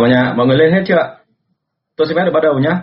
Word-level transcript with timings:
chào 0.00 0.08
cả 0.08 0.14
nhà, 0.14 0.34
mọi 0.36 0.46
người 0.46 0.56
lên 0.56 0.72
hết 0.72 0.82
chưa 0.86 0.94
ạ? 0.94 1.08
Tôi 1.96 2.06
xin 2.06 2.16
phép 2.16 2.24
được 2.24 2.30
bắt 2.34 2.42
đầu 2.42 2.58
nhé. 2.58 2.74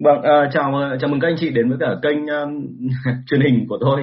Vâng, 0.00 0.18
uh, 0.18 0.52
chào 0.52 0.72
chào 1.00 1.10
mừng 1.10 1.20
các 1.20 1.28
anh 1.28 1.36
chị 1.38 1.50
đến 1.50 1.68
với 1.68 1.78
cả 1.80 1.94
kênh 2.02 2.24
uh, 2.24 2.64
truyền 3.26 3.40
hình 3.40 3.66
của 3.68 3.78
tôi 3.80 4.00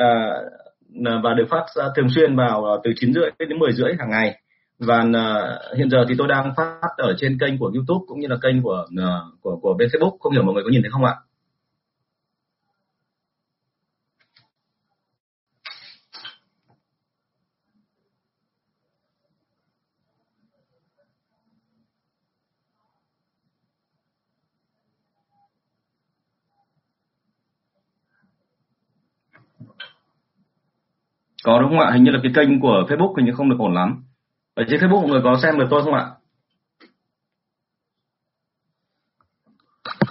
uh, 0.00 1.22
và 1.22 1.34
được 1.34 1.46
phát 1.50 1.64
thường 1.96 2.08
xuyên 2.14 2.36
vào 2.36 2.64
ờ, 2.64 2.80
từ 2.84 2.90
9 2.96 3.12
rưỡi 3.12 3.30
đến 3.38 3.58
10 3.58 3.72
rưỡi 3.72 3.94
hàng 3.98 4.10
ngày. 4.10 4.40
Và 4.78 5.00
uh, 5.00 5.78
hiện 5.78 5.90
giờ 5.90 6.04
thì 6.08 6.14
tôi 6.18 6.28
đang 6.28 6.52
phát 6.56 6.90
ở 6.96 7.14
trên 7.18 7.38
kênh 7.38 7.58
của 7.58 7.70
YouTube 7.74 8.04
cũng 8.06 8.20
như 8.20 8.28
là 8.28 8.36
kênh 8.42 8.62
của 8.62 8.86
uh, 9.02 9.40
của 9.40 9.56
của 9.62 9.74
bên 9.78 9.88
Facebook. 9.88 10.16
Không 10.20 10.32
hiểu 10.32 10.42
mọi 10.42 10.54
người 10.54 10.64
có 10.64 10.70
nhìn 10.70 10.82
thấy 10.82 10.90
không 10.90 11.04
ạ? 11.04 11.14
Có 31.44 31.60
đúng 31.60 31.70
không 31.70 31.80
ạ? 31.80 31.90
Hình 31.92 32.02
như 32.02 32.10
là 32.10 32.18
cái 32.22 32.32
kênh 32.34 32.60
của 32.60 32.84
Facebook 32.88 33.14
hình 33.16 33.26
như 33.26 33.32
không 33.32 33.50
được 33.50 33.56
ổn 33.58 33.74
lắm. 33.74 34.04
Ở 34.54 34.64
trên 34.68 34.80
Facebook 34.80 35.00
mọi 35.00 35.10
người 35.10 35.20
có 35.24 35.38
xem 35.42 35.58
được 35.58 35.66
tôi 35.70 35.82
không 35.82 35.94
ạ? 35.94 36.06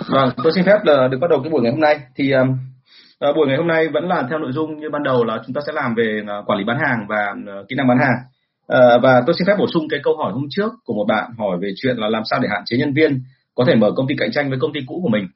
Vâng, 0.08 0.30
tôi 0.44 0.52
xin 0.55 0.66
phép 0.66 0.77
là 0.84 1.08
được 1.08 1.17
bắt 1.22 1.30
đầu 1.30 1.39
cái 1.44 1.49
buổi 1.52 1.62
ngày 1.62 1.72
hôm 1.72 1.81
nay. 1.81 1.99
Thì 2.16 2.34
uh, 2.36 3.36
buổi 3.36 3.48
ngày 3.48 3.58
hôm 3.58 3.67
nay 3.67 3.88
vẫn 3.88 4.08
là 4.08 4.23
theo 4.30 4.39
nội 4.39 4.52
dung 4.52 4.80
như 4.80 4.89
ban 4.89 5.03
đầu 5.03 5.23
là 5.23 5.41
chúng 5.45 5.53
ta 5.53 5.61
sẽ 5.67 5.73
làm 5.73 5.95
về 5.95 6.22
uh, 6.23 6.45
quản 6.47 6.59
lý 6.59 6.66
bán 6.66 6.78
hàng 6.80 7.06
và 7.09 7.34
uh, 7.59 7.67
kỹ 7.69 7.75
năng 7.75 7.88
bán 7.88 7.97
hàng. 7.97 8.16
Uh, 8.61 9.03
và 9.03 9.22
tôi 9.25 9.36
xin 9.39 9.47
phép 9.47 9.56
bổ 9.59 9.67
sung 9.73 9.88
cái 9.89 10.00
câu 10.03 10.17
hỏi 10.17 10.31
hôm 10.34 10.45
trước 10.50 10.72
của 10.86 10.94
một 10.94 11.06
bạn 11.08 11.31
hỏi 11.38 11.58
về 11.61 11.69
chuyện 11.75 11.97
là 11.97 12.09
làm 12.09 12.23
sao 12.30 12.39
để 12.39 12.47
hạn 12.52 12.61
chế 12.66 12.78
nhân 12.78 12.94
viên 12.94 13.23
có 13.56 13.66
thể 13.67 13.75
mở 13.75 13.91
công 13.95 14.08
ty 14.08 14.16
cạnh 14.17 14.31
tranh 14.31 14.50
với 14.50 14.59
công 14.59 14.73
ty 14.73 14.80
cũ 14.88 15.00
của 15.03 15.09
mình 15.09 15.28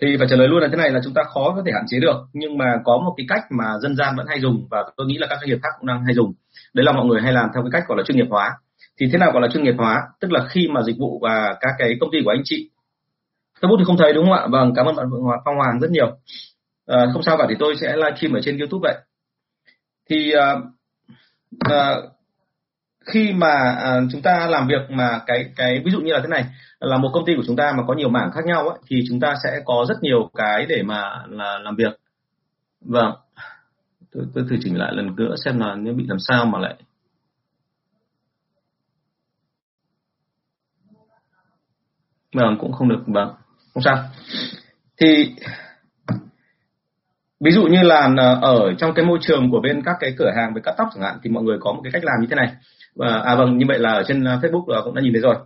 thì 0.00 0.16
phải 0.18 0.26
trả 0.30 0.36
lời 0.36 0.48
luôn 0.48 0.60
là 0.62 0.68
thế 0.70 0.76
này 0.76 0.90
là 0.90 1.00
chúng 1.04 1.14
ta 1.14 1.22
khó 1.34 1.52
có 1.56 1.62
thể 1.66 1.72
hạn 1.74 1.84
chế 1.88 2.00
được 2.00 2.16
nhưng 2.32 2.58
mà 2.58 2.64
có 2.84 2.98
một 2.98 3.14
cái 3.16 3.26
cách 3.28 3.42
mà 3.50 3.64
dân 3.82 3.96
gian 3.96 4.16
vẫn 4.16 4.26
hay 4.28 4.40
dùng 4.40 4.66
và 4.70 4.84
tôi 4.96 5.06
nghĩ 5.06 5.18
là 5.18 5.26
các 5.30 5.38
doanh 5.40 5.48
nghiệp 5.48 5.58
khác 5.62 5.68
cũng 5.78 5.86
đang 5.86 6.04
hay 6.04 6.14
dùng. 6.14 6.32
Đấy 6.74 6.84
là 6.84 6.92
mọi 6.92 7.06
người 7.06 7.20
hay 7.22 7.32
làm 7.32 7.48
theo 7.54 7.62
cái 7.62 7.70
cách 7.72 7.88
gọi 7.88 7.98
là 7.98 8.04
chuyên 8.06 8.16
nghiệp 8.16 8.26
hóa. 8.30 8.50
Thì 9.00 9.08
thế 9.12 9.18
nào 9.18 9.32
gọi 9.32 9.42
là 9.42 9.48
chuyên 9.48 9.64
nghiệp 9.64 9.74
hóa? 9.78 10.02
Tức 10.20 10.32
là 10.32 10.46
khi 10.48 10.68
mà 10.68 10.82
dịch 10.82 10.96
vụ 10.98 11.18
và 11.22 11.56
các 11.60 11.70
cái 11.78 11.96
công 12.00 12.10
ty 12.12 12.18
của 12.24 12.30
anh 12.30 12.42
chị 12.44 12.70
Facebook 13.60 13.78
thì 13.78 13.84
không 13.84 13.96
thấy 13.96 14.12
đúng 14.12 14.24
không 14.24 14.34
ạ? 14.34 14.46
Vâng 14.50 14.72
cảm 14.76 14.86
ơn 14.86 14.96
bạn 14.96 15.06
Phong 15.44 15.56
Hoàng 15.56 15.80
rất 15.80 15.90
nhiều. 15.90 16.16
À, 16.86 17.06
không 17.12 17.22
sao 17.22 17.36
cả 17.38 17.46
thì 17.48 17.54
tôi 17.58 17.76
sẽ 17.80 17.96
livestream 17.96 18.32
ở 18.32 18.40
trên 18.42 18.58
YouTube 18.58 18.88
vậy. 18.88 18.98
Thì 20.10 20.32
à, 20.32 20.56
à, 21.60 21.94
khi 23.06 23.32
mà 23.32 23.76
à, 23.84 24.00
chúng 24.12 24.22
ta 24.22 24.46
làm 24.46 24.68
việc 24.68 24.90
mà 24.90 25.20
cái 25.26 25.52
cái 25.56 25.82
ví 25.84 25.90
dụ 25.90 26.00
như 26.00 26.12
là 26.12 26.20
thế 26.22 26.28
này 26.28 26.44
là 26.80 26.98
một 26.98 27.10
công 27.12 27.24
ty 27.26 27.32
của 27.36 27.42
chúng 27.46 27.56
ta 27.56 27.72
mà 27.76 27.82
có 27.86 27.94
nhiều 27.94 28.08
mảng 28.08 28.30
khác 28.32 28.44
nhau 28.44 28.68
ấy, 28.68 28.78
thì 28.86 29.04
chúng 29.08 29.20
ta 29.20 29.34
sẽ 29.44 29.60
có 29.64 29.84
rất 29.88 30.02
nhiều 30.02 30.30
cái 30.34 30.66
để 30.66 30.82
mà 30.82 31.24
là 31.28 31.58
làm 31.58 31.76
việc. 31.76 32.00
Vâng. 32.80 33.12
Tôi, 34.12 34.24
tôi 34.34 34.44
thử 34.50 34.56
chỉnh 34.62 34.78
lại 34.78 34.92
lần 34.94 35.16
nữa 35.16 35.34
xem 35.44 35.58
là 35.58 35.74
nếu 35.74 35.94
bị 35.94 36.04
làm 36.08 36.18
sao 36.18 36.46
mà 36.46 36.58
lại. 36.58 36.74
Vâng 42.34 42.56
cũng 42.60 42.72
không 42.72 42.88
được 42.88 43.02
vâng. 43.06 43.34
Không 43.74 43.82
sao. 43.82 44.04
Thì 45.00 45.34
ví 47.40 47.50
dụ 47.50 47.62
như 47.62 47.82
là 47.82 48.10
ờ, 48.16 48.38
ở 48.42 48.74
trong 48.78 48.94
cái 48.94 49.04
môi 49.04 49.18
trường 49.20 49.50
của 49.50 49.60
bên 49.60 49.82
các 49.84 49.96
cái 50.00 50.14
cửa 50.18 50.30
hàng 50.36 50.54
về 50.54 50.60
cắt 50.64 50.74
tóc 50.78 50.88
chẳng 50.94 51.02
hạn 51.02 51.18
thì 51.22 51.30
mọi 51.30 51.42
người 51.42 51.58
có 51.60 51.72
một 51.72 51.80
cái 51.84 51.92
cách 51.92 52.04
làm 52.04 52.20
như 52.20 52.26
thế 52.30 52.36
này. 52.36 52.48
Và 52.96 53.18
à 53.18 53.34
vâng 53.34 53.58
như 53.58 53.64
vậy 53.68 53.78
là 53.78 53.92
ở 53.92 54.02
trên 54.08 54.24
à, 54.24 54.38
Facebook 54.42 54.68
là 54.68 54.80
cũng 54.84 54.94
đã 54.94 55.02
nhìn 55.02 55.12
thấy 55.12 55.22
rồi. 55.22 55.36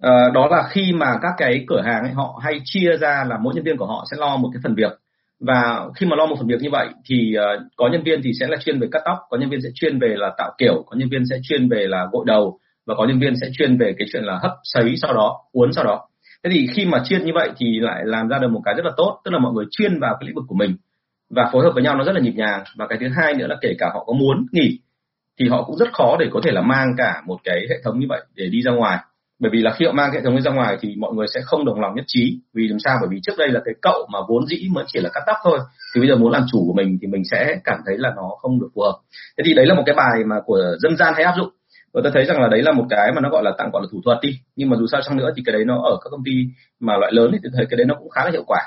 À, 0.00 0.30
đó 0.34 0.48
là 0.50 0.68
khi 0.70 0.92
mà 0.92 1.18
các 1.22 1.32
cái 1.38 1.64
cửa 1.68 1.80
hàng 1.80 2.02
ấy, 2.02 2.12
họ 2.12 2.40
hay 2.44 2.60
chia 2.64 2.96
ra 2.96 3.24
là 3.28 3.38
mỗi 3.38 3.54
nhân 3.54 3.64
viên 3.64 3.76
của 3.76 3.86
họ 3.86 4.04
sẽ 4.10 4.16
lo 4.20 4.36
một 4.36 4.50
cái 4.52 4.60
phần 4.62 4.74
việc. 4.74 4.92
Và 5.40 5.86
khi 5.96 6.06
mà 6.06 6.16
lo 6.16 6.26
một 6.26 6.36
phần 6.38 6.48
việc 6.48 6.60
như 6.60 6.70
vậy 6.70 6.88
thì 7.08 7.34
uh, 7.38 7.62
có 7.76 7.88
nhân 7.92 8.02
viên 8.02 8.20
thì 8.22 8.30
sẽ 8.40 8.46
là 8.46 8.56
chuyên 8.56 8.80
về 8.80 8.88
cắt 8.92 9.02
tóc 9.04 9.18
có 9.30 9.36
nhân 9.36 9.50
viên 9.50 9.60
sẽ 9.62 9.68
chuyên 9.74 9.98
về 9.98 10.14
là 10.16 10.30
tạo 10.38 10.52
kiểu 10.58 10.84
có 10.86 10.96
nhân 10.96 11.08
viên 11.08 11.22
sẽ 11.30 11.36
chuyên 11.42 11.68
về 11.68 11.86
là 11.88 12.06
gội 12.12 12.24
đầu 12.26 12.58
và 12.86 12.94
có 12.94 13.06
nhân 13.06 13.20
viên 13.20 13.36
sẽ 13.40 13.46
chuyên 13.58 13.78
về 13.78 13.94
cái 13.98 14.08
chuyện 14.12 14.24
là 14.24 14.38
hấp 14.42 14.52
sấy 14.62 14.94
sau 14.96 15.14
đó 15.14 15.38
uốn 15.52 15.72
sau 15.72 15.84
đó 15.84 16.08
thế 16.44 16.50
thì 16.52 16.66
khi 16.74 16.84
mà 16.84 17.02
chuyên 17.08 17.24
như 17.24 17.32
vậy 17.34 17.50
thì 17.56 17.80
lại 17.80 18.02
làm 18.04 18.28
ra 18.28 18.38
được 18.38 18.48
một 18.48 18.60
cái 18.64 18.74
rất 18.74 18.84
là 18.84 18.92
tốt, 18.96 19.20
tức 19.24 19.30
là 19.30 19.38
mọi 19.38 19.52
người 19.52 19.64
chuyên 19.70 20.00
vào 20.00 20.16
cái 20.20 20.26
lĩnh 20.26 20.34
vực 20.34 20.44
của 20.48 20.54
mình 20.54 20.76
và 21.30 21.50
phối 21.52 21.64
hợp 21.64 21.70
với 21.74 21.82
nhau 21.82 21.96
nó 21.96 22.04
rất 22.04 22.12
là 22.14 22.20
nhịp 22.20 22.34
nhàng. 22.36 22.64
Và 22.76 22.86
cái 22.86 22.98
thứ 23.00 23.08
hai 23.16 23.34
nữa 23.34 23.46
là 23.46 23.56
kể 23.60 23.74
cả 23.78 23.90
họ 23.94 24.04
có 24.04 24.12
muốn 24.12 24.46
nghỉ, 24.52 24.78
thì 25.40 25.48
họ 25.48 25.62
cũng 25.62 25.76
rất 25.76 25.92
khó 25.92 26.16
để 26.20 26.26
có 26.32 26.40
thể 26.44 26.50
là 26.50 26.60
mang 26.60 26.94
cả 26.96 27.22
một 27.26 27.38
cái 27.44 27.66
hệ 27.70 27.76
thống 27.84 27.98
như 28.00 28.06
vậy 28.08 28.20
để 28.34 28.48
đi 28.52 28.62
ra 28.62 28.72
ngoài. 28.72 28.98
Bởi 29.38 29.50
vì 29.50 29.60
là 29.60 29.74
khi 29.78 29.86
họ 29.86 29.92
mang 29.92 30.12
hệ 30.12 30.20
thống 30.20 30.40
ra 30.40 30.50
ngoài 30.50 30.76
thì 30.80 30.94
mọi 30.98 31.14
người 31.14 31.26
sẽ 31.34 31.40
không 31.44 31.64
đồng 31.64 31.80
lòng 31.80 31.94
nhất 31.94 32.04
trí. 32.06 32.38
Vì 32.54 32.68
làm 32.68 32.78
sao? 32.78 32.96
Bởi 33.00 33.08
vì 33.10 33.20
trước 33.22 33.32
đây 33.38 33.48
là 33.48 33.60
cái 33.64 33.74
cậu 33.82 34.06
mà 34.12 34.18
vốn 34.28 34.46
dĩ 34.46 34.68
mới 34.72 34.84
chỉ 34.86 35.00
là 35.00 35.10
cắt 35.12 35.20
tóc 35.26 35.36
thôi. 35.44 35.58
Thì 35.94 36.00
bây 36.00 36.08
giờ 36.08 36.16
muốn 36.16 36.32
làm 36.32 36.42
chủ 36.52 36.64
của 36.66 36.72
mình 36.72 36.98
thì 37.00 37.06
mình 37.06 37.22
sẽ 37.30 37.56
cảm 37.64 37.78
thấy 37.86 37.98
là 37.98 38.12
nó 38.16 38.28
không 38.42 38.60
được 38.60 38.68
phù 38.74 38.82
hợp. 38.82 38.98
Thế 39.38 39.42
thì 39.46 39.54
đấy 39.54 39.66
là 39.66 39.74
một 39.74 39.82
cái 39.86 39.94
bài 39.94 40.24
mà 40.26 40.36
của 40.44 40.76
dân 40.78 40.96
gian 40.96 41.14
hay 41.14 41.24
áp 41.24 41.34
dụng 41.36 41.48
và 41.94 42.00
tôi 42.04 42.12
thấy 42.14 42.24
rằng 42.24 42.40
là 42.40 42.48
đấy 42.48 42.62
là 42.62 42.72
một 42.72 42.86
cái 42.90 43.12
mà 43.14 43.20
nó 43.20 43.28
gọi 43.28 43.42
là 43.42 43.52
tạm 43.58 43.70
gọi 43.72 43.82
là 43.82 43.88
thủ 43.92 44.00
thuật 44.04 44.18
đi. 44.22 44.38
Nhưng 44.56 44.70
mà 44.70 44.76
dù 44.76 44.86
sao 44.92 45.00
chăng 45.02 45.16
nữa 45.16 45.30
thì 45.36 45.42
cái 45.46 45.52
đấy 45.52 45.64
nó 45.64 45.82
ở 45.82 45.98
các 46.04 46.08
công 46.10 46.24
ty 46.24 46.32
mà 46.80 46.96
loại 46.96 47.12
lớn 47.12 47.30
thì 47.32 47.38
tôi 47.42 47.52
thấy 47.56 47.66
cái 47.70 47.76
đấy 47.76 47.86
nó 47.86 47.94
cũng 47.94 48.10
khá 48.10 48.24
là 48.24 48.30
hiệu 48.30 48.44
quả. 48.46 48.60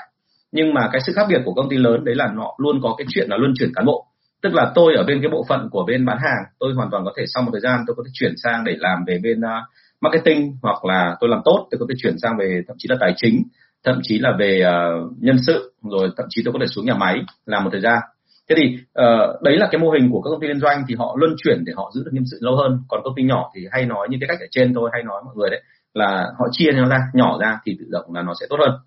Nhưng 0.52 0.74
mà 0.74 0.88
cái 0.92 1.00
sự 1.06 1.12
khác 1.16 1.26
biệt 1.28 1.42
của 1.44 1.54
công 1.54 1.68
ty 1.68 1.76
lớn 1.76 2.04
đấy 2.04 2.14
là 2.14 2.32
nó 2.34 2.52
luôn 2.58 2.80
có 2.82 2.94
cái 2.98 3.06
chuyện 3.10 3.28
là 3.30 3.36
luân 3.36 3.52
chuyển 3.58 3.74
cán 3.74 3.86
bộ. 3.86 4.06
Tức 4.42 4.54
là 4.54 4.72
tôi 4.74 4.94
ở 4.94 5.04
bên 5.04 5.18
cái 5.22 5.30
bộ 5.30 5.44
phận 5.48 5.68
của 5.70 5.84
bên 5.86 6.06
bán 6.06 6.18
hàng 6.18 6.44
tôi 6.58 6.74
hoàn 6.74 6.90
toàn 6.90 7.04
có 7.04 7.12
thể 7.16 7.24
sau 7.34 7.42
một 7.42 7.50
thời 7.52 7.60
gian 7.60 7.80
tôi 7.86 7.96
có 7.96 8.02
thể 8.06 8.10
chuyển 8.14 8.34
sang 8.44 8.64
để 8.64 8.76
làm 8.78 8.98
về 9.06 9.18
bên 9.22 9.40
uh, 9.40 9.64
marketing 10.00 10.56
hoặc 10.62 10.84
là 10.84 11.16
tôi 11.20 11.30
làm 11.30 11.40
tốt 11.44 11.68
tôi 11.70 11.78
có 11.78 11.86
thể 11.88 11.94
chuyển 12.02 12.18
sang 12.22 12.36
về 12.38 12.62
thậm 12.68 12.76
chí 12.78 12.86
là 12.88 12.96
tài 13.00 13.12
chính 13.16 13.42
thậm 13.84 14.00
chí 14.02 14.18
là 14.18 14.36
về 14.38 14.62
uh, 14.66 15.12
nhân 15.18 15.36
sự 15.46 15.72
rồi 15.90 16.10
thậm 16.16 16.26
chí 16.28 16.42
tôi 16.44 16.52
có 16.52 16.58
thể 16.60 16.66
xuống 16.66 16.86
nhà 16.86 16.94
máy 16.94 17.20
làm 17.46 17.64
một 17.64 17.70
thời 17.72 17.80
gian 17.80 17.98
thế 18.48 18.54
thì 18.58 18.76
uh, 18.76 19.42
đấy 19.42 19.56
là 19.56 19.68
cái 19.70 19.78
mô 19.78 19.90
hình 19.90 20.10
của 20.12 20.20
các 20.22 20.30
công 20.30 20.40
ty 20.40 20.46
liên 20.46 20.60
doanh 20.60 20.84
thì 20.88 20.94
họ 20.98 21.16
luân 21.18 21.34
chuyển 21.44 21.64
để 21.64 21.72
họ 21.76 21.90
giữ 21.94 22.02
được 22.04 22.10
nhân 22.14 22.24
sự 22.30 22.38
lâu 22.40 22.56
hơn. 22.56 22.82
Còn 22.88 23.00
công 23.04 23.14
ty 23.16 23.22
nhỏ 23.22 23.50
thì 23.54 23.66
hay 23.70 23.86
nói 23.86 24.08
như 24.10 24.16
cái 24.20 24.28
cách 24.28 24.40
ở 24.40 24.46
trên 24.50 24.74
tôi 24.74 24.90
hay 24.92 25.02
nói 25.02 25.22
mọi 25.24 25.34
người 25.36 25.50
đấy 25.50 25.62
là 25.94 26.26
họ 26.38 26.46
chia 26.52 26.72
nó 26.72 26.88
ra 26.88 26.98
nhỏ 27.14 27.38
ra 27.40 27.58
thì 27.64 27.76
tự 27.78 27.86
động 27.90 28.14
là 28.14 28.22
nó 28.22 28.32
sẽ 28.40 28.46
tốt 28.50 28.56
hơn. 28.60 28.78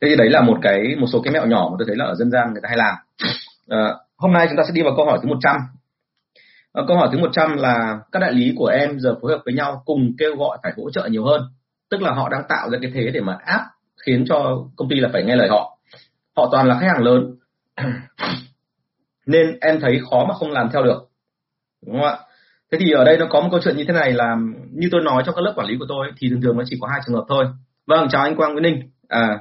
Thế 0.00 0.08
thì 0.08 0.16
đấy 0.16 0.30
là 0.30 0.40
một 0.40 0.58
cái 0.62 0.96
một 0.98 1.06
số 1.12 1.20
cái 1.20 1.32
mẹo 1.32 1.46
nhỏ 1.46 1.68
mà 1.70 1.76
tôi 1.78 1.86
thấy 1.86 1.96
là 1.96 2.04
ở 2.04 2.14
dân 2.14 2.30
gian 2.30 2.52
người 2.52 2.60
ta 2.62 2.68
hay 2.68 2.78
làm. 2.78 2.94
Uh, 3.72 3.96
hôm 4.16 4.32
nay 4.32 4.46
chúng 4.48 4.56
ta 4.56 4.62
sẽ 4.66 4.72
đi 4.74 4.82
vào 4.82 4.92
câu 4.96 5.06
hỏi 5.06 5.18
thứ 5.22 5.28
100 5.28 5.56
uh, 5.56 5.60
ờ, 6.72 6.84
câu 6.88 6.96
hỏi 6.96 7.08
thứ 7.12 7.18
100 7.18 7.56
là 7.56 7.98
các 8.12 8.18
đại 8.18 8.32
lý 8.32 8.52
của 8.56 8.66
em 8.66 8.98
giờ 9.00 9.14
phối 9.22 9.32
hợp 9.32 9.42
với 9.44 9.54
nhau 9.54 9.82
cùng 9.84 10.12
kêu 10.18 10.36
gọi 10.36 10.58
phải 10.62 10.72
hỗ 10.76 10.90
trợ 10.90 11.08
nhiều 11.10 11.24
hơn. 11.24 11.42
Tức 11.90 12.02
là 12.02 12.12
họ 12.12 12.28
đang 12.28 12.42
tạo 12.48 12.70
ra 12.70 12.78
cái 12.82 12.90
thế 12.94 13.10
để 13.14 13.20
mà 13.20 13.38
áp 13.44 13.64
khiến 14.06 14.24
cho 14.28 14.64
công 14.76 14.88
ty 14.88 14.96
là 14.96 15.08
phải 15.12 15.24
nghe 15.24 15.36
lời 15.36 15.48
họ. 15.48 15.78
Họ 16.36 16.48
toàn 16.52 16.66
là 16.66 16.78
khách 16.80 16.86
hàng 16.86 17.02
lớn 17.02 17.36
nên 19.26 19.58
em 19.60 19.80
thấy 19.80 20.00
khó 20.10 20.24
mà 20.28 20.34
không 20.34 20.50
làm 20.50 20.68
theo 20.72 20.82
được. 20.82 21.08
Đúng 21.86 22.00
không 22.00 22.08
ạ? 22.08 22.18
Thế 22.72 22.78
thì 22.80 22.90
ở 22.90 23.04
đây 23.04 23.18
nó 23.18 23.26
có 23.30 23.40
một 23.40 23.48
câu 23.50 23.60
chuyện 23.64 23.76
như 23.76 23.84
thế 23.84 23.94
này 23.94 24.12
là 24.12 24.36
như 24.72 24.88
tôi 24.92 25.00
nói 25.02 25.22
trong 25.26 25.34
các 25.34 25.42
lớp 25.42 25.52
quản 25.56 25.68
lý 25.68 25.76
của 25.78 25.86
tôi 25.88 26.06
thì 26.18 26.28
thường 26.30 26.40
thường 26.42 26.56
nó 26.56 26.64
chỉ 26.66 26.76
có 26.80 26.88
hai 26.88 27.00
trường 27.06 27.14
hợp 27.14 27.24
thôi. 27.28 27.46
Vâng 27.86 28.08
chào 28.10 28.22
anh 28.22 28.36
Quang 28.36 28.52
Nguyễn 28.52 28.62
Ninh. 28.62 28.90
À, 29.08 29.38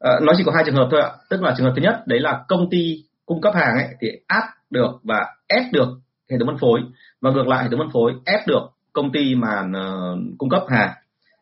à 0.00 0.12
nó 0.22 0.32
chỉ 0.36 0.42
có 0.46 0.52
hai 0.54 0.64
trường 0.66 0.74
hợp 0.74 0.88
thôi 0.90 1.00
ạ. 1.00 1.10
Tức 1.30 1.42
là 1.42 1.54
trường 1.56 1.66
hợp 1.66 1.72
thứ 1.76 1.82
nhất 1.82 2.06
đấy 2.06 2.20
là 2.20 2.44
công 2.48 2.70
ty 2.70 3.04
cung 3.26 3.40
cấp 3.40 3.54
hàng 3.54 3.74
ấy 3.74 3.88
thì 4.00 4.08
áp 4.26 4.42
được 4.70 4.90
và 5.02 5.26
ép 5.48 5.72
được 5.72 5.88
hệ 6.30 6.38
thống 6.38 6.48
phân 6.48 6.58
phối. 6.58 6.80
Và 7.20 7.30
ngược 7.30 7.48
lại 7.48 7.64
hệ 7.64 7.70
thống 7.70 7.80
phân 7.80 7.90
phối 7.92 8.12
ép 8.26 8.40
được 8.46 8.62
công 8.92 9.12
ty 9.12 9.34
mà 9.34 9.60
uh, 9.60 10.18
cung 10.38 10.50
cấp 10.50 10.62
hàng. 10.68 10.90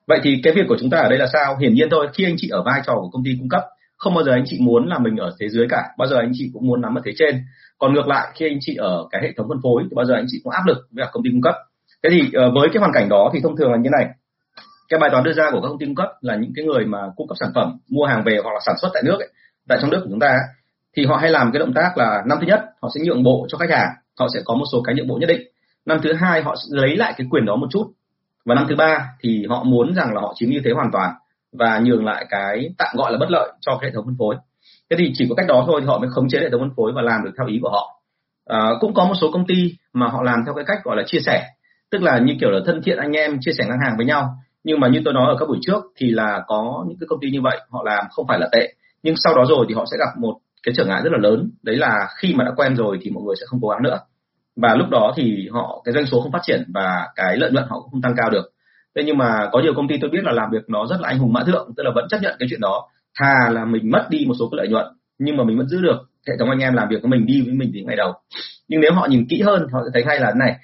Vậy 0.06 0.20
thì 0.22 0.40
cái 0.42 0.52
việc 0.52 0.64
của 0.68 0.76
chúng 0.80 0.90
ta 0.90 0.98
ở 0.98 1.08
đây 1.08 1.18
là 1.18 1.26
sao? 1.32 1.56
Hiển 1.56 1.74
nhiên 1.74 1.88
thôi 1.90 2.08
khi 2.14 2.24
anh 2.24 2.34
chị 2.38 2.48
ở 2.48 2.62
vai 2.62 2.80
trò 2.86 2.94
của 2.94 3.10
công 3.12 3.24
ty 3.24 3.30
cung 3.38 3.48
cấp 3.48 3.62
không 3.96 4.14
bao 4.14 4.24
giờ 4.24 4.32
anh 4.32 4.44
chị 4.46 4.58
muốn 4.60 4.88
là 4.88 4.98
mình 4.98 5.16
ở 5.16 5.36
thế 5.40 5.48
dưới 5.48 5.66
cả. 5.70 5.82
Bao 5.98 6.08
giờ 6.08 6.16
anh 6.16 6.32
chị 6.34 6.50
cũng 6.52 6.66
muốn 6.66 6.80
nắm 6.80 6.98
ở 6.98 7.02
thế 7.04 7.12
trên 7.18 7.42
còn 7.78 7.94
ngược 7.94 8.08
lại 8.08 8.28
khi 8.34 8.46
anh 8.46 8.58
chị 8.60 8.74
ở 8.74 9.06
cái 9.10 9.20
hệ 9.22 9.32
thống 9.36 9.48
phân 9.48 9.58
phối 9.62 9.82
thì 9.82 9.94
bao 9.94 10.04
giờ 10.04 10.14
anh 10.14 10.24
chị 10.28 10.40
cũng 10.44 10.52
áp 10.52 10.66
lực 10.66 10.78
với 10.90 11.06
công 11.12 11.22
ty 11.22 11.30
cung 11.30 11.42
cấp. 11.42 11.54
Thế 12.02 12.10
thì 12.12 12.30
ờ, 12.32 12.50
với 12.54 12.68
cái 12.72 12.80
hoàn 12.80 12.92
cảnh 12.94 13.08
đó 13.08 13.30
thì 13.32 13.40
thông 13.42 13.56
thường 13.56 13.72
là 13.72 13.78
như 13.78 13.90
này. 13.98 14.06
Cái 14.88 15.00
bài 15.00 15.10
toán 15.10 15.24
đưa 15.24 15.32
ra 15.32 15.50
của 15.52 15.60
các 15.60 15.68
công 15.68 15.78
ty 15.78 15.86
cung 15.86 15.94
cấp 15.94 16.08
là 16.20 16.36
những 16.36 16.52
cái 16.56 16.64
người 16.64 16.84
mà 16.84 16.98
cung 17.16 17.28
cấp 17.28 17.36
sản 17.40 17.50
phẩm 17.54 17.78
mua 17.88 18.04
hàng 18.04 18.22
về 18.24 18.38
hoặc 18.42 18.52
là 18.52 18.60
sản 18.66 18.74
xuất 18.80 18.88
tại 18.94 19.02
nước 19.06 19.18
ấy, 19.18 19.28
tại 19.68 19.78
trong 19.80 19.90
nước 19.90 20.00
của 20.02 20.10
chúng 20.10 20.20
ta 20.20 20.36
thì 20.96 21.06
họ 21.06 21.16
hay 21.16 21.30
làm 21.30 21.52
cái 21.52 21.60
động 21.60 21.72
tác 21.74 21.98
là 21.98 22.22
năm 22.26 22.38
thứ 22.40 22.46
nhất 22.46 22.60
họ 22.82 22.88
sẽ 22.94 23.00
nhượng 23.04 23.22
bộ 23.22 23.46
cho 23.48 23.58
khách 23.58 23.70
hàng 23.70 23.88
họ 24.18 24.28
sẽ 24.34 24.40
có 24.44 24.54
một 24.54 24.64
số 24.72 24.82
cái 24.84 24.94
nhượng 24.94 25.08
bộ 25.08 25.18
nhất 25.20 25.26
định. 25.26 25.40
Năm 25.86 26.00
thứ 26.02 26.12
hai 26.12 26.42
họ 26.42 26.54
sẽ 26.56 26.66
lấy 26.70 26.96
lại 26.96 27.14
cái 27.16 27.26
quyền 27.30 27.46
đó 27.46 27.56
một 27.56 27.66
chút. 27.70 27.92
Và 28.44 28.54
năm 28.54 28.66
thứ 28.68 28.76
ba 28.76 29.08
thì 29.20 29.46
họ 29.48 29.64
muốn 29.64 29.94
rằng 29.94 30.14
là 30.14 30.20
họ 30.20 30.32
chiếm 30.36 30.50
ưu 30.50 30.60
thế 30.64 30.70
hoàn 30.70 30.90
toàn 30.92 31.14
và 31.52 31.78
nhường 31.78 32.04
lại 32.04 32.26
cái 32.30 32.70
tạm 32.78 32.88
gọi 32.96 33.12
là 33.12 33.18
bất 33.18 33.30
lợi 33.30 33.52
cho 33.60 33.78
cái 33.80 33.90
hệ 33.90 33.94
thống 33.94 34.04
phân 34.04 34.16
phối 34.18 34.36
thế 34.90 34.96
thì 34.98 35.12
chỉ 35.14 35.26
có 35.28 35.34
cách 35.34 35.46
đó 35.48 35.64
thôi 35.66 35.80
thì 35.80 35.86
họ 35.86 35.98
mới 35.98 36.08
khống 36.10 36.28
chế 36.28 36.38
hệ 36.38 36.50
thống 36.50 36.60
phân 36.60 36.74
phối 36.76 36.92
và 36.94 37.02
làm 37.02 37.24
được 37.24 37.30
theo 37.38 37.46
ý 37.46 37.58
của 37.62 37.70
họ. 37.70 38.00
À, 38.46 38.70
cũng 38.80 38.94
có 38.94 39.04
một 39.04 39.14
số 39.20 39.30
công 39.32 39.46
ty 39.46 39.76
mà 39.92 40.08
họ 40.08 40.22
làm 40.22 40.42
theo 40.44 40.54
cái 40.54 40.64
cách 40.68 40.78
gọi 40.84 40.96
là 40.96 41.02
chia 41.06 41.20
sẻ 41.26 41.44
tức 41.90 42.02
là 42.02 42.18
như 42.18 42.34
kiểu 42.40 42.50
là 42.50 42.60
thân 42.66 42.82
thiện 42.84 42.98
anh 42.98 43.12
em 43.12 43.38
chia 43.40 43.52
sẻ 43.58 43.64
ngang 43.68 43.78
hàng 43.84 43.96
với 43.96 44.06
nhau. 44.06 44.28
Nhưng 44.64 44.80
mà 44.80 44.88
như 44.88 45.00
tôi 45.04 45.14
nói 45.14 45.24
ở 45.28 45.36
các 45.38 45.48
buổi 45.48 45.58
trước 45.62 45.82
thì 45.96 46.10
là 46.10 46.42
có 46.46 46.84
những 46.88 46.98
cái 47.00 47.06
công 47.10 47.20
ty 47.20 47.30
như 47.30 47.40
vậy 47.42 47.60
họ 47.70 47.82
làm 47.84 48.04
không 48.10 48.26
phải 48.28 48.38
là 48.38 48.48
tệ. 48.52 48.74
Nhưng 49.02 49.14
sau 49.16 49.34
đó 49.36 49.44
rồi 49.48 49.66
thì 49.68 49.74
họ 49.74 49.84
sẽ 49.90 49.96
gặp 49.98 50.18
một 50.18 50.34
cái 50.62 50.74
trở 50.76 50.84
ngại 50.84 51.00
rất 51.04 51.10
là 51.12 51.18
lớn. 51.18 51.50
Đấy 51.62 51.76
là 51.76 52.08
khi 52.18 52.34
mà 52.34 52.44
đã 52.44 52.50
quen 52.56 52.76
rồi 52.76 52.98
thì 53.02 53.10
mọi 53.10 53.22
người 53.24 53.36
sẽ 53.40 53.46
không 53.46 53.60
cố 53.62 53.68
gắng 53.68 53.82
nữa. 53.82 53.98
Và 54.56 54.74
lúc 54.74 54.88
đó 54.90 55.12
thì 55.16 55.48
họ 55.52 55.82
cái 55.84 55.94
doanh 55.94 56.06
số 56.06 56.20
không 56.20 56.32
phát 56.32 56.42
triển 56.42 56.64
và 56.74 57.08
cái 57.16 57.36
lợi 57.36 57.50
nhuận 57.50 57.64
họ 57.68 57.80
cũng 57.80 57.90
không 57.90 58.02
tăng 58.02 58.14
cao 58.16 58.30
được. 58.30 58.52
Thế 58.96 59.02
nhưng 59.06 59.18
mà 59.18 59.48
có 59.52 59.60
nhiều 59.60 59.72
công 59.76 59.88
ty 59.88 59.94
tôi 60.00 60.10
biết 60.10 60.24
là 60.24 60.32
làm 60.32 60.50
việc 60.50 60.68
nó 60.68 60.86
rất 60.86 61.00
là 61.00 61.08
anh 61.08 61.18
hùng 61.18 61.32
mã 61.32 61.44
thượng 61.44 61.68
tức 61.76 61.82
là 61.82 61.90
vẫn 61.94 62.06
chấp 62.10 62.18
nhận 62.22 62.36
cái 62.38 62.46
chuyện 62.50 62.60
đó 62.60 62.88
thà 63.18 63.50
là 63.50 63.64
mình 63.64 63.90
mất 63.90 64.06
đi 64.10 64.24
một 64.28 64.34
số 64.38 64.48
cái 64.50 64.56
lợi 64.56 64.68
nhuận 64.68 64.86
nhưng 65.18 65.36
mà 65.36 65.44
mình 65.44 65.58
vẫn 65.58 65.68
giữ 65.68 65.80
được. 65.82 65.98
Hệ 66.28 66.34
thống 66.38 66.50
anh 66.50 66.58
em 66.58 66.74
làm 66.74 66.88
việc 66.88 67.02
với 67.02 67.10
mình 67.10 67.26
đi 67.26 67.42
với 67.42 67.54
mình 67.54 67.70
từ 67.74 67.80
ngày 67.86 67.96
đầu. 67.96 68.12
Nhưng 68.68 68.80
nếu 68.80 68.92
họ 68.92 69.06
nhìn 69.10 69.26
kỹ 69.28 69.42
hơn 69.42 69.66
họ 69.72 69.80
sẽ 69.84 69.90
thấy 69.94 70.02
hay 70.06 70.20
là 70.20 70.30
thế 70.30 70.38
này. 70.38 70.56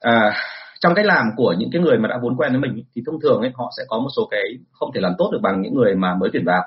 À, 0.00 0.34
trong 0.80 0.94
cách 0.94 1.06
làm 1.06 1.26
của 1.36 1.54
những 1.58 1.70
cái 1.72 1.82
người 1.82 1.98
mà 1.98 2.08
đã 2.08 2.18
vốn 2.22 2.36
quen 2.36 2.52
với 2.52 2.60
mình 2.60 2.84
thì 2.94 3.02
thông 3.06 3.20
thường 3.20 3.40
ấy 3.40 3.50
họ 3.54 3.70
sẽ 3.76 3.82
có 3.88 3.98
một 3.98 4.08
số 4.16 4.28
cái 4.30 4.42
không 4.72 4.90
thể 4.94 5.00
làm 5.00 5.12
tốt 5.18 5.30
được 5.32 5.38
bằng 5.42 5.62
những 5.62 5.74
người 5.74 5.94
mà 5.94 6.14
mới 6.14 6.30
tuyển 6.32 6.44
vào. 6.44 6.62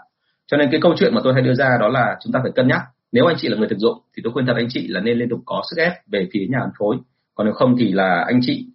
Cho 0.48 0.58
nên 0.58 0.70
cái 0.72 0.82
câu 0.82 0.94
chuyện 0.98 1.16
mà 1.16 1.22
tôi 1.24 1.34
hay 1.34 1.42
đưa 1.42 1.54
ra 1.54 1.78
đó 1.80 1.88
là 1.88 2.18
chúng 2.24 2.34
ta 2.34 2.40
phải 2.44 2.52
cân 2.56 2.68
nhắc. 2.68 2.82
Nếu 3.12 3.26
anh 3.26 3.36
chị 3.40 3.48
là 3.48 3.58
người 3.58 3.68
thực 3.68 3.80
dụng 3.80 3.98
thì 4.16 4.22
tôi 4.24 4.34
khuyên 4.34 4.46
thật 4.46 4.54
anh 4.56 4.68
chị 4.70 4.88
là 4.88 5.02
nên 5.02 5.18
liên 5.18 5.30
tục 5.30 5.40
có 5.46 5.62
sức 5.70 5.82
ép 5.82 5.94
về 6.08 6.28
phía 6.34 6.48
nhà 6.50 6.60
phân 6.62 6.72
phối. 6.80 6.98
Còn 7.36 7.48
nếu 7.48 7.54
không 7.54 7.76
thì 7.80 7.92
là 7.92 8.24
anh 8.28 8.40
chị 8.42 8.66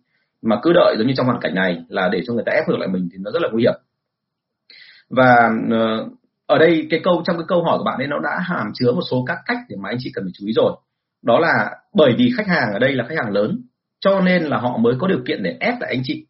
mà 0.43 0.57
cứ 0.63 0.73
đợi 0.73 0.95
giống 0.99 1.07
như 1.07 1.15
trong 1.17 1.27
hoàn 1.27 1.41
cảnh 1.41 1.55
này 1.55 1.85
là 1.89 2.09
để 2.09 2.21
cho 2.27 2.33
người 2.33 2.43
ta 2.47 2.53
ép 2.53 2.69
ngược 2.69 2.79
lại 2.79 2.89
mình 2.89 3.09
thì 3.13 3.19
nó 3.21 3.31
rất 3.31 3.43
là 3.43 3.49
nguy 3.53 3.63
hiểm. 3.63 3.75
Và 5.11 5.51
uh, 5.67 6.13
ở 6.53 6.59
đây 6.59 6.87
cái 6.91 7.01
câu, 7.05 7.23
trong 7.27 7.37
cái 7.37 7.45
câu 7.49 7.65
hỏi 7.65 7.79
của 7.79 7.85
bạn 7.85 7.99
ấy, 7.99 8.07
nó 8.07 8.19
đã 8.19 8.39
hàm 8.41 8.67
chứa 8.75 8.93
một 8.93 9.03
số 9.11 9.25
các 9.27 9.39
cách 9.47 9.59
để 9.69 9.77
mà 9.83 9.89
anh 9.89 9.97
chị 10.01 10.11
cần 10.15 10.25
phải 10.25 10.33
chú 10.35 10.47
ý 10.47 10.53
rồi. 10.53 10.73
Đó 11.23 11.39
là 11.39 11.71
bởi 11.95 12.15
vì 12.19 12.33
khách 12.37 12.47
hàng 12.47 12.73
ở 12.73 12.79
đây 12.79 12.93
là 12.93 13.05
khách 13.09 13.19
hàng 13.23 13.33
lớn, 13.33 13.61
cho 14.01 14.21
nên 14.21 14.43
là 14.43 14.59
họ 14.59 14.77
mới 14.77 14.95
có 14.99 15.07
điều 15.07 15.19
kiện 15.27 15.43
để 15.43 15.57
ép 15.61 15.75
lại 15.81 15.91
anh 15.95 16.03
chị. 16.05 16.27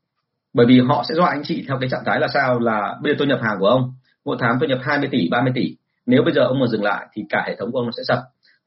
Bởi 0.54 0.66
vì 0.66 0.80
họ 0.80 1.04
sẽ 1.08 1.14
dọa 1.14 1.30
anh 1.30 1.42
chị 1.44 1.64
theo 1.68 1.78
cái 1.80 1.88
trạng 1.90 2.04
thái 2.06 2.20
là 2.20 2.28
sao? 2.34 2.58
Là 2.58 2.96
bây 3.02 3.12
giờ 3.12 3.16
tôi 3.18 3.28
nhập 3.28 3.40
hàng 3.42 3.56
của 3.60 3.66
ông, 3.66 3.92
mỗi 4.24 4.36
tháng 4.40 4.56
tôi 4.60 4.68
nhập 4.68 4.78
20 4.82 5.08
tỷ 5.12 5.28
30 5.30 5.52
tỷ. 5.54 5.76
Nếu 6.06 6.22
bây 6.22 6.32
giờ 6.34 6.42
ông 6.42 6.60
mà 6.60 6.66
dừng 6.66 6.82
lại 6.82 7.06
thì 7.12 7.24
cả 7.28 7.44
hệ 7.46 7.56
thống 7.58 7.72
của 7.72 7.78
ông 7.78 7.86
nó 7.86 7.92
sẽ 7.96 8.02
sập, 8.08 8.18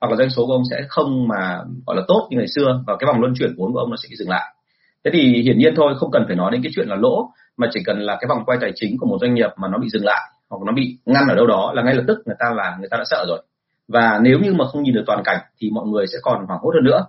hoặc 0.01 0.12
là 0.12 0.18
doanh 0.18 0.30
số 0.30 0.46
của 0.46 0.54
ông 0.54 0.63
sẽ 0.72 0.81
không 0.90 1.28
mà, 1.28 1.60
gọi 1.88 1.96
là, 1.96 2.01
tốt 2.08 2.28
như 2.30 2.38
ngày 2.38 2.48
xưa, 2.56 2.84
và 2.88 2.96
cái 3.00 3.08
vòng 3.08 3.22
luân 3.22 3.34
chuyển 3.40 3.56
vốn 3.58 3.74
của 3.74 3.80
ông 3.80 3.90
nó 3.90 3.96
sẽ 4.04 4.10
dừng 4.19 4.30
lại. 4.30 4.56
Thế 5.04 5.12
thì 5.13 5.42
hiển 5.42 5.58
nhiên 5.58 5.74
thôi, 5.75 5.94
không 5.98 6.12
cần 6.12 6.24
phải 6.28 6.36
nói 6.36 6.51
đến 6.51 6.63
cái 6.63 6.72
chuyện 6.75 6.88
là 6.88 6.96
lỗ, 6.96 7.30
mà 7.58 7.68
chỉ 7.74 7.80
cần 7.86 8.00
là 8.00 8.18
cái 8.22 8.28
vòng 8.30 8.44
quay 8.46 8.58
tài 8.62 8.72
chính 8.75 8.98
của 9.00 9.08
một 9.08 9.18
doanh 9.22 9.34
nghiệp 9.34 9.50
mà 9.58 9.68
nó 9.68 9.78
bị 9.78 9.90
dừng 9.90 10.06
lại 10.06 10.22
hoặc 10.50 10.58
nó 10.66 10.72
bị 10.74 10.98
ngăn 11.06 11.28
ở 11.28 11.36
đâu 11.36 11.48
đó 11.48 11.72
là 11.76 11.84
ngay 11.84 11.96
lập 11.96 12.04
tức 12.08 12.18
người 12.26 12.36
ta 12.40 12.46
là 12.56 12.78
người 12.80 12.88
ta 12.92 12.98
đã 12.98 13.04
sợ 13.10 13.26
rồi. 13.28 13.44
Và 13.88 14.20
nếu 14.22 14.40
như 14.40 14.54
mà 14.54 14.66
không 14.68 14.84
nhìn 14.84 14.94
được 14.94 15.04
toàn 15.08 15.22
cảnh 15.26 15.38
thì 15.58 15.70
mọi 15.74 15.86
người 15.88 16.08
sẽ 16.08 16.18
còn 16.22 16.46
hoảng 16.46 16.60
hốt 16.64 16.72
hơn 16.74 16.84
nữa. 16.84 17.06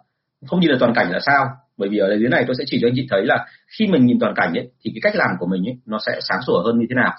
Không 0.46 0.60
nhìn 0.60 0.70
được 0.70 0.76
toàn 0.80 0.94
cảnh 0.94 1.10
là 1.10 1.18
sao? 1.26 1.46
Bởi 1.76 1.88
vì 1.88 1.98
ở 1.98 2.18
dưới 2.18 2.28
này 2.28 2.44
tôi 2.46 2.56
sẽ 2.58 2.64
chỉ 2.66 2.78
cho 2.82 2.88
anh 2.88 2.94
chị 2.96 3.06
thấy 3.10 3.24
là 3.24 3.46
khi 3.78 3.86
mình 3.86 4.06
nhìn 4.06 4.18
toàn 4.20 4.34
cảnh 4.36 4.54
ấy, 4.54 4.70
thì 4.84 4.90
cái 4.94 5.00
cách 5.02 5.16
làm 5.16 5.30
của 5.38 5.46
mình 5.46 5.68
ấy, 5.68 5.78
nó 5.86 5.98
sẽ 6.06 6.18
sáng 6.20 6.42
sủa 6.46 6.62
hơn 6.64 6.78
như 6.78 6.86
thế 6.88 6.94
nào. 6.94 7.12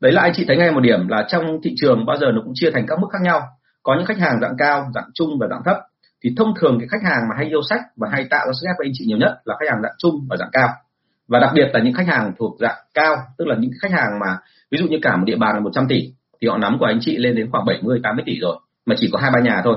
Đấy 0.00 0.12
là 0.12 0.22
anh 0.22 0.32
chị 0.34 0.44
thấy 0.48 0.56
ngay 0.56 0.72
một 0.72 0.80
điểm 0.80 1.08
là 1.08 1.26
trong 1.28 1.60
thị 1.62 1.74
trường 1.76 2.06
bao 2.06 2.16
giờ 2.16 2.26
nó 2.34 2.42
cũng 2.44 2.52
chia 2.54 2.70
thành 2.70 2.86
các 2.88 2.98
mức 3.00 3.08
khác 3.12 3.18
nhau. 3.22 3.40
Có 3.82 3.94
những 3.94 4.06
khách 4.06 4.18
hàng 4.18 4.40
dạng 4.40 4.54
cao, 4.58 4.86
dạng 4.94 5.10
trung 5.14 5.38
và 5.40 5.46
dạng 5.50 5.62
thấp. 5.64 5.76
Thì 6.24 6.34
thông 6.36 6.54
thường 6.60 6.76
cái 6.80 6.88
khách 6.90 7.10
hàng 7.10 7.28
mà 7.28 7.34
hay 7.36 7.46
yêu 7.46 7.60
sách 7.70 7.80
và 7.96 8.08
hay 8.12 8.26
tạo 8.30 8.46
ra 8.46 8.52
sức 8.52 8.66
ép 8.66 8.74
với 8.78 8.86
anh 8.86 8.92
chị 8.94 9.04
nhiều 9.06 9.18
nhất 9.18 9.40
là 9.44 9.54
khách 9.60 9.66
hàng 9.70 9.82
dạng 9.82 9.94
trung 9.98 10.14
và 10.30 10.36
dạng 10.36 10.50
cao 10.52 10.68
và 11.30 11.38
đặc 11.38 11.50
biệt 11.54 11.68
là 11.72 11.80
những 11.80 11.94
khách 11.94 12.06
hàng 12.06 12.32
thuộc 12.38 12.56
dạng 12.60 12.76
cao 12.94 13.16
tức 13.38 13.44
là 13.48 13.56
những 13.58 13.70
khách 13.82 13.92
hàng 13.92 14.18
mà 14.20 14.36
ví 14.70 14.78
dụ 14.78 14.86
như 14.86 14.98
cả 15.02 15.16
một 15.16 15.24
địa 15.26 15.36
bàn 15.36 15.54
là 15.54 15.60
100 15.60 15.88
tỷ 15.88 16.12
thì 16.40 16.48
họ 16.48 16.58
nắm 16.58 16.76
của 16.78 16.86
anh 16.86 16.98
chị 17.00 17.16
lên 17.16 17.34
đến 17.34 17.50
khoảng 17.50 17.64
70 17.64 18.00
80 18.02 18.22
tỷ 18.26 18.40
rồi 18.40 18.56
mà 18.86 18.94
chỉ 18.98 19.10
có 19.12 19.18
hai 19.18 19.30
ba 19.30 19.40
nhà 19.40 19.60
thôi. 19.64 19.76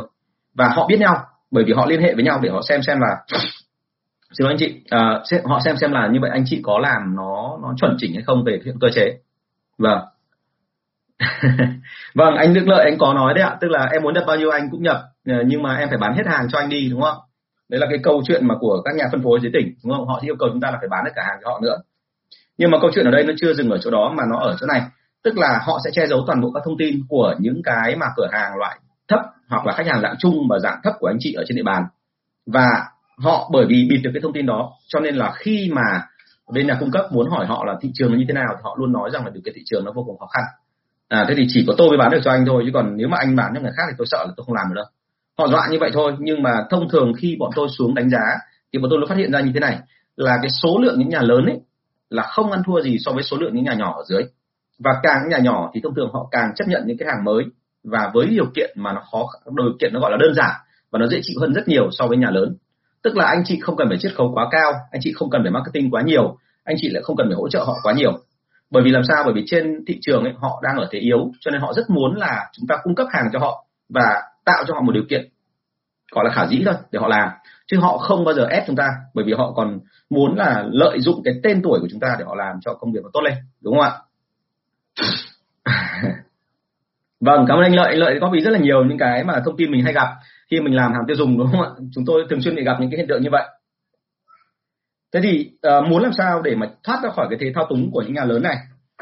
Và 0.56 0.68
họ 0.68 0.88
biết 0.88 1.00
nhau 1.00 1.16
bởi 1.52 1.64
vì 1.64 1.74
họ 1.74 1.86
liên 1.86 2.02
hệ 2.02 2.14
với 2.14 2.24
nhau 2.24 2.40
để 2.42 2.50
họ 2.50 2.62
xem 2.70 2.82
xem 2.82 2.98
là 3.00 3.18
xin 4.32 4.46
lỗi 4.46 4.54
anh 4.54 4.58
chị 4.60 4.82
uh, 4.96 5.46
họ 5.46 5.60
xem 5.66 5.76
xem 5.78 5.92
là 5.92 6.08
như 6.12 6.20
vậy 6.22 6.30
anh 6.34 6.44
chị 6.46 6.60
có 6.64 6.80
làm 6.80 7.16
nó 7.16 7.58
nó 7.62 7.74
chuẩn 7.78 7.96
chỉnh 8.00 8.14
hay 8.14 8.24
không 8.24 8.44
về 8.44 8.60
hiện 8.66 8.76
cơ 8.82 8.88
chế. 8.96 9.18
Vâng. 9.78 10.00
Vâng 12.16 12.36
anh 12.36 12.54
Đức 12.54 12.68
Lợi 12.68 12.86
anh 12.86 12.98
có 13.00 13.14
nói 13.14 13.34
đấy 13.34 13.44
ạ 13.44 13.58
tức 13.62 13.68
là 13.72 13.90
em 13.92 14.04
muốn 14.04 14.14
nhập 14.14 14.24
bao 14.28 14.38
nhiêu 14.38 14.50
anh 14.50 14.68
cũng 14.72 14.84
nhập 14.84 15.02
ờ, 15.28 15.36
nhưng 15.48 15.64
mà 15.64 15.76
em 15.76 15.90
phải 15.90 15.98
bán 15.98 16.16
hết 16.16 16.24
hàng 16.26 16.48
cho 16.50 16.60
anh 16.60 16.70
đi 16.70 16.90
đúng 16.90 17.02
không 17.02 17.18
đấy 17.70 17.80
là 17.80 17.88
cái 17.90 18.00
câu 18.04 18.22
chuyện 18.28 18.48
mà 18.48 18.56
của 18.60 18.82
các 18.86 18.96
nhà 18.96 19.06
phân 19.12 19.24
phối 19.24 19.40
dưới 19.42 19.52
tỉnh, 19.54 19.74
đúng 19.84 19.94
không? 19.98 20.08
Họ 20.08 20.20
yêu 20.22 20.36
cầu 20.40 20.50
chúng 20.50 20.62
ta 20.62 20.72
là 20.72 20.78
phải 20.80 20.90
bán 20.90 21.06
được 21.06 21.12
cả 21.16 21.24
hàng 21.28 21.40
cho 21.44 21.50
họ 21.50 21.60
nữa. 21.64 21.78
Nhưng 22.58 22.72
mà 22.72 22.78
câu 22.82 22.92
chuyện 22.94 23.06
ở 23.06 23.12
đây 23.12 23.24
nó 23.24 23.34
chưa 23.38 23.54
dừng 23.54 23.70
ở 23.70 23.78
chỗ 23.78 23.92
đó 23.92 24.14
mà 24.18 24.24
nó 24.32 24.40
ở 24.40 24.58
chỗ 24.60 24.68
này. 24.68 24.82
Tức 25.24 25.38
là 25.38 25.60
họ 25.66 25.80
sẽ 25.86 25.92
che 25.94 26.08
giấu 26.08 26.24
toàn 26.28 26.42
bộ 26.42 26.52
các 26.54 26.64
thông 26.66 26.78
tin 26.78 27.00
của 27.10 27.36
những 27.40 27.62
cái 27.64 27.96
mà 27.96 28.06
cửa 28.16 28.28
hàng 28.32 28.56
loại 28.58 28.80
thấp 29.08 29.20
hoặc 29.50 29.66
là 29.66 29.74
khách 29.74 29.88
hàng 29.88 30.02
dạng 30.02 30.16
trung 30.20 30.48
và 30.50 30.60
dạng 30.60 30.80
thấp 30.84 30.94
của 31.00 31.08
anh 31.08 31.18
chị 31.20 31.34
ở 31.34 31.44
trên 31.48 31.56
địa 31.56 31.64
bàn. 31.64 31.84
Và 32.46 32.68
họ 33.18 33.50
bởi 33.54 33.66
vì 33.70 33.88
bịt 33.90 33.98
được 34.04 34.12
cái 34.14 34.22
thông 34.22 34.34
tin 34.34 34.46
đó, 34.46 34.72
cho 34.88 35.00
nên 35.00 35.16
là 35.16 35.34
khi 35.36 35.72
mà 35.74 35.82
bên 36.54 36.68
nhà 36.68 36.78
cung 36.80 36.92
cấp 36.92 37.06
muốn 37.12 37.30
hỏi 37.30 37.46
họ 37.46 37.66
là 37.66 37.76
thị 37.82 37.92
trường 37.94 38.12
nó 38.12 38.18
như 38.18 38.26
thế 38.28 38.34
nào 38.34 38.48
thì 38.50 38.62
họ 38.64 38.76
luôn 38.80 38.92
nói 38.92 39.10
rằng 39.14 39.26
là 39.26 39.32
điều 39.34 39.42
kiện 39.46 39.54
thị 39.56 39.62
trường 39.66 39.86
nó 39.86 39.92
vô 39.92 40.04
cùng 40.04 40.18
khó 40.18 40.26
khăn. 40.26 40.44
À 41.10 41.26
thế 41.28 41.34
thì 41.38 41.46
chỉ 41.48 41.64
có 41.68 41.74
tôi 41.78 41.90
mới 41.90 41.98
bán 41.98 42.12
được 42.12 42.20
cho 42.24 42.32
anh 42.32 42.46
thôi, 42.46 42.64
chứ 42.66 42.72
còn 42.74 42.98
nếu 42.98 43.08
mà 43.08 43.18
anh 43.18 43.36
bán 43.36 43.52
cho 43.56 43.62
người 43.62 43.72
khác 43.78 43.84
thì 43.90 43.96
tôi 43.98 44.08
sợ 44.08 44.26
là 44.28 44.34
tôi 44.38 44.46
không 44.46 44.56
làm 44.56 44.66
được 44.70 44.76
đâu 44.76 44.86
họ 45.38 45.48
dọa 45.48 45.68
như 45.72 45.78
vậy 45.80 45.90
thôi 45.94 46.14
nhưng 46.20 46.44
mà 46.44 46.52
thông 46.70 46.90
thường 46.90 47.14
khi 47.18 47.36
bọn 47.40 47.50
tôi 47.56 47.68
xuống 47.78 47.96
đánh 47.96 48.10
giá 48.10 48.24
thì 48.74 48.80
bọn 48.80 48.90
tôi 48.90 49.00
mới 49.00 49.08
phát 49.10 49.18
hiện 49.18 49.32
ra 49.32 49.42
như 49.42 49.52
thế 49.54 49.60
này 49.60 49.80
là 50.16 50.38
cái 50.42 50.50
số 50.64 50.80
lượng 50.82 51.00
những 51.00 51.10
nhà 51.10 51.22
lớn 51.22 51.46
ấy 51.46 51.60
là 52.10 52.24
không 52.24 52.52
ăn 52.52 52.62
thua 52.66 52.82
gì 52.82 52.98
so 53.00 53.12
với 53.12 53.24
số 53.24 53.38
lượng 53.38 53.56
những 53.56 53.64
nhà 53.64 53.74
nhỏ 53.74 53.94
ở 53.98 54.04
dưới. 54.08 54.24
Và 54.80 54.92
càng 55.04 55.18
những 55.22 55.30
nhà 55.30 55.38
nhỏ 55.38 55.72
thì 55.74 55.82
thông 55.84 55.96
thường 55.96 56.10
họ 56.14 56.28
càng 56.32 56.52
chấp 56.56 56.68
nhận 56.68 56.84
những 56.86 56.98
cái 56.98 57.08
hàng 57.12 57.24
mới 57.24 57.44
và 57.84 58.12
với 58.14 58.28
điều 58.28 58.46
kiện 58.56 58.72
mà 58.76 58.94
nó 58.94 59.02
khó 59.12 59.26
điều 59.58 59.74
kiện 59.80 59.94
nó 59.94 60.00
gọi 60.00 60.12
là 60.12 60.18
đơn 60.18 60.34
giản 60.36 60.52
và 60.92 61.00
nó 61.00 61.08
dễ 61.08 61.20
chịu 61.24 61.42
hơn 61.42 61.54
rất 61.54 61.68
nhiều 61.68 61.90
so 61.92 62.08
với 62.08 62.18
nhà 62.18 62.30
lớn. 62.30 62.56
Tức 63.04 63.18
là 63.18 63.26
anh 63.26 63.44
chị 63.46 63.60
không 63.62 63.76
cần 63.76 63.88
phải 63.90 63.98
chiết 64.02 64.12
khấu 64.16 64.32
quá 64.34 64.48
cao 64.52 64.72
anh 64.92 65.02
chị 65.04 65.14
không 65.16 65.30
cần 65.30 65.42
phải 65.44 65.52
marketing 65.52 65.92
quá 65.92 66.02
nhiều 66.02 66.38
anh 66.64 66.76
chị 66.80 66.90
lại 66.90 67.04
không 67.04 67.16
cần 67.16 67.28
phải 67.28 67.36
hỗ 67.36 67.50
trợ 67.50 67.64
họ 67.64 67.74
quá 67.84 67.94
nhiều. 67.94 68.12
Bởi 68.72 68.84
vì 68.84 68.92
làm 68.92 69.04
sao? 69.08 69.24
Bởi 69.26 69.34
vì 69.34 69.44
trên 69.48 69.86
thị 69.88 70.00
trường 70.02 70.24
ấy, 70.24 70.34
họ 70.38 70.62
đang 70.64 70.78
ở 70.78 70.88
thế 70.92 71.00
yếu 71.00 71.32
cho 71.40 71.52
nên 71.52 71.62
họ 71.62 71.74
rất 71.74 71.90
muốn 71.90 72.16
là 72.16 72.50
chúng 72.54 72.68
ta 72.68 72.76
cung 72.84 72.96
cấp 72.96 73.08
hàng 73.12 73.26
cho 73.34 73.40
họ 73.40 73.66
và 73.90 74.22
tạo 74.46 74.64
cho 74.68 74.74
họ 74.74 74.82
một 74.82 74.92
điều 74.92 75.04
kiện 75.10 75.30
gọi 76.12 76.26
là 76.26 76.32
khả 76.34 76.48
dĩ 76.48 76.62
thôi 76.66 76.74
để 76.92 77.00
họ 77.00 77.08
làm. 77.08 77.30
Chứ 77.68 77.78
họ 77.80 77.98
không 77.98 78.26
bao 78.26 78.34
giờ 78.34 78.46
ép 78.46 78.64
chúng 78.68 78.76
ta 78.76 78.88
bởi 79.14 79.26
vì 79.26 79.34
họ 79.34 79.54
còn 79.56 79.80
muốn 80.10 80.38
là 80.38 80.64
lợi 80.72 81.00
dụng 81.00 81.22
cái 81.24 81.34
tên 81.44 81.62
tuổi 81.62 81.80
của 81.80 81.88
chúng 81.92 82.00
ta 82.00 82.16
để 82.20 82.26
họ 82.26 82.36
làm 82.36 82.56
cho 82.62 82.74
công 82.74 82.92
việc 82.92 83.00
nó 83.04 83.10
tốt 83.14 83.22
lên 83.22 83.34
đúng 83.62 83.80
không 83.80 83.84
ạ? 83.84 83.92
Vâng 87.20 87.46
cảm 87.48 87.58
ơn 87.58 87.64
anh 87.64 87.76
lợi. 87.76 87.88
Anh 87.88 88.00
lợi 88.00 88.18
có 88.22 88.30
vì 88.34 88.42
rất 88.42 88.52
là 88.52 88.60
nhiều 88.60 88.84
những 88.84 88.98
cái 88.98 89.24
mà 89.24 89.42
thông 89.46 89.58
tin 89.58 89.72
mình 89.72 89.84
hay 89.84 89.94
gặp 89.94 90.08
khi 90.52 90.60
mình 90.60 90.76
làm 90.76 90.94
hàng 90.94 91.04
tiêu 91.08 91.16
dùng 91.16 91.38
đúng 91.38 91.48
không 91.52 91.62
ạ? 91.62 91.70
Chúng 91.96 92.06
tôi 92.06 92.26
thường 92.30 92.42
xuyên 92.42 92.56
bị 92.56 92.64
gặp 92.64 92.78
những 92.80 92.92
cái 92.92 92.98
hiện 92.98 93.08
tượng 93.10 93.22
như 93.24 93.30
vậy. 93.32 93.48
Thế 95.14 95.20
thì 95.24 95.52
uh, 95.68 95.90
muốn 95.90 96.04
làm 96.04 96.14
sao 96.14 96.42
để 96.42 96.56
mà 96.56 96.70
thoát 96.84 97.00
ra 97.04 97.10
khỏi 97.10 97.28
cái 97.30 97.40
thế 97.42 97.52
thao 97.56 97.66
túng 97.70 97.92
của 97.92 98.02
những 98.02 98.14
nhà 98.14 98.26
lớn 98.26 98.44
này? 98.44 98.56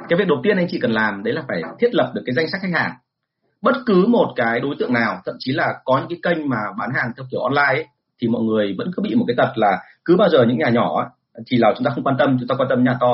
Cái 0.09 0.19
việc 0.19 0.27
đầu 0.27 0.37
tiên 0.43 0.57
anh 0.57 0.67
chị 0.69 0.79
cần 0.81 0.91
làm 0.91 1.23
đấy 1.23 1.33
là 1.33 1.43
phải 1.47 1.61
thiết 1.79 1.95
lập 1.95 2.11
được 2.15 2.21
cái 2.25 2.33
danh 2.35 2.49
sách 2.51 2.61
khách 2.61 2.79
hàng 2.79 2.91
bất 3.61 3.75
cứ 3.85 4.05
một 4.07 4.33
cái 4.35 4.59
đối 4.59 4.75
tượng 4.79 4.93
nào 4.93 5.21
thậm 5.25 5.35
chí 5.39 5.51
là 5.51 5.73
có 5.85 5.97
những 5.99 6.21
cái 6.21 6.35
kênh 6.35 6.49
mà 6.49 6.57
bán 6.79 6.89
hàng 6.95 7.11
theo 7.17 7.25
kiểu 7.31 7.41
online 7.41 7.81
ấy, 7.81 7.85
thì 8.21 8.27
mọi 8.27 8.41
người 8.41 8.75
vẫn 8.77 8.91
cứ 8.95 9.01
bị 9.01 9.15
một 9.15 9.25
cái 9.27 9.35
tật 9.37 9.51
là 9.55 9.77
cứ 10.05 10.15
bao 10.15 10.29
giờ 10.29 10.45
những 10.47 10.57
nhà 10.57 10.69
nhỏ 10.69 11.01
ấy, 11.01 11.09
thì 11.47 11.57
là 11.57 11.73
chúng 11.75 11.85
ta 11.85 11.91
không 11.95 12.03
quan 12.03 12.17
tâm 12.19 12.37
chúng 12.39 12.47
ta 12.47 12.55
quan 12.55 12.69
tâm 12.69 12.83
nhà 12.83 12.97
to. 12.99 13.13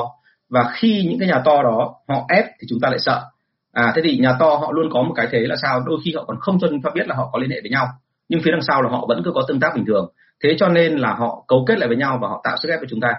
Và 0.50 0.70
khi 0.74 1.06
những 1.10 1.18
cái 1.18 1.28
nhà 1.28 1.42
to 1.44 1.62
đó 1.62 1.94
họ 2.08 2.26
ép 2.28 2.44
thì 2.60 2.66
chúng 2.68 2.80
ta 2.80 2.88
lại 2.88 2.98
sợ. 2.98 3.22
À 3.72 3.92
thế 3.96 4.02
thì 4.04 4.18
nhà 4.18 4.32
to 4.38 4.46
họ 4.46 4.72
luôn 4.72 4.88
có 4.92 5.02
một 5.02 5.12
cái 5.16 5.28
thế 5.30 5.38
là 5.38 5.56
sao? 5.62 5.80
Đôi 5.86 5.98
khi 6.04 6.12
họ 6.16 6.24
còn 6.24 6.36
không 6.40 6.58
cho 6.60 6.68
chúng 6.70 6.82
ta 6.82 6.90
biết 6.94 7.08
là 7.08 7.14
họ 7.14 7.30
có 7.32 7.38
liên 7.38 7.50
hệ 7.50 7.60
với 7.60 7.70
nhau 7.70 7.86
nhưng 8.28 8.40
phía 8.44 8.50
đằng 8.50 8.62
sau 8.62 8.82
là 8.82 8.90
họ 8.90 9.04
vẫn 9.08 9.22
cứ 9.24 9.32
có 9.34 9.42
tương 9.48 9.60
tác 9.60 9.74
bình 9.74 9.84
thường. 9.86 10.12
Thế 10.44 10.56
cho 10.58 10.68
nên 10.68 10.96
là 10.96 11.14
họ 11.14 11.44
cấu 11.48 11.64
kết 11.66 11.78
lại 11.78 11.88
với 11.88 11.96
nhau 11.96 12.18
và 12.22 12.28
họ 12.28 12.40
tạo 12.44 12.56
sức 12.62 12.68
ép 12.68 12.80
với 12.80 12.88
chúng 12.90 13.00
ta. 13.00 13.14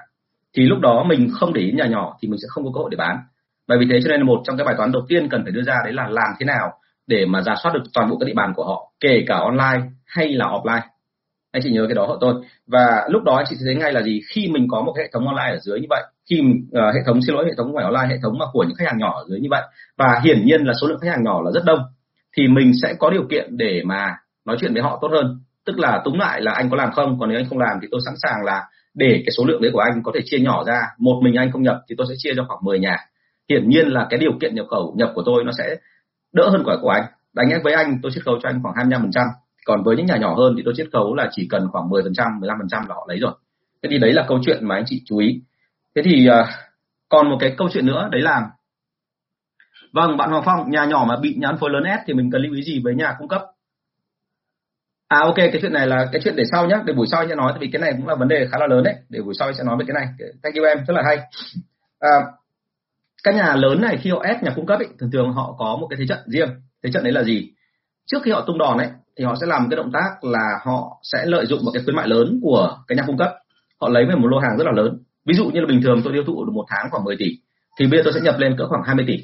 Thì 0.55 0.63
lúc 0.63 0.79
đó 0.79 1.03
mình 1.03 1.29
không 1.33 1.53
để 1.53 1.61
ý 1.61 1.71
nhà 1.71 1.85
nhỏ 1.85 2.17
thì 2.21 2.27
mình 2.27 2.39
sẽ 2.41 2.45
không 2.49 2.63
có 2.65 2.71
cơ 2.75 2.81
hội 2.81 2.89
để 2.91 2.97
bán. 2.97 3.17
Bởi 3.67 3.77
vì 3.77 3.87
thế 3.91 3.99
cho 4.03 4.09
nên 4.09 4.25
một 4.25 4.41
trong 4.43 4.57
cái 4.57 4.65
bài 4.65 4.75
toán 4.77 4.91
đầu 4.91 5.01
tiên 5.07 5.29
cần 5.29 5.43
phải 5.43 5.51
đưa 5.51 5.61
ra 5.61 5.75
đấy 5.83 5.93
là 5.93 6.07
làm 6.09 6.33
thế 6.39 6.45
nào 6.45 6.73
để 7.09 7.25
mà 7.25 7.41
giả 7.41 7.55
soát 7.63 7.71
được 7.73 7.83
toàn 7.93 8.09
bộ 8.09 8.17
các 8.17 8.25
địa 8.25 8.33
bàn 8.35 8.53
của 8.55 8.65
họ 8.65 8.91
kể 8.99 9.23
cả 9.27 9.35
online 9.35 9.89
hay 10.05 10.29
là 10.29 10.45
offline. 10.45 10.81
Anh 11.51 11.63
chị 11.63 11.71
nhớ 11.71 11.85
cái 11.87 11.95
đó 11.95 12.05
hộ 12.05 12.17
tôi. 12.21 12.33
Và 12.67 13.07
lúc 13.09 13.23
đó 13.23 13.35
anh 13.35 13.45
chị 13.49 13.55
thấy 13.65 13.75
ngay 13.75 13.93
là 13.93 14.01
gì? 14.01 14.21
Khi 14.33 14.47
mình 14.47 14.67
có 14.71 14.81
một 14.81 14.93
hệ 14.97 15.09
thống 15.13 15.27
online 15.27 15.51
ở 15.51 15.59
dưới 15.59 15.79
như 15.79 15.87
vậy 15.89 16.03
khi 16.29 16.41
uh, 16.41 16.95
hệ 16.95 16.99
thống 17.05 17.21
xin 17.21 17.35
lỗi 17.35 17.45
hệ 17.45 17.51
thống 17.57 17.71
ngoài 17.71 17.85
online 17.85 18.15
hệ 18.15 18.19
thống 18.23 18.37
mà 18.39 18.45
của 18.51 18.63
những 18.63 18.75
khách 18.75 18.87
hàng 18.87 18.97
nhỏ 18.97 19.13
ở 19.17 19.25
dưới 19.29 19.39
như 19.39 19.47
vậy 19.51 19.61
và 19.97 20.21
hiển 20.23 20.45
nhiên 20.45 20.61
là 20.63 20.73
số 20.81 20.87
lượng 20.87 20.99
khách 20.99 21.09
hàng 21.09 21.23
nhỏ 21.23 21.41
là 21.45 21.51
rất 21.51 21.63
đông 21.65 21.79
thì 22.37 22.47
mình 22.47 22.71
sẽ 22.81 22.93
có 22.99 23.09
điều 23.09 23.23
kiện 23.29 23.57
để 23.57 23.81
mà 23.85 24.15
nói 24.45 24.57
chuyện 24.59 24.73
với 24.73 24.81
họ 24.81 24.99
tốt 25.01 25.07
hơn. 25.11 25.39
Tức 25.65 25.79
là 25.79 26.01
túng 26.05 26.19
lại 26.19 26.41
là 26.41 26.51
anh 26.51 26.69
có 26.69 26.77
làm 26.77 26.91
không 26.91 27.19
còn 27.19 27.29
nếu 27.29 27.39
anh 27.39 27.45
không 27.49 27.59
làm 27.59 27.77
thì 27.81 27.87
tôi 27.91 28.01
sẵn 28.05 28.13
sàng 28.17 28.45
là 28.45 28.65
để 28.93 29.23
cái 29.25 29.31
số 29.37 29.45
lượng 29.45 29.61
đấy 29.61 29.71
của 29.73 29.79
anh 29.79 30.03
có 30.03 30.11
thể 30.15 30.21
chia 30.25 30.39
nhỏ 30.39 30.63
ra. 30.67 30.81
Một 30.97 31.19
mình 31.23 31.35
anh 31.35 31.51
không 31.51 31.61
nhập 31.61 31.77
thì 31.89 31.95
tôi 31.97 32.07
sẽ 32.09 32.15
chia 32.17 32.33
cho 32.35 32.45
khoảng 32.47 32.59
10 32.63 32.79
nhà. 32.79 32.97
Hiển 33.49 33.69
nhiên 33.69 33.87
là 33.87 34.07
cái 34.09 34.19
điều 34.19 34.31
kiện 34.41 34.55
nhập 34.55 34.65
khẩu 34.69 34.93
nhập 34.97 35.11
của 35.15 35.23
tôi 35.25 35.43
nó 35.43 35.51
sẽ 35.57 35.75
đỡ 36.33 36.49
hơn 36.49 36.63
quả 36.65 36.77
của 36.81 36.89
anh. 36.89 37.03
Đánh 37.33 37.49
với 37.63 37.73
anh 37.73 37.99
tôi 38.03 38.11
chiết 38.15 38.23
khấu 38.25 38.39
cho 38.43 38.49
anh 38.49 38.59
khoảng 38.63 38.89
25% 38.89 39.27
còn 39.65 39.83
với 39.83 39.95
những 39.97 40.05
nhà 40.05 40.17
nhỏ 40.17 40.35
hơn 40.35 40.53
thì 40.57 40.61
tôi 40.65 40.73
chiết 40.77 40.87
khấu 40.93 41.15
là 41.15 41.29
chỉ 41.31 41.47
cần 41.49 41.67
khoảng 41.71 41.89
10% 41.89 42.39
15% 42.39 42.87
là 42.87 42.95
họ 42.95 43.05
lấy 43.07 43.19
rồi. 43.19 43.33
Thế 43.83 43.89
thì 43.91 43.97
đấy 43.97 44.13
là 44.13 44.25
câu 44.27 44.39
chuyện 44.45 44.67
mà 44.67 44.75
anh 44.75 44.83
chị 44.87 45.01
chú 45.05 45.17
ý. 45.17 45.41
Thế 45.95 46.01
thì 46.05 46.27
uh, 46.29 46.47
còn 47.09 47.29
một 47.29 47.37
cái 47.39 47.55
câu 47.57 47.69
chuyện 47.73 47.85
nữa 47.85 48.09
đấy 48.11 48.21
là 48.21 48.41
vâng 49.93 50.17
bạn 50.17 50.29
Hoàng 50.29 50.43
Phong 50.45 50.71
nhà 50.71 50.85
nhỏ 50.85 51.05
mà 51.09 51.15
bị 51.21 51.35
nhãn 51.37 51.57
phối 51.57 51.69
lớn 51.69 51.83
ép 51.83 51.99
thì 52.05 52.13
mình 52.13 52.31
cần 52.31 52.41
lưu 52.41 52.53
ý 52.53 52.63
gì 52.63 52.81
với 52.83 52.95
nhà 52.95 53.15
cung 53.19 53.27
cấp? 53.27 53.41
À 55.07 55.19
ok 55.19 55.35
cái 55.35 55.59
chuyện 55.61 55.73
này 55.73 55.87
là 55.87 56.09
cái 56.11 56.21
chuyện 56.23 56.35
để 56.35 56.43
sau 56.51 56.67
nhé 56.67 56.75
để 56.85 56.93
buổi 56.93 57.07
sau 57.11 57.27
sẽ 57.27 57.35
nói 57.35 57.51
tại 57.51 57.59
vì 57.61 57.69
cái 57.71 57.81
này 57.81 57.93
cũng 57.97 58.07
là 58.07 58.15
vấn 58.15 58.27
đề 58.27 58.47
khá 58.51 58.57
là 58.59 58.67
lớn 58.67 58.83
đấy. 58.83 58.95
Để 59.09 59.21
buổi 59.21 59.33
sau 59.39 59.53
sẽ 59.53 59.63
nói 59.63 59.77
về 59.79 59.85
cái 59.87 59.93
này. 59.93 60.29
Thank 60.43 60.55
you 60.55 60.63
em 60.63 60.77
rất 60.87 60.93
là 60.93 61.03
hay. 61.05 61.17
À, 61.99 62.09
các 63.23 63.35
nhà 63.35 63.55
lớn 63.55 63.81
này 63.81 63.97
khi 64.01 64.09
họ 64.09 64.19
ép 64.23 64.43
nhà 64.43 64.51
cung 64.55 64.65
cấp 64.65 64.79
ấy, 64.79 64.87
thường 64.99 65.11
thường 65.11 65.31
họ 65.31 65.55
có 65.57 65.77
một 65.81 65.87
cái 65.89 65.97
thế 65.99 66.05
trận 66.09 66.19
riêng. 66.25 66.49
Thế 66.83 66.89
trận 66.93 67.03
đấy 67.03 67.13
là 67.13 67.23
gì? 67.23 67.49
Trước 68.11 68.17
khi 68.23 68.31
họ 68.31 68.43
tung 68.47 68.57
đòn 68.57 68.77
ấy 68.77 68.87
thì 69.17 69.25
họ 69.25 69.35
sẽ 69.41 69.47
làm 69.47 69.69
cái 69.69 69.77
động 69.77 69.91
tác 69.91 70.23
là 70.23 70.59
họ 70.65 70.97
sẽ 71.11 71.25
lợi 71.25 71.45
dụng 71.45 71.65
một 71.65 71.71
cái 71.73 71.83
khuyến 71.83 71.95
mại 71.95 72.07
lớn 72.07 72.39
của 72.43 72.77
cái 72.87 72.95
nhà 72.95 73.03
cung 73.07 73.17
cấp. 73.17 73.31
Họ 73.81 73.89
lấy 73.89 74.05
về 74.05 74.15
một 74.15 74.27
lô 74.27 74.39
hàng 74.39 74.57
rất 74.57 74.63
là 74.65 74.71
lớn. 74.71 75.03
Ví 75.25 75.33
dụ 75.33 75.45
như 75.45 75.59
là 75.59 75.67
bình 75.67 75.81
thường 75.81 76.01
tôi 76.03 76.13
tiêu 76.13 76.23
thụ 76.27 76.45
được 76.45 76.51
một 76.53 76.65
tháng 76.69 76.87
khoảng 76.91 77.03
10 77.03 77.15
tỷ 77.19 77.37
thì 77.79 77.87
bây 77.87 77.97
giờ 77.97 78.01
tôi 78.03 78.13
sẽ 78.13 78.19
nhập 78.23 78.35
lên 78.37 78.55
cỡ 78.57 78.67
khoảng 78.67 78.83
20 78.85 79.05
tỷ. 79.07 79.17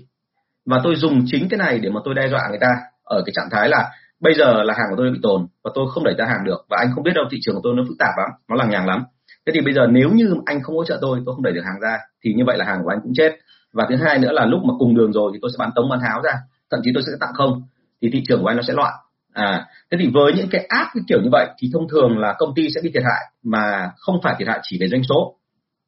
Và 0.65 0.81
tôi 0.83 0.95
dùng 0.95 1.23
chính 1.25 1.49
cái 1.49 1.57
này 1.57 1.79
để 1.79 1.89
mà 1.89 1.99
tôi 2.05 2.13
đe 2.13 2.27
dọa 2.27 2.41
người 2.49 2.59
ta 2.61 2.67
ở 3.03 3.23
cái 3.25 3.33
trạng 3.35 3.49
thái 3.51 3.69
là 3.69 3.91
bây 4.19 4.33
giờ 4.33 4.63
là 4.63 4.73
hàng 4.73 4.87
của 4.89 4.95
tôi 4.97 5.11
bị 5.11 5.19
tồn 5.23 5.47
và 5.63 5.71
tôi 5.75 5.85
không 5.93 6.03
đẩy 6.03 6.15
ra 6.17 6.25
hàng 6.25 6.45
được 6.45 6.65
và 6.69 6.77
anh 6.79 6.91
không 6.95 7.03
biết 7.03 7.11
đâu 7.15 7.25
thị 7.31 7.37
trường 7.41 7.55
của 7.55 7.61
tôi 7.63 7.73
nó 7.75 7.83
phức 7.87 7.97
tạp 7.99 8.13
lắm 8.17 8.29
nó 8.49 8.55
lằng 8.55 8.69
nhằng 8.69 8.87
lắm. 8.87 9.03
Thế 9.45 9.51
thì 9.55 9.61
bây 9.61 9.73
giờ 9.73 9.87
nếu 9.91 10.09
như 10.09 10.35
anh 10.45 10.61
không 10.61 10.75
hỗ 10.75 10.85
trợ 10.85 10.97
tôi 11.01 11.21
tôi 11.25 11.35
không 11.35 11.43
đẩy 11.43 11.53
được 11.53 11.61
hàng 11.65 11.79
ra 11.81 11.97
thì 12.23 12.33
như 12.33 12.43
vậy 12.47 12.57
là 12.57 12.65
hàng 12.65 12.79
của 12.83 12.89
anh 12.89 12.99
cũng 13.03 13.13
chết 13.15 13.31
và 13.75 13.85
thứ 13.89 13.95
hai 13.95 14.19
nữa 14.19 14.31
là 14.31 14.45
lúc 14.45 14.61
mà 14.63 14.73
cùng 14.79 14.95
đường 14.95 15.11
rồi 15.11 15.31
thì 15.33 15.39
tôi 15.41 15.51
sẽ 15.53 15.55
bán 15.59 15.71
tống 15.75 15.89
bán 15.89 15.99
tháo 15.99 16.21
ra 16.21 16.31
thậm 16.71 16.79
chí 16.83 16.91
tôi 16.93 17.03
sẽ 17.03 17.11
tặng 17.19 17.33
không 17.33 17.61
thì 18.01 18.09
thị 18.13 18.23
trường 18.27 18.41
của 18.41 18.47
anh 18.47 18.57
nó 18.57 18.63
sẽ 18.67 18.73
loạn. 18.73 18.93
À 19.33 19.65
thế 19.91 19.97
thì 20.01 20.09
với 20.13 20.33
những 20.33 20.47
cái 20.51 20.65
áp 20.69 20.87
cái 20.93 21.03
kiểu 21.07 21.19
như 21.23 21.29
vậy 21.31 21.47
thì 21.57 21.69
thông 21.73 21.87
thường 21.89 22.17
là 22.19 22.35
công 22.39 22.53
ty 22.55 22.69
sẽ 22.75 22.81
bị 22.83 22.91
thiệt 22.93 23.03
hại 23.03 23.31
mà 23.43 23.91
không 23.97 24.19
phải 24.23 24.35
thiệt 24.39 24.47
hại 24.47 24.59
chỉ 24.63 24.77
về 24.81 24.87
doanh 24.87 25.03
số. 25.03 25.35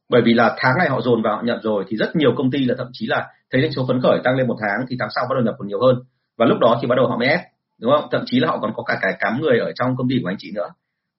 Bởi 0.10 0.22
vì 0.22 0.34
là 0.34 0.56
tháng 0.58 0.78
này 0.78 0.90
họ 0.90 1.02
dồn 1.02 1.22
vào 1.22 1.36
họ 1.36 1.42
nhận 1.46 1.60
rồi 1.64 1.86
thì 1.88 1.98
rất 1.98 2.16
nhiều 2.16 2.32
công 2.38 2.52
ty 2.52 2.66
là 2.66 2.76
thậm 2.78 2.88
chí 2.94 3.08
là 3.08 3.28
thấy 3.52 3.62
doanh 3.62 3.72
số 3.72 3.86
phấn 3.88 4.02
khởi 4.02 4.20
tăng 4.24 4.36
lên 4.36 4.48
một 4.48 4.58
tháng 4.62 4.86
thì 4.90 4.96
tháng 5.00 5.10
sau 5.16 5.26
bắt 5.30 5.36
đầu 5.36 5.44
nhập 5.44 5.56
còn 5.60 5.68
nhiều 5.68 5.82
hơn. 5.82 5.96
Và 6.38 6.46
lúc 6.46 6.60
đó 6.60 6.80
thì 6.82 6.88
bắt 6.88 6.96
đầu 6.96 7.08
họ 7.08 7.18
mới 7.18 7.28
ép 7.28 7.40
đúng 7.82 7.92
không? 7.92 8.10
Thậm 8.12 8.24
chí 8.26 8.40
là 8.40 8.48
họ 8.48 8.60
còn 8.62 8.74
có 8.76 8.84
cả 8.84 8.98
cái 9.02 9.14
cắm 9.20 9.42
người 9.42 9.60
ở 9.60 9.72
trong 9.76 9.96
công 9.98 10.10
ty 10.10 10.16
của 10.24 10.30
anh 10.30 10.36
chị 10.40 10.52
nữa. 10.56 10.70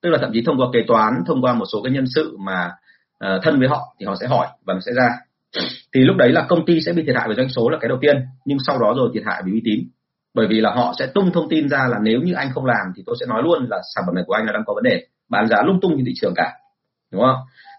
Tức 0.01 0.09
là 0.09 0.17
thậm 0.21 0.29
chí 0.33 0.43
thông 0.45 0.57
qua 0.57 0.67
kế 0.73 0.79
toán 0.87 1.13
thông 1.27 1.41
qua 1.41 1.53
một 1.53 1.65
số 1.73 1.81
cái 1.83 1.93
nhân 1.93 2.05
sự 2.15 2.37
mà 2.39 2.71
uh, 3.25 3.43
thân 3.43 3.59
với 3.59 3.67
họ 3.67 3.95
thì 3.99 4.05
họ 4.05 4.15
sẽ 4.21 4.27
hỏi 4.27 4.47
và 4.65 4.73
nó 4.73 4.79
sẽ 4.79 4.91
ra 4.95 5.09
thì 5.93 6.01
lúc 6.01 6.15
đấy 6.17 6.31
là 6.31 6.45
công 6.49 6.65
ty 6.65 6.81
sẽ 6.81 6.93
bị 6.93 7.03
thiệt 7.03 7.15
hại 7.15 7.29
về 7.29 7.35
doanh 7.35 7.49
số 7.49 7.69
là 7.69 7.77
cái 7.81 7.89
đầu 7.89 7.97
tiên, 8.01 8.17
nhưng 8.45 8.57
sau 8.67 8.79
đó 8.79 8.93
rồi 8.97 9.09
thiệt 9.13 9.23
hại 9.25 9.41
về 9.45 9.51
uy 9.51 9.61
tín. 9.65 9.79
Bởi 10.33 10.47
vì 10.47 10.61
là 10.61 10.71
họ 10.75 10.93
sẽ 10.99 11.07
tung 11.07 11.31
thông 11.33 11.49
tin 11.49 11.69
ra 11.69 11.87
là 11.89 11.97
nếu 12.03 12.21
như 12.21 12.33
anh 12.33 12.49
không 12.53 12.65
làm 12.65 12.93
thì 12.95 13.03
tôi 13.05 13.15
sẽ 13.19 13.25
nói 13.25 13.41
luôn 13.43 13.67
là 13.69 13.77
sản 13.95 14.03
phẩm 14.07 14.15
này 14.15 14.23
của 14.27 14.33
anh 14.33 14.45
là 14.45 14.51
đang 14.51 14.63
có 14.65 14.73
vấn 14.73 14.83
đề, 14.83 15.05
bán 15.29 15.47
giá 15.47 15.57
lung 15.65 15.81
tung 15.81 15.93
trên 15.95 16.05
thị 16.05 16.13
trường 16.21 16.33
cả. 16.35 16.53
Đúng 17.11 17.21
không? 17.21 17.35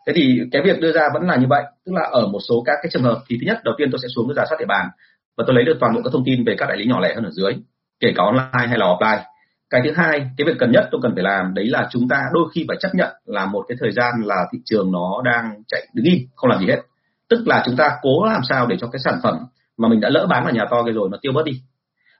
Thế 0.06 0.12
thì 0.16 0.40
cái 0.52 0.62
việc 0.64 0.80
đưa 0.80 0.92
ra 0.92 1.08
vẫn 1.14 1.22
là 1.22 1.36
như 1.36 1.46
vậy, 1.48 1.62
tức 1.86 1.92
là 1.94 2.08
ở 2.10 2.26
một 2.26 2.38
số 2.48 2.62
các 2.66 2.72
cái 2.82 2.90
trường 2.92 3.02
hợp 3.02 3.22
thì 3.28 3.36
thứ 3.40 3.46
nhất, 3.46 3.60
đầu 3.64 3.74
tiên 3.78 3.88
tôi 3.92 3.98
sẽ 4.02 4.08
xuống 4.14 4.28
cái 4.28 4.34
giả 4.34 4.44
soát 4.48 4.56
địa 4.58 4.66
bàn 4.66 4.88
và 5.36 5.44
tôi 5.46 5.54
lấy 5.54 5.64
được 5.64 5.76
toàn 5.80 5.94
bộ 5.94 6.00
các 6.04 6.10
thông 6.12 6.24
tin 6.24 6.44
về 6.44 6.54
các 6.58 6.66
đại 6.66 6.76
lý 6.76 6.86
nhỏ 6.86 7.00
lẻ 7.00 7.14
hơn 7.14 7.24
ở 7.24 7.30
dưới, 7.30 7.52
kể 8.00 8.12
cả 8.16 8.22
online 8.22 8.68
hay 8.68 8.78
là 8.78 8.86
offline. 8.86 9.22
Cái 9.70 9.80
thứ 9.84 9.92
hai, 9.96 10.30
cái 10.36 10.46
việc 10.46 10.56
cần 10.58 10.72
nhất 10.72 10.88
tôi 10.90 11.00
cần 11.02 11.12
phải 11.14 11.22
làm 11.22 11.54
đấy 11.54 11.66
là 11.66 11.88
chúng 11.90 12.08
ta 12.08 12.16
đôi 12.32 12.44
khi 12.54 12.64
phải 12.68 12.76
chấp 12.80 12.88
nhận 12.94 13.12
là 13.24 13.46
một 13.46 13.64
cái 13.68 13.76
thời 13.80 13.92
gian 13.92 14.12
là 14.24 14.36
thị 14.52 14.58
trường 14.64 14.92
nó 14.92 15.22
đang 15.24 15.62
chạy 15.68 15.86
đứng 15.94 16.04
im, 16.04 16.18
không 16.34 16.50
làm 16.50 16.60
gì 16.60 16.66
hết 16.66 16.80
tức 17.30 17.42
là 17.46 17.62
chúng 17.66 17.76
ta 17.76 17.90
cố 18.02 18.24
làm 18.24 18.40
sao 18.48 18.66
để 18.66 18.76
cho 18.80 18.86
cái 18.86 19.00
sản 19.04 19.20
phẩm 19.22 19.34
mà 19.76 19.88
mình 19.88 20.00
đã 20.00 20.08
lỡ 20.08 20.26
bán 20.30 20.44
vào 20.44 20.54
nhà 20.54 20.64
to 20.70 20.82
cái 20.82 20.94
rồi 20.94 21.08
nó 21.12 21.18
tiêu 21.22 21.32
bớt 21.32 21.44
đi. 21.44 21.62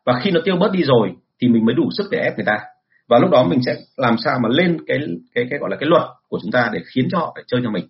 Và 0.06 0.20
khi 0.22 0.30
nó 0.30 0.40
tiêu 0.44 0.56
bớt 0.56 0.72
đi 0.72 0.82
rồi 0.82 1.12
thì 1.40 1.48
mình 1.48 1.64
mới 1.64 1.74
đủ 1.74 1.88
sức 1.98 2.08
để 2.10 2.18
ép 2.18 2.36
người 2.36 2.46
ta. 2.46 2.58
Và 3.08 3.18
lúc 3.18 3.30
đó 3.30 3.44
mình 3.44 3.60
sẽ 3.66 3.76
làm 3.96 4.16
sao 4.24 4.38
mà 4.42 4.48
lên 4.48 4.78
cái 4.86 4.98
cái 5.34 5.46
cái 5.50 5.58
gọi 5.58 5.70
là 5.70 5.76
cái 5.80 5.88
luật 5.88 6.02
của 6.28 6.38
chúng 6.42 6.52
ta 6.52 6.70
để 6.72 6.80
khiến 6.94 7.08
cho 7.10 7.18
họ 7.18 7.32
phải 7.34 7.44
chơi 7.46 7.60
cho 7.64 7.70
mình. 7.70 7.88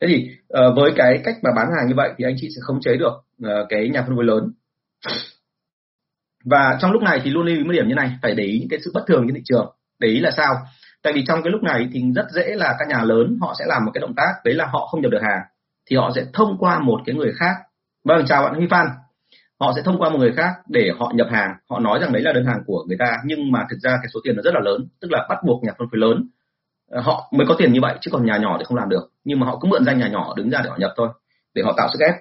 Thế 0.00 0.08
thì 0.10 0.30
uh, 0.68 0.76
với 0.76 0.92
cái 0.96 1.20
cách 1.24 1.36
mà 1.42 1.50
bán 1.56 1.66
hàng 1.76 1.88
như 1.88 1.94
vậy 1.96 2.12
thì 2.18 2.24
anh 2.24 2.34
chị 2.40 2.48
sẽ 2.48 2.60
không 2.60 2.80
chế 2.80 2.96
được 2.96 3.12
uh, 3.46 3.66
cái 3.68 3.88
nhà 3.88 4.02
phân 4.02 4.16
phối 4.16 4.24
lớn. 4.24 4.52
Và 6.44 6.78
trong 6.80 6.92
lúc 6.92 7.02
này 7.02 7.20
thì 7.24 7.30
luôn 7.30 7.46
lưu 7.46 7.56
ý 7.56 7.64
một 7.64 7.72
điểm 7.72 7.88
như 7.88 7.94
này 7.94 8.10
phải 8.22 8.34
để 8.34 8.44
ý 8.44 8.58
những 8.58 8.68
cái 8.68 8.80
sự 8.84 8.90
bất 8.94 9.04
thường 9.06 9.24
trên 9.26 9.34
thị 9.34 9.42
trường. 9.44 9.74
Để 9.98 10.08
ý 10.08 10.20
là 10.20 10.30
sao? 10.30 10.54
Tại 11.02 11.12
vì 11.12 11.24
trong 11.26 11.42
cái 11.42 11.50
lúc 11.50 11.62
này 11.62 11.88
thì 11.92 12.02
rất 12.16 12.26
dễ 12.34 12.54
là 12.54 12.76
các 12.78 12.88
nhà 12.88 13.04
lớn 13.04 13.38
họ 13.40 13.54
sẽ 13.58 13.64
làm 13.68 13.84
một 13.84 13.90
cái 13.94 14.00
động 14.00 14.14
tác 14.16 14.32
đấy 14.44 14.54
là 14.54 14.66
họ 14.66 14.86
không 14.86 15.00
nhập 15.02 15.10
được 15.10 15.22
hàng 15.22 15.42
thì 15.86 15.96
họ 15.96 16.10
sẽ 16.14 16.24
thông 16.32 16.58
qua 16.58 16.78
một 16.78 17.00
cái 17.06 17.16
người 17.16 17.32
khác. 17.36 17.54
Vâng 18.04 18.24
chào 18.26 18.42
bạn 18.42 18.54
Huy 18.54 18.66
Phan. 18.70 18.86
Họ 19.60 19.72
sẽ 19.76 19.82
thông 19.82 19.98
qua 19.98 20.10
một 20.10 20.18
người 20.18 20.32
khác 20.32 20.52
để 20.68 20.90
họ 20.98 21.12
nhập 21.14 21.26
hàng. 21.30 21.54
Họ 21.70 21.78
nói 21.78 21.98
rằng 22.00 22.12
đấy 22.12 22.22
là 22.22 22.32
đơn 22.32 22.46
hàng 22.46 22.62
của 22.66 22.84
người 22.88 22.96
ta 22.98 23.16
nhưng 23.24 23.52
mà 23.52 23.66
thực 23.70 23.78
ra 23.82 23.90
cái 23.90 24.08
số 24.14 24.20
tiền 24.24 24.36
nó 24.36 24.42
rất 24.42 24.54
là 24.54 24.60
lớn 24.60 24.88
tức 25.00 25.10
là 25.10 25.26
bắt 25.28 25.38
buộc 25.46 25.64
nhà 25.64 25.72
phân 25.78 25.88
phối 25.90 26.00
lớn 26.00 26.28
ờ, 26.90 27.00
họ 27.00 27.28
mới 27.32 27.46
có 27.46 27.54
tiền 27.58 27.72
như 27.72 27.80
vậy 27.80 27.98
chứ 28.00 28.10
còn 28.10 28.26
nhà 28.26 28.36
nhỏ 28.36 28.56
thì 28.58 28.64
không 28.64 28.78
làm 28.78 28.88
được. 28.88 29.12
Nhưng 29.24 29.40
mà 29.40 29.46
họ 29.46 29.58
cứ 29.60 29.68
mượn 29.68 29.84
danh 29.84 29.98
nhà 29.98 30.08
nhỏ 30.08 30.34
đứng 30.36 30.50
ra 30.50 30.60
để 30.64 30.70
họ 30.70 30.76
nhập 30.78 30.92
thôi 30.96 31.08
để 31.54 31.62
họ 31.64 31.74
tạo 31.76 31.88
sức 31.92 32.00
ép. 32.00 32.14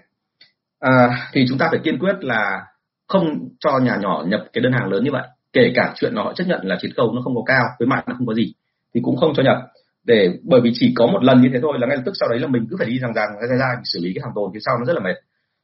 À, 0.79 1.27
thì 1.33 1.45
chúng 1.49 1.57
ta 1.57 1.67
phải 1.71 1.79
kiên 1.83 1.99
quyết 1.99 2.15
là 2.19 2.65
không 3.07 3.49
cho 3.59 3.79
nhà 3.79 3.97
nhỏ 4.01 4.23
nhập 4.27 4.41
cái 4.53 4.61
đơn 4.61 4.73
hàng 4.73 4.89
lớn 4.91 5.03
như 5.03 5.11
vậy. 5.11 5.27
Kể 5.53 5.71
cả 5.75 5.93
chuyện 5.95 6.13
là 6.13 6.23
họ 6.23 6.33
chấp 6.33 6.43
nhận 6.47 6.67
là 6.67 6.77
chiết 6.81 6.91
khấu 6.97 7.11
nó 7.11 7.21
không 7.23 7.35
có 7.35 7.41
cao 7.45 7.65
với 7.79 7.87
mạng 7.87 8.03
nó 8.07 8.15
không 8.17 8.27
có 8.27 8.33
gì 8.33 8.53
thì 8.93 9.01
cũng 9.03 9.17
không 9.17 9.33
cho 9.35 9.43
nhập 9.43 9.57
để 10.03 10.29
bởi 10.43 10.61
vì 10.61 10.71
chỉ 10.73 10.93
có 10.97 11.07
một 11.07 11.23
lần 11.23 11.41
như 11.41 11.49
thế 11.53 11.59
thôi 11.61 11.73
là 11.79 11.87
ngay 11.87 11.97
lập 11.97 12.03
tức 12.05 12.11
sau 12.19 12.29
đấy 12.29 12.39
là 12.39 12.47
mình 12.47 12.67
cứ 12.69 12.75
phải 12.79 12.87
đi 12.87 12.99
rằng 12.99 13.13
rằng 13.13 13.29
ra 13.49 13.57
ra 13.59 13.67
xử 13.83 13.99
lý 14.03 14.13
cái 14.15 14.21
hàng 14.23 14.31
tồn 14.35 14.51
phía 14.53 14.59
sau 14.65 14.77
nó 14.79 14.85
rất 14.85 14.93
là 14.93 14.99
mệt. 14.99 15.15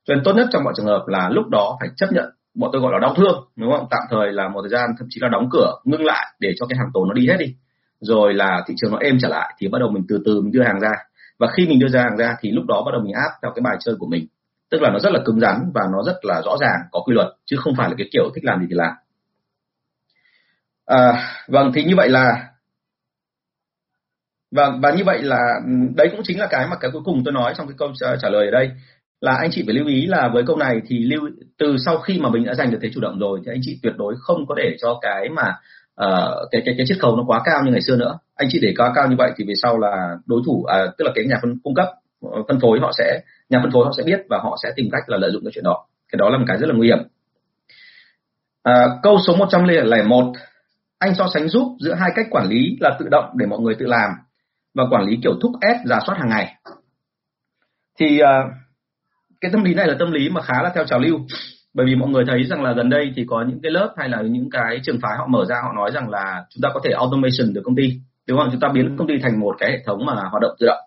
Cho 0.05 0.13
nên 0.15 0.23
tốt 0.23 0.33
nhất 0.33 0.47
trong 0.51 0.63
mọi 0.63 0.73
trường 0.77 0.85
hợp 0.85 1.03
là 1.07 1.29
lúc 1.29 1.47
đó 1.47 1.77
phải 1.79 1.89
chấp 1.95 2.11
nhận 2.11 2.29
bọn 2.55 2.69
tôi 2.73 2.81
gọi 2.81 2.91
là 2.93 2.99
đau 2.99 3.13
thương 3.17 3.47
đúng 3.55 3.71
không? 3.71 3.87
Tạm 3.89 4.01
thời 4.09 4.31
là 4.31 4.47
một 4.47 4.61
thời 4.61 4.69
gian 4.69 4.89
thậm 4.99 5.07
chí 5.09 5.19
là 5.21 5.29
đóng 5.29 5.49
cửa 5.51 5.73
ngưng 5.83 6.05
lại 6.05 6.25
để 6.39 6.53
cho 6.59 6.65
cái 6.65 6.77
hàng 6.77 6.89
tồn 6.93 7.07
nó 7.07 7.13
đi 7.13 7.27
hết 7.27 7.37
đi. 7.39 7.55
Rồi 7.99 8.33
là 8.33 8.63
thị 8.67 8.73
trường 8.77 8.91
nó 8.91 8.97
êm 8.97 9.17
trở 9.21 9.27
lại 9.27 9.53
thì 9.57 9.67
bắt 9.67 9.79
đầu 9.79 9.89
mình 9.89 10.03
từ 10.09 10.21
từ 10.25 10.41
mình 10.41 10.51
đưa 10.51 10.63
hàng 10.63 10.79
ra. 10.79 10.91
Và 11.39 11.47
khi 11.47 11.67
mình 11.67 11.79
đưa 11.79 11.87
ra 11.87 12.01
hàng 12.01 12.17
ra 12.17 12.35
thì 12.39 12.51
lúc 12.51 12.65
đó 12.65 12.83
bắt 12.85 12.91
đầu 12.91 13.01
mình 13.01 13.13
áp 13.13 13.31
theo 13.41 13.51
cái 13.55 13.61
bài 13.61 13.77
chơi 13.79 13.95
của 13.99 14.07
mình. 14.07 14.27
Tức 14.71 14.81
là 14.81 14.89
nó 14.89 14.99
rất 14.99 15.13
là 15.13 15.19
cứng 15.25 15.39
rắn 15.39 15.71
và 15.73 15.81
nó 15.91 16.03
rất 16.05 16.15
là 16.21 16.41
rõ 16.45 16.57
ràng 16.59 16.79
có 16.91 16.99
quy 17.05 17.13
luật 17.13 17.27
chứ 17.45 17.57
không 17.59 17.75
phải 17.77 17.89
là 17.89 17.95
cái 17.97 18.07
kiểu 18.11 18.29
thích 18.35 18.45
làm 18.45 18.59
gì 18.59 18.65
thì 18.69 18.75
làm. 18.75 18.93
À, 20.85 21.33
vâng 21.47 21.71
thì 21.75 21.83
như 21.83 21.95
vậy 21.95 22.09
là 22.09 22.47
và 24.51 24.71
và 24.81 24.91
như 24.91 25.03
vậy 25.03 25.21
là 25.21 25.39
ừ, 25.65 25.71
đấy 25.95 26.07
cũng 26.11 26.21
chính 26.23 26.39
là 26.39 26.47
cái 26.47 26.67
mà 26.67 26.75
cái 26.75 26.91
cuối 26.91 27.01
cùng 27.05 27.21
tôi 27.25 27.33
nói 27.33 27.53
trong 27.57 27.67
cái 27.67 27.75
câu 27.77 27.91
trả 28.21 28.29
lời 28.29 28.45
ở 28.45 28.51
đây. 28.51 28.71
Là 29.21 29.35
anh 29.41 29.49
chị 29.51 29.63
phải 29.65 29.75
lưu 29.75 29.87
ý 29.87 30.05
là 30.05 30.29
với 30.33 30.43
câu 30.47 30.57
này 30.57 30.81
thì 30.87 30.99
lưu 30.99 31.29
từ 31.57 31.75
sau 31.85 31.97
khi 31.97 32.19
mà 32.19 32.29
mình 32.29 32.45
đã 32.45 32.53
giành 32.53 32.71
được 32.71 32.77
thế 32.81 32.89
chủ 32.93 33.01
động 33.01 33.19
rồi 33.19 33.39
thì 33.45 33.51
anh 33.51 33.59
chị 33.61 33.79
tuyệt 33.83 33.93
đối 33.97 34.15
không 34.19 34.45
có 34.47 34.55
để 34.55 34.77
cho 34.81 34.99
cái 35.01 35.29
mà 35.29 35.55
uh, 36.05 36.49
cái 36.51 36.61
cái 36.65 36.75
cái 36.77 36.85
chiết 36.89 36.97
khấu 36.99 37.15
nó 37.15 37.23
quá 37.27 37.41
cao 37.45 37.61
như 37.65 37.71
ngày 37.71 37.81
xưa 37.81 37.95
nữa. 37.95 38.17
Anh 38.35 38.47
chị 38.51 38.59
để 38.61 38.73
quá 38.77 38.91
cao 38.95 39.07
như 39.07 39.15
vậy 39.17 39.31
thì 39.37 39.45
về 39.47 39.53
sau 39.61 39.77
là 39.79 40.15
đối 40.25 40.41
thủ 40.45 40.63
à, 40.63 40.85
tức 40.97 41.05
là 41.05 41.11
cái 41.15 41.25
nhà 41.25 41.35
phân 41.41 41.59
cung 41.63 41.75
cấp 41.75 41.87
ờ, 42.21 42.43
phân 42.47 42.59
phối 42.59 42.79
họ 42.79 42.91
sẽ 42.97 43.21
nhà 43.49 43.59
phân 43.61 43.71
phối 43.71 43.85
họ 43.85 43.91
sẽ 43.97 44.03
biết 44.03 44.21
và 44.29 44.37
họ 44.43 44.57
sẽ 44.63 44.69
tìm 44.75 44.89
cách 44.91 45.09
là 45.09 45.17
lợi 45.17 45.31
dụng 45.31 45.43
cái 45.43 45.51
chuyện 45.55 45.63
đó. 45.63 45.85
Cái 46.11 46.17
đó 46.17 46.29
là 46.29 46.37
một 46.37 46.45
cái 46.47 46.57
rất 46.57 46.67
là 46.67 46.73
nguy 46.75 46.87
hiểm. 46.87 46.97
À, 48.63 48.87
câu 49.03 49.17
số 49.27 49.35
101 49.35 50.33
anh 50.99 51.15
so 51.15 51.27
sánh 51.33 51.47
giúp 51.47 51.75
giữa 51.79 51.93
hai 51.93 52.11
cách 52.15 52.27
quản 52.29 52.47
lý 52.47 52.77
là 52.79 52.95
tự 52.99 53.07
động 53.11 53.25
để 53.35 53.45
mọi 53.45 53.59
người 53.59 53.75
tự 53.75 53.85
làm 53.85 54.11
và 54.75 54.83
quản 54.91 55.03
lý 55.03 55.17
kiểu 55.23 55.33
thúc 55.41 55.51
ép 55.61 55.77
giả 55.85 55.99
soát 56.07 56.15
hàng 56.19 56.29
ngày. 56.29 56.55
Thì 57.99 58.19
uh, 58.23 58.27
cái 59.41 59.51
tâm 59.51 59.63
lý 59.63 59.73
này 59.73 59.87
là 59.87 59.95
tâm 59.99 60.11
lý 60.11 60.29
mà 60.29 60.41
khá 60.41 60.63
là 60.63 60.71
theo 60.75 60.85
trào 60.85 60.99
lưu. 60.99 61.19
Bởi 61.73 61.85
vì 61.85 61.95
mọi 61.95 62.09
người 62.09 62.23
thấy 62.27 62.43
rằng 62.43 62.63
là 62.63 62.73
gần 62.73 62.89
đây 62.89 63.13
thì 63.15 63.25
có 63.27 63.45
những 63.47 63.59
cái 63.63 63.71
lớp 63.71 63.93
hay 63.97 64.09
là 64.09 64.21
những 64.21 64.49
cái 64.49 64.79
trường 64.83 64.99
phái 65.01 65.17
họ 65.17 65.27
mở 65.27 65.45
ra 65.45 65.55
họ 65.63 65.73
nói 65.73 65.91
rằng 65.91 66.09
là 66.09 66.45
chúng 66.49 66.61
ta 66.61 66.69
có 66.73 66.79
thể 66.83 66.91
automation 66.91 67.53
được 67.53 67.61
công 67.65 67.75
ty. 67.75 67.93
Đúng 68.27 68.37
không? 68.37 68.49
Chúng 68.51 68.59
ta 68.59 68.67
biến 68.73 68.95
công 68.97 69.07
ty 69.07 69.13
thành 69.23 69.39
một 69.39 69.55
cái 69.59 69.71
hệ 69.71 69.77
thống 69.85 70.05
mà 70.05 70.13
hoạt 70.13 70.41
động 70.41 70.55
tự 70.59 70.67
động. 70.67 70.79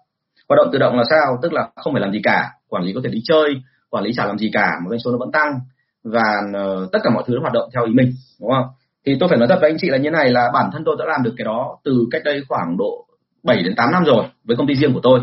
Hoạt 0.49 0.57
động 0.57 0.69
tự 0.73 0.79
động 0.79 0.97
là 0.97 1.05
sao? 1.11 1.39
Tức 1.43 1.53
là 1.53 1.69
không 1.77 1.93
phải 1.93 2.01
làm 2.01 2.13
gì 2.13 2.21
cả. 2.23 2.51
Quản 2.69 2.83
lý 2.83 2.93
có 2.93 3.01
thể 3.05 3.11
đi 3.11 3.21
chơi 3.25 3.63
quản 3.91 4.05
lý 4.05 4.13
chả 4.17 4.27
làm 4.27 4.39
gì 4.39 4.51
cả 4.53 4.71
mà 4.83 4.91
doanh 4.91 5.01
số 5.01 5.11
nó 5.11 5.19
vẫn 5.19 5.33
tăng. 5.33 5.61
Và 6.05 6.41
uh, 6.51 6.93
tất 6.93 6.99
cả 7.03 7.11
mọi 7.11 7.23
thứ 7.27 7.35
nó 7.35 7.41
hoạt 7.41 7.53
động 7.53 7.71
theo 7.75 7.85
ý 7.85 7.93
mình. 7.93 8.13
Đúng 8.41 8.51
không? 8.51 8.67
Thì 9.07 9.17
tôi 9.21 9.29
phải 9.29 9.39
nói 9.39 9.49
thật 9.49 9.59
với 9.61 9.71
anh 9.71 9.77
chị 9.81 9.91
là 9.91 9.99
như 9.99 10.11
này 10.11 10.31
là 10.31 10.51
bản 10.55 10.71
thân 10.73 10.83
tôi 10.85 10.97
đã 10.99 11.05
làm 11.09 11.23
được 11.23 11.35
cái 11.37 11.45
đó 11.45 11.79
từ 11.85 12.07
cách 12.11 12.23
đây 12.25 12.43
khoảng 12.49 12.77
độ 12.79 13.07
7 13.43 13.63
đến 13.63 13.75
8 13.77 13.93
năm 13.93 14.05
rồi 14.05 14.25
với 14.45 14.57
công 14.57 14.67
ty 14.67 14.75
riêng 14.75 14.95
của 14.95 15.01
tôi. 15.03 15.21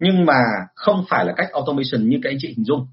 Nhưng 0.00 0.26
mà 0.26 0.34
không 0.74 1.04
phải 1.08 1.24
là 1.24 1.32
cách 1.36 1.48
automation 1.52 2.08
như 2.08 2.18
các 2.22 2.30
anh 2.30 2.36
chị 2.38 2.48
hình 2.48 2.64
dung. 2.64 2.86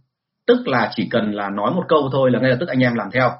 Tức 0.48 0.68
là 0.68 0.92
chỉ 0.96 1.08
cần 1.12 1.32
là 1.32 1.50
nói 1.50 1.72
một 1.72 1.84
câu 1.88 2.10
thôi 2.12 2.32
là 2.32 2.40
ngay 2.40 2.50
lập 2.50 2.58
tức 2.60 2.70
anh 2.70 2.80
em 2.80 2.96
làm 2.96 3.12
theo. 3.12 3.32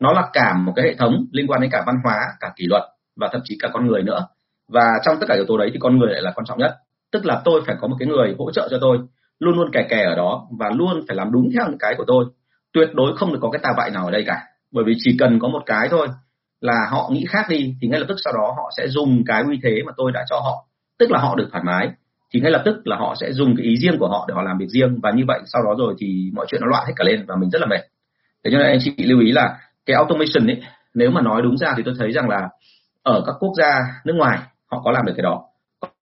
Nó 0.00 0.12
là 0.12 0.28
cả 0.32 0.54
một 0.54 0.72
cái 0.76 0.84
hệ 0.84 0.94
thống 0.94 1.26
liên 1.32 1.46
quan 1.46 1.60
đến 1.60 1.70
cả 1.70 1.82
văn 1.86 1.96
hóa, 2.04 2.16
cả 2.40 2.52
kỷ 2.56 2.66
luật 2.66 2.82
và 3.16 3.28
thậm 3.32 3.40
chí 3.44 3.58
cả 3.60 3.68
con 3.72 3.86
người 3.86 4.02
nữa. 4.02 4.26
Và 4.68 4.84
trong 5.04 5.16
tất 5.20 5.26
cả 5.28 5.34
yếu 5.34 5.44
tố 5.48 5.58
đấy 5.58 5.70
thì 5.72 5.78
con 5.80 5.98
người 5.98 6.12
lại 6.12 6.22
là 6.22 6.32
quan 6.34 6.46
trọng 6.46 6.58
nhất. 6.58 6.76
Tức 7.12 7.26
là 7.26 7.42
tôi 7.44 7.62
phải 7.66 7.76
có 7.80 7.88
một 7.88 7.96
cái 7.98 8.08
người 8.08 8.34
hỗ 8.38 8.52
trợ 8.52 8.68
cho 8.70 8.78
tôi, 8.80 8.98
luôn 9.38 9.56
luôn 9.56 9.70
kè 9.72 9.86
kè 9.88 10.02
ở 10.04 10.14
đó 10.14 10.46
và 10.58 10.70
luôn 10.74 11.04
phải 11.08 11.16
làm 11.16 11.32
đúng 11.32 11.50
theo 11.54 11.66
những 11.68 11.78
cái 11.78 11.94
của 11.98 12.04
tôi. 12.06 12.24
Tuyệt 12.72 12.88
đối 12.94 13.16
không 13.16 13.32
được 13.32 13.38
có 13.42 13.50
cái 13.50 13.60
tà 13.62 13.70
vại 13.76 13.90
nào 13.90 14.04
ở 14.04 14.10
đây 14.10 14.24
cả. 14.26 14.42
Bởi 14.72 14.84
vì 14.84 14.94
chỉ 14.98 15.16
cần 15.18 15.38
có 15.38 15.48
một 15.48 15.62
cái 15.66 15.88
thôi 15.90 16.08
là 16.60 16.86
họ 16.90 17.10
nghĩ 17.12 17.24
khác 17.28 17.46
đi 17.48 17.74
thì 17.80 17.88
ngay 17.88 18.00
lập 18.00 18.06
tức 18.08 18.16
sau 18.24 18.32
đó 18.32 18.54
họ 18.56 18.70
sẽ 18.76 18.88
dùng 18.88 19.24
cái 19.26 19.42
uy 19.42 19.60
thế 19.62 19.82
mà 19.86 19.92
tôi 19.96 20.12
đã 20.12 20.24
cho 20.30 20.40
họ 20.40 20.67
tức 20.98 21.10
là 21.10 21.18
họ 21.18 21.34
được 21.34 21.48
thoải 21.52 21.64
mái. 21.64 21.90
Thì 22.32 22.40
ngay 22.40 22.50
lập 22.50 22.62
tức 22.64 22.86
là 22.86 22.96
họ 22.96 23.14
sẽ 23.20 23.32
dùng 23.32 23.56
cái 23.56 23.66
ý 23.66 23.76
riêng 23.76 23.98
của 23.98 24.08
họ 24.08 24.24
để 24.28 24.34
họ 24.34 24.42
làm 24.42 24.58
việc 24.58 24.68
riêng. 24.68 25.00
Và 25.02 25.10
như 25.10 25.24
vậy, 25.26 25.40
sau 25.46 25.62
đó 25.62 25.74
rồi 25.78 25.94
thì 25.98 26.30
mọi 26.34 26.46
chuyện 26.48 26.60
nó 26.60 26.66
loạn 26.66 26.84
hết 26.86 26.92
cả 26.96 27.04
lên 27.04 27.24
và 27.28 27.36
mình 27.36 27.50
rất 27.50 27.60
là 27.60 27.66
mệt. 27.66 27.80
Thế 28.44 28.50
cho 28.52 28.58
nên 28.58 28.66
anh 28.66 28.78
chị 28.80 28.94
lưu 28.98 29.20
ý 29.20 29.32
là 29.32 29.58
cái 29.86 29.94
automation 29.94 30.46
ấy, 30.46 30.62
nếu 30.94 31.10
mà 31.10 31.20
nói 31.20 31.42
đúng 31.42 31.58
ra 31.58 31.74
thì 31.76 31.82
tôi 31.82 31.94
thấy 31.98 32.12
rằng 32.12 32.28
là 32.28 32.48
ở 33.02 33.22
các 33.26 33.34
quốc 33.40 33.52
gia 33.58 33.80
nước 34.04 34.14
ngoài, 34.16 34.38
họ 34.70 34.80
có 34.84 34.90
làm 34.90 35.06
được 35.06 35.12
cái 35.16 35.22
đó. 35.22 35.44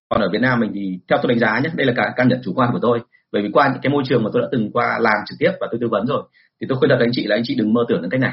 Còn 0.08 0.20
ở 0.20 0.28
Việt 0.32 0.40
Nam 0.42 0.60
mình 0.60 0.70
thì 0.74 0.98
theo 1.08 1.18
tôi 1.22 1.28
đánh 1.28 1.38
giá 1.38 1.60
nhé 1.60 1.70
đây 1.74 1.86
là 1.86 1.92
cả 1.96 2.12
căn 2.16 2.28
nhận 2.28 2.40
chủ 2.44 2.52
quan 2.54 2.72
của 2.72 2.78
tôi. 2.82 3.00
Bởi 3.32 3.42
vì 3.42 3.48
qua 3.52 3.68
những 3.68 3.80
cái 3.82 3.90
môi 3.92 4.02
trường 4.06 4.24
mà 4.24 4.30
tôi 4.32 4.42
đã 4.42 4.48
từng 4.52 4.70
qua 4.72 4.98
làm 5.00 5.14
trực 5.26 5.38
tiếp 5.38 5.50
và 5.60 5.66
tôi 5.70 5.78
tư 5.80 5.88
vấn 5.90 6.06
rồi, 6.06 6.22
thì 6.60 6.66
tôi 6.68 6.78
khuyên 6.78 6.88
đặt 6.88 6.96
anh 7.00 7.10
chị 7.12 7.26
là 7.26 7.36
anh 7.36 7.42
chị 7.44 7.54
đừng 7.54 7.74
mơ 7.74 7.84
tưởng 7.88 8.02
đến 8.02 8.10
cách 8.10 8.20
này. 8.20 8.32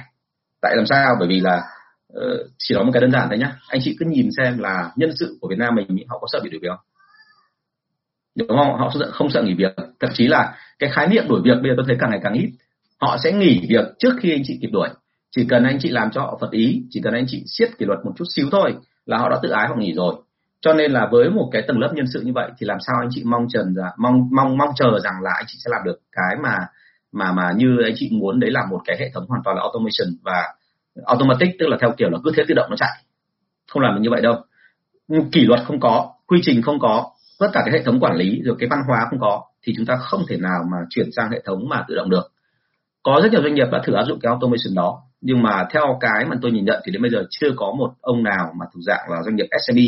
Tại 0.62 0.76
làm 0.76 0.86
sao? 0.86 1.16
Bởi 1.20 1.28
vì 1.28 1.40
là 1.40 1.62
uh, 2.18 2.48
chỉ 2.58 2.76
nói 2.76 2.86
một 2.86 2.92
cái 2.94 3.02
đơn 3.02 3.12
giản 3.12 3.28
thôi 3.30 3.38
nhá. 3.38 3.56
Anh 3.68 3.82
chị 3.84 3.96
cứ 4.00 4.06
nhìn 4.06 4.30
xem 4.38 4.58
là 4.58 4.92
nhân 4.96 5.12
sự 5.20 5.38
của 5.42 5.48
Việt 5.48 5.60
Nam 5.60 5.76
mình 5.76 5.88
họ 6.08 6.18
có 6.20 6.28
sợ 6.32 6.40
bị 6.44 6.50
đuổi 6.50 6.60
việc 6.62 6.70
không? 6.70 6.86
Đúng 8.36 8.48
không? 8.48 8.78
Họ 8.78 8.92
không 9.12 9.30
sợ 9.30 9.44
nghỉ 9.44 9.54
việc. 9.54 9.76
Thậm 10.00 10.10
chí 10.14 10.28
là 10.28 10.56
cái 10.80 10.90
khái 10.94 11.08
niệm 11.08 11.24
đuổi 11.30 11.42
việc 11.44 11.58
bây 11.62 11.72
giờ 11.72 11.74
tôi 11.78 11.86
thấy 11.88 11.98
càng 12.00 12.10
ngày 12.10 12.20
càng 12.24 12.34
ít. 12.34 12.50
Họ 13.02 13.18
sẽ 13.24 13.32
nghỉ 13.32 13.66
việc 13.70 13.86
trước 14.00 14.14
khi 14.20 14.32
anh 14.32 14.42
chị 14.44 14.58
kịp 14.62 14.70
đuổi. 14.72 14.90
Chỉ 15.36 15.46
cần 15.50 15.64
anh 15.64 15.78
chị 15.82 15.90
làm 15.90 16.12
cho 16.12 16.22
họ 16.22 16.38
phật 16.42 16.52
ý 16.52 16.82
chỉ 16.90 17.02
cần 17.04 17.14
anh 17.14 17.26
chị 17.28 17.44
siết 17.48 17.70
kỷ 17.78 17.86
luật 17.86 18.00
một 18.06 18.12
chút 18.18 18.26
xíu 18.36 18.48
thôi 18.52 18.76
là 19.06 19.18
họ 19.18 19.30
đã 19.30 19.40
tự 19.44 19.50
ái 19.50 19.68
họ 19.68 19.76
nghỉ 19.76 19.94
rồi. 19.94 20.16
Cho 20.62 20.74
nên 20.74 20.92
là 20.92 21.08
với 21.12 21.30
một 21.30 21.50
cái 21.52 21.62
tầng 21.68 21.80
lớp 21.80 21.92
nhân 21.96 22.06
sự 22.14 22.22
như 22.22 22.32
vậy 22.34 22.52
thì 22.58 22.66
làm 22.68 22.78
sao 22.88 22.96
anh 23.02 23.10
chị 23.12 23.24
mong 23.26 23.48
chờ 23.50 23.66
mong 23.98 24.30
mong 24.32 24.58
mong 24.58 24.70
chờ 24.76 25.00
rằng 25.04 25.14
là 25.22 25.32
anh 25.36 25.46
chị 25.48 25.58
sẽ 25.66 25.70
làm 25.72 25.82
được 25.86 26.00
cái 26.12 26.36
mà 26.44 26.58
mà 27.12 27.32
mà 27.32 27.52
như 27.56 27.78
anh 27.84 27.94
chị 27.96 28.10
muốn 28.12 28.40
đấy 28.40 28.52
là 28.52 28.66
một 28.66 28.82
cái 28.86 28.98
hệ 29.00 29.10
thống 29.14 29.26
hoàn 29.28 29.42
toàn 29.44 29.58
là 29.58 29.62
automation 29.62 30.18
và 30.24 30.54
automatic, 31.06 31.56
tức 31.60 31.68
là 31.70 31.78
theo 31.82 31.94
kiểu 31.98 32.10
là 32.10 32.18
cứ 32.24 32.32
thế 32.36 32.44
tự 32.48 32.54
động 32.54 32.70
nó 32.70 32.76
chạy. 32.76 33.04
Không 33.68 33.82
làm 33.82 33.96
được 33.96 34.02
như 34.02 34.10
vậy 34.10 34.22
đâu. 34.22 34.36
Kỷ 35.32 35.42
luật 35.42 35.60
không 35.66 35.80
có, 35.80 36.10
quy 36.28 36.40
trình 36.44 36.62
không 36.62 36.80
có, 36.80 37.10
tất 37.40 37.48
cả 37.54 37.62
cái 37.66 37.74
hệ 37.74 37.84
thống 37.84 38.00
quản 38.00 38.16
lý, 38.16 38.42
rồi 38.44 38.56
cái 38.60 38.70
văn 38.70 38.80
hóa 38.88 39.08
không 39.10 39.20
có, 39.20 39.42
thì 39.64 39.74
chúng 39.78 39.86
ta 39.86 39.96
không 39.96 40.26
thể 40.30 40.38
nào 40.38 40.64
mà 40.72 40.78
chuyển 40.90 41.10
sang 41.16 41.32
hệ 41.32 41.42
thống 41.46 41.70
mà 41.70 41.86
tự 41.88 41.96
động 41.96 42.10
được. 42.10 42.32
Có 43.04 43.20
rất 43.24 43.32
nhiều 43.32 43.42
doanh 43.42 43.56
nghiệp 43.56 43.68
đã 43.72 43.82
thử 43.86 43.94
áp 43.94 44.04
dụng 44.04 44.20
cái 44.20 44.30
automation 44.30 44.76
đó, 44.76 45.02
nhưng 45.22 45.44
mà 45.44 45.68
theo 45.72 45.98
cái 46.02 46.26
mà 46.30 46.36
tôi 46.42 46.52
nhìn 46.52 46.66
nhận 46.66 46.82
thì 46.86 46.92
đến 46.92 47.02
bây 47.02 47.12
giờ 47.12 47.24
chưa 47.30 47.50
có 47.56 47.74
một 47.78 47.94
ông 48.02 48.24
nào 48.24 48.54
mà 48.60 48.66
thuộc 48.74 48.84
dạng 48.84 49.10
là 49.10 49.24
doanh 49.24 49.36
nghiệp 49.36 49.48
SME 49.68 49.84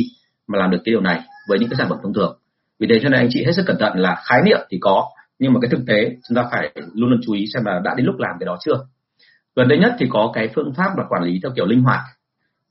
mà 0.48 0.60
làm 0.60 0.72
được 0.72 0.78
cái 0.86 0.92
điều 0.92 1.02
này 1.02 1.22
với 1.50 1.60
những 1.60 1.70
cái 1.70 1.78
sản 1.78 1.90
phẩm 1.90 1.98
thông 2.04 2.14
thường. 2.14 2.38
Vì 2.80 2.88
thế 2.90 3.00
cho 3.04 3.10
nên 3.10 3.20
anh 3.20 3.28
chị 3.30 3.44
hết 3.46 3.52
sức 3.56 3.64
cẩn 3.66 3.78
thận 3.80 3.94
là 3.96 4.24
khái 4.26 4.42
niệm 4.46 4.60
thì 4.70 4.78
có, 4.82 5.06
nhưng 5.40 5.54
mà 5.54 5.60
cái 5.62 5.70
thực 5.72 5.82
tế 5.88 6.16
chúng 6.28 6.36
ta 6.36 6.44
phải 6.52 6.72
luôn 6.94 7.10
luôn 7.10 7.20
chú 7.26 7.34
ý 7.34 7.46
xem 7.54 7.66
là 7.66 7.82
đã 7.84 7.94
đến 7.98 8.06
lúc 8.06 8.16
làm 8.20 8.36
cái 8.40 8.46
đó 8.46 8.58
chưa 8.66 8.86
gần 9.56 9.68
đây 9.68 9.80
nhất 9.80 9.94
thì 10.00 10.08
có 10.10 10.32
cái 10.34 10.50
phương 10.56 10.74
pháp 10.74 10.98
là 10.98 11.04
quản 11.10 11.24
lý 11.24 11.40
theo 11.44 11.52
kiểu 11.56 11.66
linh 11.66 11.84
hoạt. 11.84 12.00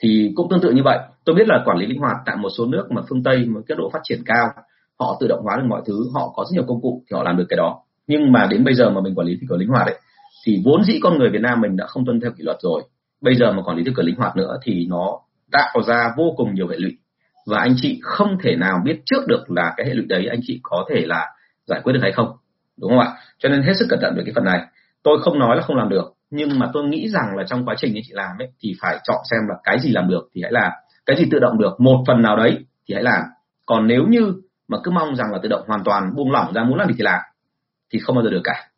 Thì 0.02 0.32
cũng 0.34 0.48
tương 0.50 0.60
tự 0.60 0.70
như 0.70 0.82
vậy. 0.84 0.98
Tôi 1.24 1.36
biết 1.36 1.48
là 1.48 1.62
quản 1.64 1.78
lý 1.78 1.86
linh 1.86 2.00
hoạt 2.00 2.16
tại 2.26 2.36
một 2.36 2.48
số 2.58 2.66
nước 2.66 2.86
mà 2.90 3.02
phương 3.08 3.22
tây 3.22 3.46
với 3.54 3.62
cái 3.68 3.76
độ 3.76 3.90
phát 3.92 4.00
triển 4.02 4.22
cao, 4.24 4.48
họ 5.00 5.16
tự 5.20 5.28
động 5.28 5.42
hóa 5.42 5.56
được 5.56 5.66
mọi 5.68 5.82
thứ, 5.86 6.10
họ 6.14 6.32
có 6.34 6.44
rất 6.44 6.50
nhiều 6.52 6.64
công 6.68 6.80
cụ 6.80 7.02
thì 7.10 7.14
họ 7.14 7.22
làm 7.22 7.36
được 7.36 7.46
cái 7.48 7.56
đó. 7.56 7.80
Nhưng 8.06 8.32
mà 8.32 8.46
đến 8.50 8.64
bây 8.64 8.74
giờ 8.74 8.90
mà 8.90 9.00
mình 9.00 9.14
quản 9.14 9.26
lý 9.26 9.36
theo 9.40 9.46
kiểu 9.48 9.58
linh 9.58 9.68
hoạt 9.68 9.86
ấy, 9.86 9.98
thì 10.46 10.62
vốn 10.64 10.84
dĩ 10.84 10.98
con 11.02 11.18
người 11.18 11.30
Việt 11.30 11.40
Nam 11.42 11.60
mình 11.60 11.76
đã 11.76 11.86
không 11.86 12.06
tuân 12.06 12.20
theo 12.20 12.30
kỷ 12.30 12.44
luật 12.44 12.56
rồi. 12.60 12.82
Bây 13.20 13.34
giờ 13.34 13.52
mà 13.52 13.62
quản 13.62 13.76
lý 13.76 13.84
theo 13.84 13.92
kiểu 13.96 14.04
linh 14.04 14.16
hoạt 14.16 14.36
nữa 14.36 14.56
thì 14.62 14.86
nó 14.90 15.20
tạo 15.52 15.82
ra 15.86 16.14
vô 16.16 16.34
cùng 16.36 16.54
nhiều 16.54 16.68
hệ 16.68 16.76
lụy. 16.76 16.92
Và 17.46 17.58
anh 17.58 17.74
chị 17.76 17.98
không 18.02 18.36
thể 18.42 18.56
nào 18.56 18.80
biết 18.84 19.02
trước 19.04 19.26
được 19.26 19.50
là 19.50 19.74
cái 19.76 19.86
hệ 19.86 19.94
lụy 19.94 20.06
đấy 20.06 20.26
anh 20.30 20.40
chị 20.42 20.60
có 20.62 20.84
thể 20.90 21.06
là 21.06 21.26
giải 21.66 21.80
quyết 21.84 21.92
được 21.92 22.00
hay 22.02 22.12
không. 22.12 22.36
Đúng 22.80 22.90
không 22.90 22.98
ạ? 22.98 23.12
Cho 23.38 23.48
nên 23.48 23.62
hết 23.62 23.72
sức 23.78 23.86
cẩn 23.88 23.98
thận 24.02 24.14
về 24.16 24.22
cái 24.26 24.32
phần 24.34 24.44
này. 24.44 24.60
Tôi 25.02 25.18
không 25.22 25.38
nói 25.38 25.56
là 25.56 25.62
không 25.62 25.76
làm 25.76 25.88
được 25.88 26.13
nhưng 26.30 26.58
mà 26.58 26.70
tôi 26.72 26.84
nghĩ 26.84 27.08
rằng 27.08 27.36
là 27.36 27.44
trong 27.46 27.64
quá 27.64 27.74
trình 27.78 27.94
anh 27.96 28.02
chị 28.06 28.12
làm 28.14 28.38
ấy, 28.38 28.48
thì 28.60 28.74
phải 28.80 28.98
chọn 29.04 29.16
xem 29.30 29.40
là 29.48 29.54
cái 29.64 29.80
gì 29.80 29.90
làm 29.90 30.08
được 30.08 30.28
thì 30.34 30.42
hãy 30.42 30.52
làm. 30.52 30.72
Cái 31.06 31.16
gì 31.16 31.24
tự 31.30 31.38
động 31.38 31.58
được, 31.58 31.80
một 31.80 32.04
phần 32.06 32.22
nào 32.22 32.36
đấy 32.36 32.58
thì 32.88 32.94
hãy 32.94 33.02
làm. 33.02 33.22
Còn 33.66 33.86
nếu 33.86 34.06
như 34.08 34.32
mà 34.68 34.78
cứ 34.84 34.90
mong 34.90 35.16
rằng 35.16 35.32
là 35.32 35.38
tự 35.42 35.48
động 35.48 35.64
hoàn 35.66 35.84
toàn 35.84 36.14
buông 36.16 36.32
lỏng 36.32 36.52
ra 36.52 36.64
muốn 36.64 36.78
làm 36.78 36.88
gì 36.88 36.94
thì 36.98 37.04
làm, 37.04 37.20
thì 37.92 37.98
không 37.98 38.16
bao 38.16 38.24
giờ 38.24 38.30
được 38.30 38.40
cả. 38.44 38.68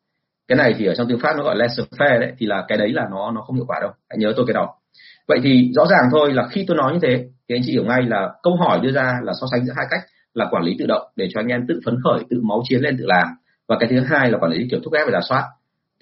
Cái 0.49 0.57
này 0.57 0.75
thì 0.79 0.87
ở 0.87 0.95
trong 0.95 1.09
tiếng 1.09 1.19
pháp 1.19 1.37
nó 1.37 1.43
gọi 1.43 1.57
là 1.57 1.67
laissez 1.67 1.85
faire 1.99 2.21
đấy, 2.21 2.33
thì 2.39 2.47
là 2.47 2.65
cái 2.69 2.79
đấy 2.79 2.93
là 2.93 3.03
nó 3.11 3.31
nó 3.31 3.41
không 3.41 3.57
hiệu 3.57 3.65
quả 3.69 3.81
đâu. 3.81 3.91
Hãy 4.11 4.19
nhớ 4.19 4.33
tôi 4.37 4.47
cái 4.47 4.55
đó. 4.55 4.75
Vậy 5.29 5.39
thì 5.43 5.71
rõ 5.75 5.87
ràng 5.87 6.09
thôi 6.13 6.33
là 6.33 6.47
khi 6.51 6.65
tôi 6.69 6.77
nói 6.77 6.93
như 6.93 6.99
thế, 7.03 7.25
thì 7.49 7.57
anh 7.57 7.63
chị 7.65 7.73
hiểu 7.73 7.85
ngay 7.85 8.03
là 8.03 8.31
câu 8.43 8.57
hỏi 8.57 8.81
đưa 8.83 8.93
ra 8.93 9.13
là 9.23 9.33
so 9.41 9.47
sánh 9.51 9.67
giữa 9.67 9.73
hai 9.77 9.87
cách 9.91 10.01
là 10.35 10.47
quản 10.51 10.63
lý 10.63 10.77
tự 10.79 10.87
động 10.87 11.03
để 11.17 11.29
cho 11.35 11.41
anh 11.41 11.47
em 11.47 11.67
tự 11.69 11.81
phấn 11.85 11.97
khởi, 12.05 12.25
tự 12.31 12.41
máu 12.43 12.63
chiến 12.69 12.81
lên, 12.81 12.97
tự 12.99 13.05
làm. 13.07 13.29
Và 13.69 13.77
cái 13.81 13.89
thứ 13.91 14.01
hai 14.01 14.31
là 14.31 14.39
quản 14.39 14.53
lý 14.53 14.67
kiểu 14.71 14.81
thúc 14.85 14.93
ép 14.93 15.07
và 15.07 15.13
giả 15.13 15.21
soát 15.29 15.45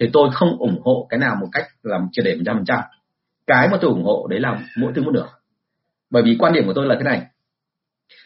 thì 0.00 0.10
tôi 0.12 0.30
không 0.32 0.58
ủng 0.58 0.80
hộ 0.84 1.06
cái 1.10 1.18
nào 1.18 1.36
một 1.40 1.48
cách 1.52 1.66
làm 1.82 2.08
triệt 2.12 2.24
để 2.24 2.34
một 2.34 2.42
trăm 2.46 2.56
phần 2.56 2.64
trăm. 2.64 2.80
Cái 3.46 3.68
mà 3.68 3.78
tôi 3.80 3.90
ủng 3.90 4.04
hộ 4.04 4.26
đấy 4.30 4.40
là 4.40 4.60
mỗi 4.76 4.92
thứ 4.96 5.02
một 5.02 5.10
nửa. 5.14 5.28
Bởi 6.10 6.22
vì 6.22 6.36
quan 6.38 6.52
điểm 6.52 6.66
của 6.66 6.72
tôi 6.74 6.86
là 6.86 6.94
thế 6.94 7.02
này. 7.02 7.22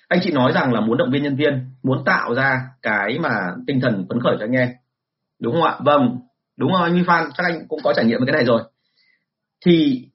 Anh 0.09 0.21
chị 0.23 0.33
nói 0.33 0.53
rằng 0.53 0.73
là 0.73 0.81
muốn 0.81 0.99
động 0.99 1.11
viên 1.11 1.23
nhân 1.23 1.37
viên, 1.37 1.71
muốn 1.83 2.05
tạo 2.05 2.35
ra 2.35 2.61
cái 2.83 3.19
mà 3.19 3.31
tinh 3.67 3.81
thần 3.81 4.07
phấn 4.09 4.21
khởi 4.21 4.37
cho 4.39 4.45
anh 4.45 4.53
em. 4.53 4.69
Đúng 5.41 5.55
không 5.55 5.63
ạ? 5.63 5.77
Vâng. 5.85 6.19
Đúng 6.57 6.73
rồi 6.73 6.83
anh 6.83 6.93
Huy 6.93 7.03
Phan, 7.07 7.29
chắc 7.35 7.45
anh 7.47 7.69
cũng 7.69 7.81
có 7.85 7.93
trải 7.97 8.05
nghiệm 8.05 8.19
với 8.19 8.27
cái 8.27 8.35
này 8.35 8.45
rồi. 8.45 8.63
Thì 9.65 10.07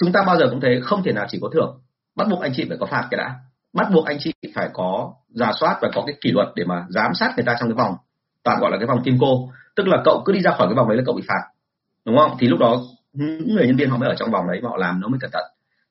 chúng 0.00 0.12
ta 0.12 0.20
bao 0.26 0.36
giờ 0.38 0.46
cũng 0.50 0.60
thế, 0.60 0.80
không 0.82 1.02
thể 1.02 1.12
nào 1.12 1.26
chỉ 1.28 1.38
có 1.42 1.50
thưởng. 1.54 1.80
Bắt 2.16 2.28
buộc 2.30 2.40
anh 2.40 2.52
chị 2.54 2.64
phải 2.68 2.78
có 2.80 2.86
phạt 2.86 3.08
cái 3.10 3.18
đã. 3.18 3.34
Bắt 3.72 3.88
buộc 3.92 4.06
anh 4.06 4.16
chị 4.20 4.32
phải 4.54 4.68
có 4.72 5.14
giả 5.28 5.52
soát 5.60 5.78
và 5.82 5.90
có 5.94 6.02
cái 6.06 6.16
kỷ 6.20 6.30
luật 6.30 6.48
để 6.56 6.64
mà 6.64 6.86
giám 6.88 7.14
sát 7.14 7.32
người 7.36 7.44
ta 7.46 7.56
trong 7.60 7.68
cái 7.68 7.74
vòng 7.74 7.96
tạm 8.44 8.60
gọi 8.60 8.70
là 8.70 8.76
cái 8.76 8.86
vòng 8.86 9.02
kim 9.04 9.16
cô 9.20 9.50
tức 9.78 9.88
là 9.88 10.02
cậu 10.04 10.22
cứ 10.24 10.32
đi 10.32 10.40
ra 10.40 10.50
khỏi 10.50 10.66
cái 10.68 10.74
vòng 10.74 10.88
đấy 10.88 10.96
là 10.96 11.02
cậu 11.06 11.14
bị 11.14 11.22
phạt. 11.28 11.42
Đúng 12.06 12.16
không? 12.16 12.36
Thì 12.38 12.48
lúc 12.48 12.58
đó 12.58 12.76
những 13.12 13.54
người 13.54 13.66
nhân 13.66 13.76
viên 13.76 13.90
họ 13.90 13.96
mới 13.96 14.08
ở 14.08 14.14
trong 14.14 14.30
vòng 14.30 14.46
đấy 14.48 14.60
và 14.62 14.68
họ 14.70 14.76
làm 14.76 15.00
nó 15.00 15.08
mới 15.08 15.18
cẩn 15.20 15.30
thận. 15.30 15.44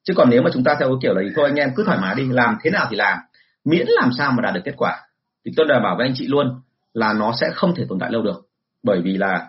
Chứ 0.04 0.14
còn 0.16 0.30
nếu 0.30 0.42
mà 0.42 0.50
chúng 0.54 0.64
ta 0.64 0.76
theo 0.80 0.88
cái 0.88 0.98
kiểu 1.02 1.14
là 1.14 1.22
thôi 1.36 1.46
anh 1.50 1.56
em 1.56 1.70
cứ 1.76 1.84
thoải 1.86 1.98
mái 2.02 2.16
đi 2.16 2.24
làm 2.30 2.58
thế 2.64 2.70
nào 2.72 2.88
thì 2.90 2.96
làm 2.96 3.18
miễn 3.66 3.88
làm 3.88 4.10
sao 4.18 4.32
mà 4.32 4.42
đạt 4.42 4.54
được 4.54 4.62
kết 4.66 4.74
quả. 4.78 5.00
Thì 5.46 5.52
tôi 5.58 5.66
đảm 5.70 5.84
bảo 5.84 5.96
với 5.98 6.08
anh 6.08 6.14
chị 6.16 6.28
luôn 6.28 6.62
là 6.94 7.14
nó 7.14 7.34
sẽ 7.42 7.48
không 7.56 7.76
thể 7.76 7.86
tồn 7.90 8.00
tại 8.00 8.12
lâu 8.12 8.22
được. 8.22 8.42
Bởi 8.84 9.02
vì 9.02 9.18
là 9.18 9.48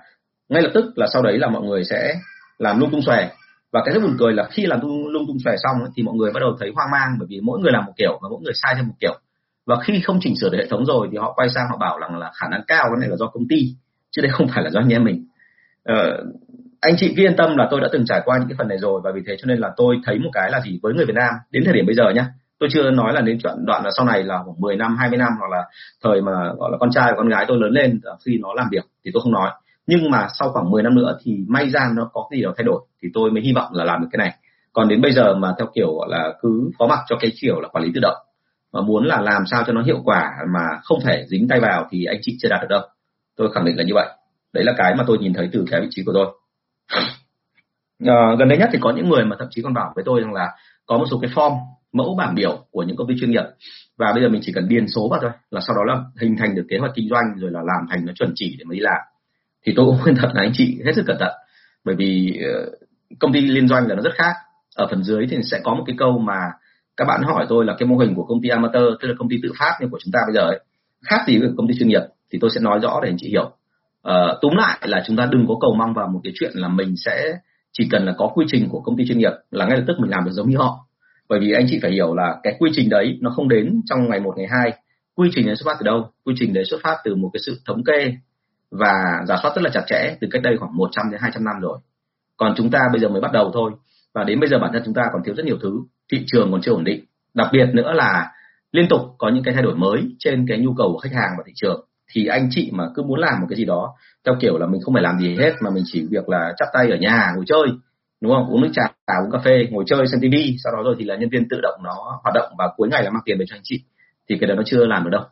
ngay 0.49 0.63
lập 0.63 0.71
tức 0.75 0.85
là 0.97 1.07
sau 1.13 1.23
đấy 1.23 1.39
là 1.39 1.49
mọi 1.49 1.63
người 1.63 1.85
sẽ 1.85 2.15
làm 2.59 2.81
lung 2.81 2.91
tung 2.91 3.03
xòe. 3.03 3.29
Và 3.73 3.83
cái 3.85 3.95
rất 3.95 4.03
buồn 4.03 4.17
cười 4.19 4.33
là 4.33 4.49
khi 4.51 4.67
làm 4.67 4.81
lung, 4.81 5.09
lung 5.09 5.27
tung 5.27 5.39
xòe 5.45 5.57
xong 5.57 5.81
ấy, 5.81 5.91
thì 5.97 6.03
mọi 6.03 6.15
người 6.15 6.33
bắt 6.33 6.41
đầu 6.41 6.57
thấy 6.61 6.73
hoang 6.75 6.91
mang 6.91 7.17
bởi 7.19 7.27
vì 7.31 7.41
mỗi 7.43 7.61
người 7.61 7.73
làm 7.73 7.85
một 7.87 7.93
kiểu 7.97 8.19
và 8.23 8.29
mỗi 8.31 8.41
người 8.43 8.55
sai 8.55 8.75
theo 8.75 8.85
một 8.85 8.95
kiểu. 9.01 9.19
Và 9.67 9.77
khi 9.85 10.01
không 10.05 10.19
chỉnh 10.21 10.37
sửa 10.37 10.49
được 10.49 10.59
hệ 10.59 10.67
thống 10.67 10.85
rồi 10.85 11.09
thì 11.13 11.19
họ 11.19 11.33
quay 11.37 11.49
sang 11.49 11.67
họ 11.71 11.77
bảo 11.77 11.99
rằng 11.99 12.19
là 12.19 12.33
khả 12.35 12.49
năng 12.49 12.63
cao 12.67 12.85
cái 12.85 13.01
này 13.01 13.09
là 13.09 13.17
do 13.17 13.27
công 13.27 13.49
ty 13.49 13.75
chứ 14.19 14.23
đây 14.23 14.31
không 14.33 14.49
phải 14.55 14.65
là 14.65 14.71
do 14.71 14.81
anh 14.81 14.93
em 14.93 15.05
mình. 15.05 15.25
Ờ, 15.85 16.25
anh 16.81 16.95
chị 16.97 17.15
cứ 17.17 17.23
yên 17.23 17.37
tâm 17.37 17.57
là 17.57 17.69
tôi 17.71 17.81
đã 17.81 17.89
từng 17.93 18.05
trải 18.07 18.21
qua 18.25 18.39
những 18.39 18.49
cái 18.49 18.55
phần 18.59 18.69
này 18.69 18.79
rồi 18.79 19.01
và 19.05 19.11
vì 19.15 19.21
thế 19.27 19.37
cho 19.39 19.47
nên 19.47 19.59
là 19.59 19.71
tôi 19.77 19.97
thấy 20.05 20.19
một 20.19 20.31
cái 20.33 20.51
là 20.51 20.61
gì 20.61 20.79
với 20.83 20.95
người 20.95 21.07
Việt 21.07 21.15
Nam 21.15 21.35
đến 21.51 21.63
thời 21.65 21.75
điểm 21.75 21.87
bây 21.87 21.95
giờ 21.95 22.11
nhá 22.15 22.27
tôi 22.59 22.69
chưa 22.73 22.91
nói 22.91 23.13
là 23.13 23.21
đến 23.21 23.39
chuẩn 23.39 23.67
đoạn 23.67 23.85
là 23.85 23.91
sau 23.97 24.07
này 24.07 24.23
là 24.23 24.39
khoảng 24.45 24.61
10 24.61 24.77
năm 24.77 24.97
20 24.97 25.19
năm 25.19 25.33
hoặc 25.39 25.51
là 25.51 25.65
thời 26.05 26.21
mà 26.21 26.33
gọi 26.59 26.71
là 26.73 26.79
con 26.81 26.91
trai 26.91 27.07
và 27.11 27.17
con 27.17 27.29
gái 27.29 27.45
tôi 27.49 27.59
lớn 27.61 27.71
lên 27.71 28.01
ờ, 28.03 28.17
khi 28.27 28.39
nó 28.43 28.55
làm 28.55 28.67
việc 28.71 28.85
thì 29.05 29.11
tôi 29.15 29.21
không 29.23 29.33
nói. 29.33 29.51
Nhưng 29.87 30.11
mà 30.11 30.27
sau 30.39 30.51
khoảng 30.53 30.71
10 30.71 30.83
năm 30.83 30.95
nữa 30.95 31.19
thì 31.23 31.45
may 31.49 31.71
ra 31.71 31.91
nó 31.97 32.11
có 32.13 32.29
gì 32.33 32.43
đó 32.43 32.53
thay 32.57 32.65
đổi 32.65 32.81
thì 33.03 33.09
tôi 33.15 33.31
mới 33.31 33.43
hy 33.43 33.53
vọng 33.53 33.73
là 33.73 33.85
làm 33.85 34.01
được 34.01 34.09
cái 34.13 34.19
này. 34.19 34.35
Còn 34.73 34.89
đến 34.89 35.03
bây 35.03 35.13
giờ 35.13 35.35
mà 35.35 35.55
theo 35.59 35.67
kiểu 35.75 35.95
gọi 35.95 36.09
là 36.11 36.33
cứ 36.43 36.71
phó 36.79 36.87
mặc 36.87 36.99
cho 37.09 37.17
cái 37.21 37.33
kiểu 37.41 37.61
là 37.61 37.69
quản 37.69 37.85
lý 37.85 37.91
tự 37.95 38.01
động 38.01 38.17
mà 38.73 38.81
muốn 38.81 39.07
là 39.07 39.21
làm 39.21 39.43
sao 39.51 39.65
cho 39.67 39.73
nó 39.73 39.83
hiệu 39.83 40.01
quả 40.05 40.31
mà 40.55 40.61
không 40.83 40.99
thể 41.05 41.25
dính 41.29 41.49
tay 41.49 41.61
vào 41.61 41.87
thì 41.91 42.05
anh 42.05 42.19
chị 42.23 42.37
chưa 42.41 42.49
đạt 42.49 42.61
được 42.61 42.69
đâu 42.71 42.83
tôi 43.39 43.49
khẳng 43.55 43.65
định 43.65 43.77
là 43.77 43.85
như 43.85 43.95
vậy. 43.95 44.09
Đấy 44.53 44.65
là 44.65 44.75
cái 44.77 44.95
mà 44.95 45.05
tôi 45.07 45.19
nhìn 45.19 45.33
thấy 45.35 45.49
từ 45.53 45.65
cái 45.71 45.81
vị 45.81 45.87
trí 45.91 46.03
của 46.05 46.13
tôi. 46.15 46.27
À, 48.05 48.35
gần 48.39 48.49
đây 48.49 48.59
nhất 48.59 48.69
thì 48.73 48.79
có 48.83 48.93
những 48.97 49.09
người 49.09 49.25
mà 49.25 49.37
thậm 49.39 49.49
chí 49.51 49.63
còn 49.63 49.75
bảo 49.75 49.93
với 49.95 50.05
tôi 50.05 50.21
rằng 50.21 50.33
là 50.33 50.49
có 50.87 50.99
một 50.99 51.05
số 51.11 51.19
cái 51.23 51.31
form 51.35 51.59
mẫu 51.93 52.15
bảng 52.19 52.35
biểu 52.35 52.67
của 52.71 52.83
những 52.83 52.97
công 52.97 53.09
ty 53.09 53.15
chuyên 53.21 53.31
nghiệp. 53.31 53.45
Và 53.97 54.13
bây 54.13 54.23
giờ 54.23 54.29
mình 54.29 54.41
chỉ 54.45 54.53
cần 54.53 54.69
điền 54.69 54.89
số 54.89 55.09
vào 55.09 55.21
thôi 55.23 55.31
là 55.51 55.61
sau 55.61 55.77
đó 55.77 55.85
là 55.85 56.05
hình 56.21 56.37
thành 56.39 56.55
được 56.55 56.67
kế 56.69 56.79
hoạch 56.79 56.93
kinh 56.95 57.09
doanh 57.09 57.25
rồi 57.37 57.51
là 57.51 57.61
làm 57.61 57.87
thành 57.91 58.07
nó 58.07 58.13
chuẩn 58.13 58.33
chỉ 58.35 58.57
để 58.59 58.65
mà 58.65 58.75
đi 58.75 58.81
làm. 58.81 59.01
Thì 59.67 59.73
tôi 59.77 59.87
cũng 59.87 59.99
khuyên 60.03 60.17
thật 60.17 60.29
là 60.35 60.43
anh 60.43 60.53
chị 60.55 60.81
hết 60.87 60.93
sức 60.97 61.05
cẩn 61.07 61.17
thận 61.21 61.33
bởi 61.85 61.95
vì 61.95 62.41
ờ, 62.55 62.71
công 63.19 63.33
ty 63.33 63.41
liên 63.41 63.69
doanh 63.69 63.87
là 63.87 63.95
nó 63.95 64.03
rất 64.03 64.15
khác. 64.15 64.33
Ở 64.77 64.87
phần 64.91 65.03
dưới 65.03 65.27
thì 65.31 65.37
sẽ 65.43 65.61
có 65.65 65.75
một 65.75 65.85
cái 65.87 65.97
câu 65.99 66.19
mà 66.19 66.39
các 66.97 67.05
bạn 67.05 67.23
hỏi 67.23 67.47
tôi 67.49 67.65
là 67.65 67.75
cái 67.79 67.89
mô 67.89 67.97
hình 67.97 68.15
của 68.15 68.25
công 68.25 68.43
ty 68.43 68.49
amateur 68.49 68.85
tức 69.01 69.09
là 69.09 69.15
công 69.19 69.29
ty 69.29 69.37
tự 69.43 69.53
phát 69.59 69.79
như 69.81 69.89
của 69.91 69.99
chúng 70.05 70.13
ta 70.13 70.21
bây 70.27 70.35
giờ 70.35 70.41
ấy 70.41 70.61
khác 71.05 71.25
gì 71.27 71.39
với 71.39 71.51
công 71.57 71.69
ty 71.69 71.75
chuyên 71.79 71.89
nghiệp 71.89 72.03
thì 72.33 72.39
tôi 72.41 72.51
sẽ 72.55 72.61
nói 72.61 72.79
rõ 72.83 73.01
để 73.03 73.09
anh 73.09 73.17
chị 73.19 73.29
hiểu. 73.29 73.51
Uh, 74.09 74.41
túm 74.41 74.53
lại 74.57 74.79
là 74.83 75.03
chúng 75.07 75.17
ta 75.17 75.29
đừng 75.31 75.47
có 75.49 75.55
cầu 75.61 75.75
mong 75.79 75.95
vào 75.95 76.09
một 76.09 76.21
cái 76.25 76.33
chuyện 76.37 76.53
là 76.55 76.69
mình 76.69 76.95
sẽ 77.05 77.39
chỉ 77.73 77.89
cần 77.91 78.05
là 78.05 78.15
có 78.19 78.29
quy 78.35 78.47
trình 78.49 78.69
của 78.71 78.81
công 78.81 78.97
ty 78.97 79.05
chuyên 79.09 79.19
nghiệp 79.19 79.33
là 79.51 79.67
ngay 79.67 79.79
lập 79.79 79.85
tức 79.87 79.95
mình 79.99 80.11
làm 80.11 80.25
được 80.25 80.33
giống 80.33 80.51
như 80.51 80.57
họ. 80.57 80.87
Bởi 81.29 81.41
vì 81.41 81.53
anh 81.53 81.67
chị 81.69 81.79
phải 81.83 81.91
hiểu 81.91 82.15
là 82.15 82.37
cái 82.43 82.57
quy 82.59 82.71
trình 82.75 82.89
đấy 82.89 83.19
nó 83.21 83.31
không 83.31 83.49
đến 83.49 83.81
trong 83.87 84.11
ngày 84.11 84.21
một 84.21 84.35
ngày 84.37 84.47
hai. 84.51 84.73
Quy 85.15 85.29
trình 85.33 85.47
đấy 85.47 85.57
xuất 85.57 85.67
phát 85.67 85.77
từ 85.81 85.85
đâu? 85.85 86.11
Quy 86.25 86.35
trình 86.39 86.53
đấy 86.53 86.65
xuất 86.65 86.81
phát 86.83 86.97
từ 87.05 87.15
một 87.15 87.31
cái 87.33 87.41
sự 87.47 87.61
thống 87.67 87.85
kê 87.85 88.13
và 88.71 88.93
giả 89.27 89.37
soát 89.43 89.53
rất 89.57 89.63
là 89.63 89.71
chặt 89.71 89.83
chẽ 89.87 90.17
từ 90.21 90.29
cách 90.31 90.43
đây 90.43 90.57
khoảng 90.59 90.77
100 90.77 91.11
đến 91.11 91.21
200 91.21 91.45
năm 91.45 91.55
rồi. 91.61 91.79
Còn 92.37 92.55
chúng 92.57 92.71
ta 92.71 92.79
bây 92.93 93.01
giờ 93.01 93.09
mới 93.09 93.21
bắt 93.21 93.33
đầu 93.33 93.51
thôi. 93.55 93.73
Và 94.15 94.25
đến 94.25 94.41
bây 94.41 94.49
giờ 94.49 94.59
bản 94.59 94.71
thân 94.73 94.83
chúng 94.85 94.95
ta 94.95 95.03
còn 95.13 95.23
thiếu 95.25 95.35
rất 95.35 95.47
nhiều 95.47 95.59
thứ. 95.63 95.81
Thị 96.13 96.25
trường 96.27 96.53
còn 96.53 96.61
chưa 96.61 96.73
ổn 96.73 96.85
định. 96.85 97.05
Đặc 97.35 97.49
biệt 97.53 97.67
nữa 97.73 97.93
là 97.93 98.33
liên 98.73 98.89
tục 98.89 99.01
có 99.19 99.29
những 99.29 99.45
cái 99.45 99.55
thay 99.55 99.63
đổi 99.63 99.75
mới 99.75 100.03
trên 100.19 100.47
cái 100.49 100.59
nhu 100.59 100.75
cầu 100.75 100.93
của 100.93 100.99
khách 100.99 101.15
hàng 101.15 101.31
và 101.39 101.45
thị 101.47 101.53
trường 101.55 101.88
thì 102.13 102.27
anh 102.27 102.49
chị 102.51 102.71
mà 102.73 102.85
cứ 102.95 103.03
muốn 103.03 103.21
làm 103.21 103.41
một 103.41 103.47
cái 103.51 103.57
gì 103.57 103.65
đó 103.65 103.95
theo 104.27 104.35
kiểu 104.41 104.59
là 104.59 104.67
mình 104.67 104.81
không 104.85 104.95
phải 104.95 105.03
làm 105.03 105.19
gì 105.19 105.37
hết 105.39 105.53
mà 105.61 105.71
mình 105.71 105.85
chỉ 105.87 106.07
việc 106.11 106.29
là 106.29 106.53
chắp 106.57 106.69
tay 106.73 106.91
ở 106.91 106.97
nhà 106.97 107.33
ngồi 107.37 107.45
chơi 107.47 107.69
đúng 108.21 108.33
không? 108.33 108.49
Uống 108.51 108.61
nước 108.61 108.71
trà 108.73 108.83
uống 109.25 109.31
cà 109.31 109.39
phê 109.45 109.67
ngồi 109.71 109.85
chơi 109.87 110.07
xem 110.07 110.21
tivi 110.21 110.57
sau 110.65 110.73
đó 110.77 110.83
rồi 110.85 110.95
thì 110.99 111.05
là 111.05 111.17
nhân 111.17 111.29
viên 111.29 111.49
tự 111.49 111.61
động 111.63 111.81
nó 111.85 112.21
hoạt 112.23 112.35
động 112.35 112.53
và 112.59 112.69
cuối 112.77 112.89
ngày 112.89 113.03
là 113.03 113.11
mang 113.11 113.23
tiền 113.25 113.39
về 113.39 113.45
cho 113.49 113.57
anh 113.57 113.63
chị. 113.65 113.83
Thì 114.29 114.37
cái 114.41 114.49
đó 114.49 114.55
nó 114.55 114.63
chưa 114.67 114.87
làm 114.87 115.05
được 115.05 115.11
đâu. 115.11 115.23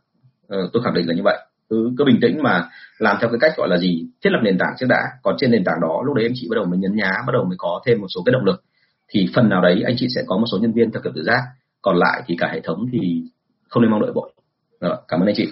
Ờ, 0.48 0.70
tôi 0.72 0.82
khẳng 0.82 0.94
định 0.94 1.08
là 1.08 1.14
như 1.14 1.22
vậy. 1.24 1.38
Cứ 1.70 1.90
cứ 1.98 2.04
bình 2.04 2.18
tĩnh 2.22 2.42
mà 2.42 2.68
làm 2.98 3.16
theo 3.20 3.30
cái 3.30 3.38
cách 3.40 3.52
gọi 3.56 3.68
là 3.68 3.78
gì? 3.78 4.06
Thiết 4.24 4.30
lập 4.30 4.38
nền 4.42 4.58
tảng 4.58 4.74
trước 4.78 4.86
đã. 4.88 5.02
Còn 5.22 5.34
trên 5.38 5.50
nền 5.50 5.64
tảng 5.64 5.80
đó 5.82 6.02
lúc 6.06 6.14
đấy 6.14 6.26
anh 6.26 6.32
chị 6.34 6.46
bắt 6.50 6.54
đầu 6.54 6.64
mới 6.64 6.78
nhấn 6.78 6.96
nhá 6.96 7.12
bắt 7.26 7.32
đầu 7.32 7.44
mới 7.44 7.56
có 7.58 7.80
thêm 7.86 8.00
một 8.00 8.06
số 8.14 8.22
cái 8.26 8.32
động 8.32 8.44
lực. 8.44 8.64
Thì 9.08 9.28
phần 9.34 9.48
nào 9.48 9.60
đấy 9.60 9.82
anh 9.86 9.94
chị 9.98 10.06
sẽ 10.14 10.22
có 10.26 10.38
một 10.38 10.46
số 10.52 10.58
nhân 10.58 10.72
viên 10.72 10.90
theo 10.90 11.02
kiểu 11.02 11.12
tự 11.16 11.22
giác. 11.22 11.42
Còn 11.82 11.96
lại 11.96 12.22
thì 12.26 12.36
cả 12.38 12.48
hệ 12.52 12.60
thống 12.60 12.86
thì 12.92 13.22
không 13.68 13.82
nên 13.82 13.90
mong 13.90 14.02
đợi 14.02 14.12
vội. 14.14 14.32
Rồi, 14.80 14.96
cảm 15.08 15.20
ơn 15.20 15.26
anh 15.26 15.34
chị 15.36 15.48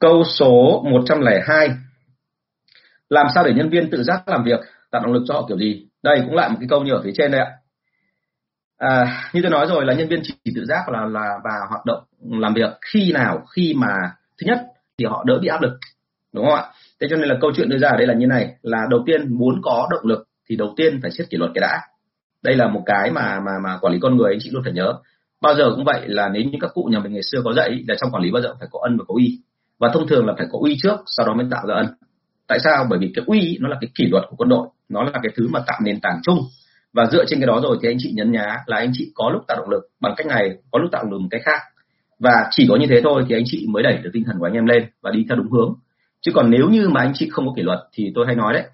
câu 0.00 0.24
số 0.24 0.82
102 0.90 1.68
làm 3.08 3.26
sao 3.34 3.44
để 3.44 3.52
nhân 3.54 3.70
viên 3.70 3.90
tự 3.90 4.02
giác 4.02 4.28
làm 4.28 4.44
việc 4.44 4.60
tạo 4.90 5.02
động 5.02 5.12
lực 5.12 5.22
cho 5.28 5.34
họ 5.34 5.44
kiểu 5.48 5.58
gì? 5.58 5.86
Đây 6.02 6.22
cũng 6.26 6.34
lại 6.34 6.48
một 6.48 6.56
cái 6.60 6.68
câu 6.70 6.82
như 6.82 6.92
ở 6.92 7.00
phía 7.04 7.12
trên 7.14 7.30
đây 7.30 7.40
ạ. 7.40 7.50
À, 8.78 9.22
như 9.32 9.40
tôi 9.42 9.50
nói 9.50 9.66
rồi 9.66 9.84
là 9.84 9.94
nhân 9.94 10.08
viên 10.08 10.20
chỉ 10.22 10.34
tự 10.54 10.64
giác 10.64 10.88
là 10.88 11.04
là 11.04 11.38
và 11.44 11.50
hoạt 11.68 11.86
động 11.86 12.02
làm 12.30 12.54
việc 12.54 12.70
khi 12.92 13.12
nào 13.12 13.44
khi 13.56 13.74
mà 13.76 13.94
thứ 14.38 14.46
nhất 14.46 14.58
thì 14.98 15.04
họ 15.04 15.24
đỡ 15.26 15.38
bị 15.42 15.48
áp 15.48 15.62
lực 15.62 15.72
đúng 16.32 16.44
không 16.44 16.54
ạ? 16.54 16.64
Thế 17.00 17.06
cho 17.10 17.16
nên 17.16 17.28
là 17.28 17.34
câu 17.40 17.52
chuyện 17.56 17.68
đưa 17.68 17.78
ra 17.78 17.88
ở 17.88 17.96
đây 17.96 18.06
là 18.06 18.14
như 18.14 18.26
này 18.26 18.54
là 18.62 18.78
đầu 18.90 19.02
tiên 19.06 19.38
muốn 19.38 19.60
có 19.62 19.88
động 19.90 20.06
lực 20.06 20.28
thì 20.48 20.56
đầu 20.56 20.74
tiên 20.76 20.98
phải 21.02 21.10
siết 21.10 21.30
kỷ 21.30 21.36
luật 21.36 21.50
cái 21.54 21.60
đã. 21.60 21.80
Đây 22.42 22.56
là 22.56 22.68
một 22.68 22.82
cái 22.86 23.10
mà 23.10 23.40
mà 23.40 23.52
mà 23.64 23.78
quản 23.80 23.92
lý 23.92 23.98
con 24.02 24.16
người 24.16 24.32
anh 24.32 24.38
chị 24.40 24.50
luôn 24.52 24.62
phải 24.64 24.72
nhớ. 24.72 24.94
Bao 25.40 25.54
giờ 25.54 25.64
cũng 25.76 25.84
vậy 25.84 26.02
là 26.06 26.28
nếu 26.28 26.42
như 26.42 26.58
các 26.60 26.70
cụ 26.74 26.88
nhà 26.90 26.98
mình 26.98 27.12
ngày 27.12 27.22
xưa 27.32 27.40
có 27.44 27.52
dạy 27.52 27.84
là 27.88 27.94
trong 28.00 28.10
quản 28.12 28.22
lý 28.22 28.30
bao 28.30 28.42
giờ 28.42 28.54
phải 28.58 28.68
có 28.70 28.80
ân 28.82 28.98
và 28.98 29.04
có 29.08 29.14
uy 29.14 29.38
và 29.80 29.90
thông 29.94 30.06
thường 30.08 30.26
là 30.26 30.34
phải 30.38 30.46
có 30.50 30.58
uy 30.62 30.76
trước, 30.82 30.96
sau 31.06 31.26
đó 31.26 31.34
mới 31.34 31.46
tạo 31.50 31.66
ra 31.66 31.74
ân. 31.74 31.86
Tại 32.46 32.58
sao? 32.64 32.86
Bởi 32.90 32.98
vì 32.98 33.12
cái 33.14 33.24
uy 33.26 33.58
nó 33.60 33.68
là 33.68 33.76
cái 33.80 33.90
kỷ 33.94 34.06
luật 34.06 34.24
của 34.30 34.36
quân 34.36 34.48
đội. 34.48 34.68
Nó 34.88 35.02
là 35.02 35.10
cái 35.22 35.32
thứ 35.36 35.48
mà 35.50 35.60
tạo 35.66 35.80
nền 35.84 36.00
tảng 36.00 36.20
chung. 36.22 36.38
Và 36.92 37.06
dựa 37.06 37.24
trên 37.28 37.40
cái 37.40 37.46
đó 37.46 37.60
rồi 37.62 37.78
thì 37.82 37.88
anh 37.88 37.96
chị 37.98 38.12
nhấn 38.16 38.32
nhá 38.32 38.56
là 38.66 38.76
anh 38.76 38.90
chị 38.92 39.12
có 39.14 39.30
lúc 39.30 39.42
tạo 39.48 39.56
động 39.58 39.70
lực 39.70 39.82
bằng 40.00 40.14
cách 40.16 40.26
này, 40.26 40.50
có 40.70 40.78
lúc 40.78 40.90
tạo 40.92 41.02
động 41.02 41.12
lực 41.12 41.18
một 41.18 41.28
cách 41.30 41.40
khác. 41.44 41.60
Và 42.18 42.48
chỉ 42.50 42.66
có 42.68 42.76
như 42.76 42.86
thế 42.90 43.00
thôi 43.04 43.24
thì 43.28 43.34
anh 43.34 43.42
chị 43.46 43.66
mới 43.68 43.82
đẩy 43.82 43.98
được 44.02 44.10
tinh 44.12 44.24
thần 44.24 44.38
của 44.38 44.46
anh 44.46 44.52
em 44.52 44.66
lên 44.66 44.84
và 45.02 45.10
đi 45.10 45.24
theo 45.28 45.36
đúng 45.36 45.50
hướng. 45.52 45.74
Chứ 46.20 46.32
còn 46.34 46.50
nếu 46.50 46.68
như 46.68 46.88
mà 46.88 47.00
anh 47.00 47.12
chị 47.14 47.28
không 47.30 47.46
có 47.46 47.52
kỷ 47.56 47.62
luật 47.62 47.78
thì 47.92 48.12
tôi 48.14 48.26
hay 48.26 48.36
nói 48.36 48.52
đấy, 48.52 48.64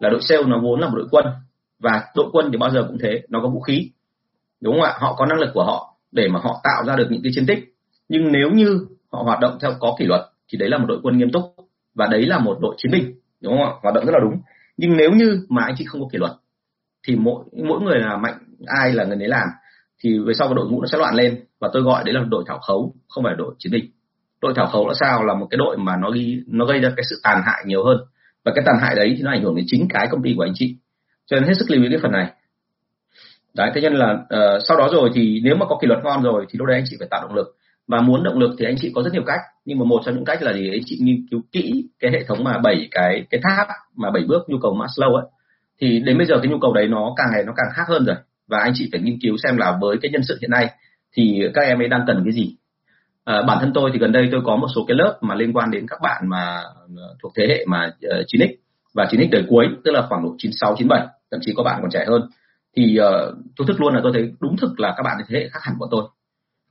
là 0.00 0.10
đội 0.10 0.20
sale 0.22 0.42
nó 0.42 0.58
vốn 0.62 0.80
là 0.80 0.88
một 0.88 0.96
đội 0.96 1.06
quân. 1.10 1.24
Và 1.78 2.04
đội 2.16 2.26
quân 2.32 2.48
thì 2.52 2.58
bao 2.58 2.70
giờ 2.70 2.84
cũng 2.88 2.98
thế, 3.02 3.22
nó 3.28 3.40
có 3.42 3.48
vũ 3.48 3.60
khí. 3.60 3.90
Đúng 4.60 4.74
không 4.74 4.82
ạ? 4.82 4.92
Họ 4.98 5.14
có 5.18 5.26
năng 5.26 5.38
lực 5.38 5.50
của 5.54 5.64
họ 5.64 5.94
để 6.12 6.28
mà 6.28 6.40
họ 6.42 6.60
tạo 6.64 6.84
ra 6.86 6.96
được 6.96 7.06
những 7.10 7.22
cái 7.22 7.32
chiến 7.34 7.46
tích. 7.46 7.58
Nhưng 8.08 8.32
nếu 8.32 8.50
như 8.50 8.86
họ 9.12 9.22
hoạt 9.22 9.40
động 9.40 9.58
theo 9.60 9.72
có 9.80 9.96
kỷ 9.98 10.04
luật 10.04 10.20
thì 10.52 10.58
đấy 10.58 10.68
là 10.68 10.78
một 10.78 10.86
đội 10.88 11.00
quân 11.02 11.18
nghiêm 11.18 11.30
túc 11.32 11.42
và 11.94 12.06
đấy 12.06 12.26
là 12.26 12.38
một 12.38 12.58
đội 12.60 12.74
chiến 12.78 12.92
binh 12.92 13.14
đúng 13.40 13.52
không 13.52 13.64
ạ? 13.64 13.72
Hoạt 13.82 13.94
động 13.94 14.06
rất 14.06 14.12
là 14.12 14.18
đúng. 14.22 14.40
Nhưng 14.76 14.96
nếu 14.96 15.10
như 15.10 15.46
mà 15.48 15.62
anh 15.64 15.74
chị 15.78 15.84
không 15.84 16.00
có 16.00 16.08
kỷ 16.12 16.18
luật 16.18 16.32
thì 17.06 17.16
mỗi 17.16 17.44
mỗi 17.68 17.80
người 17.80 17.98
là 17.98 18.16
mạnh 18.16 18.38
ai 18.66 18.92
là 18.92 19.04
người 19.04 19.16
đấy 19.16 19.28
làm 19.28 19.48
thì 20.02 20.18
về 20.18 20.34
sau 20.34 20.48
cái 20.48 20.54
đội 20.54 20.70
ngũ 20.70 20.80
nó 20.80 20.86
sẽ 20.86 20.98
loạn 20.98 21.14
lên. 21.14 21.44
Và 21.60 21.70
tôi 21.72 21.82
gọi 21.82 22.04
đấy 22.04 22.14
là 22.14 22.20
đội 22.28 22.44
thảo 22.46 22.58
khấu 22.58 22.94
không 23.08 23.24
phải 23.24 23.34
đội 23.38 23.54
chiến 23.58 23.72
binh. 23.72 23.84
Đội 24.42 24.52
thảo 24.56 24.66
khấu 24.66 24.88
là 24.88 24.94
sao? 25.00 25.24
Là 25.24 25.34
một 25.34 25.46
cái 25.50 25.58
đội 25.58 25.76
mà 25.76 25.96
nó 25.96 26.10
ghi 26.10 26.42
nó 26.46 26.64
gây 26.64 26.80
ra 26.80 26.92
cái 26.96 27.04
sự 27.10 27.20
tàn 27.22 27.42
hại 27.44 27.62
nhiều 27.66 27.84
hơn. 27.84 27.98
Và 28.44 28.52
cái 28.54 28.64
tàn 28.66 28.76
hại 28.80 28.94
đấy 28.94 29.14
thì 29.16 29.22
nó 29.22 29.30
ảnh 29.30 29.42
hưởng 29.42 29.56
đến 29.56 29.64
chính 29.68 29.88
cái 29.88 30.08
công 30.10 30.22
ty 30.22 30.34
của 30.36 30.42
anh 30.42 30.52
chị. 30.54 30.76
Cho 31.26 31.36
nên 31.36 31.48
hết 31.48 31.54
sức 31.58 31.70
lưu 31.70 31.82
ý 31.82 31.88
cái 31.90 31.98
phần 32.02 32.12
này. 32.12 32.32
Đấy 33.54 33.70
thế 33.74 33.80
nên 33.80 33.94
là 33.94 34.12
uh, 34.12 34.62
sau 34.68 34.76
đó 34.76 34.88
rồi 34.92 35.10
thì 35.14 35.40
nếu 35.44 35.56
mà 35.56 35.66
có 35.66 35.78
kỷ 35.80 35.86
luật 35.86 36.04
ngon 36.04 36.22
rồi 36.22 36.46
thì 36.50 36.58
lúc 36.58 36.66
đấy 36.66 36.76
anh 36.76 36.84
chị 36.88 36.96
phải 36.98 37.08
tạo 37.10 37.22
động 37.22 37.34
lực 37.34 37.56
và 37.86 38.00
muốn 38.00 38.22
động 38.22 38.38
lực 38.38 38.50
thì 38.58 38.64
anh 38.64 38.76
chị 38.80 38.92
có 38.94 39.02
rất 39.02 39.12
nhiều 39.12 39.22
cách. 39.26 39.40
Nhưng 39.64 39.78
mà 39.78 39.84
một 39.84 40.02
trong 40.04 40.14
những 40.14 40.24
cách 40.24 40.42
là 40.42 40.52
gì 40.52 40.70
anh 40.70 40.82
chị 40.86 40.98
nghiên 41.00 41.26
cứu 41.30 41.40
kỹ 41.52 41.84
cái 41.98 42.10
hệ 42.10 42.24
thống 42.24 42.44
mà 42.44 42.58
bảy 42.58 42.88
cái 42.90 43.26
cái 43.30 43.40
tháp 43.44 43.68
mà 43.96 44.10
bảy 44.10 44.22
bước 44.28 44.48
nhu 44.48 44.58
cầu 44.62 44.74
Maslow 44.74 45.14
ấy. 45.14 45.26
Thì 45.80 46.00
đến 46.00 46.18
bây 46.18 46.26
giờ 46.26 46.34
cái 46.42 46.52
nhu 46.52 46.58
cầu 46.58 46.72
đấy 46.72 46.88
nó 46.88 47.14
càng 47.16 47.26
ngày 47.32 47.44
nó 47.46 47.52
càng 47.56 47.66
khác 47.74 47.84
hơn 47.88 48.04
rồi. 48.04 48.16
Và 48.48 48.58
anh 48.58 48.72
chị 48.74 48.88
phải 48.92 49.00
nghiên 49.00 49.18
cứu 49.22 49.36
xem 49.42 49.56
là 49.56 49.78
với 49.80 49.96
cái 50.02 50.10
nhân 50.10 50.22
sự 50.22 50.38
hiện 50.40 50.50
nay 50.50 50.70
thì 51.16 51.42
các 51.54 51.62
em 51.62 51.80
ấy 51.80 51.88
đang 51.88 52.04
cần 52.06 52.22
cái 52.24 52.32
gì. 52.32 52.56
À, 53.24 53.42
bản 53.42 53.58
thân 53.60 53.72
tôi 53.74 53.90
thì 53.92 53.98
gần 53.98 54.12
đây 54.12 54.28
tôi 54.32 54.40
có 54.44 54.56
một 54.56 54.66
số 54.74 54.84
cái 54.88 54.96
lớp 54.96 55.18
mà 55.20 55.34
liên 55.34 55.52
quan 55.52 55.70
đến 55.70 55.86
các 55.88 55.98
bạn 56.02 56.22
mà 56.28 56.62
à, 56.96 57.06
thuộc 57.22 57.32
thế 57.36 57.46
hệ 57.48 57.64
mà 57.66 57.90
ờ, 58.02 58.18
uh, 58.18 58.26
9x 58.26 58.54
và 58.94 59.04
9x 59.04 59.28
đời 59.30 59.44
cuối 59.48 59.66
tức 59.84 59.90
là 59.90 60.06
khoảng 60.08 60.22
độ 60.22 60.34
96 60.38 60.74
97 60.78 61.06
thậm 61.30 61.40
chí 61.42 61.52
có 61.56 61.62
bạn 61.62 61.78
còn 61.82 61.90
trẻ 61.90 62.04
hơn. 62.08 62.22
Thì 62.76 62.98
uh, 63.00 63.36
tôi 63.56 63.66
thức 63.66 63.80
luôn 63.80 63.94
là 63.94 64.00
tôi 64.02 64.12
thấy 64.14 64.32
đúng 64.40 64.56
thực 64.56 64.80
là 64.80 64.94
các 64.96 65.02
bạn 65.02 65.16
thế 65.28 65.38
hệ 65.38 65.48
khác 65.48 65.60
hẳn 65.62 65.78
bọn 65.78 65.88
tôi 65.92 66.04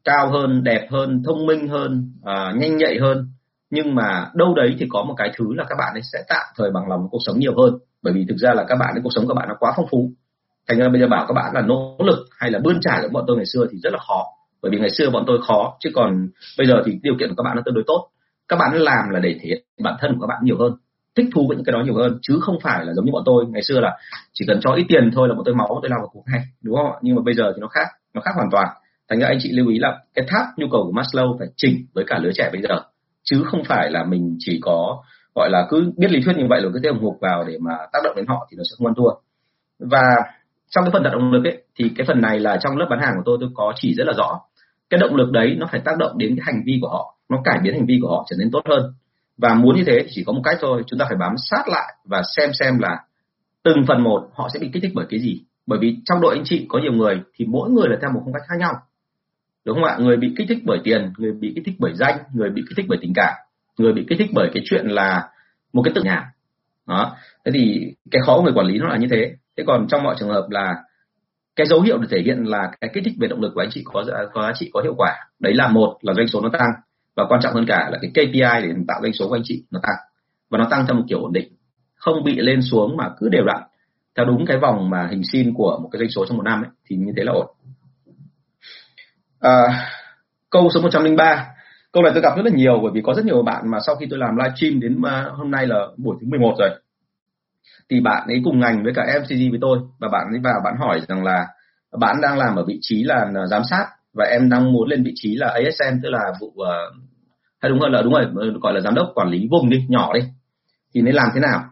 cao 0.05 0.31
hơn 0.31 0.63
đẹp 0.63 0.87
hơn 0.91 1.23
thông 1.25 1.45
minh 1.45 1.67
hơn 1.67 2.11
à, 2.23 2.53
nhanh 2.57 2.77
nhạy 2.77 2.97
hơn. 3.01 3.27
Nhưng 3.69 3.95
mà 3.95 4.29
đâu 4.33 4.53
đấy 4.55 4.75
thì 4.79 4.85
có 4.89 5.03
một 5.03 5.13
cái 5.17 5.31
thứ 5.37 5.53
là 5.53 5.63
các 5.69 5.75
bạn 5.79 5.93
ấy 5.93 6.01
sẽ 6.13 6.19
tạm 6.29 6.45
thời 6.57 6.71
bằng 6.71 6.87
lòng 6.89 7.07
cuộc 7.11 7.19
sống 7.25 7.39
nhiều 7.39 7.53
hơn. 7.57 7.73
Bởi 8.01 8.13
vì 8.13 8.25
thực 8.29 8.37
ra 8.37 8.53
là 8.53 8.65
các 8.67 8.75
bạn 8.75 8.93
ấy 8.95 9.01
cuộc 9.03 9.09
sống 9.15 9.27
của 9.27 9.33
bạn 9.33 9.49
nó 9.49 9.55
quá 9.59 9.73
phong 9.75 9.87
phú. 9.91 10.11
Thành 10.67 10.79
ra 10.79 10.89
bây 10.89 11.01
giờ 11.01 11.07
bảo 11.07 11.25
các 11.27 11.33
bạn 11.33 11.51
là 11.53 11.61
nỗ 11.61 11.97
lực 12.05 12.27
hay 12.39 12.51
là 12.51 12.59
bươn 12.63 12.77
trải 12.81 12.99
giống 13.01 13.13
bọn 13.13 13.23
tôi 13.27 13.37
ngày 13.37 13.45
xưa 13.53 13.67
thì 13.71 13.77
rất 13.83 13.93
là 13.93 13.99
khó. 14.07 14.25
Bởi 14.61 14.71
vì 14.71 14.79
ngày 14.79 14.89
xưa 14.89 15.09
bọn 15.09 15.23
tôi 15.27 15.39
khó 15.47 15.77
chứ 15.79 15.89
còn 15.93 16.27
bây 16.57 16.67
giờ 16.67 16.73
thì 16.85 16.99
điều 17.03 17.13
kiện 17.19 17.29
của 17.29 17.35
các 17.37 17.43
bạn 17.43 17.55
nó 17.55 17.61
tương 17.65 17.75
đối 17.75 17.83
tốt. 17.87 18.09
Các 18.47 18.55
bạn 18.55 18.75
làm 18.75 19.09
là 19.09 19.19
để 19.19 19.33
thể 19.33 19.49
hiện 19.49 19.63
bản 19.83 19.95
thân 19.99 20.13
của 20.13 20.27
các 20.27 20.27
bạn 20.27 20.39
nhiều 20.43 20.57
hơn 20.59 20.73
thích 21.15 21.25
thú 21.35 21.45
với 21.47 21.57
những 21.57 21.65
cái 21.65 21.73
đó 21.73 21.81
nhiều 21.85 21.95
hơn 21.95 22.19
chứ 22.21 22.39
không 22.41 22.59
phải 22.63 22.85
là 22.85 22.93
giống 22.93 23.05
như 23.05 23.11
bọn 23.11 23.23
tôi. 23.25 23.45
Ngày 23.49 23.61
xưa 23.63 23.79
là 23.79 23.97
chỉ 24.33 24.45
cần 24.47 24.59
cho 24.61 24.73
ít 24.73 24.85
tiền 24.89 25.11
thôi 25.13 25.27
là 25.27 25.35
bọn 25.35 25.43
tôi 25.45 25.55
máu 25.55 25.67
bọn 25.67 25.79
tôi 25.81 25.89
làm 25.89 26.01
một 26.01 26.09
cuộc 26.11 26.23
hay 26.27 26.41
đúng 26.63 26.75
không 26.75 26.91
nhưng 27.01 27.15
mà 27.15 27.21
bây 27.25 27.33
giờ 27.33 27.53
thì 27.55 27.61
nó 27.61 27.67
khác 27.67 27.87
nó 28.13 28.21
khác 28.21 28.31
hoàn 28.35 28.49
toàn 28.51 28.67
thành 29.09 29.19
ra 29.19 29.27
anh 29.27 29.37
chị 29.41 29.51
lưu 29.51 29.67
ý 29.67 29.79
là 29.79 29.99
cái 30.13 30.25
tháp 30.27 30.45
nhu 30.57 30.67
cầu 30.71 30.83
của 30.83 31.01
Maslow 31.01 31.37
phải 31.39 31.47
chỉnh 31.55 31.85
với 31.93 32.03
cả 32.07 32.19
lứa 32.19 32.31
trẻ 32.35 32.49
bây 32.53 32.61
giờ. 32.61 32.81
Chứ 33.23 33.43
không 33.45 33.63
phải 33.63 33.91
là 33.91 34.03
mình 34.03 34.35
chỉ 34.39 34.59
có, 34.61 35.03
gọi 35.35 35.49
là, 35.49 35.67
cứ 35.69 35.91
biết 35.97 36.11
lý 36.11 36.21
thuyết 36.25 36.37
như 36.37 36.45
vậy 36.49 36.61
rồi 36.61 36.71
cứ 36.73 36.79
thế 36.83 36.89
hùng 36.89 37.03
hục 37.03 37.17
vào 37.21 37.43
để 37.43 37.57
mà 37.61 37.77
tác 37.93 37.99
động 38.03 38.15
đến 38.15 38.25
họ 38.27 38.47
thì 38.51 38.57
nó 38.57 38.63
sẽ 38.63 38.75
không 38.77 38.87
ăn 38.87 38.95
thua. 38.95 39.09
Và 39.79 40.03
trong 40.69 40.83
cái 40.83 40.91
phần 40.91 41.03
đặt 41.03 41.09
động 41.09 41.31
lực 41.31 41.43
ấy, 41.43 41.63
thì 41.75 41.91
cái 41.97 42.07
phần 42.07 42.21
này 42.21 42.39
là 42.39 42.57
trong 42.57 42.77
lớp 42.77 42.87
bán 42.89 42.99
hàng 42.99 43.13
của 43.15 43.23
tôi 43.25 43.37
tôi 43.39 43.49
có 43.53 43.73
chỉ 43.75 43.93
rất 43.93 44.03
là 44.07 44.13
rõ. 44.17 44.39
Cái 44.89 44.99
động 44.99 45.15
lực 45.15 45.31
đấy 45.31 45.55
nó 45.59 45.67
phải 45.71 45.81
tác 45.85 45.97
động 45.97 46.17
đến 46.17 46.35
cái 46.35 46.43
hành 46.45 46.63
vi 46.65 46.79
của 46.81 46.89
họ, 46.89 47.17
nó 47.29 47.41
cải 47.43 47.59
biến 47.63 47.73
hành 47.73 47.85
vi 47.85 47.99
của 48.01 48.09
họ 48.09 48.25
trở 48.29 48.35
nên 48.39 48.51
tốt 48.51 48.61
hơn. 48.69 48.93
Và 49.37 49.53
muốn 49.53 49.75
như 49.75 49.83
thế 49.87 49.99
thì 50.03 50.09
chỉ 50.11 50.23
có 50.23 50.33
một 50.33 50.41
cách 50.43 50.57
thôi, 50.61 50.83
chúng 50.87 50.99
ta 50.99 51.05
phải 51.05 51.17
bám 51.17 51.35
sát 51.37 51.63
lại 51.67 51.95
và 52.05 52.21
xem 52.37 52.49
xem 52.59 52.79
là 52.79 52.99
từng 53.63 53.77
phần 53.87 54.03
một 54.03 54.29
họ 54.33 54.49
sẽ 54.53 54.59
bị 54.59 54.69
kích 54.73 54.83
thích 54.83 54.91
bởi 54.95 55.05
cái 55.09 55.19
gì. 55.19 55.43
Bởi 55.67 55.79
vì 55.79 55.97
trong 56.05 56.21
đội 56.21 56.35
anh 56.35 56.43
chị 56.45 56.65
có 56.69 56.79
nhiều 56.79 56.93
người 56.93 57.21
thì 57.35 57.45
mỗi 57.45 57.69
người 57.69 57.87
là 57.89 57.97
theo 58.01 58.11
một 58.11 58.21
phong 58.23 58.33
cách 58.33 58.43
khác 58.47 58.55
nhau 58.59 58.73
đúng 59.65 59.75
không 59.75 59.83
ạ? 59.83 59.97
Người 59.99 60.17
bị 60.17 60.33
kích 60.37 60.47
thích 60.49 60.63
bởi 60.65 60.79
tiền 60.83 61.13
người 61.17 61.31
bị 61.31 61.51
kích 61.55 61.63
thích 61.65 61.75
bởi 61.79 61.93
danh 61.95 62.17
người 62.33 62.49
bị 62.49 62.63
kích 62.69 62.77
thích 62.77 62.85
bởi 62.89 62.97
tình 63.01 63.13
cảm 63.15 63.33
người 63.77 63.93
bị 63.93 64.05
kích 64.09 64.19
thích 64.19 64.29
bởi 64.33 64.49
cái 64.53 64.63
chuyện 64.65 64.87
là 64.87 65.29
một 65.73 65.81
cái 65.81 65.93
tự 65.95 66.03
nhà. 66.03 66.31
Đó. 66.87 67.15
Thế 67.45 67.51
thì 67.55 67.93
cái 68.11 68.21
khó 68.25 68.37
của 68.37 68.43
người 68.43 68.53
quản 68.53 68.67
lý 68.67 68.77
nó 68.77 68.87
là 68.87 68.97
như 68.97 69.07
thế. 69.11 69.35
Thế 69.57 69.63
còn 69.67 69.87
trong 69.87 70.03
mọi 70.03 70.15
trường 70.19 70.29
hợp 70.29 70.47
là 70.49 70.75
cái 71.55 71.67
dấu 71.67 71.81
hiệu 71.81 71.97
để 71.97 72.07
thể 72.11 72.21
hiện 72.25 72.43
là 72.43 72.71
cái 72.81 72.89
kích 72.93 73.03
thích 73.05 73.13
về 73.19 73.27
động 73.27 73.41
lực 73.41 73.51
của 73.55 73.61
anh 73.61 73.69
chị 73.71 73.81
có 73.85 74.05
có 74.33 74.41
giá 74.41 74.51
trị 74.55 74.69
có 74.73 74.81
hiệu 74.81 74.93
quả. 74.97 75.15
Đấy 75.39 75.53
là 75.53 75.67
một 75.67 75.97
là 76.01 76.13
doanh 76.13 76.27
số 76.27 76.41
nó 76.41 76.49
tăng 76.49 76.69
và 77.15 77.25
quan 77.29 77.41
trọng 77.41 77.53
hơn 77.53 77.65
cả 77.67 77.89
là 77.91 77.99
cái 78.01 78.11
KPI 78.11 78.67
để 78.67 78.73
tạo 78.87 78.99
doanh 79.01 79.13
số 79.13 79.27
của 79.27 79.35
anh 79.35 79.43
chị 79.45 79.63
nó 79.71 79.79
tăng 79.83 79.95
và 80.49 80.57
nó 80.57 80.67
tăng 80.69 80.85
theo 80.87 80.95
một 80.95 81.03
kiểu 81.09 81.19
ổn 81.21 81.33
định 81.33 81.51
không 81.95 82.23
bị 82.23 82.35
lên 82.35 82.61
xuống 82.61 82.97
mà 82.97 83.09
cứ 83.19 83.29
đều 83.29 83.43
đặn 83.45 83.61
theo 84.15 84.25
đúng 84.25 84.45
cái 84.45 84.57
vòng 84.57 84.89
mà 84.89 85.07
hình 85.11 85.21
sin 85.31 85.53
của 85.53 85.79
một 85.83 85.89
cái 85.91 85.99
doanh 85.99 86.09
số 86.09 86.25
trong 86.25 86.37
một 86.37 86.43
năm 86.43 86.63
ấy, 86.63 86.69
thì 86.85 86.95
như 86.95 87.13
thế 87.17 87.23
là 87.23 87.31
ổn 87.31 87.47
à, 89.45 89.89
câu 90.49 90.69
số 90.73 90.81
103 90.81 91.55
câu 91.95 92.03
này 92.03 92.11
tôi 92.13 92.21
gặp 92.21 92.33
rất 92.37 92.45
là 92.45 92.51
nhiều 92.53 92.79
bởi 92.83 92.91
vì 92.93 93.01
có 93.01 93.13
rất 93.13 93.25
nhiều 93.25 93.43
bạn 93.43 93.71
mà 93.71 93.77
sau 93.85 93.95
khi 93.95 94.05
tôi 94.09 94.19
làm 94.19 94.35
livestream 94.35 94.79
đến 94.79 95.01
ờ, 95.03 95.31
hôm 95.31 95.51
nay 95.51 95.67
là 95.67 95.75
buổi 95.97 96.15
thứ 96.21 96.27
11 96.29 96.55
rồi. 96.59 96.69
Thì 97.89 97.99
bạn 97.99 98.27
ấy 98.27 98.41
cùng 98.43 98.59
ngành 98.59 98.83
với 98.83 98.93
cả 98.95 99.19
MCG 99.19 99.51
với 99.51 99.59
tôi 99.61 99.79
và 99.99 100.07
bạn 100.11 100.27
ấy 100.31 100.39
vào 100.43 100.61
bạn 100.63 100.73
hỏi 100.79 101.01
rằng 101.07 101.23
là 101.23 101.47
bạn 101.99 102.15
đang 102.21 102.37
làm 102.37 102.55
ở 102.55 102.65
vị 102.67 102.77
trí 102.81 103.03
là 103.03 103.25
ờ, 103.35 103.47
giám 103.47 103.61
sát 103.69 103.85
và 104.13 104.25
em 104.25 104.49
đang 104.49 104.73
muốn 104.73 104.89
lên 104.89 105.03
vị 105.03 105.11
trí 105.15 105.35
là 105.35 105.47
ASM 105.47 105.97
tức 106.03 106.09
là 106.09 106.19
vụ 106.39 106.47
uh, 106.47 106.65
hay 107.61 107.69
đúng 107.69 107.79
hơn 107.79 107.91
là 107.91 108.01
đúng 108.01 108.13
rồi 108.13 108.25
gọi 108.61 108.73
là 108.73 108.79
giám 108.79 108.95
đốc 108.95 109.11
quản 109.15 109.29
lý 109.29 109.47
vùng 109.51 109.69
đi 109.69 109.85
nhỏ 109.89 110.13
đi. 110.13 110.21
Thì 110.93 111.01
nên 111.01 111.15
làm 111.15 111.27
thế 111.33 111.39
nào? 111.39 111.63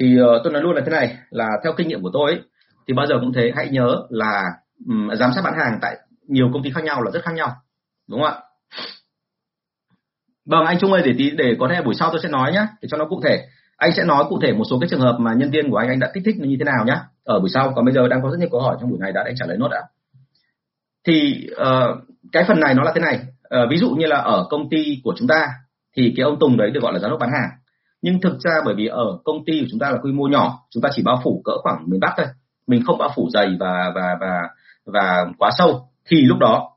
Thì 0.00 0.20
uh, 0.22 0.40
tôi 0.44 0.52
nói 0.52 0.62
luôn 0.62 0.74
là 0.74 0.82
thế 0.86 0.90
này 0.90 1.16
là 1.30 1.48
theo 1.64 1.72
kinh 1.76 1.88
nghiệm 1.88 2.02
của 2.02 2.10
tôi 2.12 2.32
ấy, 2.32 2.42
thì 2.88 2.94
bao 2.94 3.06
giờ 3.06 3.14
cũng 3.20 3.32
thế 3.32 3.52
hãy 3.56 3.68
nhớ 3.68 4.02
là 4.08 4.42
um, 4.86 5.10
giám 5.18 5.30
sát 5.34 5.40
bán 5.44 5.54
hàng 5.58 5.78
tại 5.82 5.96
nhiều 6.28 6.50
công 6.52 6.62
ty 6.62 6.70
khác 6.70 6.84
nhau 6.84 7.02
là 7.02 7.10
rất 7.10 7.22
khác 7.22 7.34
nhau 7.34 7.50
đúng 8.08 8.20
không 8.22 8.30
ạ? 8.30 8.40
Vâng 10.46 10.64
anh 10.64 10.78
Trung 10.78 10.92
ơi 10.92 11.02
để 11.04 11.14
tí 11.18 11.30
để 11.30 11.56
có 11.60 11.68
thể 11.70 11.82
buổi 11.82 11.94
sau 11.94 12.10
tôi 12.10 12.20
sẽ 12.22 12.28
nói 12.28 12.52
nhé 12.52 12.66
để 12.82 12.88
cho 12.90 12.96
nó 12.96 13.04
cụ 13.04 13.20
thể. 13.24 13.46
Anh 13.76 13.92
sẽ 13.96 14.04
nói 14.04 14.24
cụ 14.28 14.38
thể 14.42 14.52
một 14.52 14.64
số 14.70 14.78
cái 14.80 14.88
trường 14.88 15.00
hợp 15.00 15.16
mà 15.20 15.34
nhân 15.34 15.50
viên 15.50 15.70
của 15.70 15.76
anh 15.76 15.88
anh 15.88 15.98
đã 15.98 16.10
kích 16.14 16.22
thích 16.26 16.36
như 16.38 16.56
thế 16.58 16.64
nào 16.64 16.84
nhé 16.86 16.96
ở 17.24 17.40
buổi 17.40 17.48
sau. 17.48 17.72
Còn 17.76 17.84
bây 17.84 17.94
giờ 17.94 18.08
đang 18.08 18.22
có 18.22 18.30
rất 18.30 18.36
nhiều 18.38 18.48
câu 18.52 18.60
hỏi 18.60 18.76
trong 18.80 18.90
buổi 18.90 18.98
này 19.00 19.12
đã 19.12 19.22
anh 19.24 19.34
trả 19.36 19.46
lời 19.46 19.56
nốt 19.56 19.68
đã. 19.68 19.82
Thì 21.06 21.46
uh, 21.52 21.98
cái 22.32 22.44
phần 22.48 22.60
này 22.60 22.74
nó 22.74 22.82
là 22.82 22.92
thế 22.94 23.00
này 23.00 23.20
uh, 23.62 23.70
ví 23.70 23.76
dụ 23.76 23.90
như 23.90 24.06
là 24.06 24.16
ở 24.16 24.46
công 24.50 24.68
ty 24.70 25.00
của 25.04 25.14
chúng 25.18 25.28
ta 25.28 25.48
thì 25.96 26.12
cái 26.16 26.24
ông 26.24 26.38
Tùng 26.38 26.56
đấy 26.56 26.70
được 26.70 26.80
gọi 26.82 26.92
là 26.92 26.98
giám 26.98 27.10
đốc 27.10 27.20
bán 27.20 27.30
hàng. 27.30 27.50
Nhưng 28.02 28.20
thực 28.20 28.40
ra 28.40 28.52
bởi 28.64 28.74
vì 28.74 28.86
ở 28.86 29.18
công 29.24 29.44
ty 29.46 29.60
của 29.60 29.66
chúng 29.70 29.80
ta 29.80 29.90
là 29.90 29.98
quy 30.02 30.12
mô 30.12 30.24
nhỏ 30.28 30.58
chúng 30.70 30.82
ta 30.82 30.88
chỉ 30.92 31.02
bao 31.02 31.20
phủ 31.24 31.42
cỡ 31.44 31.52
khoảng 31.62 31.84
miền 31.86 32.00
Bắc 32.00 32.14
thôi. 32.16 32.26
Mình 32.66 32.82
không 32.86 32.98
bao 32.98 33.12
phủ 33.16 33.28
dày 33.32 33.56
và 33.60 33.92
và 33.94 34.16
và 34.20 34.48
và 34.84 35.26
quá 35.38 35.50
sâu 35.58 35.88
thì 36.08 36.22
lúc 36.22 36.38
đó 36.38 36.70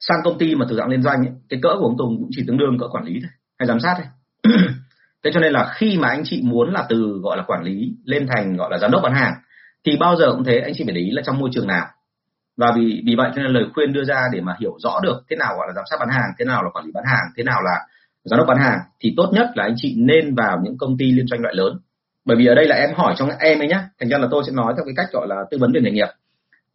sang 0.00 0.18
công 0.24 0.38
ty 0.38 0.54
mà 0.54 0.66
thực 0.68 0.76
dạng 0.76 0.88
liên 0.88 1.02
doanh 1.02 1.18
ấy, 1.18 1.32
cái 1.48 1.60
cỡ 1.62 1.68
của 1.78 1.86
ông 1.86 1.96
Tùng 1.98 2.16
cũng 2.18 2.28
chỉ 2.30 2.44
tương 2.46 2.58
đương 2.58 2.78
cỡ 2.78 2.88
quản 2.88 3.04
lý 3.04 3.12
thôi 3.22 3.30
hay 3.58 3.66
giám 3.66 3.80
sát 3.80 3.94
thôi. 3.96 4.06
Thế 5.24 5.30
cho 5.34 5.40
nên 5.40 5.52
là 5.52 5.72
khi 5.74 5.98
mà 5.98 6.08
anh 6.08 6.22
chị 6.24 6.42
muốn 6.44 6.72
là 6.72 6.86
từ 6.88 7.20
gọi 7.22 7.36
là 7.36 7.42
quản 7.46 7.62
lý 7.62 7.92
lên 8.04 8.26
thành 8.26 8.56
gọi 8.56 8.70
là 8.70 8.78
giám 8.78 8.90
đốc 8.90 9.02
bán 9.02 9.14
hàng 9.14 9.34
thì 9.84 9.96
bao 9.96 10.16
giờ 10.16 10.32
cũng 10.32 10.44
thế 10.44 10.58
anh 10.58 10.72
chị 10.74 10.84
phải 10.84 10.94
để 10.94 11.00
ý 11.00 11.10
là 11.10 11.22
trong 11.26 11.38
môi 11.38 11.50
trường 11.52 11.66
nào. 11.66 11.86
Và 12.56 12.72
vì 12.76 13.02
vì 13.06 13.14
vậy 13.16 13.30
cho 13.36 13.42
nên 13.42 13.52
lời 13.52 13.64
khuyên 13.74 13.92
đưa 13.92 14.04
ra 14.04 14.22
để 14.32 14.40
mà 14.40 14.56
hiểu 14.60 14.76
rõ 14.78 15.00
được 15.02 15.22
thế 15.30 15.36
nào 15.36 15.54
gọi 15.56 15.66
là 15.68 15.72
giám 15.74 15.84
sát 15.90 15.96
bán 16.00 16.08
hàng 16.08 16.30
thế 16.38 16.44
nào 16.44 16.62
là 16.62 16.70
quản 16.70 16.84
lý 16.84 16.90
bán 16.94 17.04
hàng 17.06 17.24
thế 17.36 17.44
nào 17.44 17.62
là 17.62 17.86
giám 18.24 18.38
đốc 18.38 18.46
bán 18.48 18.58
hàng 18.58 18.78
thì 19.00 19.14
tốt 19.16 19.30
nhất 19.32 19.46
là 19.54 19.64
anh 19.64 19.74
chị 19.76 19.94
nên 19.96 20.34
vào 20.34 20.60
những 20.62 20.78
công 20.78 20.96
ty 20.98 21.12
liên 21.12 21.26
doanh 21.26 21.40
loại 21.40 21.54
lớn. 21.54 21.78
Bởi 22.24 22.36
vì 22.36 22.46
ở 22.46 22.54
đây 22.54 22.68
là 22.68 22.76
em 22.76 22.90
hỏi 22.94 23.14
trong 23.16 23.28
em 23.38 23.58
ấy 23.58 23.68
nhá 23.68 23.88
thành 24.00 24.08
ra 24.08 24.18
là 24.18 24.28
tôi 24.30 24.42
sẽ 24.46 24.52
nói 24.52 24.74
theo 24.76 24.84
cái 24.84 24.94
cách 24.96 25.12
gọi 25.12 25.26
là 25.28 25.36
tư 25.50 25.58
vấn 25.60 25.72
về 25.72 25.80
nghề 25.80 25.90
nghiệp 25.90 26.08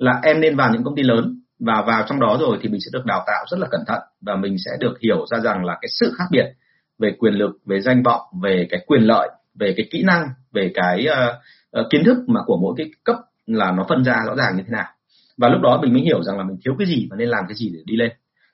là 0.01 0.19
em 0.23 0.41
nên 0.41 0.55
vào 0.55 0.69
những 0.73 0.83
công 0.83 0.95
ty 0.95 1.03
lớn 1.03 1.39
và 1.59 1.83
vào 1.87 2.03
trong 2.07 2.19
đó 2.19 2.37
rồi 2.39 2.57
thì 2.61 2.69
mình 2.69 2.81
sẽ 2.81 2.89
được 2.93 3.05
đào 3.05 3.23
tạo 3.27 3.45
rất 3.51 3.59
là 3.59 3.67
cẩn 3.71 3.81
thận 3.87 4.01
và 4.21 4.35
mình 4.35 4.55
sẽ 4.65 4.71
được 4.79 4.93
hiểu 5.01 5.25
ra 5.31 5.39
rằng 5.39 5.65
là 5.65 5.77
cái 5.81 5.89
sự 5.89 6.13
khác 6.17 6.23
biệt 6.31 6.45
về 6.99 7.15
quyền 7.19 7.33
lực 7.33 7.51
về 7.65 7.81
danh 7.81 8.03
vọng 8.03 8.21
về 8.43 8.67
cái 8.69 8.79
quyền 8.87 9.01
lợi 9.01 9.29
về 9.59 9.73
cái 9.77 9.87
kỹ 9.91 10.03
năng 10.03 10.27
về 10.53 10.71
cái 10.73 11.07
uh, 11.07 11.35
uh, 11.79 11.85
kiến 11.91 12.03
thức 12.05 12.17
mà 12.27 12.39
của 12.45 12.57
mỗi 12.57 12.73
cái 12.77 12.91
cấp 13.03 13.15
là 13.45 13.71
nó 13.71 13.85
phân 13.89 14.03
ra 14.03 14.15
rõ 14.27 14.35
ràng 14.35 14.57
như 14.57 14.63
thế 14.63 14.71
nào. 14.71 14.85
Và 15.37 15.49
lúc 15.49 15.61
đó 15.61 15.79
mình 15.81 15.93
mới 15.93 16.01
hiểu 16.01 16.23
rằng 16.23 16.37
là 16.37 16.43
mình 16.43 16.57
thiếu 16.65 16.75
cái 16.79 16.87
gì 16.87 17.07
và 17.09 17.15
nên 17.17 17.29
làm 17.29 17.43
cái 17.47 17.55
gì 17.55 17.69
để 17.73 17.79
đi 17.85 17.95
lên. 17.95 18.11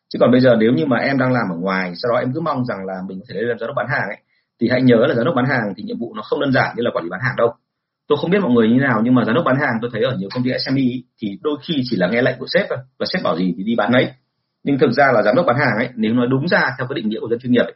Chứ 0.10 0.20
còn 0.20 0.32
bây 0.32 0.42
giờ 0.42 0.56
nếu 0.60 0.72
như 0.72 0.86
mà 0.86 0.98
em 0.98 1.18
đang 1.18 1.34
làm 1.34 1.46
ở 1.52 1.58
ngoài 1.60 1.94
sau 1.96 2.12
đó 2.14 2.20
em 2.20 2.34
cứ 2.34 2.40
mong 2.40 2.66
rằng 2.66 2.86
là 2.86 2.94
mình 3.08 3.20
có 3.20 3.26
thể 3.30 3.36
lên 3.36 3.50
làm 3.50 3.60
giám 3.60 3.68
đốc 3.68 3.76
bán 3.76 3.88
hàng 3.90 4.08
ấy 4.10 4.18
thì 4.62 4.68
hãy 4.72 4.82
nhớ 4.82 4.96
là 5.08 5.16
giám 5.16 5.26
đốc 5.26 5.36
bán 5.36 5.46
hàng 5.46 5.74
thì 5.78 5.84
nhiệm 5.84 6.00
vụ 6.00 6.14
nó 6.16 6.22
không 6.22 6.40
đơn 6.40 6.52
giản 6.52 6.76
như 6.76 6.84
là 6.84 6.92
quản 6.94 7.04
lý 7.04 7.10
bán 7.10 7.20
hàng 7.24 7.36
đâu 7.38 7.54
tôi 8.08 8.18
không 8.22 8.32
biết 8.32 8.40
mọi 8.42 8.52
người 8.52 8.70
như 8.70 8.80
nào 8.80 9.02
nhưng 9.04 9.16
mà 9.16 9.26
giám 9.26 9.36
đốc 9.36 9.46
bán 9.46 9.56
hàng 9.56 9.78
tôi 9.82 9.92
thấy 9.94 10.04
ở 10.04 10.16
nhiều 10.18 10.30
công 10.34 10.44
ty 10.44 10.52
SME 10.66 10.82
thì 11.22 11.28
đôi 11.42 11.58
khi 11.64 11.74
chỉ 11.90 11.98
là 11.98 12.08
nghe 12.08 12.22
lệnh 12.22 12.40
của 12.40 12.46
sếp 12.54 12.66
thôi 12.70 12.78
và 13.00 13.06
sếp 13.14 13.24
bảo 13.24 13.38
gì 13.38 13.54
thì 13.58 13.64
đi 13.64 13.76
bán 13.76 13.92
ấy. 13.92 14.12
Nhưng 14.64 14.80
thực 14.80 14.92
ra 14.92 15.06
là 15.14 15.22
giám 15.22 15.36
đốc 15.36 15.46
bán 15.46 15.56
hàng 15.56 15.78
ấy 15.78 15.90
nếu 15.96 16.14
nói 16.14 16.28
đúng 16.30 16.48
ra 16.48 16.62
theo 16.78 16.88
cái 16.88 16.96
định 16.96 17.10
nghĩa 17.10 17.20
của 17.20 17.30
dân 17.30 17.40
chuyên 17.40 17.52
nghiệp 17.52 17.66
ấy, 17.66 17.76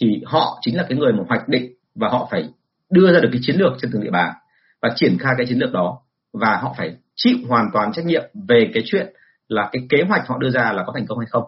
thì 0.00 0.22
họ 0.26 0.58
chính 0.60 0.76
là 0.76 0.86
cái 0.88 0.98
người 0.98 1.12
mà 1.12 1.24
hoạch 1.28 1.48
định 1.48 1.72
và 1.94 2.08
họ 2.08 2.28
phải 2.30 2.48
đưa 2.90 3.12
ra 3.12 3.20
được 3.20 3.28
cái 3.32 3.40
chiến 3.42 3.56
lược 3.56 3.72
trên 3.80 3.90
từng 3.92 4.02
địa 4.02 4.10
bàn 4.10 4.34
và 4.82 4.88
triển 4.96 5.18
khai 5.18 5.34
cái 5.36 5.46
chiến 5.46 5.58
lược 5.58 5.72
đó. 5.72 5.98
Và 6.32 6.56
họ 6.56 6.74
phải 6.78 6.96
chịu 7.16 7.36
hoàn 7.48 7.66
toàn 7.72 7.92
trách 7.92 8.04
nhiệm 8.06 8.22
về 8.48 8.70
cái 8.74 8.82
chuyện 8.86 9.06
là 9.48 9.68
cái 9.72 9.82
kế 9.88 9.98
hoạch 10.08 10.26
họ 10.26 10.38
đưa 10.38 10.50
ra 10.50 10.72
là 10.72 10.82
có 10.86 10.92
thành 10.94 11.06
công 11.06 11.18
hay 11.18 11.26
không. 11.30 11.44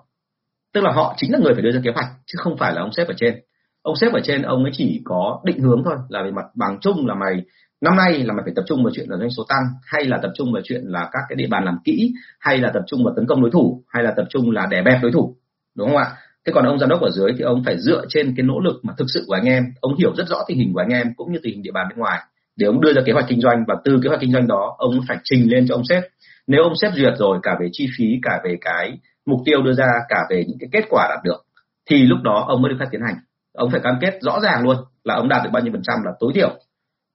Tức 0.74 0.80
là 0.84 0.92
họ 0.92 1.14
chính 1.16 1.32
là 1.32 1.38
người 1.38 1.54
phải 1.54 1.62
đưa 1.62 1.70
ra 1.70 1.80
kế 1.84 1.90
hoạch 1.94 2.06
chứ 2.26 2.36
không 2.38 2.56
phải 2.56 2.72
là 2.72 2.80
ông 2.80 2.92
sếp 2.92 3.08
ở 3.08 3.14
trên. 3.16 3.40
Ông 3.82 3.96
sếp 3.96 4.12
ở 4.12 4.20
trên 4.24 4.42
ông 4.42 4.62
ấy 4.62 4.72
chỉ 4.74 5.02
có 5.04 5.40
định 5.44 5.58
hướng 5.60 5.82
thôi 5.84 5.94
là 6.08 6.22
về 6.22 6.30
mặt 6.30 6.44
bằng 6.54 6.78
chung 6.80 7.06
là 7.06 7.14
mày 7.14 7.42
năm 7.80 7.96
nay 7.96 8.24
là 8.24 8.34
mày 8.34 8.42
phải 8.44 8.52
tập 8.56 8.64
trung 8.66 8.84
vào 8.84 8.92
chuyện 8.94 9.06
là 9.08 9.16
doanh 9.16 9.30
số 9.30 9.44
tăng, 9.48 9.62
hay 9.86 10.04
là 10.04 10.18
tập 10.22 10.30
trung 10.34 10.52
vào 10.52 10.62
chuyện 10.64 10.82
là 10.84 11.08
các 11.12 11.20
cái 11.28 11.36
địa 11.36 11.46
bàn 11.50 11.64
làm 11.64 11.78
kỹ, 11.84 12.12
hay 12.40 12.58
là 12.58 12.70
tập 12.74 12.82
trung 12.86 13.04
vào 13.04 13.14
tấn 13.16 13.26
công 13.26 13.42
đối 13.42 13.50
thủ, 13.50 13.82
hay 13.88 14.02
là 14.02 14.12
tập 14.16 14.26
trung 14.30 14.50
là 14.50 14.66
đè 14.66 14.82
bẹp 14.82 15.02
đối 15.02 15.12
thủ, 15.12 15.36
đúng 15.76 15.88
không 15.88 15.96
ạ? 15.96 16.06
Thế 16.46 16.52
còn 16.54 16.64
ông 16.64 16.78
giám 16.78 16.88
đốc 16.88 17.00
ở 17.00 17.10
dưới 17.10 17.32
thì 17.38 17.44
ông 17.44 17.62
phải 17.64 17.76
dựa 17.78 18.04
trên 18.08 18.34
cái 18.36 18.46
nỗ 18.46 18.60
lực 18.60 18.80
mà 18.82 18.94
thực 18.98 19.06
sự 19.14 19.24
của 19.26 19.34
anh 19.34 19.44
em. 19.44 19.64
Ông 19.80 19.96
hiểu 19.98 20.14
rất 20.16 20.28
rõ 20.28 20.36
tình 20.48 20.58
hình 20.58 20.72
của 20.72 20.80
anh 20.80 20.88
em 20.88 21.14
cũng 21.16 21.32
như 21.32 21.38
tình 21.42 21.54
hình 21.54 21.62
địa 21.62 21.70
bàn 21.74 21.86
bên 21.90 21.98
ngoài. 21.98 22.20
Để 22.56 22.66
ông 22.66 22.80
đưa 22.80 22.92
ra 22.92 23.02
kế 23.06 23.12
hoạch 23.12 23.24
kinh 23.28 23.40
doanh 23.40 23.64
và 23.68 23.74
từ 23.84 24.00
kế 24.02 24.08
hoạch 24.08 24.20
kinh 24.20 24.32
doanh 24.32 24.46
đó, 24.46 24.74
ông 24.78 25.00
phải 25.08 25.16
trình 25.24 25.50
lên 25.50 25.66
cho 25.68 25.74
ông 25.74 25.84
sếp. 25.88 26.02
Nếu 26.46 26.62
ông 26.62 26.72
sếp 26.82 26.92
duyệt 26.94 27.12
rồi, 27.18 27.38
cả 27.42 27.56
về 27.60 27.68
chi 27.72 27.86
phí, 27.98 28.04
cả 28.22 28.40
về 28.44 28.58
cái 28.60 28.98
mục 29.26 29.40
tiêu 29.44 29.62
đưa 29.62 29.72
ra, 29.72 29.86
cả 30.08 30.26
về 30.30 30.44
những 30.48 30.58
cái 30.60 30.68
kết 30.72 30.84
quả 30.90 31.06
đạt 31.10 31.24
được, 31.24 31.44
thì 31.90 31.96
lúc 31.96 32.18
đó 32.22 32.44
ông 32.48 32.62
mới 32.62 32.68
được 32.70 32.76
phép 32.80 32.86
tiến 32.90 33.00
hành. 33.06 33.16
Ông 33.54 33.70
phải 33.70 33.80
cam 33.80 33.94
kết 34.00 34.18
rõ 34.20 34.40
ràng 34.42 34.64
luôn 34.64 34.76
là 35.04 35.14
ông 35.14 35.28
đạt 35.28 35.42
được 35.44 35.50
bao 35.52 35.62
nhiêu 35.62 35.72
phần 35.72 35.82
trăm 35.82 35.96
là 36.04 36.10
tối 36.20 36.32
thiểu 36.34 36.50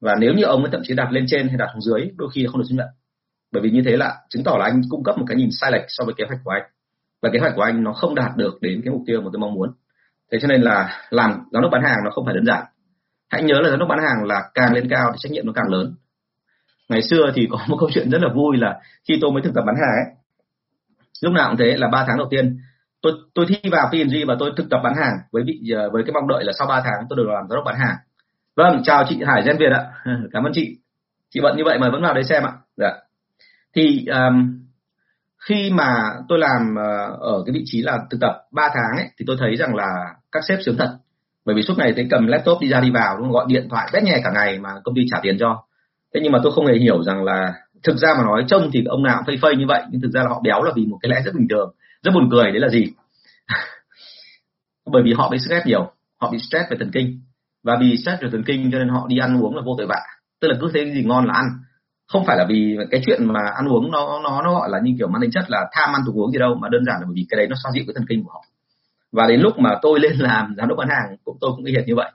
và 0.06 0.16
nếu 0.20 0.34
như 0.34 0.44
ông 0.44 0.64
ấy 0.64 0.72
thậm 0.72 0.82
chí 0.84 0.94
đặt 0.94 1.12
lên 1.12 1.26
trên 1.28 1.48
hay 1.48 1.58
đặt 1.58 1.70
xuống 1.74 1.82
dưới, 1.82 2.10
đôi 2.16 2.30
khi 2.34 2.46
không 2.48 2.60
được 2.62 2.66
chứng 2.68 2.78
nhận. 2.78 2.88
Bởi 3.52 3.64
vì 3.64 3.70
như 3.70 3.82
thế 3.86 3.98
là 3.98 4.16
chứng 4.30 4.44
tỏ 4.44 4.58
là 4.60 4.66
anh 4.66 4.82
cung 4.90 5.04
cấp 5.04 5.18
một 5.18 5.26
cái 5.28 5.38
nhìn 5.38 5.50
sai 5.52 5.72
lệch 5.72 5.86
so 5.88 6.06
với 6.06 6.14
kế 6.18 6.24
hoạch 6.28 6.40
của 6.44 6.52
anh. 6.52 6.64
Và 7.22 7.30
kế 7.34 7.40
hoạch 7.40 7.54
của 7.56 7.62
anh 7.62 7.84
nó 7.84 7.94
không 7.94 8.16
đạt 8.16 8.38
được 8.38 8.62
đến 8.62 8.82
cái 8.86 8.94
mục 8.94 9.02
tiêu 9.08 9.22
mà 9.22 9.30
tôi 9.34 9.40
mong 9.40 9.54
muốn. 9.54 9.70
Thế 10.32 10.38
cho 10.42 10.48
nên 10.48 10.62
là 10.62 11.00
làm 11.10 11.32
giám 11.52 11.62
đốc 11.62 11.72
bán 11.72 11.84
hàng 11.84 11.98
nó 12.06 12.12
không 12.12 12.26
phải 12.26 12.34
đơn 12.34 12.46
giản. 12.46 12.66
Hãy 13.30 13.44
nhớ 13.44 13.56
là 13.62 13.70
giám 13.70 13.80
đốc 13.80 13.90
bán 13.90 14.00
hàng 14.00 14.28
là 14.28 14.44
càng 14.54 14.74
lên 14.74 14.90
cao 14.90 15.12
thì 15.14 15.18
trách 15.20 15.32
nhiệm 15.32 15.46
nó 15.46 15.54
càng 15.56 15.70
lớn. 15.70 15.96
Ngày 16.90 17.02
xưa 17.02 17.32
thì 17.36 17.48
có 17.52 17.60
một 17.68 17.78
câu 17.80 17.90
chuyện 17.94 18.10
rất 18.10 18.22
là 18.22 18.30
vui 18.36 18.58
là 18.58 18.80
khi 19.08 19.18
tôi 19.22 19.32
mới 19.32 19.42
thực 19.42 19.54
tập 19.56 19.64
bán 19.68 19.76
hàng 19.76 20.06
ấy, 20.06 20.16
lúc 21.22 21.34
nào 21.34 21.50
cũng 21.50 21.58
thế 21.58 21.78
là 21.78 21.88
ba 21.88 22.06
tháng 22.08 22.18
đầu 22.18 22.28
tiên, 22.30 22.58
tôi 23.02 23.14
tôi 23.34 23.46
thi 23.50 23.70
vào 23.70 23.88
P&G 23.92 24.16
và 24.28 24.36
tôi 24.40 24.52
thực 24.58 24.70
tập 24.70 24.80
bán 24.84 24.94
hàng 24.96 25.14
với 25.32 25.44
vị 25.48 25.60
ờ, 25.76 25.90
với 25.90 26.04
cái 26.06 26.14
mong 26.14 26.28
đợi 26.28 26.44
là 26.44 26.54
sau 26.60 26.68
3 26.68 26.82
tháng 26.84 27.06
tôi 27.10 27.18
được 27.18 27.28
làm 27.28 27.48
giám 27.50 27.56
đốc 27.56 27.66
bán 27.66 27.76
hàng 27.76 27.96
vâng 28.56 28.82
chào 28.84 29.04
chị 29.10 29.20
Hải 29.28 29.44
Gen 29.46 29.58
Việt 29.58 29.72
ạ. 29.72 29.84
Cảm 30.34 30.44
ơn 30.44 30.52
chị. 30.56 30.78
Chị 31.30 31.40
bận 31.44 31.58
như 31.58 31.64
vậy 31.66 31.80
mà 31.80 31.90
vẫn 31.90 32.02
vào 32.02 32.14
đây 32.14 32.24
xem 32.24 32.44
ạ. 32.44 32.52
Dạ. 32.78 32.94
Thì 33.76 34.06
um, 34.06 34.66
khi 35.50 35.72
mà 35.74 35.96
tôi 36.30 36.40
làm 36.40 36.62
uh, 36.72 37.20
ở 37.20 37.44
cái 37.46 37.54
vị 37.54 37.62
trí 37.66 37.82
là 37.82 37.98
thực 38.10 38.18
tập 38.22 38.42
3 38.52 38.70
tháng 38.74 38.98
ấy 38.98 39.10
thì 39.18 39.26
tôi 39.28 39.38
thấy 39.40 39.56
rằng 39.56 39.76
là 39.76 39.88
các 40.32 40.44
sếp 40.48 40.60
sướng 40.62 40.78
thật. 40.78 40.98
Bởi 41.46 41.56
vì 41.56 41.62
suốt 41.62 41.74
ngày 41.78 41.94
thấy 41.96 42.08
cầm 42.12 42.28
laptop 42.28 42.62
đi 42.62 42.70
ra 42.70 42.80
đi 42.80 42.92
vào 42.92 43.18
đúng 43.18 43.32
gọi 43.32 43.46
điện 43.48 43.68
thoại 43.70 43.90
bét 43.94 44.04
nhè 44.04 44.22
cả 44.24 44.32
ngày 44.34 44.60
mà 44.60 44.70
công 44.84 44.96
ty 44.96 45.02
trả 45.12 45.20
tiền 45.22 45.38
cho. 45.40 45.64
Thế 46.14 46.20
nhưng 46.24 46.32
mà 46.32 46.40
tôi 46.44 46.52
không 46.56 46.68
hề 46.68 46.74
hiểu 46.74 47.04
rằng 47.04 47.24
là 47.24 47.54
thực 47.84 47.98
ra 47.98 48.14
mà 48.18 48.24
nói 48.24 48.46
trông 48.48 48.70
thì 48.74 48.84
ông 48.86 49.04
nào 49.04 49.16
cũng 49.18 49.26
phây 49.26 49.38
phây 49.42 49.56
như 49.56 49.66
vậy 49.68 49.84
nhưng 49.92 50.02
thực 50.02 50.12
ra 50.12 50.22
là 50.22 50.30
họ 50.30 50.42
béo 50.44 50.64
là 50.64 50.72
vì 50.76 50.86
một 50.86 50.98
cái 51.02 51.10
lẽ 51.10 51.22
rất 51.26 51.36
bình 51.36 51.48
thường 51.50 51.76
rất 52.04 52.12
buồn 52.14 52.30
cười 52.32 52.52
đấy 52.52 52.60
là 52.60 52.70
gì? 52.70 52.86
Bởi 54.92 55.04
vì 55.06 55.14
họ 55.14 55.30
bị 55.30 55.38
stress 55.38 55.68
nhiều 55.68 55.92
họ 56.18 56.32
bị 56.32 56.38
stress 56.38 56.70
về 56.70 56.78
thần 56.80 56.92
kinh 56.94 57.22
và 57.66 57.78
vì 57.80 57.98
stress 57.98 58.22
về 58.22 58.30
thần 58.32 58.44
kinh 58.44 58.72
cho 58.72 58.80
nên 58.80 58.90
họ 58.90 59.06
đi 59.08 59.18
ăn 59.18 59.44
uống 59.44 59.56
là 59.56 59.62
vô 59.66 59.76
tội 59.78 59.88
vạ. 59.88 60.02
Tức 60.42 60.48
là 60.48 60.56
cứ 60.62 60.70
thấy 60.74 60.92
gì 60.92 61.04
ngon 61.04 61.26
là 61.26 61.34
ăn. 61.34 61.46
Không 62.08 62.26
phải 62.26 62.38
là 62.38 62.46
vì 62.50 62.78
cái 62.92 63.02
chuyện 63.06 63.26
mà 63.26 63.40
ăn 63.56 63.66
uống 63.70 63.92
nó 63.92 64.20
nó 64.24 64.42
nó 64.44 64.54
gọi 64.54 64.70
là 64.70 64.80
như 64.84 64.96
kiểu 64.98 65.08
mang 65.08 65.22
tính 65.22 65.32
chất 65.32 65.46
là 65.48 65.70
tham 65.72 65.96
ăn 65.96 66.02
tục 66.06 66.16
uống 66.16 66.32
gì 66.32 66.40
đâu 66.40 66.56
mà 66.56 66.70
đơn 66.70 66.86
giản 66.86 66.96
là 67.00 67.06
bởi 67.06 67.14
vì 67.16 67.26
cái 67.30 67.38
đấy 67.38 67.48
nó 67.48 67.56
xoa 67.64 67.72
dịu 67.72 67.84
cái 67.88 67.94
thần 67.96 68.06
kinh 68.10 68.24
của 68.24 68.32
họ. 68.34 68.44
Và 69.12 69.28
đến 69.28 69.40
lúc 69.40 69.60
mà 69.60 69.70
tôi 69.82 70.00
lên 70.00 70.14
làm 70.18 70.56
giám 70.58 70.68
đốc 70.68 70.78
bán 70.78 70.88
hàng 70.90 71.18
cũng 71.24 71.38
tôi 71.42 71.52
cũng 71.56 71.66
y 71.66 71.76
hệt 71.76 71.88
như 71.88 71.96
vậy. 71.96 72.12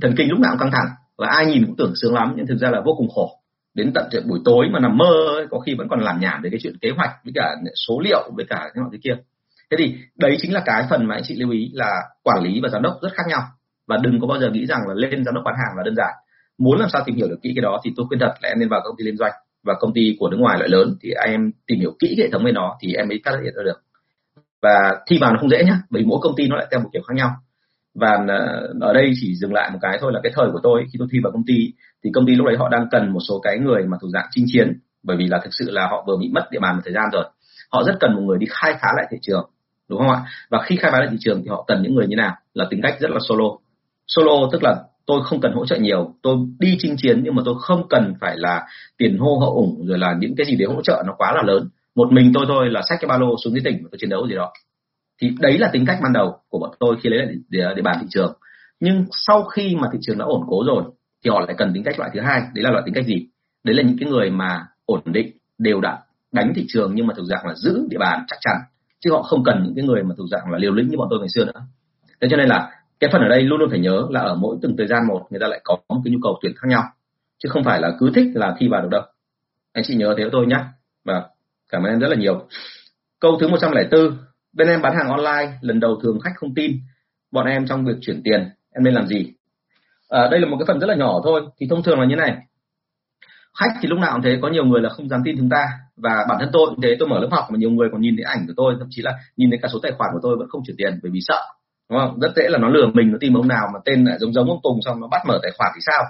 Thần 0.00 0.14
kinh 0.16 0.30
lúc 0.30 0.38
nào 0.38 0.50
cũng 0.52 0.58
căng 0.58 0.70
thẳng 0.70 0.88
và 1.18 1.28
ai 1.28 1.46
nhìn 1.46 1.66
cũng 1.66 1.76
tưởng 1.76 1.92
sướng 2.02 2.14
lắm 2.14 2.32
nhưng 2.36 2.46
thực 2.46 2.58
ra 2.58 2.70
là 2.70 2.80
vô 2.84 2.94
cùng 2.98 3.08
khổ. 3.14 3.30
Đến 3.74 3.92
tận 3.94 4.08
chuyện 4.12 4.28
buổi 4.28 4.40
tối 4.44 4.68
mà 4.72 4.80
nằm 4.80 4.96
mơ 4.96 5.12
ấy, 5.36 5.46
có 5.50 5.58
khi 5.58 5.74
vẫn 5.74 5.88
còn 5.88 6.00
làm 6.00 6.20
nhảm 6.20 6.42
về 6.42 6.50
cái 6.50 6.60
chuyện 6.62 6.78
kế 6.80 6.90
hoạch 6.96 7.10
với 7.24 7.32
cả 7.34 7.56
số 7.86 8.00
liệu 8.00 8.30
với 8.36 8.44
cả 8.48 8.56
cái 8.56 8.82
nọ 8.82 8.88
cái 8.92 9.00
kia. 9.04 9.22
Thế 9.70 9.76
thì 9.78 9.94
đấy 10.16 10.36
chính 10.40 10.52
là 10.52 10.62
cái 10.66 10.84
phần 10.90 11.06
mà 11.06 11.14
anh 11.14 11.22
chị 11.26 11.34
lưu 11.36 11.50
ý 11.50 11.70
là 11.72 11.92
quản 12.22 12.42
lý 12.42 12.60
và 12.62 12.68
giám 12.68 12.82
đốc 12.82 12.94
rất 13.02 13.12
khác 13.12 13.24
nhau 13.28 13.40
và 13.86 13.96
đừng 14.02 14.20
có 14.20 14.26
bao 14.26 14.38
giờ 14.38 14.50
nghĩ 14.50 14.66
rằng 14.66 14.80
là 14.88 14.94
lên 14.94 15.24
giám 15.24 15.34
đốc 15.34 15.44
bán 15.44 15.54
hàng 15.54 15.76
là 15.76 15.82
đơn 15.84 15.94
giản. 15.96 16.14
Muốn 16.58 16.78
làm 16.78 16.88
sao 16.92 17.02
tìm 17.06 17.16
hiểu 17.16 17.28
được 17.28 17.38
kỹ 17.42 17.52
cái 17.56 17.62
đó 17.62 17.80
thì 17.84 17.92
tôi 17.96 18.06
khuyên 18.08 18.20
thật 18.20 18.34
là 18.42 18.48
em 18.48 18.58
nên 18.58 18.68
vào 18.68 18.80
công 18.84 18.96
ty 18.96 19.04
liên 19.04 19.16
doanh. 19.16 19.32
Và 19.64 19.74
công 19.80 19.92
ty 19.94 20.16
của 20.18 20.28
nước 20.28 20.36
ngoài 20.36 20.58
loại 20.58 20.68
lớn 20.68 20.96
thì 21.02 21.10
em 21.26 21.50
tìm 21.66 21.78
hiểu 21.80 21.92
kỹ 21.98 22.16
hệ 22.18 22.30
thống 22.30 22.44
bên 22.44 22.54
nó 22.54 22.76
thì 22.80 22.94
em 22.94 23.08
mới 23.08 23.20
phát 23.24 23.30
hiện 23.44 23.54
ra 23.56 23.62
được. 23.64 23.82
Và 24.62 25.00
thi 25.06 25.18
vào 25.20 25.32
nó 25.32 25.38
không 25.40 25.50
dễ 25.50 25.64
nhá, 25.64 25.80
bởi 25.90 26.02
vì 26.02 26.06
mỗi 26.06 26.18
công 26.22 26.36
ty 26.36 26.48
nó 26.48 26.56
lại 26.56 26.66
theo 26.70 26.80
một 26.80 26.90
kiểu 26.92 27.02
khác 27.02 27.14
nhau. 27.16 27.30
Và 27.94 28.18
ờ, 28.28 28.72
ở 28.80 28.92
đây 28.92 29.12
chỉ 29.20 29.34
dừng 29.34 29.52
lại 29.52 29.70
một 29.70 29.78
cái 29.82 29.98
thôi 30.00 30.12
là 30.14 30.20
cái 30.22 30.32
thời 30.34 30.50
của 30.52 30.60
tôi, 30.62 30.84
khi 30.92 30.96
tôi 30.98 31.08
thi 31.12 31.18
vào 31.22 31.32
công 31.32 31.44
ty, 31.46 31.72
thì 32.04 32.10
công 32.14 32.26
ty 32.26 32.34
lúc 32.34 32.46
đấy 32.46 32.56
họ 32.58 32.68
đang 32.68 32.86
cần 32.90 33.12
một 33.12 33.20
số 33.28 33.40
cái 33.42 33.58
người 33.58 33.82
mà 33.82 33.96
thuộc 34.00 34.10
dạng 34.10 34.26
chinh 34.30 34.44
chiến, 34.48 34.80
bởi 35.02 35.16
vì 35.16 35.26
là 35.26 35.40
thực 35.44 35.50
sự 35.52 35.70
là 35.70 35.86
họ 35.86 36.04
vừa 36.06 36.16
bị 36.20 36.30
mất 36.32 36.48
địa 36.50 36.58
bàn 36.60 36.76
một 36.76 36.82
thời 36.84 36.94
gian 36.94 37.04
rồi. 37.12 37.24
Họ 37.72 37.82
rất 37.86 37.96
cần 38.00 38.14
một 38.14 38.20
người 38.20 38.38
đi 38.38 38.46
khai 38.50 38.74
phá 38.82 38.88
lại 38.96 39.06
thị 39.10 39.18
trường, 39.22 39.50
đúng 39.88 39.98
không 39.98 40.10
ạ? 40.10 40.22
Và 40.50 40.62
khi 40.64 40.76
khai 40.76 40.90
phá 40.92 40.98
lại 40.98 41.08
thị 41.10 41.16
trường 41.20 41.42
thì 41.42 41.48
họ 41.48 41.64
cần 41.68 41.82
những 41.82 41.94
người 41.94 42.06
như 42.06 42.16
nào? 42.16 42.36
Là 42.54 42.66
tính 42.70 42.80
cách 42.82 42.96
rất 43.00 43.10
là 43.10 43.18
solo 43.28 43.44
solo 44.06 44.48
tức 44.52 44.62
là 44.62 44.82
tôi 45.06 45.20
không 45.24 45.40
cần 45.40 45.52
hỗ 45.52 45.66
trợ 45.66 45.76
nhiều. 45.76 46.14
Tôi 46.22 46.36
đi 46.58 46.76
chinh 46.78 46.94
chiến 46.96 47.20
nhưng 47.24 47.34
mà 47.34 47.42
tôi 47.44 47.54
không 47.60 47.88
cần 47.88 48.14
phải 48.20 48.36
là 48.36 48.66
tiền 48.98 49.18
hô 49.18 49.38
hậu 49.38 49.54
ủng 49.54 49.86
rồi 49.86 49.98
là 49.98 50.16
những 50.20 50.36
cái 50.36 50.46
gì 50.46 50.56
để 50.56 50.64
hỗ 50.64 50.82
trợ 50.82 51.02
nó 51.06 51.14
quá 51.18 51.32
là 51.32 51.42
lớn. 51.42 51.68
Một 51.94 52.12
mình 52.12 52.32
tôi 52.34 52.44
thôi 52.48 52.70
là 52.70 52.82
xách 52.88 52.98
cái 53.00 53.08
ba 53.08 53.18
lô 53.18 53.36
xuống 53.44 53.52
dưới 53.52 53.62
tỉnh 53.64 53.78
và 53.82 53.88
tôi 53.92 53.98
chiến 54.00 54.10
đấu 54.10 54.28
gì 54.28 54.34
đó. 54.34 54.52
Thì 55.22 55.30
đấy 55.38 55.58
là 55.58 55.70
tính 55.72 55.86
cách 55.86 55.98
ban 56.02 56.12
đầu 56.12 56.36
của 56.48 56.58
bọn 56.58 56.70
tôi 56.80 56.96
khi 57.02 57.10
lấy 57.10 57.18
lại 57.18 57.34
địa, 57.48 57.68
địa 57.76 57.82
bàn 57.82 57.96
thị 58.00 58.06
trường. 58.10 58.32
Nhưng 58.80 59.04
sau 59.26 59.42
khi 59.42 59.76
mà 59.76 59.88
thị 59.92 59.98
trường 60.02 60.18
đã 60.18 60.24
ổn 60.24 60.42
cố 60.48 60.64
rồi 60.66 60.82
thì 61.24 61.30
họ 61.30 61.40
lại 61.40 61.54
cần 61.58 61.74
tính 61.74 61.84
cách 61.84 61.98
loại 61.98 62.10
thứ 62.14 62.20
hai. 62.20 62.40
Đấy 62.54 62.64
là 62.64 62.70
loại 62.70 62.82
tính 62.86 62.94
cách 62.94 63.06
gì? 63.06 63.26
Đấy 63.64 63.74
là 63.74 63.82
những 63.82 63.96
cái 64.00 64.08
người 64.10 64.30
mà 64.30 64.66
ổn 64.86 65.00
định 65.04 65.30
đều 65.58 65.80
đặn 65.80 65.96
đánh 66.32 66.52
thị 66.56 66.64
trường 66.68 66.94
nhưng 66.94 67.06
mà 67.06 67.14
thực 67.16 67.24
dạng 67.24 67.46
là 67.46 67.54
giữ 67.54 67.86
địa 67.90 67.98
bàn 67.98 68.24
chắc 68.28 68.36
chắn. 68.40 68.56
Chứ 69.00 69.10
họ 69.12 69.22
không 69.22 69.44
cần 69.44 69.62
những 69.64 69.74
cái 69.74 69.84
người 69.84 70.02
mà 70.02 70.14
thực 70.18 70.26
dạng 70.30 70.50
là 70.50 70.58
liều 70.58 70.72
lĩnh 70.72 70.88
như 70.88 70.96
bọn 70.98 71.08
tôi 71.10 71.18
ngày 71.18 71.28
xưa 71.34 71.44
nữa. 71.44 71.60
Thế 72.20 72.28
cho 72.30 72.36
nên 72.36 72.48
là 72.48 72.70
cái 73.00 73.10
phần 73.12 73.22
ở 73.22 73.28
đây 73.28 73.42
luôn 73.42 73.60
luôn 73.60 73.70
phải 73.70 73.78
nhớ 73.78 74.06
là 74.10 74.20
ở 74.20 74.34
mỗi 74.34 74.56
từng 74.62 74.76
thời 74.78 74.86
gian 74.86 75.06
một 75.06 75.26
người 75.30 75.40
ta 75.40 75.46
lại 75.46 75.60
có 75.64 75.76
một 75.88 76.00
cái 76.04 76.12
nhu 76.12 76.18
cầu 76.22 76.38
tuyển 76.42 76.52
khác 76.56 76.68
nhau. 76.68 76.82
Chứ 77.38 77.48
không 77.48 77.64
phải 77.64 77.80
là 77.80 77.92
cứ 78.00 78.10
thích 78.14 78.26
là 78.34 78.54
thi 78.58 78.68
vào 78.68 78.82
được 78.82 78.88
đâu. 78.90 79.02
Anh 79.72 79.84
chị 79.86 79.94
nhớ 79.94 80.14
thế 80.18 80.24
tôi 80.32 80.46
nhé 80.46 80.58
và 81.04 81.24
cảm 81.70 81.82
ơn 81.82 81.92
em 81.92 82.00
rất 82.00 82.08
là 82.08 82.16
nhiều. 82.16 82.46
Câu 83.20 83.38
thứ 83.40 83.48
104 83.48 84.18
bên 84.52 84.68
em 84.68 84.82
bán 84.82 84.96
hàng 84.96 85.08
online 85.08 85.58
lần 85.60 85.80
đầu 85.80 86.00
thường 86.02 86.20
khách 86.20 86.32
không 86.36 86.54
tin. 86.54 86.72
Bọn 87.30 87.46
em 87.46 87.66
trong 87.66 87.84
việc 87.84 87.96
chuyển 88.00 88.22
tiền 88.24 88.48
em 88.74 88.84
nên 88.84 88.94
làm 88.94 89.06
gì? 89.06 89.32
À, 90.08 90.28
đây 90.30 90.40
là 90.40 90.48
một 90.48 90.56
cái 90.58 90.66
phần 90.66 90.80
rất 90.80 90.86
là 90.86 90.94
nhỏ 90.94 91.20
thôi. 91.24 91.42
Thì 91.60 91.66
thông 91.70 91.82
thường 91.82 92.00
là 92.00 92.06
như 92.06 92.16
này. 92.16 92.36
Khách 93.58 93.70
thì 93.80 93.88
lúc 93.88 93.98
nào 93.98 94.12
cũng 94.12 94.22
thế 94.22 94.38
có 94.42 94.48
nhiều 94.48 94.64
người 94.64 94.80
là 94.80 94.88
không 94.88 95.08
dám 95.08 95.20
tin 95.24 95.36
chúng 95.38 95.48
ta. 95.48 95.68
Và 95.96 96.26
bản 96.28 96.38
thân 96.40 96.48
tôi 96.52 96.66
cũng 96.66 96.80
thế 96.82 96.96
tôi 96.98 97.08
mở 97.08 97.20
lớp 97.20 97.28
học 97.30 97.44
mà 97.50 97.58
nhiều 97.58 97.70
người 97.70 97.88
còn 97.92 98.00
nhìn 98.00 98.16
thấy 98.16 98.24
ảnh 98.24 98.46
của 98.46 98.52
tôi 98.56 98.74
thậm 98.78 98.88
chí 98.90 99.02
là 99.02 99.12
nhìn 99.36 99.50
thấy 99.50 99.58
cả 99.62 99.68
số 99.72 99.78
tài 99.82 99.92
khoản 99.92 100.10
của 100.12 100.20
tôi 100.22 100.36
vẫn 100.38 100.48
không 100.48 100.62
chuyển 100.66 100.76
tiền 100.76 100.98
bởi 101.02 101.10
vì 101.10 101.20
sợ 101.22 101.40
đúng 101.90 101.98
không? 102.00 102.20
Rất 102.20 102.32
dễ 102.36 102.48
là 102.48 102.58
nó 102.58 102.68
lừa 102.68 102.86
mình 102.94 103.12
nó 103.12 103.18
tìm 103.20 103.34
ông 103.34 103.48
nào 103.48 103.66
mà 103.74 103.78
tên 103.84 104.04
lại 104.04 104.18
giống 104.20 104.32
giống 104.32 104.50
ông 104.50 104.60
Tùng 104.62 104.78
xong 104.84 105.00
nó 105.00 105.08
bắt 105.10 105.22
mở 105.26 105.38
tài 105.42 105.52
khoản 105.58 105.72
thì 105.74 105.80
sao? 105.86 106.04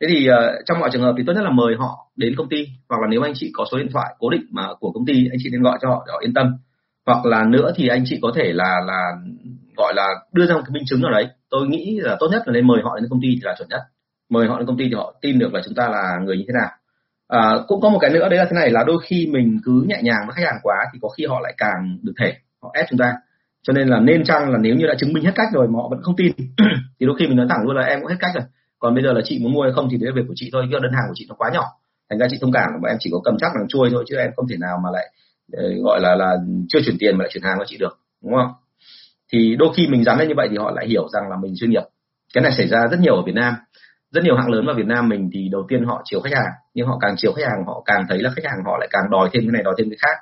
Thế 0.00 0.06
thì 0.10 0.28
uh, 0.30 0.34
trong 0.66 0.80
mọi 0.80 0.90
trường 0.92 1.02
hợp 1.02 1.14
thì 1.18 1.24
tốt 1.26 1.32
nhất 1.32 1.44
là 1.44 1.50
mời 1.50 1.74
họ 1.78 2.10
đến 2.16 2.34
công 2.36 2.48
ty 2.48 2.66
hoặc 2.88 3.00
là 3.00 3.06
nếu 3.10 3.22
anh 3.22 3.32
chị 3.34 3.50
có 3.54 3.64
số 3.72 3.78
điện 3.78 3.88
thoại 3.92 4.14
cố 4.18 4.30
định 4.30 4.46
mà 4.50 4.68
của 4.80 4.92
công 4.92 5.06
ty 5.06 5.12
anh 5.32 5.38
chị 5.42 5.50
nên 5.52 5.62
gọi 5.62 5.78
cho 5.82 5.88
họ 5.88 6.04
để 6.06 6.12
họ 6.12 6.18
yên 6.24 6.34
tâm. 6.34 6.46
Hoặc 7.06 7.26
là 7.26 7.44
nữa 7.44 7.72
thì 7.76 7.88
anh 7.88 8.04
chị 8.06 8.18
có 8.22 8.32
thể 8.36 8.52
là 8.52 8.80
là 8.86 9.12
gọi 9.76 9.94
là 9.94 10.06
đưa 10.32 10.46
ra 10.46 10.54
một 10.54 10.62
cái 10.66 10.72
minh 10.72 10.84
chứng 10.86 11.02
nào 11.02 11.12
đấy. 11.12 11.28
Tôi 11.50 11.66
nghĩ 11.66 12.00
là 12.02 12.16
tốt 12.20 12.28
nhất 12.30 12.42
là 12.46 12.52
nên 12.52 12.66
mời 12.66 12.80
họ 12.84 12.96
đến 12.96 13.06
công 13.10 13.20
ty 13.22 13.28
thì 13.28 13.40
là 13.42 13.54
chuẩn 13.58 13.68
nhất. 13.68 13.80
Mời 14.30 14.48
họ 14.48 14.58
đến 14.58 14.66
công 14.66 14.76
ty 14.76 14.84
thì 14.84 14.94
họ 14.94 15.14
tin 15.20 15.38
được 15.38 15.54
là 15.54 15.60
chúng 15.64 15.74
ta 15.74 15.88
là 15.88 16.18
người 16.24 16.36
như 16.36 16.44
thế 16.48 16.52
nào. 16.60 16.70
À, 17.28 17.40
cũng 17.68 17.80
có 17.80 17.88
một 17.88 17.98
cái 18.00 18.10
nữa 18.10 18.28
đấy 18.28 18.38
là 18.38 18.44
thế 18.44 18.54
này 18.54 18.70
là 18.70 18.84
đôi 18.86 18.96
khi 19.06 19.26
mình 19.32 19.58
cứ 19.64 19.84
nhẹ 19.88 20.00
nhàng 20.02 20.26
với 20.26 20.34
khách 20.34 20.44
hàng 20.44 20.60
quá 20.62 20.76
thì 20.92 20.98
có 21.02 21.08
khi 21.08 21.26
họ 21.26 21.40
lại 21.40 21.54
càng 21.58 21.98
được 22.02 22.12
thể 22.20 22.34
họ 22.62 22.70
ép 22.74 22.86
chúng 22.90 22.98
ta 22.98 23.12
cho 23.64 23.72
nên 23.72 23.88
là 23.88 24.00
nên 24.00 24.24
chăng 24.24 24.50
là 24.50 24.58
nếu 24.60 24.74
như 24.74 24.86
đã 24.86 24.94
chứng 24.98 25.12
minh 25.12 25.24
hết 25.24 25.32
cách 25.34 25.48
rồi 25.52 25.68
mà 25.68 25.76
họ 25.76 25.88
vẫn 25.90 26.02
không 26.02 26.16
tin, 26.16 26.32
thì 27.00 27.06
đôi 27.06 27.16
khi 27.18 27.26
mình 27.26 27.36
nói 27.36 27.46
thẳng 27.50 27.62
luôn 27.64 27.76
là 27.76 27.82
em 27.82 28.00
cũng 28.00 28.08
hết 28.08 28.16
cách 28.20 28.30
rồi. 28.34 28.44
Còn 28.78 28.94
bây 28.94 29.04
giờ 29.04 29.12
là 29.12 29.20
chị 29.24 29.38
muốn 29.42 29.52
mua 29.52 29.62
hay 29.62 29.72
không 29.72 29.88
thì 29.90 29.96
đấy 29.96 30.10
là 30.10 30.12
việc 30.16 30.24
của 30.28 30.34
chị 30.36 30.50
thôi, 30.52 30.68
cái 30.70 30.80
đơn 30.80 30.92
hàng 30.92 31.04
của 31.08 31.14
chị 31.14 31.26
nó 31.28 31.34
quá 31.38 31.50
nhỏ. 31.52 31.64
Thành 32.10 32.18
ra 32.18 32.26
chị 32.30 32.38
thông 32.40 32.52
cảm 32.52 32.64
mà 32.82 32.88
em 32.88 32.96
chỉ 33.00 33.10
có 33.12 33.20
cầm 33.24 33.36
chắc 33.38 33.52
làm 33.56 33.68
chuôi 33.68 33.88
thôi, 33.92 34.04
chứ 34.08 34.16
em 34.16 34.30
không 34.36 34.48
thể 34.48 34.56
nào 34.60 34.78
mà 34.84 34.90
lại 34.92 35.12
ờ, 35.52 35.62
gọi 35.84 36.00
là 36.00 36.14
là 36.14 36.36
chưa 36.68 36.80
chuyển 36.84 36.96
tiền 36.98 37.18
mà 37.18 37.22
lại 37.22 37.30
chuyển 37.32 37.42
hàng 37.42 37.56
cho 37.58 37.64
chị 37.68 37.76
được, 37.80 37.98
đúng 38.22 38.32
không? 38.34 38.52
Thì 39.32 39.56
đôi 39.58 39.68
khi 39.76 39.88
mình 39.88 40.04
dám 40.04 40.18
lên 40.18 40.28
như 40.28 40.34
vậy 40.36 40.48
thì 40.50 40.56
họ 40.56 40.70
lại 40.70 40.86
hiểu 40.88 41.08
rằng 41.08 41.30
là 41.30 41.36
mình 41.42 41.52
chuyên 41.56 41.70
nghiệp. 41.70 41.82
Cái 42.34 42.42
này 42.42 42.52
xảy 42.52 42.68
ra 42.68 42.78
rất 42.90 43.00
nhiều 43.00 43.14
ở 43.16 43.22
Việt 43.26 43.34
Nam. 43.34 43.54
Rất 44.10 44.24
nhiều 44.24 44.36
hãng 44.36 44.50
lớn 44.50 44.66
ở 44.66 44.74
Việt 44.74 44.86
Nam 44.86 45.08
mình 45.08 45.30
thì 45.32 45.48
đầu 45.52 45.66
tiên 45.68 45.84
họ 45.84 46.02
chiều 46.04 46.20
khách 46.20 46.32
hàng, 46.32 46.52
nhưng 46.74 46.86
họ 46.86 46.98
càng 47.00 47.14
chiều 47.16 47.32
khách 47.32 47.46
hàng 47.46 47.64
họ 47.66 47.82
càng 47.86 48.06
thấy 48.08 48.18
là 48.18 48.30
khách 48.36 48.44
hàng 48.44 48.58
họ 48.66 48.78
lại 48.78 48.88
càng 48.92 49.10
đòi 49.10 49.28
thêm 49.32 49.42
cái 49.42 49.52
này, 49.52 49.62
đòi 49.62 49.74
thêm 49.78 49.90
cái 49.90 49.96
khác. 50.00 50.16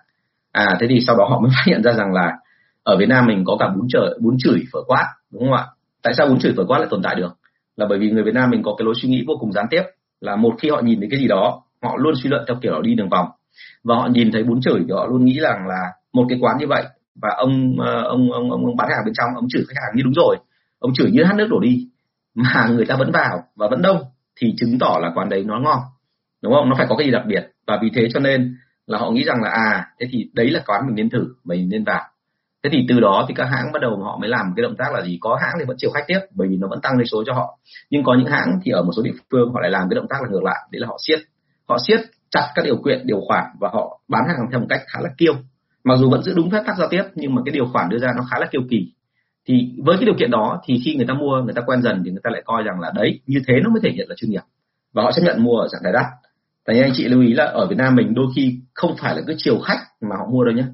À 0.52 0.76
thế 0.80 0.86
thì 0.90 1.00
sau 1.06 1.16
đó 1.16 1.24
họ 1.30 1.40
mới 1.40 1.50
phát 1.54 1.62
hiện 1.66 1.82
ra 1.82 1.92
rằng 1.92 2.12
là 2.12 2.36
ở 2.82 2.96
Việt 2.96 3.08
Nam 3.08 3.26
mình 3.26 3.44
có 3.44 3.56
cả 3.60 3.68
bún 3.76 3.86
chửi 3.88 4.08
bún 4.20 4.36
chửi 4.38 4.64
phở 4.72 4.78
quát 4.86 5.06
đúng 5.30 5.42
không 5.42 5.52
ạ? 5.52 5.64
Tại 6.02 6.14
sao 6.16 6.26
bún 6.26 6.38
chửi 6.38 6.52
phở 6.56 6.64
quát 6.64 6.78
lại 6.78 6.86
tồn 6.90 7.02
tại 7.02 7.14
được? 7.14 7.32
Là 7.76 7.86
bởi 7.88 7.98
vì 7.98 8.10
người 8.10 8.22
Việt 8.22 8.34
Nam 8.34 8.50
mình 8.50 8.62
có 8.62 8.74
cái 8.78 8.84
lối 8.84 8.94
suy 9.02 9.08
nghĩ 9.08 9.24
vô 9.26 9.34
cùng 9.40 9.52
gián 9.52 9.66
tiếp 9.70 9.82
là 10.20 10.36
một 10.36 10.54
khi 10.58 10.70
họ 10.70 10.80
nhìn 10.80 11.00
thấy 11.00 11.08
cái 11.10 11.20
gì 11.20 11.28
đó 11.28 11.62
họ 11.82 11.96
luôn 11.96 12.14
suy 12.22 12.30
luận 12.30 12.44
theo 12.48 12.56
kiểu 12.62 12.82
đi 12.82 12.94
đường 12.94 13.08
vòng. 13.08 13.26
Và 13.84 13.94
họ 13.94 14.08
nhìn 14.12 14.32
thấy 14.32 14.42
bún 14.42 14.60
chửi 14.60 14.80
thì 14.86 14.92
họ 14.92 15.06
luôn 15.06 15.24
nghĩ 15.24 15.38
rằng 15.40 15.66
là 15.68 15.80
một 16.12 16.26
cái 16.28 16.38
quán 16.40 16.56
như 16.58 16.66
vậy 16.66 16.84
và 17.14 17.28
ông 17.36 17.76
ờ, 17.80 18.02
ông 18.02 18.32
ông 18.32 18.50
ông, 18.50 18.64
ông 18.66 18.76
bán 18.76 18.88
hàng 18.88 19.04
bên 19.04 19.14
trong 19.14 19.28
ông 19.34 19.46
chửi 19.48 19.62
khách 19.68 19.80
hàng 19.82 19.96
như 19.96 20.02
đúng 20.02 20.12
rồi. 20.16 20.36
Ông 20.78 20.94
chửi 20.94 21.10
như 21.10 21.24
hát 21.24 21.34
nước 21.36 21.46
đổ 21.50 21.60
đi 21.60 21.88
mà 22.34 22.66
người 22.70 22.86
ta 22.86 22.96
vẫn 22.96 23.12
vào 23.12 23.42
và 23.56 23.68
vẫn 23.68 23.82
đông 23.82 24.04
thì 24.40 24.54
chứng 24.56 24.78
tỏ 24.78 24.98
là 25.02 25.12
quán 25.14 25.28
đấy 25.28 25.44
nó 25.46 25.60
ngon 25.60 25.78
đúng 26.42 26.52
không? 26.52 26.68
Nó 26.68 26.74
phải 26.78 26.86
có 26.88 26.96
cái 26.96 27.06
gì 27.06 27.12
đặc 27.12 27.22
biệt. 27.26 27.50
Và 27.66 27.78
vì 27.82 27.90
thế 27.94 28.08
cho 28.14 28.20
nên 28.20 28.56
là 28.86 28.98
họ 28.98 29.10
nghĩ 29.10 29.24
rằng 29.24 29.42
là 29.42 29.50
à 29.50 29.86
thế 30.00 30.06
thì 30.10 30.30
đấy 30.32 30.50
là 30.50 30.62
quán 30.66 30.86
mình 30.86 30.94
nên 30.94 31.10
thử 31.10 31.34
mình 31.44 31.68
nên 31.68 31.84
vào 31.84 32.02
thế 32.62 32.70
thì 32.72 32.86
từ 32.88 33.00
đó 33.00 33.24
thì 33.28 33.34
các 33.34 33.44
hãng 33.44 33.72
bắt 33.72 33.82
đầu 33.82 34.02
họ 34.04 34.18
mới 34.20 34.28
làm 34.28 34.52
cái 34.56 34.62
động 34.62 34.76
tác 34.78 34.92
là 34.94 35.02
gì? 35.02 35.18
Có 35.20 35.38
hãng 35.42 35.54
thì 35.58 35.64
vẫn 35.64 35.76
chiều 35.80 35.90
khách 35.90 36.04
tiếp, 36.06 36.18
bởi 36.34 36.48
vì 36.48 36.56
nó 36.56 36.68
vẫn 36.68 36.80
tăng 36.80 36.96
doanh 36.96 37.06
số 37.06 37.24
cho 37.26 37.32
họ. 37.32 37.58
Nhưng 37.90 38.04
có 38.04 38.14
những 38.18 38.26
hãng 38.26 38.58
thì 38.64 38.72
ở 38.72 38.82
một 38.82 38.92
số 38.96 39.02
địa 39.02 39.14
phương 39.30 39.52
họ 39.52 39.60
lại 39.60 39.70
làm 39.70 39.88
cái 39.90 39.94
động 39.94 40.06
tác 40.10 40.22
là 40.22 40.28
ngược 40.28 40.42
lại, 40.42 40.68
đấy 40.70 40.80
là 40.80 40.86
họ 40.86 40.96
siết. 41.06 41.18
Họ 41.68 41.78
siết 41.86 42.00
chặt 42.30 42.52
các 42.54 42.64
điều 42.64 42.76
kiện, 42.84 43.06
điều 43.06 43.20
khoản 43.28 43.44
và 43.60 43.68
họ 43.72 44.00
bán 44.08 44.22
hàng 44.28 44.46
theo 44.50 44.60
một 44.60 44.66
cách 44.68 44.82
khá 44.86 45.00
là 45.02 45.10
kiêu. 45.18 45.34
Mặc 45.84 45.96
dù 45.98 46.10
vẫn 46.10 46.22
giữ 46.22 46.32
đúng 46.36 46.50
phép 46.50 46.62
tắc 46.66 46.76
giao 46.78 46.88
tiếp, 46.88 47.02
nhưng 47.14 47.34
mà 47.34 47.42
cái 47.44 47.52
điều 47.52 47.66
khoản 47.72 47.88
đưa 47.88 47.98
ra 47.98 48.08
nó 48.16 48.22
khá 48.30 48.38
là 48.40 48.46
kiêu 48.46 48.62
kỳ. 48.70 48.92
Thì 49.48 49.72
với 49.84 49.96
cái 49.96 50.04
điều 50.04 50.14
kiện 50.18 50.30
đó 50.30 50.60
thì 50.66 50.80
khi 50.84 50.94
người 50.94 51.06
ta 51.06 51.14
mua, 51.14 51.42
người 51.42 51.54
ta 51.54 51.62
quen 51.66 51.82
dần 51.82 52.02
thì 52.04 52.10
người 52.10 52.20
ta 52.24 52.30
lại 52.30 52.42
coi 52.44 52.62
rằng 52.62 52.80
là 52.80 52.92
đấy, 52.94 53.20
như 53.26 53.40
thế 53.48 53.54
nó 53.64 53.70
mới 53.70 53.80
thể 53.82 53.90
hiện 53.90 54.08
là 54.08 54.14
chuyên 54.18 54.30
nghiệp. 54.30 54.42
Và 54.92 55.02
họ 55.02 55.12
chấp 55.12 55.22
nhận 55.24 55.44
mua 55.44 55.56
ở 55.56 55.68
dạng 55.68 55.82
đài 55.84 55.92
đắt. 55.92 56.06
Thành 56.66 56.82
anh 56.82 56.92
chị 56.94 57.08
lưu 57.08 57.20
ý 57.20 57.34
là 57.34 57.44
ở 57.44 57.66
Việt 57.66 57.76
Nam 57.78 57.94
mình 57.94 58.14
đôi 58.14 58.26
khi 58.36 58.60
không 58.74 58.96
phải 58.96 59.16
là 59.16 59.22
cứ 59.26 59.34
chiều 59.38 59.58
khách 59.58 59.80
mà 60.00 60.16
họ 60.18 60.26
mua 60.32 60.44
đâu 60.44 60.54
nhé. 60.54 60.64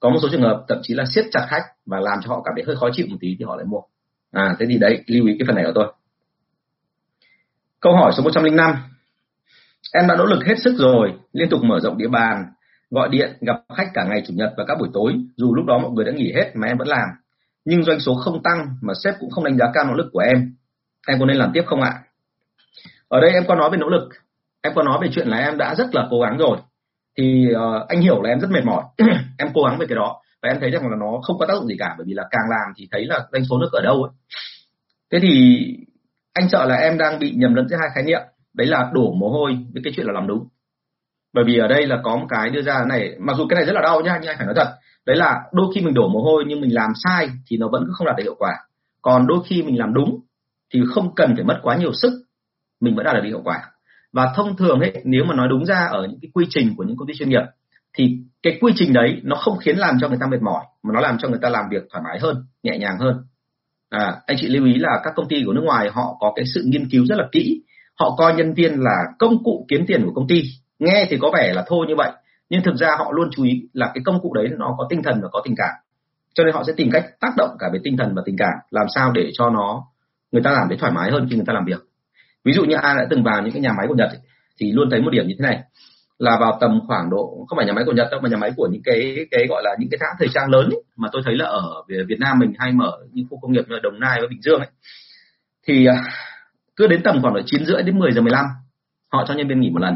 Có 0.00 0.10
một 0.10 0.18
số 0.22 0.28
trường 0.32 0.42
hợp 0.42 0.64
thậm 0.68 0.78
chí 0.82 0.94
là 0.94 1.04
siết 1.14 1.24
chặt 1.32 1.46
khách 1.48 1.62
và 1.86 2.00
làm 2.00 2.18
cho 2.22 2.30
họ 2.30 2.42
cảm 2.44 2.54
thấy 2.56 2.64
hơi 2.66 2.76
khó 2.76 2.88
chịu 2.92 3.06
một 3.10 3.16
tí 3.20 3.36
thì 3.38 3.44
họ 3.44 3.56
lại 3.56 3.64
mua. 3.64 3.80
À 4.32 4.56
thế 4.58 4.66
thì 4.68 4.78
đấy 4.78 5.04
lưu 5.06 5.26
ý 5.26 5.36
cái 5.38 5.46
phần 5.46 5.56
này 5.56 5.64
của 5.64 5.72
tôi. 5.74 5.92
Câu 7.80 7.96
hỏi 7.96 8.12
số 8.16 8.22
105. 8.22 8.74
Em 9.92 10.06
đã 10.08 10.16
nỗ 10.16 10.24
lực 10.24 10.44
hết 10.46 10.54
sức 10.64 10.74
rồi, 10.78 11.12
liên 11.32 11.48
tục 11.50 11.60
mở 11.64 11.80
rộng 11.80 11.98
địa 11.98 12.08
bàn, 12.08 12.44
gọi 12.90 13.08
điện, 13.08 13.36
gặp 13.40 13.56
khách 13.76 13.90
cả 13.94 14.04
ngày 14.04 14.22
chủ 14.26 14.34
nhật 14.36 14.54
và 14.56 14.64
các 14.68 14.78
buổi 14.78 14.88
tối, 14.94 15.12
dù 15.36 15.54
lúc 15.54 15.66
đó 15.66 15.78
mọi 15.78 15.90
người 15.90 16.04
đã 16.04 16.12
nghỉ 16.12 16.32
hết 16.32 16.50
mà 16.54 16.66
em 16.66 16.78
vẫn 16.78 16.88
làm. 16.88 17.08
Nhưng 17.64 17.84
doanh 17.84 18.00
số 18.00 18.14
không 18.14 18.42
tăng 18.42 18.76
mà 18.82 18.92
sếp 19.04 19.14
cũng 19.20 19.30
không 19.30 19.44
đánh 19.44 19.56
giá 19.56 19.66
cao 19.74 19.84
nỗ 19.84 19.94
lực 19.94 20.10
của 20.12 20.18
em. 20.18 20.54
Em 21.08 21.18
có 21.20 21.26
nên 21.26 21.36
làm 21.36 21.50
tiếp 21.54 21.62
không 21.66 21.80
ạ? 21.80 21.92
Ở 23.08 23.20
đây 23.20 23.30
em 23.30 23.44
có 23.48 23.54
nói 23.54 23.70
về 23.70 23.76
nỗ 23.78 23.88
lực 23.88 24.08
em 24.66 24.74
có 24.74 24.82
nói 24.82 24.98
về 25.02 25.08
chuyện 25.12 25.28
là 25.28 25.36
em 25.36 25.58
đã 25.58 25.74
rất 25.74 25.94
là 25.94 26.06
cố 26.10 26.20
gắng 26.20 26.38
rồi 26.38 26.58
thì 27.18 27.46
uh, 27.50 27.88
anh 27.88 28.00
hiểu 28.00 28.22
là 28.22 28.30
em 28.30 28.40
rất 28.40 28.50
mệt 28.50 28.64
mỏi. 28.64 28.84
Em 29.38 29.48
cố 29.54 29.62
gắng 29.62 29.78
về 29.78 29.86
cái 29.88 29.96
đó. 29.96 30.22
Và 30.42 30.48
em 30.48 30.60
thấy 30.60 30.70
rằng 30.70 30.90
là 30.90 30.96
nó 31.00 31.20
không 31.22 31.38
có 31.38 31.46
tác 31.46 31.54
dụng 31.54 31.66
gì 31.66 31.76
cả 31.78 31.94
bởi 31.98 32.04
vì 32.06 32.14
là 32.14 32.24
càng 32.30 32.50
làm 32.50 32.72
thì 32.76 32.88
thấy 32.90 33.04
là 33.04 33.26
doanh 33.32 33.44
số 33.44 33.58
nước 33.58 33.68
ở 33.72 33.80
đâu 33.80 34.02
ấy. 34.02 34.12
Thế 35.12 35.18
thì 35.22 35.64
anh 36.34 36.48
sợ 36.48 36.64
là 36.64 36.74
em 36.74 36.98
đang 36.98 37.18
bị 37.18 37.34
nhầm 37.36 37.54
lẫn 37.54 37.68
giữa 37.68 37.76
hai 37.80 37.88
khái 37.94 38.04
niệm. 38.04 38.20
Đấy 38.54 38.66
là 38.66 38.90
đổ 38.92 39.12
mồ 39.12 39.28
hôi 39.28 39.56
với 39.72 39.82
cái 39.84 39.92
chuyện 39.96 40.06
là 40.06 40.12
làm 40.12 40.26
đúng. 40.26 40.48
Bởi 41.32 41.44
vì 41.44 41.58
ở 41.58 41.68
đây 41.68 41.86
là 41.86 42.00
có 42.02 42.16
một 42.16 42.26
cái 42.28 42.50
đưa 42.50 42.62
ra 42.62 42.84
này 42.88 43.16
mặc 43.18 43.36
dù 43.36 43.46
cái 43.48 43.56
này 43.56 43.66
rất 43.66 43.72
là 43.72 43.80
đau 43.80 44.00
nhá 44.00 44.18
nhưng 44.20 44.30
anh 44.30 44.36
phải 44.36 44.46
nói 44.46 44.54
thật. 44.56 44.74
Đấy 45.06 45.16
là 45.16 45.40
đôi 45.52 45.66
khi 45.74 45.80
mình 45.80 45.94
đổ 45.94 46.08
mồ 46.08 46.20
hôi 46.20 46.44
nhưng 46.46 46.60
mình 46.60 46.74
làm 46.74 46.90
sai 47.04 47.28
thì 47.46 47.56
nó 47.56 47.68
vẫn 47.72 47.88
không 47.92 48.06
đạt 48.06 48.16
được 48.16 48.22
hiệu 48.22 48.36
quả. 48.38 48.52
Còn 49.02 49.26
đôi 49.26 49.38
khi 49.46 49.62
mình 49.62 49.78
làm 49.78 49.94
đúng 49.94 50.20
thì 50.74 50.82
không 50.94 51.14
cần 51.14 51.34
phải 51.36 51.44
mất 51.44 51.58
quá 51.62 51.76
nhiều 51.76 51.92
sức 51.92 52.12
mình 52.80 52.96
vẫn 52.96 53.04
đạt 53.04 53.14
được 53.14 53.24
hiệu 53.24 53.40
quả 53.44 53.70
và 54.12 54.32
thông 54.36 54.56
thường 54.56 54.80
ấy 54.80 55.02
nếu 55.04 55.24
mà 55.24 55.34
nói 55.34 55.48
đúng 55.50 55.64
ra 55.64 55.88
ở 55.90 56.06
những 56.10 56.18
cái 56.22 56.30
quy 56.34 56.46
trình 56.48 56.74
của 56.76 56.84
những 56.84 56.96
công 56.96 57.08
ty 57.08 57.14
chuyên 57.14 57.28
nghiệp 57.28 57.42
thì 57.98 58.18
cái 58.42 58.58
quy 58.60 58.72
trình 58.76 58.92
đấy 58.92 59.20
nó 59.22 59.36
không 59.36 59.58
khiến 59.58 59.76
làm 59.78 59.94
cho 60.00 60.08
người 60.08 60.18
ta 60.20 60.26
mệt 60.26 60.42
mỏi 60.42 60.64
mà 60.82 60.90
nó 60.94 61.00
làm 61.00 61.18
cho 61.18 61.28
người 61.28 61.38
ta 61.42 61.48
làm 61.48 61.64
việc 61.70 61.82
thoải 61.92 62.04
mái 62.04 62.18
hơn 62.20 62.44
nhẹ 62.62 62.78
nhàng 62.78 62.98
hơn. 62.98 63.16
À, 63.90 64.16
anh 64.26 64.36
chị 64.40 64.48
lưu 64.48 64.64
ý 64.64 64.74
là 64.74 65.00
các 65.04 65.12
công 65.16 65.28
ty 65.28 65.42
của 65.46 65.52
nước 65.52 65.62
ngoài 65.64 65.90
họ 65.92 66.16
có 66.20 66.32
cái 66.36 66.44
sự 66.54 66.62
nghiên 66.66 66.88
cứu 66.90 67.04
rất 67.06 67.18
là 67.18 67.24
kỹ. 67.32 67.62
Họ 68.00 68.14
coi 68.18 68.34
nhân 68.34 68.54
viên 68.54 68.80
là 68.80 69.04
công 69.18 69.44
cụ 69.44 69.66
kiếm 69.68 69.84
tiền 69.86 70.02
của 70.04 70.12
công 70.14 70.28
ty. 70.28 70.42
Nghe 70.78 71.06
thì 71.10 71.18
có 71.20 71.30
vẻ 71.34 71.52
là 71.54 71.64
thô 71.68 71.84
như 71.88 71.94
vậy 71.96 72.12
nhưng 72.48 72.62
thực 72.62 72.76
ra 72.76 72.96
họ 72.98 73.12
luôn 73.12 73.28
chú 73.32 73.44
ý 73.44 73.68
là 73.72 73.90
cái 73.94 74.02
công 74.04 74.20
cụ 74.22 74.34
đấy 74.34 74.48
nó 74.58 74.74
có 74.78 74.86
tinh 74.90 75.02
thần 75.02 75.20
và 75.22 75.28
có 75.32 75.40
tình 75.44 75.54
cảm. 75.56 75.74
Cho 76.34 76.44
nên 76.44 76.54
họ 76.54 76.62
sẽ 76.66 76.72
tìm 76.76 76.90
cách 76.92 77.04
tác 77.20 77.32
động 77.36 77.56
cả 77.58 77.66
về 77.72 77.78
tinh 77.84 77.96
thần 77.96 78.14
và 78.14 78.22
tình 78.24 78.36
cảm 78.38 78.54
làm 78.70 78.86
sao 78.94 79.12
để 79.12 79.30
cho 79.32 79.50
nó 79.50 79.84
người 80.32 80.42
ta 80.42 80.50
làm 80.50 80.68
thấy 80.68 80.78
thoải 80.78 80.92
mái 80.92 81.10
hơn 81.10 81.26
khi 81.30 81.36
người 81.36 81.44
ta 81.46 81.52
làm 81.52 81.64
việc 81.64 81.80
ví 82.46 82.52
dụ 82.52 82.64
như 82.64 82.76
ai 82.82 82.94
đã 82.96 83.06
từng 83.10 83.22
vào 83.22 83.42
những 83.42 83.52
cái 83.52 83.62
nhà 83.62 83.72
máy 83.78 83.86
của 83.88 83.94
nhật 83.94 84.08
ấy, 84.08 84.18
thì 84.60 84.72
luôn 84.72 84.90
thấy 84.90 85.00
một 85.00 85.10
điểm 85.10 85.26
như 85.26 85.34
thế 85.38 85.42
này 85.42 85.58
là 86.18 86.36
vào 86.40 86.58
tầm 86.60 86.80
khoảng 86.86 87.10
độ 87.10 87.44
không 87.48 87.56
phải 87.56 87.66
nhà 87.66 87.72
máy 87.72 87.84
của 87.86 87.92
nhật 87.92 88.08
đâu 88.10 88.20
mà 88.20 88.28
nhà 88.28 88.36
máy 88.36 88.50
của 88.56 88.68
những 88.72 88.82
cái 88.84 89.26
cái 89.30 89.46
gọi 89.48 89.62
là 89.64 89.70
những 89.78 89.88
cái 89.90 89.98
hãng 90.00 90.16
thời 90.18 90.28
trang 90.34 90.50
lớn 90.50 90.70
ấy, 90.70 90.82
mà 90.96 91.08
tôi 91.12 91.22
thấy 91.24 91.34
là 91.36 91.44
ở 91.44 91.82
việt 91.88 92.20
nam 92.20 92.38
mình 92.38 92.52
hay 92.58 92.72
mở 92.72 92.92
những 93.12 93.26
khu 93.30 93.38
công 93.42 93.52
nghiệp 93.52 93.64
như 93.68 93.76
đồng 93.82 94.00
nai 94.00 94.18
và 94.20 94.26
bình 94.30 94.42
dương 94.42 94.60
ấy 94.60 94.68
thì 95.66 95.86
à, 95.86 95.94
cứ 96.76 96.86
đến 96.86 97.02
tầm 97.02 97.22
khoảng 97.22 97.34
độ 97.34 97.40
chín 97.46 97.64
rưỡi 97.66 97.82
đến 97.82 97.98
10 97.98 98.12
giờ 98.12 98.20
15 98.20 98.44
họ 99.12 99.24
cho 99.28 99.34
nhân 99.34 99.48
viên 99.48 99.60
nghỉ 99.60 99.70
một 99.70 99.80
lần. 99.80 99.94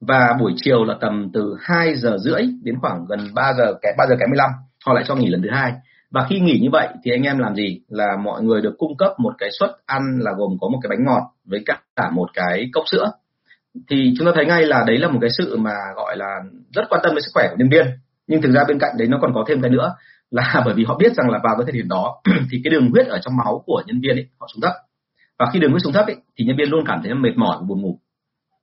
Và 0.00 0.36
buổi 0.40 0.52
chiều 0.56 0.84
là 0.84 0.94
tầm 1.00 1.30
từ 1.32 1.56
2 1.60 1.94
giờ 1.96 2.16
rưỡi 2.20 2.42
đến 2.62 2.74
khoảng 2.80 3.04
gần 3.08 3.34
3 3.34 3.52
giờ 3.58 3.74
kém 3.82 3.94
3 3.98 4.04
giờ 4.08 4.16
kém 4.20 4.30
15 4.30 4.50
họ 4.86 4.92
lại 4.92 5.04
cho 5.06 5.14
nghỉ 5.14 5.28
lần 5.28 5.42
thứ 5.42 5.48
hai 5.52 5.72
và 6.12 6.26
khi 6.30 6.40
nghỉ 6.40 6.58
như 6.62 6.68
vậy 6.72 6.88
thì 7.04 7.10
anh 7.10 7.22
em 7.22 7.38
làm 7.38 7.54
gì? 7.54 7.80
Là 7.88 8.16
mọi 8.24 8.42
người 8.42 8.60
được 8.60 8.74
cung 8.78 8.96
cấp 8.96 9.12
một 9.18 9.34
cái 9.38 9.50
suất 9.58 9.70
ăn 9.86 10.02
là 10.18 10.30
gồm 10.36 10.56
có 10.60 10.68
một 10.68 10.78
cái 10.82 10.88
bánh 10.90 11.04
ngọt 11.04 11.22
với 11.44 11.62
cả 11.66 12.10
một 12.12 12.28
cái 12.34 12.70
cốc 12.72 12.84
sữa. 12.86 13.10
Thì 13.90 14.14
chúng 14.18 14.26
ta 14.26 14.32
thấy 14.34 14.46
ngay 14.46 14.66
là 14.66 14.84
đấy 14.86 14.98
là 14.98 15.08
một 15.08 15.18
cái 15.20 15.30
sự 15.38 15.56
mà 15.56 15.74
gọi 15.96 16.16
là 16.16 16.40
rất 16.74 16.82
quan 16.90 17.00
tâm 17.04 17.14
đến 17.14 17.22
sức 17.22 17.30
khỏe 17.34 17.48
của 17.50 17.56
nhân 17.58 17.68
viên. 17.68 17.86
Nhưng 18.26 18.42
thực 18.42 18.52
ra 18.52 18.64
bên 18.68 18.78
cạnh 18.78 18.94
đấy 18.98 19.08
nó 19.08 19.18
còn 19.22 19.32
có 19.34 19.44
thêm 19.48 19.60
cái 19.60 19.70
nữa 19.70 19.94
là 20.30 20.62
bởi 20.64 20.74
vì 20.74 20.84
họ 20.84 20.96
biết 20.98 21.12
rằng 21.14 21.30
là 21.30 21.40
vào 21.44 21.54
cái 21.58 21.64
thời 21.64 21.72
điểm 21.72 21.88
đó 21.88 22.22
thì 22.50 22.60
cái 22.64 22.70
đường 22.70 22.90
huyết 22.90 23.06
ở 23.06 23.18
trong 23.22 23.36
máu 23.36 23.62
của 23.66 23.82
nhân 23.86 24.00
viên 24.00 24.16
ấy 24.16 24.26
họ 24.38 24.46
xuống 24.54 24.62
thấp. 24.62 24.72
Và 25.38 25.46
khi 25.52 25.60
đường 25.60 25.70
huyết 25.70 25.82
xuống 25.82 25.92
thấp 25.92 26.06
ấy, 26.06 26.16
thì 26.38 26.44
nhân 26.44 26.56
viên 26.56 26.70
luôn 26.70 26.84
cảm 26.86 27.00
thấy 27.02 27.14
mệt 27.14 27.36
mỏi 27.36 27.56
buồn 27.68 27.82
ngủ. 27.82 27.98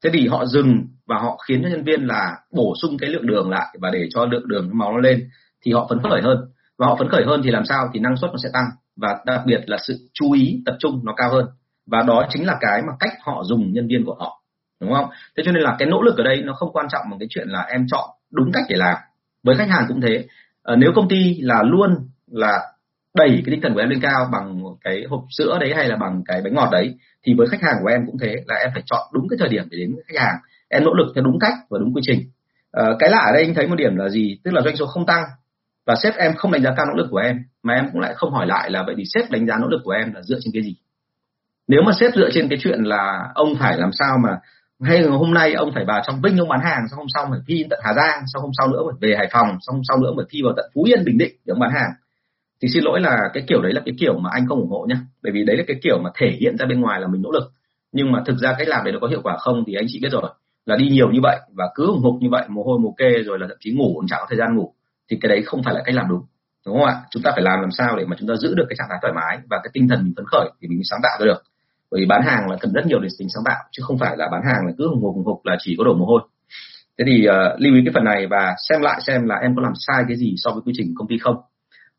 Thế 0.04 0.10
thì 0.14 0.28
họ 0.28 0.46
dừng 0.46 0.88
và 1.08 1.18
họ 1.20 1.38
khiến 1.48 1.64
cho 1.64 1.70
nhân 1.70 1.84
viên 1.84 2.08
là 2.08 2.38
bổ 2.52 2.74
sung 2.82 2.98
cái 2.98 3.10
lượng 3.10 3.28
đường 3.28 3.50
lại 3.50 3.78
và 3.82 3.90
để 3.94 4.08
cho 4.10 4.26
lượng 4.26 4.48
đường 4.48 4.70
máu 4.74 4.92
nó 4.92 4.98
lên 4.98 5.30
thì 5.62 5.72
họ 5.72 5.88
phấn 5.90 6.00
khởi 6.10 6.22
hơn 6.22 6.38
và 6.80 6.88
họ 6.88 6.96
phấn 6.96 7.10
khởi 7.10 7.24
hơn 7.26 7.42
thì 7.44 7.52
làm 7.52 7.66
sao? 7.66 7.90
Thì 7.94 8.00
năng 8.00 8.18
suất 8.18 8.32
nó 8.32 8.38
sẽ 8.44 8.50
tăng. 8.54 8.66
Và 8.96 9.20
đặc 9.26 9.42
biệt 9.46 9.62
là 9.66 9.78
sự 9.88 10.10
chú 10.14 10.32
ý 10.32 10.62
tập 10.66 10.76
trung 10.80 11.02
nó 11.04 11.14
cao 11.18 11.32
hơn. 11.32 11.46
Và 11.88 12.04
đó 12.04 12.26
chính 12.30 12.46
là 12.46 12.58
cái 12.62 12.82
mà 12.88 12.94
cách 13.00 13.14
họ 13.26 13.44
dùng 13.44 13.74
nhân 13.74 13.88
viên 13.88 14.06
của 14.06 14.16
họ. 14.20 14.44
Đúng 14.82 14.94
không? 14.94 15.10
Thế 15.38 15.44
cho 15.46 15.52
nên 15.52 15.64
là 15.64 15.76
cái 15.80 15.88
nỗ 15.88 16.02
lực 16.02 16.18
ở 16.18 16.24
đây 16.24 16.42
nó 16.42 16.54
không 16.54 16.74
quan 16.74 16.86
trọng 16.90 17.02
bằng 17.12 17.20
cái 17.20 17.28
chuyện 17.30 17.48
là 17.48 17.62
em 17.62 17.86
chọn 17.92 18.10
đúng 18.32 18.52
cách 18.54 18.64
để 18.70 18.76
làm. 18.76 18.98
Với 19.44 19.56
khách 19.56 19.70
hàng 19.70 19.86
cũng 19.88 20.02
thế. 20.02 20.26
À, 20.64 20.76
nếu 20.76 20.92
công 20.96 21.10
ty 21.10 21.38
là 21.42 21.64
luôn 21.64 21.96
là 22.28 22.60
đẩy 23.16 23.30
cái 23.30 23.52
tinh 23.52 23.62
thần 23.62 23.74
của 23.74 23.80
em 23.80 23.90
lên 23.90 24.00
cao 24.02 24.30
bằng 24.32 24.64
cái 24.82 25.04
hộp 25.10 25.24
sữa 25.38 25.58
đấy 25.60 25.74
hay 25.76 25.88
là 25.88 25.96
bằng 25.96 26.24
cái 26.26 26.42
bánh 26.42 26.54
ngọt 26.54 26.70
đấy 26.72 26.96
thì 27.26 27.34
với 27.38 27.48
khách 27.48 27.62
hàng 27.62 27.76
của 27.82 27.88
em 27.88 28.06
cũng 28.06 28.18
thế 28.22 28.36
là 28.46 28.56
em 28.56 28.70
phải 28.74 28.84
chọn 28.86 29.02
đúng 29.14 29.28
cái 29.30 29.38
thời 29.40 29.50
điểm 29.50 29.64
để 29.72 29.78
đến 29.78 29.96
với 29.96 30.04
khách 30.08 30.20
hàng. 30.20 30.36
Em 30.70 30.84
nỗ 30.84 30.94
lực 30.94 31.12
theo 31.16 31.24
đúng 31.24 31.40
cách 31.40 31.54
và 31.70 31.80
đúng 31.80 31.94
quy 31.94 32.02
trình. 32.06 32.20
À, 32.72 32.84
cái 33.00 33.10
lạ 33.10 33.18
ở 33.18 33.32
đây 33.34 33.44
anh 33.44 33.54
thấy 33.54 33.68
một 33.68 33.76
điểm 33.76 33.96
là 33.96 34.10
gì? 34.10 34.40
Tức 34.44 34.52
là 34.54 34.62
doanh 34.62 34.76
số 34.76 34.86
không 34.86 35.06
tăng 35.06 35.24
và 35.90 35.96
sếp 36.04 36.16
em 36.16 36.36
không 36.36 36.52
đánh 36.52 36.62
giá 36.62 36.74
cao 36.78 36.86
nỗ 36.86 36.94
lực 36.94 37.08
của 37.12 37.18
em, 37.18 37.38
mà 37.64 37.74
em 37.74 37.90
cũng 37.92 38.02
lại 38.02 38.14
không 38.16 38.32
hỏi 38.32 38.48
lại 38.48 38.72
là 38.72 38.84
vậy 38.86 38.96
thì 38.98 39.04
sếp 39.14 39.32
đánh 39.32 39.48
giá 39.48 39.58
nỗ 39.62 39.68
lực 39.68 39.82
của 39.84 39.92
em 39.92 40.14
là 40.14 40.22
dựa 40.22 40.38
trên 40.42 40.52
cái 40.54 40.64
gì? 40.64 40.76
Nếu 41.68 41.82
mà 41.86 41.92
sếp 42.00 42.14
dựa 42.16 42.30
trên 42.34 42.50
cái 42.50 42.60
chuyện 42.62 42.84
là 42.84 43.32
ông 43.36 43.56
phải 43.60 43.78
làm 43.78 43.90
sao 43.92 44.18
mà 44.24 44.38
hay 44.82 45.04
hôm 45.04 45.34
nay 45.34 45.54
ông 45.54 45.72
phải 45.74 45.86
vào 45.86 46.02
trong 46.08 46.22
vinh 46.22 46.38
ông 46.38 46.50
bán 46.50 46.60
hàng, 46.64 46.88
xong 46.90 46.98
hôm 46.98 47.08
sau 47.16 47.28
phải 47.30 47.40
thi 47.48 47.66
tận 47.70 47.80
hà 47.84 47.94
giang, 47.94 48.24
xong 48.28 48.42
hôm 48.42 48.52
sau 48.58 48.68
nữa 48.68 48.82
phải 48.86 49.10
về 49.10 49.16
hải 49.18 49.28
phòng, 49.32 49.48
xong 49.62 49.76
hôm 49.76 49.82
sau 49.88 49.98
nữa 49.98 50.14
phải 50.18 50.26
thi 50.30 50.42
vào 50.44 50.54
tận 50.58 50.66
phú 50.74 50.84
yên, 50.84 51.06
bình 51.06 51.18
định 51.18 51.32
để 51.46 51.52
ông 51.52 51.60
bán 51.60 51.72
hàng. 51.72 51.92
Thì 52.62 52.68
xin 52.74 52.84
lỗi 52.84 53.00
là 53.02 53.30
cái 53.34 53.44
kiểu 53.48 53.62
đấy 53.62 53.74
là 53.74 53.82
cái 53.86 53.94
kiểu 54.00 54.20
mà 54.20 54.30
anh 54.34 54.48
không 54.48 54.60
ủng 54.60 54.70
hộ 54.70 54.86
nhé 54.90 54.96
bởi 55.24 55.32
vì 55.34 55.44
đấy 55.44 55.58
là 55.58 55.64
cái 55.68 55.78
kiểu 55.84 56.00
mà 56.04 56.10
thể 56.16 56.38
hiện 56.40 56.58
ra 56.58 56.66
bên 56.66 56.82
ngoài 56.82 57.02
là 57.02 57.08
mình 57.08 57.22
nỗ 57.22 57.32
lực. 57.32 57.52
Nhưng 57.92 58.12
mà 58.12 58.24
thực 58.26 58.38
ra 58.38 58.56
cách 58.58 58.68
làm 58.68 58.84
đấy 58.84 58.94
nó 58.94 59.00
có 59.02 59.08
hiệu 59.08 59.22
quả 59.24 59.38
không 59.38 59.64
thì 59.68 59.74
anh 59.74 59.86
chị 59.88 60.00
biết 60.02 60.12
rồi. 60.12 60.30
Là 60.66 60.76
đi 60.76 60.90
nhiều 60.90 61.12
như 61.12 61.20
vậy 61.24 61.38
và 61.54 61.66
cứ 61.76 61.88
ủng 61.88 62.02
hộ 62.04 62.18
như 62.22 62.28
vậy, 62.32 62.46
mồ 62.50 62.64
hôi, 62.64 62.80
mồ 62.80 62.94
kê, 62.98 63.10
rồi 63.26 63.40
là 63.40 63.48
thậm 63.48 63.58
chí 63.60 63.72
ngủ, 63.72 63.92
cũng 63.96 64.08
chẳng 64.08 64.20
có 64.22 64.26
thời 64.30 64.38
gian 64.38 64.56
ngủ 64.56 64.74
thì 65.10 65.18
cái 65.22 65.30
đấy 65.30 65.44
không 65.46 65.64
phải 65.64 65.74
là 65.74 65.82
cách 65.86 65.96
làm 65.96 66.10
đúng 66.10 66.22
đúng 66.66 66.80
không 66.80 66.88
ạ? 66.88 66.96
Chúng 67.12 67.24
ta 67.24 67.32
phải 67.32 67.44
làm 67.44 67.62
làm 67.62 67.72
sao 67.72 67.98
để 67.98 68.06
mà 68.06 68.16
chúng 68.20 68.28
ta 68.30 68.36
giữ 68.36 68.54
được 68.56 68.66
cái 68.70 68.76
trạng 68.78 68.88
thái 68.90 69.00
thoải 69.02 69.14
mái 69.14 69.40
và 69.50 69.58
cái 69.64 69.70
tinh 69.74 69.88
thần 69.88 70.04
mình 70.04 70.14
phấn 70.16 70.26
khởi 70.26 70.50
thì 70.62 70.68
mình 70.68 70.80
sáng 70.84 71.00
tạo 71.04 71.18
ra 71.20 71.26
được. 71.26 71.44
Bởi 71.92 72.02
vì 72.02 72.06
bán 72.06 72.22
hàng 72.22 72.50
là 72.50 72.58
cần 72.62 72.74
rất 72.74 72.86
nhiều 72.86 73.00
đến 73.00 73.12
tính 73.20 73.28
sáng 73.34 73.44
tạo 73.46 73.64
chứ 73.72 73.84
không 73.86 73.98
phải 73.98 74.18
là 74.18 74.28
bán 74.32 74.42
hàng 74.46 74.66
là 74.66 74.72
cứ 74.78 74.88
hùng 74.88 75.02
hục 75.02 75.16
hùng 75.16 75.26
hục 75.26 75.46
là 75.46 75.58
chỉ 75.60 75.76
có 75.78 75.84
đổ 75.84 75.94
mồ 75.94 76.06
hôi. 76.06 76.22
Thế 76.98 77.06
thì 77.08 77.28
uh, 77.30 77.60
lưu 77.62 77.74
ý 77.76 77.82
cái 77.86 77.94
phần 77.94 78.04
này 78.04 78.28
và 78.28 78.56
xem 78.70 78.82
lại 78.82 79.02
xem 79.08 79.26
là 79.26 79.36
em 79.36 79.56
có 79.56 79.62
làm 79.62 79.74
sai 79.76 80.04
cái 80.08 80.18
gì 80.18 80.34
so 80.38 80.52
với 80.52 80.62
quy 80.66 80.74
trình 80.76 80.94
công 80.96 81.08
ty 81.08 81.18
không. 81.18 81.36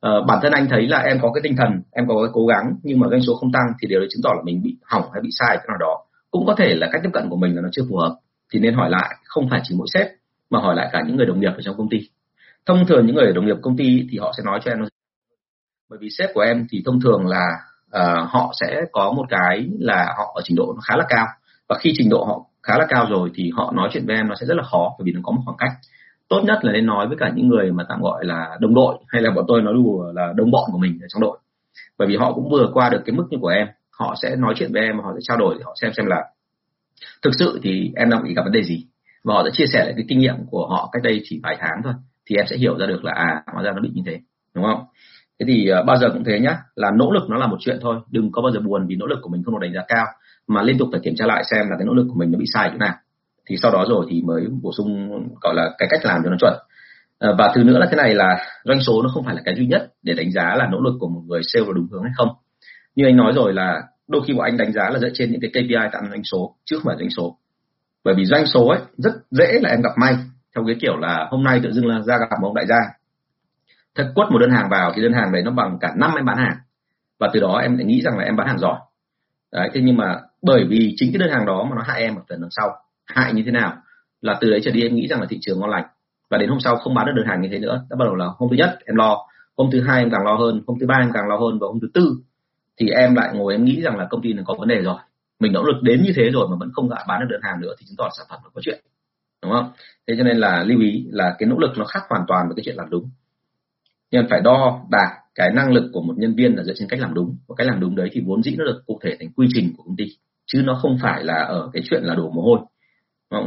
Uh, 0.07 0.27
bản 0.27 0.39
thân 0.43 0.53
anh 0.53 0.67
thấy 0.69 0.87
là 0.87 0.99
em 0.99 1.19
có 1.23 1.33
cái 1.33 1.41
tinh 1.45 1.57
thần 1.57 1.83
em 1.93 2.09
có 2.09 2.15
cái 2.23 2.31
cố 2.33 2.47
gắng 2.47 2.75
nhưng 2.83 3.01
mà 3.01 3.09
doanh 3.11 3.23
số 3.23 3.35
không 3.35 3.53
tăng 3.53 3.67
thì 3.83 3.89
điều 3.89 4.01
đấy 4.01 4.09
chứng 4.13 4.23
tỏ 4.23 4.31
là 4.37 4.43
mình 4.45 4.63
bị 4.63 4.77
hỏng 4.85 5.05
hay 5.13 5.23
bị 5.23 5.29
sai 5.33 5.57
cái 5.57 5.67
nào 5.69 5.79
đó. 5.81 6.05
Cũng 6.31 6.47
có 6.47 6.55
thể 6.59 6.75
là 6.75 6.89
cách 6.93 7.01
tiếp 7.05 7.11
cận 7.13 7.29
của 7.31 7.37
mình 7.37 7.57
là 7.57 7.63
nó 7.63 7.69
chưa 7.73 7.83
phù 7.91 7.97
hợp 7.97 8.17
thì 8.53 8.61
nên 8.61 8.75
hỏi 8.75 8.91
lại 8.91 9.17
không 9.25 9.49
phải 9.51 9.61
chỉ 9.65 9.75
mỗi 9.79 9.87
sếp 9.95 10.07
mà 10.51 10.61
hỏi 10.61 10.75
lại 10.77 10.89
cả 10.93 11.03
những 11.07 11.17
người 11.17 11.27
đồng 11.27 11.41
nghiệp 11.41 11.53
ở 11.57 11.63
trong 11.63 11.77
công 11.77 11.89
ty 11.89 11.99
thông 12.67 12.87
thường 12.87 13.07
những 13.07 13.17
người 13.17 13.33
đồng 13.33 13.47
nghiệp 13.47 13.57
công 13.63 13.77
ty 13.77 14.07
thì 14.11 14.19
họ 14.19 14.33
sẽ 14.37 14.43
nói 14.47 14.61
cho 14.65 14.71
em 14.71 14.79
bởi 15.91 15.99
vì 16.03 16.09
sếp 16.19 16.31
của 16.35 16.41
em 16.41 16.67
thì 16.71 16.83
thông 16.87 17.01
thường 17.01 17.27
là 17.27 17.47
uh, 17.97 18.31
họ 18.31 18.53
sẽ 18.61 18.83
có 18.93 19.13
một 19.13 19.27
cái 19.29 19.69
là 19.79 20.15
họ 20.19 20.33
ở 20.35 20.43
trình 20.45 20.57
độ 20.57 20.73
nó 20.77 20.81
khá 20.85 20.97
là 20.97 21.05
cao. 21.09 21.27
Và 21.69 21.79
khi 21.81 21.93
trình 21.95 22.11
độ 22.11 22.25
họ 22.25 22.45
khá 22.63 22.79
là 22.79 22.87
cao 22.89 23.07
rồi 23.11 23.31
thì 23.35 23.51
họ 23.55 23.73
nói 23.77 23.89
chuyện 23.93 24.07
với 24.07 24.17
em 24.17 24.29
nó 24.29 24.35
sẽ 24.41 24.47
rất 24.47 24.55
là 24.57 24.63
khó 24.63 24.95
bởi 24.99 25.05
vì 25.05 25.13
nó 25.13 25.21
có 25.23 25.33
một 25.33 25.43
khoảng 25.45 25.57
cách. 25.59 25.73
Tốt 26.29 26.43
nhất 26.45 26.59
là 26.63 26.73
nên 26.73 26.87
nói 26.87 27.09
với 27.09 27.17
cả 27.21 27.33
những 27.35 27.49
người 27.49 27.73
mà 27.73 27.85
tạm 27.89 28.01
gọi 28.03 28.25
là 28.25 28.57
đồng 28.61 28.75
đội 28.75 28.99
hay 29.09 29.23
là 29.23 29.31
bọn 29.31 29.45
tôi 29.49 29.63
nói 29.63 29.75
đùa 29.75 30.13
là 30.15 30.33
đồng 30.37 30.51
bọn 30.51 30.71
của 30.73 30.79
mình 30.79 30.99
ở 31.03 31.07
trong 31.09 31.23
đội. 31.23 31.39
Bởi 31.99 32.09
vì 32.09 32.17
họ 32.17 32.33
cũng 32.33 32.51
vừa 32.51 32.71
qua 32.75 32.89
được 32.89 33.03
cái 33.07 33.17
mức 33.17 33.27
như 33.31 33.39
của 33.41 33.49
em 33.49 33.67
họ 33.91 34.15
sẽ 34.23 34.37
nói 34.37 34.55
chuyện 34.57 34.73
với 34.73 34.83
em 34.83 34.99
họ 34.99 35.13
sẽ 35.15 35.21
trao 35.23 35.37
đổi 35.37 35.59
họ 35.65 35.75
xem 35.81 35.93
xem 35.93 36.07
là 36.07 36.25
thực 37.23 37.31
sự 37.39 37.61
thì 37.63 37.93
em 37.97 38.11
đang 38.11 38.23
bị 38.25 38.35
gặp 38.35 38.43
vấn 38.43 38.53
đề 38.53 38.63
gì. 38.63 38.87
Và 39.25 39.35
họ 39.35 39.43
sẽ 39.45 39.51
chia 39.53 39.67
sẻ 39.73 39.85
lại 39.85 39.93
cái 39.97 40.05
kinh 40.09 40.19
nghiệm 40.19 40.35
của 40.51 40.69
họ 40.69 40.89
cách 40.93 41.03
đây 41.03 41.21
chỉ 41.25 41.41
vài 41.43 41.57
tháng 41.61 41.81
thôi 41.85 41.93
thì 42.31 42.37
em 42.37 42.47
sẽ 42.51 42.57
hiểu 42.57 42.79
ra 42.79 42.87
được 42.87 43.05
là 43.05 43.13
à 43.13 43.43
hóa 43.53 43.63
ra 43.63 43.73
nó 43.73 43.83
bị 43.83 43.91
như 43.95 44.03
thế 44.07 44.19
đúng 44.55 44.65
không? 44.65 44.85
Thế 45.41 45.47
thì 45.49 45.71
uh, 45.81 45.87
bao 45.87 45.97
giờ 45.97 46.11
cũng 46.13 46.25
thế 46.25 46.41
nhá 46.41 46.59
là 46.77 46.91
nỗ 46.99 47.13
lực 47.13 47.31
nó 47.31 47.37
là 47.37 47.47
một 47.47 47.57
chuyện 47.61 47.79
thôi 47.81 47.97
đừng 48.11 48.33
có 48.33 48.43
bao 48.43 48.53
giờ 48.53 48.61
buồn 48.61 48.87
vì 48.87 48.97
nỗ 48.97 49.07
lực 49.07 49.19
của 49.23 49.29
mình 49.29 49.43
không 49.45 49.55
được 49.55 49.67
đánh 49.67 49.75
giá 49.75 49.83
cao 49.89 50.07
mà 50.47 50.63
liên 50.63 50.79
tục 50.79 50.89
phải 50.93 51.01
kiểm 51.05 51.15
tra 51.17 51.27
lại 51.27 51.45
xem 51.51 51.61
là 51.71 51.77
cái 51.79 51.87
nỗ 51.87 51.95
lực 51.95 52.07
của 52.09 52.19
mình 52.19 52.31
nó 52.33 52.39
bị 52.39 52.45
sai 52.55 52.69
chỗ 52.73 52.79
nào. 52.79 52.95
Thì 53.47 53.57
sau 53.63 53.73
đó 53.73 53.85
rồi 53.89 54.07
thì 54.11 54.23
mới 54.23 54.47
bổ 54.63 54.73
sung 54.77 55.11
gọi 55.41 55.55
là 55.55 55.71
cái 55.79 55.89
cách 55.91 56.01
làm 56.05 56.21
cho 56.25 56.31
nó 56.31 56.37
chuẩn. 56.41 56.55
Ờ, 57.19 57.35
và 57.39 57.53
thứ 57.55 57.65
nữa 57.65 57.79
là 57.79 57.87
thế 57.91 57.97
này 57.97 58.15
là 58.15 58.39
doanh 58.65 58.81
số 58.81 59.03
nó 59.03 59.09
không 59.15 59.25
phải 59.25 59.35
là 59.35 59.43
cái 59.45 59.55
duy 59.55 59.67
nhất 59.67 59.93
để 60.03 60.15
đánh 60.15 60.33
giá 60.33 60.55
là 60.57 60.69
nỗ 60.73 60.81
lực 60.81 60.95
của 61.01 61.09
một 61.09 61.21
người 61.27 61.41
sale 61.43 61.67
là 61.67 61.73
đúng 61.75 61.89
hướng 61.91 62.03
hay 62.03 62.13
không. 62.17 62.29
Như 62.97 63.07
anh 63.07 63.17
nói 63.17 63.33
rồi 63.35 63.53
là 63.53 63.83
đôi 64.09 64.23
khi 64.27 64.35
bọn 64.35 64.45
anh 64.45 64.57
đánh 64.57 64.73
giá 64.73 64.91
là 64.91 64.99
dựa 64.99 65.11
trên 65.15 65.33
những 65.33 65.41
cái 65.41 65.51
KPI 65.51 65.91
tạo 65.93 66.03
doanh 66.11 66.25
số 66.25 66.55
chứ 66.65 66.77
không 66.77 66.87
phải 66.87 66.97
doanh 66.99 67.11
số. 67.11 67.37
Bởi 68.05 68.15
vì 68.15 68.25
doanh 68.25 68.47
số 68.47 68.69
ấy 68.69 68.81
rất 68.97 69.13
dễ 69.31 69.61
là 69.63 69.71
em 69.71 69.83
gặp 69.83 69.93
may 70.01 70.15
theo 70.55 70.65
cái 70.67 70.77
kiểu 70.81 70.97
là 70.97 71.29
hôm 71.31 71.45
nay 71.45 71.61
tự 71.63 71.73
dưng 71.73 71.87
là 71.87 72.01
ra 72.01 72.19
gặp 72.19 72.37
một 72.41 72.49
ông 72.49 72.55
đại 72.55 72.67
gia. 72.67 72.79
Thật 73.95 74.13
quất 74.15 74.31
một 74.31 74.39
đơn 74.39 74.51
hàng 74.51 74.69
vào 74.71 74.93
thì 74.97 75.03
đơn 75.03 75.13
hàng 75.13 75.33
đấy 75.33 75.43
nó 75.43 75.51
bằng 75.51 75.79
cả 75.81 75.93
năm 75.97 76.15
em 76.17 76.25
bán 76.25 76.37
hàng. 76.37 76.57
Và 77.19 77.31
từ 77.33 77.41
đó 77.41 77.59
em 77.63 77.77
lại 77.77 77.87
nghĩ 77.87 78.03
rằng 78.03 78.19
là 78.19 78.25
em 78.25 78.37
bán 78.37 78.47
hàng 78.47 78.59
giỏi. 78.59 78.79
Đấy, 79.53 79.71
thế 79.75 79.81
nhưng 79.85 79.97
mà 79.97 80.21
bởi 80.43 80.65
vì 80.69 80.95
chính 80.97 81.13
cái 81.13 81.19
đơn 81.19 81.31
hàng 81.31 81.47
đó 81.47 81.67
mà 81.71 81.77
nó 81.77 81.83
hại 81.83 82.03
em 82.03 82.15
một 82.15 82.23
phần 82.29 82.41
đằng 82.41 82.51
sau. 82.51 82.71
Hại 83.07 83.33
như 83.35 83.43
thế 83.47 83.51
nào? 83.53 83.77
Là 84.21 84.39
từ 84.41 84.51
đấy 84.51 84.61
trở 84.65 84.71
đi 84.71 84.83
em 84.83 84.95
nghĩ 84.95 85.07
rằng 85.09 85.21
là 85.21 85.27
thị 85.31 85.39
trường 85.41 85.61
ngon 85.61 85.71
lành. 85.71 85.85
Và 86.31 86.39
đến 86.39 86.49
hôm 86.49 86.61
sau 86.61 86.77
không 86.77 86.95
bán 86.95 87.07
được 87.07 87.13
đơn 87.17 87.27
hàng 87.27 87.41
như 87.41 87.49
thế 87.53 87.59
nữa. 87.59 87.85
Đã 87.91 87.97
bắt 87.97 88.05
đầu 88.05 88.15
là 88.15 88.27
hôm 88.39 88.51
thứ 88.51 88.57
nhất 88.57 88.79
em 88.87 88.97
lo, 88.97 89.17
hôm 89.57 89.71
thứ 89.73 89.83
hai 89.83 89.99
em 89.99 90.11
càng 90.11 90.25
lo 90.25 90.35
hơn, 90.35 90.63
hôm 90.67 90.79
thứ 90.81 90.87
ba 90.87 90.95
em 90.95 91.11
càng 91.15 91.29
lo 91.29 91.37
hơn 91.37 91.59
và 91.59 91.67
hôm 91.67 91.81
thứ 91.81 91.89
tư 91.95 92.17
thì 92.81 92.91
em 92.91 93.15
lại 93.15 93.31
ngồi 93.35 93.55
em 93.55 93.65
nghĩ 93.65 93.83
rằng 93.83 93.97
là 93.97 94.07
công 94.11 94.23
ty 94.23 94.33
này 94.33 94.45
có 94.47 94.55
vấn 94.59 94.69
đề 94.69 94.83
rồi. 94.83 94.97
Mình 95.41 95.53
nỗ 95.53 95.63
lực 95.63 95.83
đến 95.83 96.03
như 96.03 96.13
thế 96.17 96.31
rồi 96.33 96.49
mà 96.51 96.57
vẫn 96.61 96.71
không 96.73 96.91
lại 96.91 97.05
bán 97.09 97.21
được 97.21 97.27
đơn 97.31 97.41
hàng 97.43 97.61
nữa 97.61 97.75
thì 97.79 97.87
chứng 97.87 97.97
tỏ 97.99 98.09
sản 98.19 98.27
phẩm 98.31 98.41
nó 98.45 98.51
có 98.55 98.61
chuyện 98.65 98.81
đúng 99.43 99.53
không? 99.53 99.73
Thế 100.09 100.15
cho 100.19 100.25
nên 100.25 100.37
là 100.37 100.65
lưu 100.65 100.81
ý 100.81 101.07
là 101.11 101.35
cái 101.39 101.49
nỗ 101.49 101.59
lực 101.59 101.71
nó 101.79 101.85
khác 101.85 102.01
hoàn 102.09 102.23
toàn 102.29 102.47
với 102.49 102.55
cái 102.57 102.63
chuyện 102.65 102.77
làm 102.77 102.91
đúng. 102.91 103.11
Nhưng 104.11 104.27
phải 104.31 104.41
đo 104.41 104.81
đạc 104.91 105.17
cái 105.35 105.51
năng 105.55 105.73
lực 105.73 105.91
của 105.93 106.03
một 106.03 106.15
nhân 106.17 106.35
viên 106.35 106.57
là 106.57 106.63
dựa 106.63 106.73
trên 106.77 106.89
cách 106.89 107.01
làm 107.01 107.15
đúng. 107.15 107.37
Và 107.49 107.55
cách 107.59 107.67
làm 107.67 107.81
đúng 107.81 107.97
đấy 107.97 108.09
thì 108.13 108.23
vốn 108.27 108.43
dĩ 108.43 108.55
nó 108.59 108.65
được 108.65 108.83
cụ 108.87 108.99
thể 109.03 109.17
thành 109.21 109.33
quy 109.37 109.47
trình 109.55 109.75
của 109.77 109.83
công 109.83 109.97
ty 109.97 110.05
chứ 110.53 110.63
nó 110.65 110.79
không 110.83 110.99
phải 111.03 111.25
là 111.25 111.35
ở 111.35 111.71
cái 111.73 111.83
chuyện 111.91 112.03
là 112.03 112.15
đổ 112.15 112.31
mồ 112.31 112.43
hôi. 112.43 112.59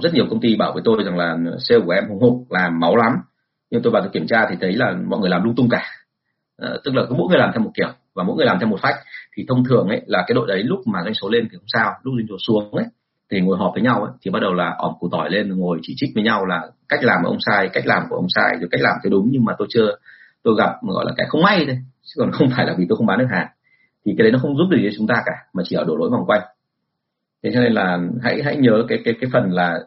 Rất 0.03 0.13
nhiều 0.13 0.25
công 0.29 0.39
ty 0.39 0.55
bảo 0.55 0.73
với 0.73 0.81
tôi 0.85 1.03
rằng 1.05 1.17
là 1.17 1.37
sale 1.59 1.81
của 1.85 1.91
em 1.91 2.09
hùng 2.09 2.19
hục 2.19 2.51
làm 2.51 2.79
máu 2.79 2.95
lắm. 2.95 3.13
Nhưng 3.71 3.81
tôi 3.81 3.91
vào 3.93 4.01
tôi 4.01 4.11
kiểm 4.13 4.27
tra 4.27 4.47
thì 4.49 4.55
thấy 4.61 4.73
là 4.73 4.95
mọi 5.07 5.19
người 5.19 5.29
làm 5.29 5.43
lung 5.43 5.55
tung 5.55 5.69
cả. 5.69 5.83
À, 6.57 6.69
tức 6.83 6.95
là 6.95 7.03
cứ 7.09 7.15
mỗi 7.15 7.27
người 7.29 7.39
làm 7.39 7.49
theo 7.53 7.63
một 7.63 7.71
kiểu 7.75 7.89
và 8.13 8.23
mỗi 8.23 8.35
người 8.35 8.45
làm 8.45 8.59
theo 8.59 8.69
một 8.69 8.79
phách. 8.81 8.95
Thì 9.35 9.45
thông 9.47 9.63
thường 9.65 9.87
ấy 9.87 10.01
là 10.05 10.23
cái 10.27 10.35
đội 10.35 10.47
đấy 10.47 10.63
lúc 10.63 10.79
mà 10.87 10.99
doanh 11.03 11.13
số 11.13 11.29
lên 11.29 11.47
thì 11.51 11.57
không 11.57 11.67
sao 11.73 11.91
lúc 12.03 12.13
doanh 12.17 12.27
số 12.27 12.37
xuống 12.37 12.75
ấy 12.75 12.85
thì 13.33 13.41
ngồi 13.41 13.57
họp 13.57 13.71
với 13.73 13.83
nhau 13.83 14.03
ấy, 14.03 14.11
thì 14.21 14.31
bắt 14.31 14.39
đầu 14.41 14.53
là 14.53 14.75
ỏm 14.77 14.93
củ 14.99 15.09
tỏi 15.11 15.29
lên 15.29 15.49
ngồi 15.49 15.79
chỉ 15.81 15.93
trích 15.97 16.09
với 16.15 16.23
nhau 16.23 16.45
là 16.45 16.61
cách 16.89 16.99
làm 17.03 17.23
của 17.23 17.29
ông 17.29 17.37
sai 17.39 17.69
cách 17.73 17.85
làm 17.87 18.03
của 18.09 18.15
ông 18.15 18.27
sai 18.29 18.57
rồi 18.59 18.69
cách 18.71 18.81
làm 18.81 18.93
cái 19.03 19.09
đúng. 19.09 19.27
Nhưng 19.31 19.45
mà 19.45 19.53
tôi 19.57 19.67
chưa 19.71 19.97
tôi 20.43 20.55
gặp 20.57 20.71
gọi 20.81 21.05
là 21.05 21.13
cái 21.17 21.25
không 21.29 21.41
may 21.41 21.65
thôi 21.65 21.77
chứ 22.01 22.13
còn 22.17 22.31
không 22.31 22.49
phải 22.55 22.65
là 22.65 22.75
vì 22.77 22.85
tôi 22.89 22.97
không 22.97 23.05
bán 23.05 23.19
được 23.19 23.27
hàng. 23.31 23.47
Thì 24.05 24.13
cái 24.17 24.23
đấy 24.23 24.31
nó 24.31 24.39
không 24.41 24.57
giúp 24.57 24.67
được 24.69 24.77
gì 24.77 24.89
cho 24.89 24.95
chúng 24.97 25.07
ta 25.07 25.15
cả 25.25 25.33
mà 25.53 25.63
chỉ 25.65 25.75
ở 25.75 25.83
đổ 25.83 25.95
lỗi 25.95 26.09
vòng 26.11 26.25
quanh. 26.27 26.41
Thế 27.43 27.51
cho 27.53 27.61
nên 27.61 27.73
là 27.73 27.99
hãy 28.21 28.41
hãy 28.43 28.55
nhớ 28.55 28.85
cái 28.87 28.99
cái 29.05 29.13
cái 29.21 29.29
phần 29.33 29.51
là 29.51 29.79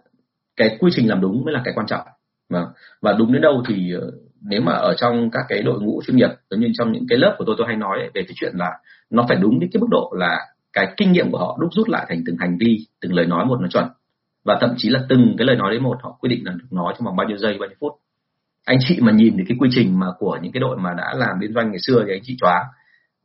cái 0.56 0.76
quy 0.80 0.90
trình 0.94 1.08
làm 1.08 1.20
đúng 1.20 1.44
mới 1.44 1.54
là 1.54 1.60
cái 1.64 1.74
quan 1.76 1.86
trọng. 1.86 2.06
Và 2.50 2.66
và 3.02 3.12
đúng 3.12 3.32
đến 3.32 3.42
đâu 3.42 3.62
thì 3.68 3.92
ờ, 4.00 4.10
nếu 4.42 4.60
mà 4.60 4.72
ở 4.72 4.94
trong 4.94 5.30
các 5.30 5.42
cái 5.48 5.62
đội 5.62 5.80
ngũ 5.80 6.02
chuyên 6.06 6.16
nghiệp 6.16 6.30
giống 6.50 6.60
như 6.60 6.68
trong 6.78 6.92
những 6.92 7.06
cái 7.08 7.18
lớp 7.18 7.34
của 7.38 7.44
tôi 7.46 7.54
tôi 7.58 7.66
hay 7.66 7.76
nói 7.76 7.98
về 8.14 8.22
cái 8.22 8.34
chuyện 8.34 8.52
là 8.56 8.70
nó 9.10 9.24
phải 9.28 9.36
đúng 9.36 9.60
đến 9.60 9.70
cái 9.72 9.80
mức 9.80 9.86
độ 9.90 10.12
là 10.18 10.38
cái 10.76 10.94
kinh 10.96 11.12
nghiệm 11.12 11.30
của 11.30 11.38
họ 11.38 11.58
đúc 11.60 11.70
rút 11.72 11.88
lại 11.88 12.06
thành 12.08 12.22
từng 12.26 12.36
hành 12.38 12.56
vi, 12.60 12.86
từng 13.00 13.14
lời 13.14 13.26
nói 13.26 13.44
một 13.44 13.60
nó 13.60 13.68
chuẩn. 13.68 13.88
Và 14.44 14.58
thậm 14.60 14.74
chí 14.76 14.88
là 14.88 15.00
từng 15.08 15.34
cái 15.38 15.46
lời 15.46 15.56
nói 15.56 15.70
đấy 15.70 15.80
một, 15.80 15.98
họ 16.02 16.16
quyết 16.20 16.28
định 16.28 16.44
là 16.44 16.52
được 16.52 16.66
nói 16.70 16.94
trong 16.98 17.06
vòng 17.06 17.16
bao 17.16 17.28
nhiêu 17.28 17.36
giây, 17.36 17.56
bao 17.60 17.68
nhiêu 17.68 17.76
phút. 17.80 17.92
Anh 18.64 18.78
chị 18.80 18.98
mà 19.00 19.12
nhìn 19.12 19.34
thì 19.38 19.44
cái 19.48 19.56
quy 19.60 19.68
trình 19.72 19.98
mà 19.98 20.06
của 20.18 20.38
những 20.42 20.52
cái 20.52 20.60
đội 20.60 20.76
mà 20.76 20.94
đã 20.94 21.14
làm 21.16 21.40
liên 21.40 21.54
doanh 21.54 21.70
ngày 21.70 21.80
xưa 21.86 22.04
thì 22.06 22.12
anh 22.12 22.20
chị 22.24 22.36
chóa 22.40 22.64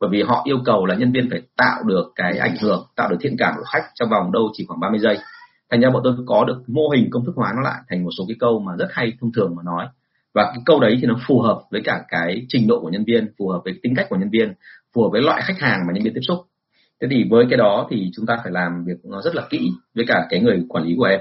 bởi 0.00 0.10
vì 0.12 0.22
họ 0.22 0.42
yêu 0.44 0.58
cầu 0.64 0.86
là 0.86 0.94
nhân 0.94 1.12
viên 1.12 1.30
phải 1.30 1.42
tạo 1.56 1.82
được 1.86 2.12
cái 2.14 2.38
ảnh 2.38 2.56
hưởng, 2.62 2.86
tạo 2.96 3.08
được 3.10 3.16
thiện 3.20 3.36
cảm 3.38 3.54
của 3.56 3.64
khách 3.72 3.82
trong 3.94 4.10
vòng 4.10 4.32
đâu 4.32 4.50
chỉ 4.52 4.64
khoảng 4.68 4.80
30 4.80 5.00
giây. 5.00 5.18
Thành 5.70 5.80
ra 5.80 5.90
bọn 5.90 6.02
tôi 6.04 6.14
có 6.26 6.44
được 6.44 6.62
mô 6.66 6.88
hình 6.94 7.08
công 7.10 7.24
thức 7.24 7.32
hóa 7.36 7.52
nó 7.56 7.62
lại 7.62 7.80
thành 7.88 8.04
một 8.04 8.10
số 8.18 8.24
cái 8.28 8.36
câu 8.40 8.60
mà 8.60 8.72
rất 8.78 8.88
hay, 8.90 9.12
thông 9.20 9.32
thường 9.32 9.54
mà 9.56 9.62
nói. 9.62 9.86
Và 10.34 10.44
cái 10.44 10.62
câu 10.66 10.80
đấy 10.80 10.98
thì 11.00 11.06
nó 11.06 11.14
phù 11.26 11.40
hợp 11.40 11.62
với 11.70 11.80
cả 11.84 12.04
cái 12.08 12.46
trình 12.48 12.66
độ 12.68 12.80
của 12.80 12.88
nhân 12.88 13.04
viên, 13.04 13.32
phù 13.38 13.48
hợp 13.48 13.60
với 13.64 13.74
tính 13.82 13.94
cách 13.96 14.06
của 14.10 14.16
nhân 14.16 14.30
viên, 14.30 14.54
phù 14.94 15.02
hợp 15.02 15.08
với 15.12 15.22
loại 15.22 15.42
khách 15.44 15.58
hàng 15.60 15.80
mà 15.86 15.92
nhân 15.92 16.04
viên 16.04 16.14
tiếp 16.14 16.20
xúc 16.28 16.38
thế 17.02 17.08
thì 17.10 17.24
với 17.30 17.46
cái 17.50 17.56
đó 17.56 17.86
thì 17.90 18.10
chúng 18.16 18.26
ta 18.26 18.38
phải 18.42 18.52
làm 18.52 18.84
việc 18.84 19.04
nó 19.04 19.22
rất 19.22 19.34
là 19.34 19.46
kỹ 19.50 19.70
với 19.94 20.04
cả 20.08 20.26
cái 20.30 20.40
người 20.40 20.64
quản 20.68 20.84
lý 20.84 20.94
của 20.98 21.04
em. 21.04 21.20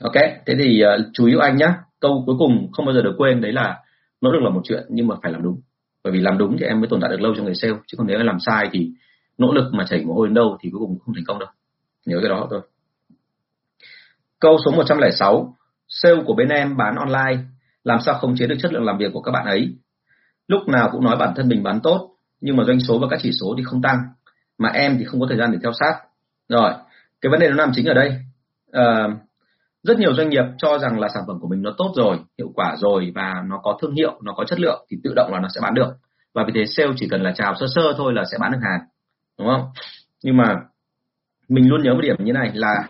Ok 0.00 0.14
thế 0.46 0.54
thì 0.58 0.82
uh, 0.84 1.06
chú 1.12 1.26
ý 1.26 1.34
anh 1.40 1.56
nhá, 1.56 1.74
câu 2.00 2.22
cuối 2.26 2.36
cùng 2.38 2.72
không 2.72 2.86
bao 2.86 2.94
giờ 2.94 3.02
được 3.02 3.14
quên 3.18 3.40
đấy 3.40 3.52
là 3.52 3.78
nỗ 4.20 4.32
lực 4.32 4.40
là 4.42 4.50
một 4.50 4.60
chuyện 4.64 4.86
nhưng 4.88 5.06
mà 5.06 5.14
phải 5.22 5.32
làm 5.32 5.42
đúng. 5.42 5.60
Bởi 6.04 6.12
vì 6.12 6.20
làm 6.20 6.38
đúng 6.38 6.56
thì 6.58 6.66
em 6.66 6.80
mới 6.80 6.88
tồn 6.88 7.00
tại 7.00 7.10
được 7.10 7.20
lâu 7.20 7.34
trong 7.36 7.44
người 7.44 7.54
sale 7.54 7.74
chứ 7.86 7.96
còn 7.98 8.06
nếu 8.06 8.18
em 8.18 8.26
làm 8.26 8.40
sai 8.40 8.68
thì 8.72 8.90
nỗ 9.38 9.52
lực 9.52 9.70
mà 9.72 9.86
chảy 9.88 10.04
mồ 10.04 10.14
hôi 10.14 10.26
đến 10.26 10.34
đâu 10.34 10.58
thì 10.60 10.70
cuối 10.70 10.80
cùng 10.80 10.98
không 10.98 11.14
thành 11.14 11.24
công 11.26 11.38
đâu. 11.38 11.48
Nhớ 12.06 12.18
cái 12.22 12.28
đó 12.28 12.46
thôi. 12.50 12.60
Câu 14.40 14.58
số 14.64 14.70
106 14.70 15.56
sale 15.88 16.22
của 16.26 16.34
bên 16.34 16.48
em 16.48 16.76
bán 16.76 16.96
online 16.96 17.42
làm 17.84 18.00
sao 18.00 18.14
không 18.14 18.36
chế 18.36 18.46
được 18.46 18.56
chất 18.62 18.72
lượng 18.72 18.84
làm 18.84 18.98
việc 18.98 19.12
của 19.12 19.20
các 19.20 19.32
bạn 19.32 19.46
ấy? 19.46 19.76
Lúc 20.48 20.68
nào 20.68 20.88
cũng 20.92 21.04
nói 21.04 21.16
bản 21.16 21.32
thân 21.36 21.48
mình 21.48 21.62
bán 21.62 21.80
tốt 21.80 22.14
nhưng 22.40 22.56
mà 22.56 22.64
doanh 22.64 22.80
số 22.80 22.98
và 22.98 23.06
các 23.10 23.20
chỉ 23.22 23.30
số 23.40 23.54
thì 23.58 23.64
không 23.64 23.82
tăng 23.82 23.98
mà 24.58 24.68
em 24.68 24.96
thì 24.98 25.04
không 25.04 25.20
có 25.20 25.26
thời 25.28 25.38
gian 25.38 25.52
để 25.52 25.58
theo 25.62 25.72
sát. 25.80 26.00
Rồi 26.48 26.72
cái 27.20 27.30
vấn 27.30 27.40
đề 27.40 27.48
nó 27.48 27.54
nằm 27.54 27.70
chính 27.74 27.86
ở 27.86 27.94
đây. 27.94 28.12
À, 28.72 29.08
rất 29.82 29.98
nhiều 29.98 30.14
doanh 30.14 30.28
nghiệp 30.28 30.44
cho 30.58 30.78
rằng 30.78 31.00
là 31.00 31.08
sản 31.14 31.22
phẩm 31.26 31.40
của 31.40 31.48
mình 31.48 31.62
nó 31.62 31.74
tốt 31.78 31.92
rồi 31.96 32.18
hiệu 32.38 32.52
quả 32.54 32.76
rồi 32.78 33.12
và 33.14 33.42
nó 33.46 33.58
có 33.62 33.78
thương 33.80 33.94
hiệu 33.94 34.20
nó 34.22 34.32
có 34.36 34.44
chất 34.44 34.60
lượng 34.60 34.86
thì 34.90 34.96
tự 35.04 35.12
động 35.16 35.32
là 35.32 35.40
nó 35.40 35.48
sẽ 35.54 35.60
bán 35.60 35.74
được. 35.74 35.92
Và 36.34 36.44
vì 36.46 36.52
thế 36.54 36.66
sale 36.66 36.92
chỉ 36.96 37.08
cần 37.10 37.22
là 37.22 37.32
chào 37.36 37.54
sơ 37.60 37.66
sơ 37.74 37.94
thôi 37.96 38.12
là 38.14 38.24
sẽ 38.32 38.38
bán 38.40 38.52
được 38.52 38.58
hàng 38.62 38.80
đúng 39.38 39.48
không? 39.48 39.64
Nhưng 40.22 40.36
mà 40.36 40.54
mình 41.48 41.68
luôn 41.68 41.82
nhớ 41.82 41.94
một 41.94 42.00
điểm 42.02 42.16
như 42.18 42.32
này 42.32 42.50
là 42.54 42.88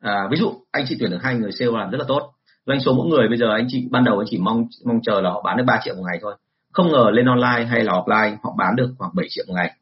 à, 0.00 0.28
ví 0.30 0.36
dụ 0.36 0.52
anh 0.72 0.84
chị 0.88 0.96
tuyển 1.00 1.10
được 1.10 1.18
hai 1.22 1.34
người 1.34 1.52
sale 1.52 1.70
làm 1.78 1.90
rất 1.90 1.98
là 1.98 2.04
tốt. 2.08 2.32
Doanh 2.66 2.80
số 2.80 2.94
mỗi 2.94 3.06
người 3.06 3.28
bây 3.28 3.38
giờ 3.38 3.46
anh 3.52 3.66
chị 3.68 3.88
ban 3.90 4.04
đầu 4.04 4.18
anh 4.18 4.26
chỉ 4.30 4.38
mong 4.38 4.64
mong 4.84 5.00
chờ 5.02 5.20
là 5.20 5.30
họ 5.30 5.42
bán 5.42 5.56
được 5.56 5.64
3 5.66 5.80
triệu 5.82 5.94
một 5.94 6.02
ngày 6.10 6.18
thôi. 6.22 6.34
Không 6.72 6.92
ngờ 6.92 7.10
lên 7.12 7.26
online 7.26 7.66
hay 7.66 7.84
là 7.84 7.92
offline 7.92 8.36
họ 8.42 8.54
bán 8.58 8.76
được 8.76 8.94
khoảng 8.98 9.10
7 9.14 9.26
triệu 9.30 9.44
một 9.48 9.54
ngày 9.56 9.76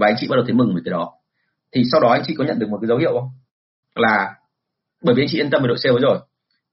và 0.00 0.06
anh 0.06 0.14
chị 0.18 0.26
bắt 0.28 0.36
đầu 0.36 0.44
thấy 0.44 0.54
mừng 0.54 0.74
về 0.74 0.80
cái 0.84 0.92
đó. 0.92 1.12
Thì 1.72 1.82
sau 1.92 2.00
đó 2.00 2.08
anh 2.08 2.22
chị 2.26 2.34
có 2.38 2.44
nhận 2.44 2.58
được 2.58 2.68
một 2.68 2.78
cái 2.80 2.88
dấu 2.88 2.98
hiệu 2.98 3.12
không? 3.12 3.28
Là 3.94 4.34
bởi 5.02 5.14
vì 5.14 5.22
anh 5.22 5.28
chị 5.30 5.40
yên 5.40 5.50
tâm 5.50 5.62
về 5.62 5.68
đội 5.68 5.78
sale 5.78 5.98
rồi 6.00 6.18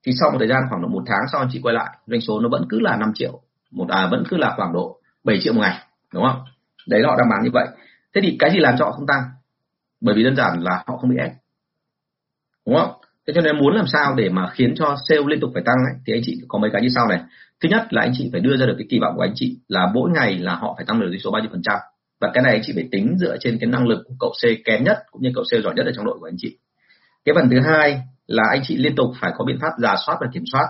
thì 0.06 0.12
sau 0.20 0.32
một 0.32 0.38
thời 0.40 0.48
gian 0.48 0.64
khoảng 0.70 0.82
độ 0.82 0.88
một 0.88 1.04
tháng 1.06 1.22
sau 1.32 1.42
anh 1.42 1.50
chị 1.52 1.60
quay 1.64 1.76
lại 1.76 1.98
doanh 2.08 2.22
số 2.22 2.40
nó 2.40 2.50
vẫn 2.50 2.66
cứ 2.70 2.80
là 2.80 2.98
5 2.98 3.12
triệu 3.16 3.42
một 3.72 3.90
à 3.90 4.08
vẫn 4.12 4.24
cứ 4.30 4.38
là 4.38 4.54
khoảng 4.56 4.74
độ 4.74 5.00
7 5.24 5.40
triệu 5.42 5.54
một 5.54 5.62
ngày 5.62 5.84
đúng 6.14 6.24
không? 6.24 6.42
Đấy 6.88 7.02
họ 7.06 7.16
đang 7.18 7.30
bán 7.30 7.44
như 7.44 7.50
vậy. 7.54 7.68
Thế 8.16 8.22
thì 8.24 8.36
cái 8.40 8.52
gì 8.52 8.60
làm 8.60 8.76
cho 8.80 8.86
họ 8.86 8.92
không 8.92 9.08
tăng? 9.08 9.22
Bởi 10.02 10.16
vì 10.16 10.24
đơn 10.24 10.36
giản 10.36 10.64
là 10.64 10.84
họ 10.88 10.98
không 10.98 11.10
bị 11.10 11.16
ép 11.20 11.32
đúng 12.66 12.76
không? 12.76 12.92
Thế 13.28 13.34
cho 13.36 13.42
nên 13.42 13.58
muốn 13.58 13.76
làm 13.76 13.88
sao 13.88 14.16
để 14.16 14.30
mà 14.30 14.50
khiến 14.54 14.74
cho 14.78 14.96
sale 15.08 15.22
liên 15.28 15.40
tục 15.40 15.50
phải 15.54 15.64
tăng 15.66 15.76
ấy, 15.76 16.02
thì 16.06 16.14
anh 16.14 16.22
chị 16.26 16.42
có 16.48 16.60
mấy 16.60 16.70
cái 16.74 16.82
như 16.82 16.90
sau 16.96 17.08
này. 17.08 17.22
Thứ 17.62 17.70
nhất 17.70 17.94
là 17.94 18.02
anh 18.02 18.12
chị 18.18 18.30
phải 18.32 18.42
đưa 18.42 18.58
ra 18.58 18.66
được 18.66 18.76
cái 18.78 18.88
kỳ 18.90 19.00
vọng 19.00 19.14
của 19.16 19.22
anh 19.22 19.34
chị 19.36 19.60
là 19.68 19.92
mỗi 19.94 20.12
ngày 20.12 20.38
là 20.38 20.56
họ 20.56 20.74
phải 20.78 20.86
tăng 20.86 21.00
được 21.00 21.08
doanh 21.10 21.20
số 21.20 21.32
bao 21.32 21.42
nhiêu 21.42 21.50
phần 21.52 21.62
trăm 21.64 21.80
và 22.22 22.32
cái 22.34 22.44
này 22.44 22.54
anh 22.54 22.62
chị 22.66 22.74
phải 22.76 22.88
tính 22.92 23.16
dựa 23.20 23.38
trên 23.40 23.58
cái 23.62 23.70
năng 23.70 23.88
lực 23.88 24.04
của 24.08 24.14
cậu 24.20 24.30
C 24.30 24.66
kém 24.66 24.84
nhất 24.84 24.98
cũng 25.12 25.22
như 25.22 25.32
cậu 25.36 25.44
C 25.44 25.64
giỏi 25.64 25.74
nhất 25.76 25.86
ở 25.86 25.92
trong 25.96 26.06
đội 26.06 26.18
của 26.20 26.28
anh 26.28 26.38
chị. 26.38 26.58
Cái 27.26 27.36
phần 27.36 27.50
thứ 27.50 27.60
hai 27.60 28.02
là 28.28 28.44
anh 28.52 28.62
chị 28.64 28.78
liên 28.78 28.96
tục 28.96 29.08
phải 29.22 29.32
có 29.38 29.46
biện 29.46 29.58
pháp 29.62 29.72
giả 29.78 29.96
soát 30.06 30.18
và 30.22 30.28
kiểm 30.34 30.44
soát. 30.52 30.68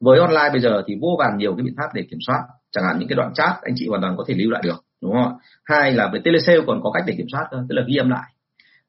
Với 0.00 0.18
online 0.18 0.48
bây 0.52 0.60
giờ 0.60 0.82
thì 0.86 0.94
vô 1.00 1.16
vàn 1.18 1.38
nhiều 1.38 1.54
cái 1.56 1.64
biện 1.64 1.74
pháp 1.76 1.88
để 1.94 2.02
kiểm 2.10 2.18
soát. 2.26 2.40
Chẳng 2.72 2.84
hạn 2.84 2.98
những 2.98 3.08
cái 3.08 3.16
đoạn 3.16 3.32
chat 3.34 3.52
anh 3.62 3.74
chị 3.76 3.86
hoàn 3.88 4.02
toàn 4.02 4.16
có 4.16 4.24
thể 4.28 4.34
lưu 4.34 4.50
lại 4.50 4.62
được 4.64 4.84
đúng 5.02 5.12
không 5.12 5.32
hai 5.64 5.92
là 5.92 6.08
với 6.12 6.20
telesale 6.24 6.60
còn 6.66 6.80
có 6.82 6.90
cách 6.90 7.02
để 7.06 7.14
kiểm 7.16 7.26
soát 7.32 7.46
tức 7.50 7.74
là 7.74 7.82
ghi 7.88 7.96
âm 7.96 8.10
lại. 8.10 8.32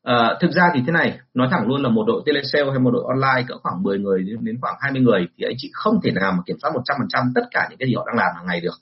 À, 0.04 0.38
thực 0.42 0.52
ra 0.52 0.64
thì 0.74 0.82
thế 0.86 0.92
này 0.92 1.20
nói 1.34 1.48
thẳng 1.52 1.68
luôn 1.68 1.84
là 1.84 1.90
một 1.90 2.04
đội 2.08 2.22
telesale 2.26 2.70
hay 2.70 2.80
một 2.80 2.92
đội 2.92 3.04
online 3.08 3.46
cỡ 3.48 3.58
khoảng 3.64 3.84
10 3.84 4.00
người 4.00 4.26
đến 4.42 4.58
khoảng 4.62 4.76
20 4.80 5.02
người 5.02 5.28
thì 5.38 5.46
anh 5.46 5.56
chị 5.58 5.70
không 5.74 6.00
thể 6.04 6.12
nào 6.12 6.32
mà 6.32 6.40
kiểm 6.46 6.58
soát 6.62 6.72
100% 7.10 7.32
tất 7.36 7.42
cả 7.52 7.68
những 7.70 7.80
cái 7.80 7.88
gì 7.88 7.96
họ 7.96 8.06
đang 8.08 8.18
làm 8.18 8.36
hàng 8.36 8.46
ngày 8.48 8.62
được 8.62 8.74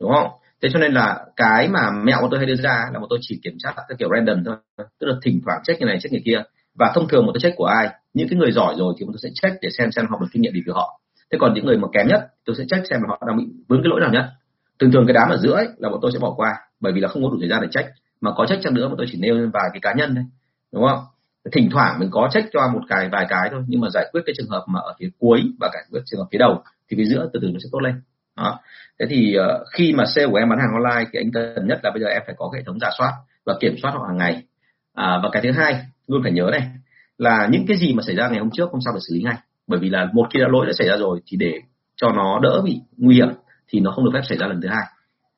đúng 0.00 0.10
không? 0.14 0.30
Thế 0.62 0.68
cho 0.72 0.78
nên 0.78 0.92
là 0.92 1.24
cái 1.36 1.68
mà 1.68 1.90
mẹo 2.04 2.18
của 2.20 2.28
tôi 2.30 2.38
hay 2.38 2.46
đưa 2.46 2.56
ra 2.56 2.90
là 2.92 2.98
một 2.98 3.06
tôi 3.10 3.18
chỉ 3.22 3.40
kiểm 3.42 3.54
tra 3.58 3.70
theo 3.76 3.96
kiểu 3.98 4.08
random 4.14 4.44
thôi. 4.44 4.56
Tức 4.76 5.06
là 5.06 5.14
thỉnh 5.22 5.40
thoảng 5.44 5.60
check 5.64 5.80
như 5.80 5.86
này 5.86 5.98
check 6.00 6.12
như 6.12 6.20
kia. 6.24 6.42
Và 6.74 6.92
thông 6.94 7.08
thường 7.08 7.26
một 7.26 7.32
tôi 7.34 7.40
check 7.40 7.56
của 7.56 7.64
ai? 7.64 7.88
Những 8.14 8.28
cái 8.28 8.38
người 8.38 8.52
giỏi 8.52 8.74
rồi 8.78 8.94
thì 8.98 9.06
tôi 9.06 9.16
sẽ 9.22 9.28
check 9.34 9.56
để 9.62 9.68
xem 9.78 9.92
xem 9.92 10.06
họ 10.10 10.18
được 10.20 10.26
kinh 10.32 10.42
nghiệm 10.42 10.52
gì 10.52 10.62
từ 10.66 10.72
họ. 10.72 11.00
Thế 11.32 11.38
còn 11.40 11.54
những 11.54 11.66
người 11.66 11.78
mà 11.78 11.88
kém 11.92 12.08
nhất 12.08 12.28
tôi 12.44 12.56
sẽ 12.58 12.64
check 12.68 12.86
xem 12.90 13.00
là 13.02 13.06
họ 13.08 13.22
đang 13.26 13.36
bị 13.36 13.44
vướng 13.68 13.82
cái 13.82 13.90
lỗi 13.90 14.00
nào 14.00 14.10
nhất. 14.12 14.30
Thường 14.78 14.92
thường 14.92 15.06
cái 15.06 15.14
đám 15.14 15.28
ở 15.28 15.36
giữa 15.36 15.52
ấy, 15.52 15.68
là 15.78 15.88
bọn 15.88 15.98
tôi 16.02 16.12
sẽ 16.12 16.18
bỏ 16.18 16.34
qua 16.36 16.56
bởi 16.80 16.92
vì 16.92 17.00
là 17.00 17.08
không 17.08 17.22
có 17.24 17.30
đủ 17.30 17.36
thời 17.40 17.48
gian 17.48 17.60
để 17.62 17.68
check. 17.70 17.88
Mà 18.20 18.30
có 18.36 18.46
check 18.48 18.62
chăng 18.62 18.74
nữa 18.74 18.88
mà 18.88 18.94
tôi 18.98 19.06
chỉ 19.12 19.18
nêu 19.20 19.34
lên 19.34 19.50
vài 19.50 19.70
cái 19.72 19.80
cá 19.80 19.94
nhân 19.94 20.14
thôi. 20.14 20.24
Đúng 20.72 20.86
không? 20.88 21.04
Thỉnh 21.52 21.68
thoảng 21.72 21.98
mình 21.98 22.08
có 22.12 22.28
check 22.32 22.48
cho 22.52 22.60
một 22.74 22.80
cái 22.88 23.08
vài 23.12 23.26
cái 23.28 23.48
thôi 23.50 23.64
nhưng 23.66 23.80
mà 23.80 23.88
giải 23.94 24.08
quyết 24.12 24.20
cái 24.26 24.34
trường 24.38 24.48
hợp 24.48 24.64
mà 24.68 24.80
ở 24.80 24.94
phía 24.98 25.08
cuối 25.18 25.42
và 25.60 25.70
giải 25.72 25.82
quyết 25.90 26.00
trường 26.06 26.20
hợp 26.20 26.26
phía 26.32 26.38
đầu 26.38 26.62
thì 26.88 26.96
phía 26.96 27.04
giữa 27.04 27.30
từ 27.32 27.38
từ 27.42 27.48
nó 27.52 27.58
sẽ 27.62 27.68
tốt 27.72 27.80
lên. 27.80 28.02
Đó 28.36 28.60
thế 29.00 29.06
thì 29.10 29.36
uh, 29.38 29.66
khi 29.72 29.92
mà 29.92 30.04
sale 30.14 30.26
của 30.26 30.36
em 30.36 30.48
bán 30.48 30.58
hàng 30.58 30.84
online 30.84 31.10
thì 31.12 31.18
anh 31.20 31.32
cần 31.32 31.66
nhất 31.66 31.80
là 31.82 31.90
bây 31.90 32.02
giờ 32.02 32.06
em 32.08 32.22
phải 32.26 32.34
có 32.38 32.50
hệ 32.54 32.62
thống 32.66 32.78
giả 32.80 32.88
soát 32.98 33.12
và 33.46 33.54
kiểm 33.60 33.74
soát 33.82 33.90
họ 33.90 34.04
hàng 34.08 34.16
ngày. 34.16 34.42
À, 34.94 35.20
và 35.22 35.28
cái 35.32 35.42
thứ 35.42 35.52
hai 35.52 35.74
luôn 36.06 36.22
phải 36.22 36.32
nhớ 36.32 36.48
này 36.52 36.62
là 37.18 37.48
những 37.50 37.64
cái 37.68 37.76
gì 37.76 37.94
mà 37.94 38.02
xảy 38.06 38.16
ra 38.16 38.28
ngày 38.28 38.38
hôm 38.38 38.50
trước 38.50 38.70
hôm 38.72 38.80
sau 38.84 38.92
phải 38.92 39.00
xử 39.08 39.14
lý 39.14 39.22
ngay. 39.22 39.36
Bởi 39.66 39.80
vì 39.80 39.88
là 39.88 40.08
một 40.12 40.26
khi 40.34 40.40
đã 40.40 40.48
lỗi 40.48 40.66
đã 40.66 40.72
xảy 40.78 40.88
ra 40.88 40.96
rồi 40.96 41.20
thì 41.26 41.36
để 41.36 41.54
cho 41.96 42.12
nó 42.12 42.40
đỡ 42.42 42.62
bị 42.64 42.80
nguy 42.96 43.14
hiểm 43.14 43.28
thì 43.68 43.80
nó 43.80 43.90
không 43.90 44.04
được 44.04 44.10
phép 44.14 44.22
xảy 44.28 44.38
ra 44.38 44.46
lần 44.46 44.60
thứ 44.62 44.68
hai. 44.68 44.84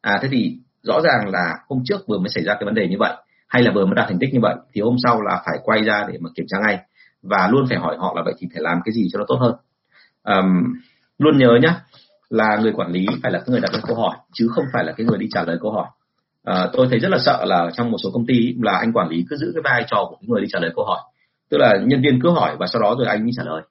À 0.01 0.19
thế 0.23 0.29
thì 0.33 0.59
rõ 0.83 1.01
ràng 1.01 1.31
là 1.31 1.55
hôm 1.69 1.83
trước 1.85 2.01
vừa 2.09 2.19
mới 2.19 2.29
xảy 2.29 2.45
ra 2.45 2.55
cái 2.55 2.65
vấn 2.65 2.75
đề 2.75 2.89
như 2.89 2.97
vậy 2.99 3.17
hay 3.49 3.63
là 3.63 3.73
vừa 3.75 3.87
mới 3.87 3.95
đạt 3.95 4.09
thành 4.09 4.19
tích 4.19 4.35
như 4.35 4.41
vậy 4.43 4.55
thì 4.73 4.81
hôm 4.81 4.97
sau 5.03 5.21
là 5.21 5.43
phải 5.47 5.59
quay 5.63 5.83
ra 5.83 6.07
để 6.13 6.19
mà 6.21 6.31
kiểm 6.35 6.47
tra 6.49 6.59
ngay 6.67 6.79
và 7.23 7.49
luôn 7.51 7.67
phải 7.69 7.79
hỏi 7.79 7.97
họ 7.99 8.13
là 8.17 8.23
vậy 8.25 8.35
thì 8.39 8.49
phải 8.53 8.63
làm 8.63 8.79
cái 8.85 8.93
gì 8.93 9.09
cho 9.13 9.19
nó 9.19 9.25
tốt 9.29 9.39
hơn. 9.41 9.55
Um, 10.25 10.63
luôn 11.19 11.39
nhớ 11.39 11.59
nhá 11.63 11.81
là 12.33 12.59
người 12.62 12.72
quản 12.72 12.93
lý 12.93 13.07
phải 13.22 13.33
là 13.33 13.39
cái 13.39 13.47
người 13.49 13.61
đặt 13.61 13.72
ra 13.72 13.80
câu 13.87 13.97
hỏi 13.97 14.16
chứ 14.33 14.49
không 14.51 14.64
phải 14.72 14.85
là 14.85 14.93
cái 14.97 15.07
người 15.07 15.18
đi 15.18 15.26
trả 15.33 15.43
lời 15.43 15.57
câu 15.61 15.72
hỏi. 15.72 15.87
À, 16.45 16.68
tôi 16.72 16.87
thấy 16.91 16.99
rất 16.99 17.09
là 17.09 17.18
sợ 17.18 17.45
là 17.45 17.70
trong 17.74 17.91
một 17.91 17.99
số 18.03 18.11
công 18.12 18.26
ty 18.26 18.55
là 18.62 18.72
anh 18.78 18.93
quản 18.93 19.09
lý 19.09 19.24
cứ 19.30 19.37
giữ 19.37 19.53
cái 19.55 19.62
vai 19.64 19.85
trò 19.91 20.05
của 20.11 20.16
người 20.20 20.41
đi 20.41 20.47
trả 20.51 20.59
lời 20.59 20.70
câu 20.76 20.85
hỏi. 20.85 20.99
Tức 21.51 21.59
là 21.59 21.76
nhân 21.87 22.03
viên 22.03 22.20
cứ 22.20 22.30
hỏi 22.30 22.57
và 22.59 22.66
sau 22.66 22.83
đó 22.83 22.95
rồi 22.99 23.07
anh 23.07 23.26
đi 23.26 23.30
trả 23.37 23.45
lời. 23.45 23.62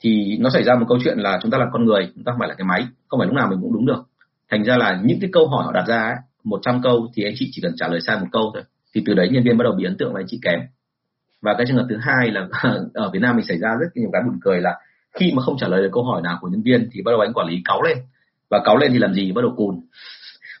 Thì 0.00 0.38
nó 0.40 0.50
xảy 0.50 0.62
ra 0.62 0.74
một 0.74 0.86
câu 0.88 0.98
chuyện 1.04 1.18
là 1.18 1.38
chúng 1.42 1.50
ta 1.50 1.58
là 1.58 1.66
con 1.72 1.84
người 1.84 2.10
chúng 2.14 2.24
ta 2.24 2.32
không 2.32 2.38
phải 2.38 2.48
là 2.48 2.54
cái 2.54 2.64
máy 2.64 2.86
không 3.08 3.20
phải 3.20 3.26
lúc 3.26 3.36
nào 3.36 3.48
mình 3.50 3.58
cũng 3.62 3.72
đúng 3.72 3.86
được. 3.86 4.02
Thành 4.50 4.64
ra 4.64 4.76
là 4.76 5.00
những 5.04 5.18
cái 5.20 5.30
câu 5.32 5.48
hỏi 5.48 5.64
họ 5.64 5.72
đặt 5.72 5.84
ra 5.86 6.02
ấy, 6.02 6.16
100 6.44 6.82
câu 6.82 7.06
thì 7.14 7.24
anh 7.24 7.34
chị 7.36 7.48
chỉ 7.52 7.62
cần 7.62 7.72
trả 7.76 7.88
lời 7.88 8.00
sai 8.06 8.18
một 8.18 8.26
câu 8.32 8.50
thôi. 8.54 8.62
Thì 8.94 9.02
từ 9.06 9.14
đấy 9.14 9.28
nhân 9.32 9.44
viên 9.44 9.58
bắt 9.58 9.62
đầu 9.64 9.72
bị 9.72 9.84
ấn 9.84 9.96
tượng 9.98 10.12
với 10.12 10.22
anh 10.22 10.28
chị 10.28 10.38
kém. 10.42 10.60
Và 11.42 11.54
cái 11.58 11.66
trường 11.68 11.76
hợp 11.76 11.86
thứ 11.88 11.96
hai 12.00 12.30
là 12.30 12.48
ở 12.94 13.10
Việt 13.10 13.18
Nam 13.22 13.36
mình 13.36 13.46
xảy 13.46 13.58
ra 13.58 13.68
rất 13.80 13.86
nhiều 13.94 14.10
cái 14.12 14.22
buồn 14.26 14.38
cười 14.42 14.60
là 14.60 14.76
khi 15.12 15.32
mà 15.36 15.42
không 15.42 15.56
trả 15.58 15.68
lời 15.68 15.82
được 15.82 15.90
câu 15.92 16.04
hỏi 16.04 16.22
nào 16.22 16.38
của 16.40 16.48
nhân 16.48 16.62
viên 16.62 16.88
thì 16.92 17.02
bắt 17.04 17.10
đầu 17.12 17.20
anh 17.20 17.32
quản 17.32 17.48
lý 17.48 17.62
cáu 17.64 17.82
lên. 17.82 17.98
Và 18.50 18.62
cáu 18.64 18.76
lên 18.76 18.92
thì 18.92 18.98
làm 18.98 19.14
gì? 19.14 19.32
Bắt 19.32 19.42
đầu 19.42 19.54
cùn. 19.56 19.80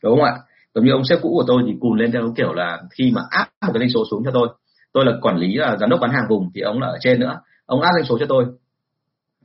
Đúng 0.02 0.16
không 0.16 0.24
ạ? 0.24 0.32
Giống 0.74 0.84
như 0.84 0.92
ông 0.92 1.04
sếp 1.04 1.18
cũ 1.22 1.28
của 1.28 1.44
tôi 1.46 1.62
thì 1.66 1.72
cùn 1.80 1.98
lên 1.98 2.12
theo 2.12 2.32
kiểu 2.36 2.52
là 2.52 2.82
khi 2.90 3.12
mà 3.14 3.22
áp 3.30 3.48
một 3.66 3.72
cái 3.74 3.78
doanh 3.80 3.90
số 3.90 4.04
xuống 4.10 4.22
cho 4.24 4.30
tôi. 4.34 4.48
Tôi 4.92 5.04
là 5.04 5.12
quản 5.22 5.36
lý 5.36 5.54
là 5.54 5.76
giám 5.76 5.90
đốc 5.90 6.00
bán 6.00 6.10
hàng 6.10 6.26
vùng 6.28 6.50
thì 6.54 6.60
ông 6.60 6.80
là 6.80 6.86
ở 6.86 6.98
trên 7.00 7.20
nữa. 7.20 7.40
Ông 7.66 7.80
áp 7.80 7.90
doanh 7.94 8.04
số 8.04 8.18
cho 8.18 8.26
tôi. 8.28 8.44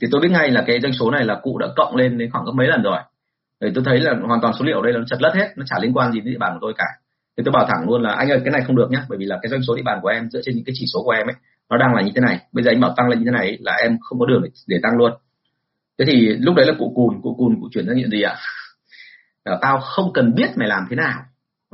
Thì 0.01 0.07
tôi 0.11 0.21
biết 0.21 0.31
ngay 0.31 0.51
là 0.51 0.63
cái 0.67 0.79
doanh 0.81 0.93
số 0.93 1.11
này 1.11 1.25
là 1.25 1.39
cụ 1.43 1.57
đã 1.57 1.67
cộng 1.75 1.95
lên 1.95 2.17
đến 2.17 2.31
khoảng 2.31 2.45
gấp 2.45 2.51
mấy 2.55 2.67
lần 2.67 2.83
rồi. 2.83 2.97
Thì 3.61 3.67
tôi 3.75 3.83
thấy 3.83 3.99
là 3.99 4.13
hoàn 4.27 4.41
toàn 4.41 4.53
số 4.59 4.65
liệu 4.65 4.81
đây 4.81 4.93
là 4.93 4.99
nó 4.99 5.05
chật 5.07 5.21
lất 5.21 5.35
hết. 5.35 5.47
Nó 5.55 5.63
chả 5.67 5.75
liên 5.81 5.93
quan 5.93 6.11
gì 6.11 6.19
đến 6.19 6.33
địa 6.33 6.39
bàn 6.39 6.53
của 6.53 6.59
tôi 6.61 6.73
cả. 6.77 6.85
Thì 7.37 7.43
tôi 7.45 7.51
bảo 7.51 7.65
thẳng 7.67 7.89
luôn 7.89 8.01
là, 8.01 8.11
anh 8.11 8.29
ơi, 8.29 8.41
cái 8.43 8.51
này 8.51 8.61
không 8.67 8.75
được 8.75 8.91
nhá, 8.91 9.05
bởi 9.09 9.17
vì 9.17 9.25
là 9.25 9.39
cái 9.41 9.49
doanh 9.49 9.63
số 9.63 9.75
địa 9.75 9.83
bàn 9.85 9.99
của 10.01 10.07
em 10.07 10.29
dựa 10.29 10.41
trên 10.43 10.55
những 10.55 10.65
cái 10.65 10.73
chỉ 10.79 10.85
số 10.93 11.03
của 11.03 11.11
em 11.11 11.27
ấy 11.27 11.35
nó 11.69 11.77
đang 11.77 11.95
là 11.95 12.01
như 12.01 12.11
thế 12.15 12.21
này. 12.21 12.39
Bây 12.51 12.63
giờ 12.63 12.71
anh 12.71 12.79
bảo 12.79 12.93
tăng 12.97 13.09
lên 13.09 13.19
như 13.19 13.25
thế 13.25 13.31
này 13.31 13.57
là 13.61 13.73
em 13.83 13.97
không 14.01 14.19
có 14.19 14.25
đường 14.25 14.41
để, 14.43 14.49
để 14.67 14.77
tăng 14.83 14.97
luôn. 14.97 15.11
Thế 15.99 16.05
thì 16.07 16.27
lúc 16.39 16.55
đấy 16.55 16.65
là 16.65 16.73
cụ 16.79 16.93
cùn 16.95 17.21
cụ 17.21 17.35
cùn 17.37 17.61
cụ 17.61 17.67
chuyển 17.71 17.87
ra 17.87 17.93
nhận 17.93 18.09
gì 18.09 18.21
ạ? 18.21 18.35
À, 19.43 19.57
tao 19.61 19.79
không 19.79 20.13
cần 20.13 20.35
biết 20.35 20.49
mày 20.55 20.67
làm 20.67 20.83
thế 20.89 20.95
nào. 20.95 21.19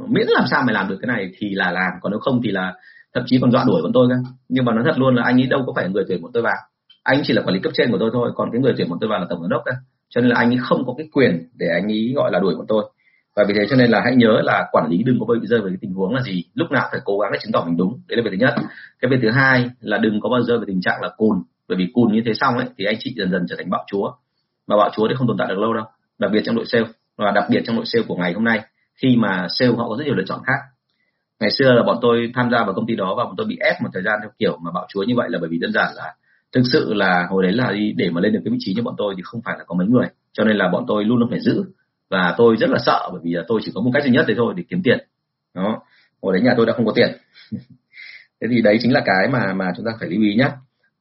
Miễn 0.08 0.28
làm 0.30 0.46
sao 0.52 0.64
mày 0.66 0.74
làm 0.74 0.90
được 0.90 0.98
cái 1.02 1.08
này 1.08 1.32
thì 1.38 1.50
là 1.56 1.72
làm 1.72 1.92
còn 2.02 2.12
nếu 2.12 2.20
không 2.20 2.42
thì 2.44 2.52
là 2.52 2.74
thậm 3.14 3.24
chí 3.28 3.40
còn 3.42 3.52
dọa 3.52 3.64
đuổi 3.68 3.82
bọn 3.82 3.92
tôi 3.94 4.08
cơ. 4.10 4.16
Nhưng 4.50 4.66
mà 4.66 4.74
nói 4.74 4.84
thật 4.86 4.98
luôn 4.98 5.16
là 5.16 5.24
anh 5.24 5.42
ấy 5.42 5.48
đâu 5.48 5.64
có 5.66 5.74
phải 5.76 5.90
người 5.90 6.04
tuyển 6.08 6.22
bọn 6.22 6.32
tôi 6.34 6.44
vào. 6.44 6.56
Anh 7.04 7.22
chỉ 7.24 7.34
là 7.34 7.42
quản 7.42 7.54
lý 7.54 7.60
cấp 7.64 7.74
trên 7.76 7.92
của 7.92 7.98
tôi 8.00 8.10
thôi 8.14 8.32
còn 8.36 8.50
cái 8.52 8.62
người 8.62 8.74
tuyển 8.78 8.90
bọn 8.90 8.98
tôi 9.02 9.10
vào 9.10 9.20
là 9.20 9.26
tổng 9.30 9.42
giám 9.42 9.50
đốc 9.50 9.62
cơ. 9.66 9.72
Cho 10.10 10.22
nên 10.22 10.30
là 10.30 10.36
anh 10.40 10.50
ấy 10.50 10.58
không 10.62 10.86
có 10.86 10.94
cái 10.98 11.10
quyền 11.14 11.50
để 11.54 11.68
anh 11.74 11.92
ấy 11.92 12.14
gọi 12.16 12.32
là 12.32 12.40
đuổi 12.40 12.56
bọn 12.56 12.66
tôi 12.68 12.92
và 13.36 13.44
vì 13.48 13.54
thế 13.58 13.66
cho 13.70 13.76
nên 13.76 13.90
là 13.90 14.02
hãy 14.04 14.16
nhớ 14.16 14.42
là 14.44 14.68
quản 14.72 14.90
lý 14.90 15.04
đừng 15.04 15.20
có 15.20 15.36
bị 15.42 15.48
rơi 15.48 15.60
vào 15.60 15.70
cái 15.70 15.78
tình 15.82 15.94
huống 15.94 16.16
là 16.16 16.22
gì. 16.22 16.44
Lúc 16.54 16.72
nào 16.72 16.88
phải 16.92 17.02
cố 17.06 17.20
gắng 17.20 17.32
để 17.34 17.40
chứng 17.44 17.52
tỏ 17.52 17.64
mình 17.66 17.78
đúng. 17.78 18.00
Đấy 18.08 18.18
là 18.18 18.24
việc 18.24 18.30
thứ 18.32 18.38
nhất. 18.38 18.54
Cái 19.00 19.12
việc 19.12 19.18
thứ 19.22 19.30
hai 19.30 19.70
là 19.80 19.98
đừng 19.98 20.20
có 20.22 20.30
bao 20.30 20.42
giờ 20.42 20.60
về 20.60 20.66
tình 20.68 20.82
trạng 20.82 21.02
là 21.02 21.10
cùn. 21.18 21.38
Bởi 21.68 21.78
vì 21.78 21.92
cùn 21.94 22.14
như 22.14 22.22
thế 22.26 22.34
xong 22.34 22.58
ấy, 22.58 22.68
thì 22.78 22.86
anh 22.86 22.96
chị 23.00 23.14
dần 23.18 23.32
dần 23.32 23.46
trở 23.50 23.56
thành 23.58 23.70
bạo 23.70 23.84
chúa. 23.92 24.12
Mà 24.68 24.78
bạo 24.78 24.90
chúa 24.96 25.08
thì 25.08 25.16
không 25.18 25.28
tồn 25.28 25.38
tại 25.38 25.48
được 25.48 25.60
lâu 25.60 25.74
đâu. 25.74 25.86
Đặc 26.20 26.32
biệt 26.34 26.42
trong 26.46 26.56
đội 26.56 26.66
sale. 26.66 26.86
Và 27.18 27.32
đặc 27.32 27.46
biệt 27.50 27.62
trong 27.66 27.76
đội 27.76 27.86
sale 27.86 28.06
của 28.08 28.16
ngày 28.16 28.34
hôm 28.34 28.44
nay. 28.44 28.62
Khi 29.02 29.16
mà 29.18 29.48
sale 29.50 29.72
họ 29.78 29.90
có 29.90 29.96
rất 29.98 30.04
nhiều 30.06 30.16
lựa 30.16 30.24
chọn 30.28 30.40
khác. 30.46 30.60
Ngày 31.40 31.52
xưa 31.52 31.72
là 31.74 31.84
bọn 31.84 31.98
tôi 32.02 32.32
tham 32.36 32.50
gia 32.52 32.64
vào 32.64 32.74
công 32.74 32.88
ty 32.88 32.96
đó 32.96 33.16
và 33.18 33.24
bọn 33.24 33.34
tôi 33.38 33.48
bị 33.48 33.58
ép 33.60 33.82
một 33.82 33.90
thời 33.94 34.04
gian 34.04 34.20
theo 34.22 34.30
kiểu 34.40 34.58
mà 34.62 34.72
bạo 34.72 34.86
chúa 34.90 35.04
như 35.04 35.14
vậy 35.18 35.30
là 35.30 35.40
bởi 35.42 35.50
vì 35.50 35.58
đơn 35.58 35.72
giản 35.74 35.94
là 35.96 36.14
thực 36.54 36.62
sự 36.74 36.94
là 36.94 37.28
hồi 37.30 37.44
đấy 37.44 37.54
là 37.54 37.72
đi 37.72 37.94
để 37.98 38.10
mà 38.10 38.22
lên 38.22 38.34
được 38.34 38.40
cái 38.46 38.52
vị 38.52 38.58
trí 38.60 38.74
như 38.74 38.82
bọn 38.84 38.96
tôi 38.98 39.14
thì 39.18 39.22
không 39.26 39.42
phải 39.46 39.56
là 39.58 39.64
có 39.68 39.76
mấy 39.76 39.88
người. 39.88 40.06
Cho 40.34 40.44
nên 40.44 40.58
là 40.58 40.70
bọn 40.70 40.86
tôi 40.88 41.06
luôn 41.06 41.18
luôn 41.18 41.30
phải 41.30 41.40
giữ 41.40 41.64
và 42.14 42.36
tôi 42.38 42.56
rất 42.60 42.70
là 42.70 42.80
sợ 42.86 43.10
bởi 43.12 43.22
vì 43.24 43.32
là 43.34 43.44
tôi 43.48 43.62
chỉ 43.64 43.72
có 43.76 43.82
một 43.82 43.92
cách 43.94 44.04
duy 44.04 44.12
nhất 44.12 44.26
đấy 44.28 44.36
thôi 44.40 44.54
để 44.58 44.64
kiếm 44.70 44.82
tiền. 44.84 44.98
Đó. 45.54 45.82
Hồi 46.22 46.34
đấy 46.34 46.42
nhà 46.42 46.54
tôi 46.58 46.66
đã 46.66 46.74
không 46.74 46.86
có 46.86 46.94
tiền. 46.96 47.10
Thế 48.42 48.48
thì 48.52 48.62
đấy 48.62 48.78
chính 48.82 48.94
là 48.94 49.02
cái 49.06 49.28
mà 49.32 49.54
mà 49.54 49.66
chúng 49.78 49.86
ta 49.86 49.92
phải 50.00 50.10
lưu 50.10 50.22
ý 50.22 50.36
nhé 50.36 50.50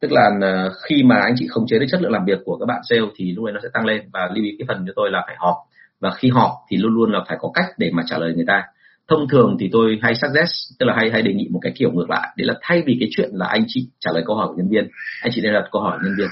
tức 0.01 0.13
là 0.13 0.31
ờ, 0.41 0.71
khi 0.89 1.03
mà 1.03 1.17
anh 1.17 1.35
chị 1.39 1.47
không 1.49 1.67
chế 1.67 1.79
được 1.79 1.87
chất 1.91 2.03
lượng 2.03 2.13
làm 2.13 2.25
việc 2.25 2.39
của 2.45 2.57
các 2.57 2.67
bạn 2.67 2.81
sale 2.89 3.03
thì 3.17 3.33
lúc 3.33 3.45
này 3.45 3.53
nó 3.53 3.61
sẽ 3.63 3.69
tăng 3.73 3.87
lên. 3.87 4.03
Và 4.13 4.31
lưu 4.35 4.45
ý 4.45 4.57
cái 4.59 4.67
phần 4.69 4.85
cho 4.87 4.93
tôi 4.97 5.11
là 5.11 5.23
phải 5.27 5.37
họp. 5.39 5.57
Và 6.01 6.11
khi 6.11 6.31
họp 6.31 6.51
thì 6.71 6.77
luôn 6.77 6.95
luôn 6.95 7.13
là 7.13 7.21
phải 7.29 7.39
có 7.41 7.51
cách 7.55 7.67
để 7.79 7.91
mà 7.93 8.03
trả 8.07 8.19
lời 8.19 8.33
người 8.35 8.45
ta. 8.47 8.63
Thông 9.09 9.29
thường 9.29 9.57
thì 9.61 9.69
tôi 9.73 9.99
hay 10.03 10.15
suggest 10.15 10.51
tức 10.79 10.87
là 10.87 10.95
hay 10.97 11.11
hay 11.11 11.23
đề 11.23 11.33
nghị 11.33 11.49
một 11.51 11.61
cái 11.63 11.73
kiểu 11.77 11.91
ngược 11.93 12.11
lại 12.11 12.29
đấy 12.37 12.47
là 12.47 12.55
thay 12.63 12.83
vì 12.87 12.97
cái 13.01 13.09
chuyện 13.17 13.31
là 13.33 13.47
anh 13.47 13.65
chị 13.69 13.89
trả 14.01 14.11
lời 14.15 14.23
câu 14.27 14.37
hỏi 14.37 14.49
của 14.49 14.55
nhân 14.57 14.69
viên 14.69 14.89
anh 15.23 15.33
chị 15.35 15.41
nên 15.43 15.53
đặt 15.53 15.69
câu 15.73 15.83
hỏi 15.83 15.99
của 15.99 16.05
nhân 16.05 16.15
viên. 16.19 16.29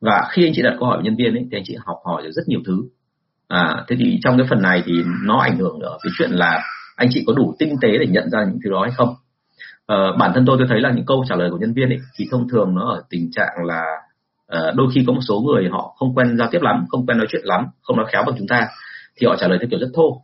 Và 0.00 0.28
khi 0.30 0.46
anh 0.46 0.52
chị 0.54 0.62
đặt 0.62 0.76
câu 0.78 0.88
hỏi 0.88 0.98
của 0.98 1.04
nhân 1.04 1.16
viên 1.16 1.34
ấy, 1.34 1.46
thì 1.50 1.58
anh 1.58 1.64
chị 1.66 1.76
học 1.86 1.98
hỏi 2.04 2.22
được 2.22 2.30
rất 2.32 2.42
nhiều 2.46 2.60
thứ 2.66 2.82
à 3.48 3.84
thế 3.88 3.96
thì 3.98 4.18
trong 4.22 4.38
cái 4.38 4.46
phần 4.50 4.62
này 4.62 4.82
thì 4.86 4.92
nó 5.24 5.38
ảnh 5.38 5.58
hưởng 5.58 5.80
ở 5.80 5.98
cái 6.02 6.10
chuyện 6.18 6.30
là 6.30 6.62
anh 6.96 7.08
chị 7.10 7.24
có 7.26 7.32
đủ 7.32 7.54
tinh 7.58 7.76
tế 7.80 7.88
để 8.00 8.06
nhận 8.06 8.30
ra 8.30 8.44
những 8.44 8.58
thứ 8.64 8.70
đó 8.70 8.82
hay 8.82 8.90
không? 8.96 9.14
À, 9.86 9.96
bản 10.18 10.30
thân 10.34 10.44
tôi 10.46 10.56
tôi 10.58 10.66
thấy 10.70 10.80
là 10.80 10.92
những 10.92 11.06
câu 11.06 11.24
trả 11.28 11.36
lời 11.36 11.50
của 11.50 11.58
nhân 11.58 11.72
viên 11.72 11.88
ấy 11.88 11.98
thì 12.16 12.26
thông 12.30 12.48
thường 12.48 12.74
nó 12.74 12.90
ở 12.90 13.02
tình 13.10 13.30
trạng 13.30 13.64
là 13.64 13.82
uh, 14.56 14.76
đôi 14.76 14.88
khi 14.94 15.04
có 15.06 15.12
một 15.12 15.20
số 15.28 15.40
người 15.40 15.68
họ 15.72 15.94
không 15.98 16.14
quen 16.14 16.36
giao 16.38 16.48
tiếp 16.50 16.62
lắm 16.62 16.84
không 16.88 17.06
quen 17.06 17.18
nói 17.18 17.26
chuyện 17.30 17.44
lắm 17.44 17.66
không 17.82 17.96
nói 17.96 18.06
khéo 18.12 18.22
bằng 18.26 18.34
chúng 18.38 18.48
ta 18.48 18.68
thì 19.20 19.26
họ 19.26 19.36
trả 19.36 19.48
lời 19.48 19.58
theo 19.60 19.68
kiểu 19.70 19.80
rất 19.80 19.90
thô. 19.94 20.22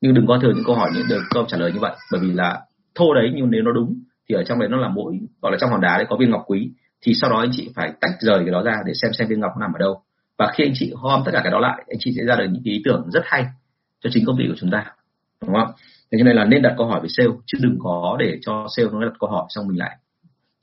Nhưng 0.00 0.14
đừng 0.14 0.26
coi 0.26 0.38
thường 0.42 0.52
những 0.54 0.64
câu 0.64 0.74
hỏi 0.74 0.90
những 0.94 1.06
được 1.08 1.22
câu 1.34 1.44
trả 1.48 1.58
lời 1.58 1.72
như 1.72 1.80
vậy 1.80 1.92
bởi 2.12 2.20
vì 2.20 2.32
là 2.32 2.60
thô 2.94 3.14
đấy 3.14 3.30
nhưng 3.34 3.50
nếu 3.50 3.62
nó 3.62 3.72
đúng 3.72 3.94
thì 4.28 4.34
ở 4.34 4.44
trong 4.44 4.58
đấy 4.58 4.68
nó 4.68 4.76
là 4.76 4.88
mỗi 4.88 5.18
gọi 5.42 5.52
là 5.52 5.58
trong 5.60 5.70
hòn 5.70 5.80
đá 5.80 5.96
đấy 5.96 6.06
có 6.08 6.16
viên 6.20 6.30
ngọc 6.30 6.42
quý 6.46 6.70
thì 7.02 7.12
sau 7.14 7.30
đó 7.30 7.40
anh 7.40 7.50
chị 7.52 7.70
phải 7.74 7.92
tách 8.00 8.10
rời 8.20 8.38
cái 8.38 8.50
đó 8.50 8.62
ra 8.62 8.76
để 8.86 8.92
xem 9.02 9.12
xem 9.12 9.28
viên 9.28 9.40
ngọc 9.40 9.52
nằm 9.60 9.72
ở 9.72 9.78
đâu 9.78 10.02
và 10.38 10.52
khi 10.54 10.64
anh 10.64 10.72
chị 10.74 10.92
gom 11.02 11.22
tất 11.24 11.30
cả 11.34 11.40
cái 11.42 11.52
đó 11.52 11.58
lại 11.58 11.84
anh 11.88 11.98
chị 12.00 12.12
sẽ 12.16 12.24
ra 12.24 12.36
được 12.36 12.46
những 12.50 12.62
ý 12.64 12.82
tưởng 12.84 13.10
rất 13.10 13.22
hay 13.24 13.44
cho 14.00 14.10
chính 14.12 14.24
công 14.26 14.38
ty 14.38 14.44
của 14.48 14.54
chúng 14.56 14.70
ta 14.70 14.84
đúng 15.40 15.54
không 15.54 15.72
thế 16.12 16.18
cho 16.18 16.24
nên 16.24 16.36
là 16.36 16.44
nên 16.44 16.62
đặt 16.62 16.74
câu 16.78 16.86
hỏi 16.86 17.00
với 17.00 17.08
sale 17.08 17.30
chứ 17.46 17.58
đừng 17.62 17.76
có 17.80 18.16
để 18.18 18.38
cho 18.42 18.66
sale 18.76 18.88
nó 18.92 19.00
đặt 19.04 19.12
câu 19.20 19.30
hỏi 19.30 19.44
xong 19.48 19.68
mình 19.68 19.78
lại 19.78 19.96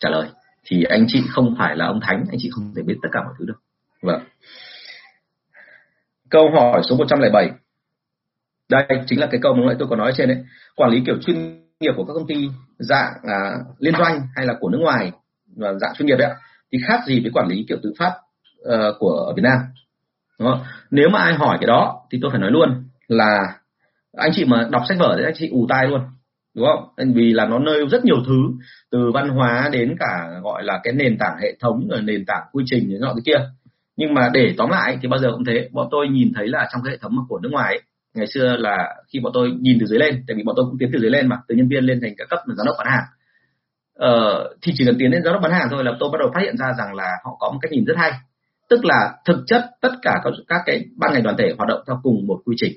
trả 0.04 0.10
lời. 0.10 0.28
Thì 0.66 0.84
anh 0.84 1.06
chị 1.08 1.24
không 1.30 1.56
phải 1.58 1.76
là 1.76 1.86
ông 1.86 2.00
thánh 2.02 2.26
anh 2.30 2.38
chị 2.40 2.50
không 2.54 2.74
thể 2.76 2.82
biết 2.82 2.96
tất 3.02 3.10
cả 3.12 3.20
mọi 3.24 3.34
thứ 3.40 3.46
được. 3.46 3.60
Vâng. 4.02 4.22
Câu 6.30 6.50
hỏi 6.52 6.82
số 6.90 6.96
107 6.96 7.52
đây 8.70 8.86
chính 9.08 9.20
là 9.20 9.28
cái 9.32 9.40
câu 9.44 9.54
mà 9.54 9.76
tôi 9.80 9.88
có 9.88 9.96
nói 9.96 10.12
ở 10.12 10.14
trên 10.18 10.28
đấy. 10.28 10.38
Quản 10.76 10.92
lý 10.92 11.02
kiểu 11.06 11.16
chuyên 11.22 11.36
nghiệp 11.80 11.92
của 11.98 12.06
các 12.06 12.14
công 12.14 12.28
ty 12.28 12.50
dạng 12.80 13.14
à, 13.24 13.38
liên 13.80 13.94
doanh 14.00 14.22
hay 14.36 14.46
là 14.46 14.54
của 14.60 14.70
nước 14.70 14.80
ngoài 14.82 15.12
và 15.56 15.74
dạng 15.74 15.94
chuyên 15.98 16.08
nghiệp 16.08 16.16
đấy 16.16 16.32
thì 16.72 16.80
khác 16.88 17.00
gì 17.08 17.20
với 17.20 17.32
quản 17.34 17.48
lý 17.48 17.66
kiểu 17.70 17.78
tự 17.84 17.94
phát? 18.00 18.12
Uh, 18.68 18.96
của 19.00 19.34
Việt 19.36 19.42
Nam. 19.44 19.58
Đúng 20.40 20.52
không? 20.52 20.64
nếu 20.92 21.10
mà 21.10 21.20
ai 21.20 21.34
hỏi 21.34 21.58
cái 21.62 21.68
đó 21.68 22.02
thì 22.12 22.20
tôi 22.22 22.32
phải 22.32 22.40
nói 22.40 22.52
luôn 22.52 22.84
là 23.08 23.60
anh 24.18 24.32
chị 24.34 24.46
mà 24.46 24.68
đọc 24.72 24.82
sách 24.90 24.98
vở 25.00 25.16
thì 25.18 25.24
anh 25.24 25.34
chị 25.36 25.50
ù 25.52 25.66
tai 25.70 25.88
luôn. 25.88 26.02
Đúng 26.56 26.66
không? 26.66 27.14
Vì 27.14 27.34
là 27.34 27.46
nó 27.46 27.60
nêu 27.60 27.90
rất 27.90 28.06
nhiều 28.06 28.18
thứ 28.28 28.42
từ 28.92 29.12
văn 29.14 29.30
hóa 29.30 29.70
đến 29.72 29.96
cả 30.00 30.40
gọi 30.44 30.64
là 30.64 30.80
cái 30.84 30.94
nền 30.94 31.18
tảng 31.18 31.38
hệ 31.42 31.56
thống 31.60 31.88
rồi 31.90 32.02
nền 32.02 32.26
tảng 32.26 32.44
quy 32.52 32.64
trình 32.68 32.90
đến 32.90 33.02
nọ 33.02 33.14
cái 33.14 33.22
kia. 33.26 33.46
Nhưng 33.98 34.14
mà 34.14 34.30
để 34.34 34.54
tóm 34.58 34.70
lại 34.70 34.98
thì 35.02 35.08
bao 35.08 35.20
giờ 35.20 35.32
cũng 35.32 35.46
thế. 35.46 35.70
Bọn 35.72 35.88
tôi 35.92 36.08
nhìn 36.08 36.32
thấy 36.36 36.48
là 36.48 36.70
trong 36.74 36.82
cái 36.84 36.92
hệ 36.92 36.98
thống 36.98 37.16
của 37.30 37.40
nước 37.40 37.50
ngoài 37.52 37.74
ấy, 37.74 37.82
ngày 38.14 38.28
xưa 38.28 38.56
là 38.58 38.96
khi 39.14 39.20
bọn 39.20 39.32
tôi 39.36 39.52
nhìn 39.60 39.78
từ 39.80 39.86
dưới 39.86 40.00
lên 40.00 40.24
tại 40.28 40.36
vì 40.36 40.44
bọn 40.44 40.56
tôi 40.56 40.66
cũng 40.66 40.78
tiến 40.80 40.90
từ 40.94 41.00
dưới 41.00 41.12
lên 41.12 41.28
mà 41.28 41.38
từ 41.48 41.56
nhân 41.56 41.68
viên 41.68 41.84
lên 41.84 42.00
thành 42.02 42.14
các 42.18 42.30
cấp 42.30 42.40
là 42.46 42.56
giám 42.56 42.66
đốc 42.66 42.76
bán 42.78 42.88
hàng. 42.88 43.06
Ờ, 43.96 44.50
thì 44.62 44.72
chỉ 44.76 44.86
cần 44.86 44.96
tiến 45.00 45.12
lên 45.12 45.24
giám 45.24 45.34
đốc 45.34 45.42
bán 45.42 45.52
hàng 45.52 45.68
thôi 45.72 45.84
là 45.84 45.92
tôi 46.00 46.10
bắt 46.12 46.18
đầu 46.20 46.32
phát 46.34 46.42
hiện 46.42 46.58
ra 46.58 46.74
rằng 46.78 46.94
là 46.96 47.10
họ 47.24 47.38
có 47.40 47.50
một 47.52 47.60
cách 47.62 47.72
nhìn 47.72 47.86
rất 47.86 47.98
hay 47.98 48.12
tức 48.70 48.86
là 48.86 49.16
thực 49.26 49.44
chất 49.48 49.72
tất 49.82 49.92
cả 50.02 50.22
các, 50.24 50.34
các 50.48 50.62
cái 50.66 50.86
ban 50.98 51.14
ngành 51.14 51.24
đoàn 51.24 51.36
thể 51.38 51.54
hoạt 51.58 51.70
động 51.70 51.84
theo 51.88 52.00
cùng 52.04 52.28
một 52.28 52.42
quy 52.46 52.56
trình. 52.60 52.74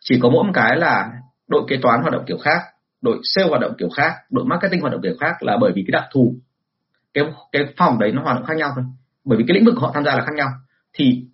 Chỉ 0.00 0.18
có 0.22 0.30
mỗi 0.30 0.44
một 0.44 0.52
cái 0.54 0.76
là 0.76 1.10
đội 1.48 1.62
kế 1.68 1.76
toán 1.82 2.00
hoạt 2.00 2.12
động 2.12 2.24
kiểu 2.26 2.38
khác 2.38 2.58
đội 3.00 3.18
sale 3.22 3.48
hoạt 3.48 3.60
động 3.60 3.74
kiểu 3.78 3.88
khác 3.96 4.12
đội 4.30 4.44
marketing 4.44 4.80
hoạt 4.80 4.92
động 4.92 5.02
kiểu 5.02 5.14
khác 5.20 5.42
là 5.42 5.56
bởi 5.60 5.72
vì 5.74 5.84
cái 5.86 6.00
đặc 6.00 6.08
thù 6.12 6.34
cái 7.14 7.24
cái 7.52 7.62
phòng 7.76 7.98
đấy 7.98 8.12
nó 8.12 8.22
hoạt 8.22 8.36
động 8.36 8.44
khác 8.46 8.56
nhau 8.56 8.70
thôi. 8.74 8.84
Bởi 9.24 9.38
vì 9.38 9.44
cái 9.48 9.54
lĩnh 9.54 9.64
vực 9.64 9.74
họ 9.76 9.90
tham 9.94 10.04
gia 10.04 10.14
là 10.14 10.20
khác 10.20 10.34
nhau. 10.36 10.48
Thì 10.92 11.24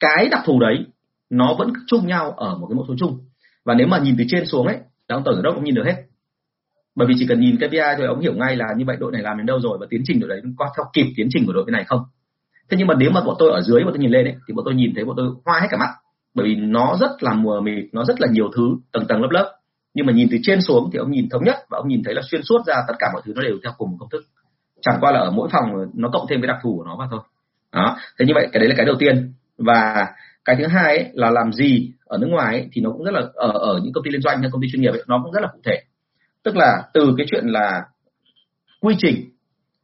cái 0.00 0.28
đặc 0.30 0.42
thù 0.44 0.60
đấy 0.60 0.86
nó 1.30 1.54
vẫn 1.58 1.72
chung 1.86 2.06
nhau 2.06 2.30
ở 2.30 2.58
một 2.58 2.66
cái 2.66 2.74
mẫu 2.76 2.84
số 2.88 2.94
chung. 2.98 3.18
Và 3.64 3.74
nếu 3.74 3.86
mà 3.86 3.98
nhìn 3.98 4.14
từ 4.18 4.24
trên 4.28 4.46
xuống 4.46 4.66
ấy 4.66 4.76
là 5.08 5.16
ông 5.16 5.24
tổng 5.24 5.34
giám 5.34 5.42
đốc 5.42 5.54
cũng 5.54 5.64
nhìn 5.64 5.74
được 5.74 5.84
hết. 5.86 5.96
Bởi 6.94 7.08
vì 7.08 7.14
chỉ 7.18 7.26
cần 7.28 7.40
nhìn 7.40 7.56
KPI 7.56 7.78
thôi 7.98 8.06
ông 8.06 8.20
hiểu 8.20 8.34
ngay 8.34 8.56
là 8.56 8.66
như 8.76 8.84
vậy 8.86 8.96
đội 9.00 9.12
này 9.12 9.22
làm 9.22 9.36
đến 9.36 9.46
đâu 9.46 9.60
rồi 9.60 9.78
và 9.80 9.86
tiến 9.90 10.02
trình 10.04 10.20
đội 10.20 10.28
đấy 10.28 10.40
có 10.56 10.68
theo 10.76 10.84
kịp 10.92 11.12
tiến 11.16 11.28
trình 11.30 11.46
của 11.46 11.52
đội 11.52 11.64
bên 11.64 11.72
này 11.72 11.84
không? 11.84 12.00
Thế 12.70 12.76
nhưng 12.78 12.86
mà 12.86 12.94
nếu 12.98 13.10
mà 13.10 13.20
bọn 13.20 13.36
tôi 13.38 13.52
ở 13.52 13.60
dưới 13.60 13.84
bọn 13.84 13.92
tôi 13.92 13.98
nhìn 13.98 14.10
lên 14.10 14.24
ấy 14.24 14.34
thì 14.48 14.54
bọn 14.54 14.64
tôi 14.64 14.74
nhìn 14.74 14.92
thấy 14.94 15.04
bọn 15.04 15.16
tôi 15.16 15.26
hoa 15.44 15.60
hết 15.60 15.66
cả 15.70 15.76
mắt. 15.76 15.88
Bởi 16.34 16.46
vì 16.46 16.54
nó 16.54 16.96
rất 17.00 17.10
là 17.20 17.34
mùa 17.34 17.60
mịt 17.60 17.84
nó 17.92 18.04
rất 18.04 18.20
là 18.20 18.28
nhiều 18.30 18.50
thứ 18.56 18.62
tầng 18.92 19.06
tầng 19.08 19.22
lớp 19.22 19.28
lớp. 19.30 19.52
Nhưng 19.94 20.06
mà 20.06 20.12
nhìn 20.12 20.28
từ 20.30 20.36
trên 20.42 20.60
xuống 20.60 20.90
thì 20.92 20.98
ông 20.98 21.10
nhìn 21.10 21.28
thống 21.28 21.44
nhất 21.44 21.56
và 21.70 21.78
ông 21.78 21.88
nhìn 21.88 22.02
thấy 22.04 22.14
là 22.14 22.22
xuyên 22.30 22.42
suốt 22.42 22.66
ra 22.66 22.74
tất 22.88 22.94
cả 22.98 23.06
mọi 23.12 23.22
thứ 23.24 23.32
nó 23.36 23.42
đều 23.42 23.58
theo 23.64 23.72
cùng 23.78 23.90
một 23.90 23.96
công 24.00 24.08
thức. 24.10 24.22
Chẳng 24.82 24.98
qua 25.00 25.12
là 25.12 25.20
ở 25.20 25.30
mỗi 25.30 25.48
phòng 25.52 25.90
nó 25.94 26.08
cộng 26.12 26.26
thêm 26.30 26.40
cái 26.40 26.46
đặc 26.46 26.56
thù 26.62 26.76
của 26.76 26.84
nó 26.84 26.96
vào 26.96 27.08
thôi. 27.10 27.20
Đó 27.72 27.96
thế 28.18 28.26
như 28.26 28.32
vậy 28.34 28.48
cái 28.52 28.60
đấy 28.60 28.68
là 28.68 28.74
cái 28.76 28.86
đầu 28.86 28.96
tiên. 28.98 29.32
Và 29.58 30.06
cái 30.44 30.56
thứ 30.56 30.66
hai 30.66 30.96
ấy, 30.96 31.10
là 31.12 31.30
làm 31.30 31.52
gì 31.52 31.90
ở 32.06 32.18
nước 32.18 32.26
ngoài 32.30 32.54
ấy, 32.54 32.68
thì 32.72 32.82
nó 32.82 32.90
cũng 32.90 33.04
rất 33.04 33.10
là 33.14 33.20
ở 33.34 33.50
ở 33.50 33.80
những 33.82 33.92
công 33.92 34.04
ty 34.04 34.10
liên 34.10 34.22
doanh 34.22 34.40
hay 34.40 34.50
công 34.52 34.62
ty 34.62 34.68
chuyên 34.72 34.82
nghiệp 34.82 34.90
ấy, 34.90 35.02
nó 35.06 35.20
cũng 35.24 35.32
rất 35.32 35.40
là 35.42 35.48
cụ 35.52 35.60
thể. 35.64 35.82
Tức 36.42 36.56
là 36.56 36.82
từ 36.94 37.14
cái 37.18 37.26
chuyện 37.30 37.46
là 37.46 37.82
quy 38.80 38.94
trình 38.98 39.30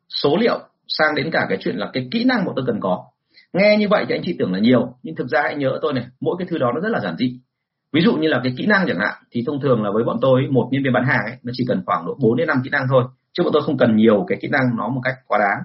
số 0.09 0.37
liệu 0.37 0.59
sang 0.99 1.15
đến 1.15 1.31
cả 1.33 1.47
cái 1.49 1.59
chuyện 1.61 1.77
là 1.77 1.91
cái 1.93 2.09
kỹ 2.11 2.25
năng 2.25 2.45
bọn 2.45 2.55
tôi 2.57 2.65
cần 2.67 2.81
có. 2.81 3.05
Nghe 3.53 3.77
như 3.79 3.89
vậy 3.89 4.05
thì 4.09 4.15
anh 4.15 4.23
chị 4.25 4.37
tưởng 4.39 4.53
là 4.53 4.59
nhiều 4.59 4.95
nhưng 5.03 5.17
thực 5.17 5.29
ra 5.29 5.43
hãy 5.43 5.57
nhớ 5.57 5.79
tôi 5.83 5.93
này 5.93 6.05
mỗi 6.21 6.37
cái 6.39 6.49
thứ 6.51 6.59
đó 6.59 6.73
nó 6.75 6.81
rất 6.81 6.89
là 6.89 7.01
giản 7.01 7.17
dị. 7.17 7.41
Ví 7.93 8.01
dụ 8.01 8.17
như 8.17 8.29
là 8.29 8.41
cái 8.43 8.55
kỹ 8.57 8.67
năng 8.67 8.87
chẳng 8.87 8.99
hạn 8.99 9.15
thì 9.31 9.45
thông 9.47 9.61
thường 9.61 9.83
là 9.83 9.91
với 9.95 10.05
bọn 10.05 10.19
tôi 10.21 10.47
một 10.51 10.69
nhân 10.71 10.83
viên 10.83 10.93
bán 10.93 11.05
hàng 11.05 11.25
ấy, 11.25 11.37
nó 11.43 11.53
chỉ 11.57 11.65
cần 11.69 11.83
khoảng 11.87 12.07
độ 12.07 12.17
4 12.21 12.37
đến 12.37 12.47
5 12.49 12.61
kỹ 12.65 12.71
năng 12.71 12.87
thôi 12.89 13.05
chứ 13.33 13.43
bọn 13.43 13.53
tôi 13.53 13.63
không 13.63 13.79
cần 13.79 13.97
nhiều 13.97 14.25
cái 14.29 14.39
kỹ 14.43 14.49
năng 14.49 14.77
nó 14.77 14.89
một 14.89 15.01
cách 15.05 15.15
quá 15.27 15.39
đáng. 15.39 15.63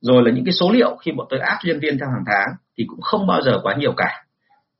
Rồi 0.00 0.22
là 0.22 0.30
những 0.30 0.44
cái 0.44 0.52
số 0.52 0.70
liệu 0.72 0.96
khi 0.96 1.12
bọn 1.12 1.26
tôi 1.30 1.40
áp 1.40 1.58
nhân 1.64 1.80
viên 1.80 1.98
theo 1.98 2.08
hàng 2.08 2.24
tháng 2.26 2.56
thì 2.78 2.84
cũng 2.88 3.00
không 3.00 3.26
bao 3.26 3.42
giờ 3.42 3.52
quá 3.62 3.74
nhiều 3.78 3.92
cả. 3.96 4.24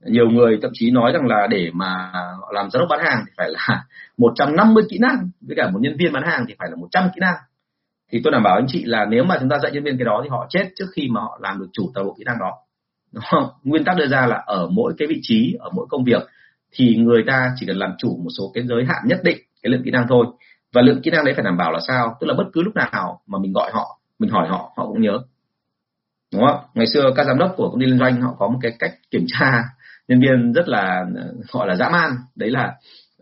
Nhiều 0.05 0.31
người 0.31 0.59
thậm 0.63 0.71
chí 0.75 0.91
nói 0.91 1.13
rằng 1.13 1.27
là 1.27 1.47
để 1.51 1.71
mà 1.75 2.13
làm 2.53 2.71
giám 2.71 2.81
đốc 2.81 2.89
bán 2.91 3.01
hàng 3.05 3.25
thì 3.27 3.33
phải 3.37 3.51
là 3.51 3.85
150 4.19 4.85
kỹ 4.91 4.99
năng 5.01 5.31
với 5.41 5.57
cả 5.57 5.71
một 5.71 5.79
nhân 5.83 5.97
viên 5.99 6.13
bán 6.13 6.23
hàng 6.27 6.45
thì 6.49 6.55
phải 6.59 6.69
là 6.71 6.77
100 6.77 7.09
kỹ 7.15 7.19
năng 7.21 7.35
thì 8.13 8.21
tôi 8.25 8.33
đảm 8.33 8.43
bảo 8.43 8.55
anh 8.55 8.67
chị 8.69 8.85
là 8.85 9.07
nếu 9.11 9.25
mà 9.25 9.37
chúng 9.41 9.49
ta 9.49 9.59
dạy 9.63 9.73
nhân 9.73 9.85
viên 9.85 9.99
cái 9.99 10.05
đó 10.05 10.21
thì 10.23 10.29
họ 10.29 10.47
chết 10.51 10.69
trước 10.77 10.87
khi 10.97 11.09
mà 11.11 11.21
họ 11.21 11.39
làm 11.43 11.59
được 11.59 11.67
chủ 11.73 11.91
toàn 11.95 12.07
bộ 12.07 12.15
kỹ 12.19 12.25
năng 12.27 12.39
đó. 12.39 12.53
Đúng 13.13 13.25
không? 13.31 13.49
nguyên 13.65 13.85
tắc 13.85 13.97
đưa 13.97 14.07
ra 14.07 14.27
là 14.27 14.43
ở 14.47 14.69
mỗi 14.71 14.95
cái 14.99 15.09
vị 15.09 15.19
trí, 15.23 15.57
ở 15.61 15.71
mỗi 15.75 15.87
công 15.91 16.05
việc 16.05 16.23
thì 16.73 16.97
người 16.97 17.25
ta 17.27 17.53
chỉ 17.57 17.67
cần 17.67 17.77
làm 17.77 17.91
chủ 17.99 18.21
một 18.25 18.31
số 18.39 18.51
cái 18.55 18.65
giới 18.67 18.85
hạn 18.85 18.99
nhất 19.05 19.21
định 19.25 19.39
cái 19.63 19.71
lượng 19.71 19.83
kỹ 19.85 19.91
năng 19.91 20.07
thôi. 20.09 20.27
Và 20.73 20.83
lượng 20.83 21.01
kỹ 21.03 21.11
năng 21.11 21.25
đấy 21.25 21.35
phải 21.35 21.45
đảm 21.45 21.57
bảo 21.57 21.73
là 21.73 21.79
sao? 21.89 22.17
Tức 22.21 22.27
là 22.27 22.35
bất 22.35 22.45
cứ 22.53 22.63
lúc 22.63 22.75
nào 22.75 23.21
mà 23.27 23.39
mình 23.39 23.53
gọi 23.53 23.71
họ, 23.75 23.99
mình 24.19 24.31
hỏi 24.31 24.49
họ 24.49 24.73
họ 24.77 24.87
cũng 24.87 25.01
nhớ. 25.01 25.19
Đúng 26.33 26.43
không? 26.47 26.61
Ngày 26.75 26.87
xưa 26.87 27.11
các 27.17 27.25
giám 27.25 27.39
đốc 27.39 27.55
của 27.57 27.71
công 27.71 27.81
ty 27.81 27.87
liên 27.87 27.99
doanh 27.99 28.21
họ 28.21 28.35
có 28.39 28.49
một 28.49 28.59
cái 28.63 28.73
cách 28.79 28.93
kiểm 29.11 29.25
tra 29.27 29.65
nhân 30.09 30.21
viên 30.21 30.53
rất 30.53 30.69
là, 30.69 31.05
gọi 31.53 31.69
là 31.69 31.77
dã 31.77 31.89
man. 31.89 32.11
Đấy 32.37 32.51
là, 32.51 32.75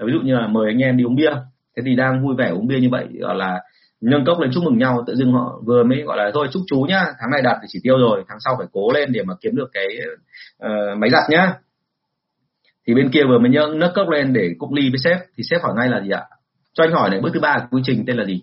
ví 0.06 0.12
dụ 0.12 0.18
như 0.24 0.34
là 0.34 0.46
mời 0.46 0.66
anh 0.70 0.78
em 0.78 0.96
đi 0.96 1.04
uống 1.04 1.14
bia. 1.14 1.32
Thế 1.76 1.82
thì 1.86 1.96
đang 1.96 2.22
vui 2.22 2.34
vẻ 2.38 2.48
uống 2.48 2.66
bia 2.66 2.80
như 2.80 2.88
vậy, 2.90 3.06
gọi 3.20 3.34
là 3.34 3.60
nâng 4.00 4.24
cốc 4.24 4.40
lên 4.40 4.50
chúc 4.54 4.64
mừng 4.64 4.78
nhau 4.78 5.04
tự 5.06 5.14
dưng 5.14 5.32
họ 5.32 5.60
vừa 5.66 5.84
mới 5.84 6.02
gọi 6.02 6.16
là 6.16 6.30
thôi 6.34 6.48
chúc 6.52 6.62
chú 6.66 6.80
nhá 6.88 7.04
tháng 7.20 7.30
này 7.30 7.42
đạt 7.42 7.56
được 7.62 7.66
chỉ 7.68 7.78
tiêu 7.82 7.98
rồi 7.98 8.24
tháng 8.28 8.38
sau 8.40 8.54
phải 8.58 8.66
cố 8.72 8.92
lên 8.94 9.12
để 9.12 9.22
mà 9.22 9.34
kiếm 9.40 9.56
được 9.56 9.68
cái 9.72 9.86
uh, 10.64 10.98
máy 10.98 11.10
giặt 11.10 11.22
nhá. 11.30 11.54
Thì 12.86 12.94
bên 12.94 13.10
kia 13.10 13.22
vừa 13.28 13.38
mới 13.38 13.50
nhấc 13.50 13.74
nâng 13.74 13.92
cốc 13.94 14.08
lên 14.08 14.32
để 14.32 14.50
cúc 14.58 14.72
ly 14.72 14.90
với 14.90 14.98
sếp 14.98 15.18
thì 15.36 15.44
sếp 15.50 15.62
hỏi 15.62 15.72
ngay 15.76 15.88
là 15.88 16.00
gì 16.00 16.10
ạ? 16.10 16.22
Cho 16.72 16.84
anh 16.84 16.92
hỏi 16.92 17.10
này 17.10 17.20
bước 17.20 17.30
thứ 17.34 17.40
ba 17.40 17.56
của 17.58 17.76
quy 17.76 17.82
trình 17.84 18.04
tên 18.06 18.16
là 18.16 18.24
gì? 18.24 18.42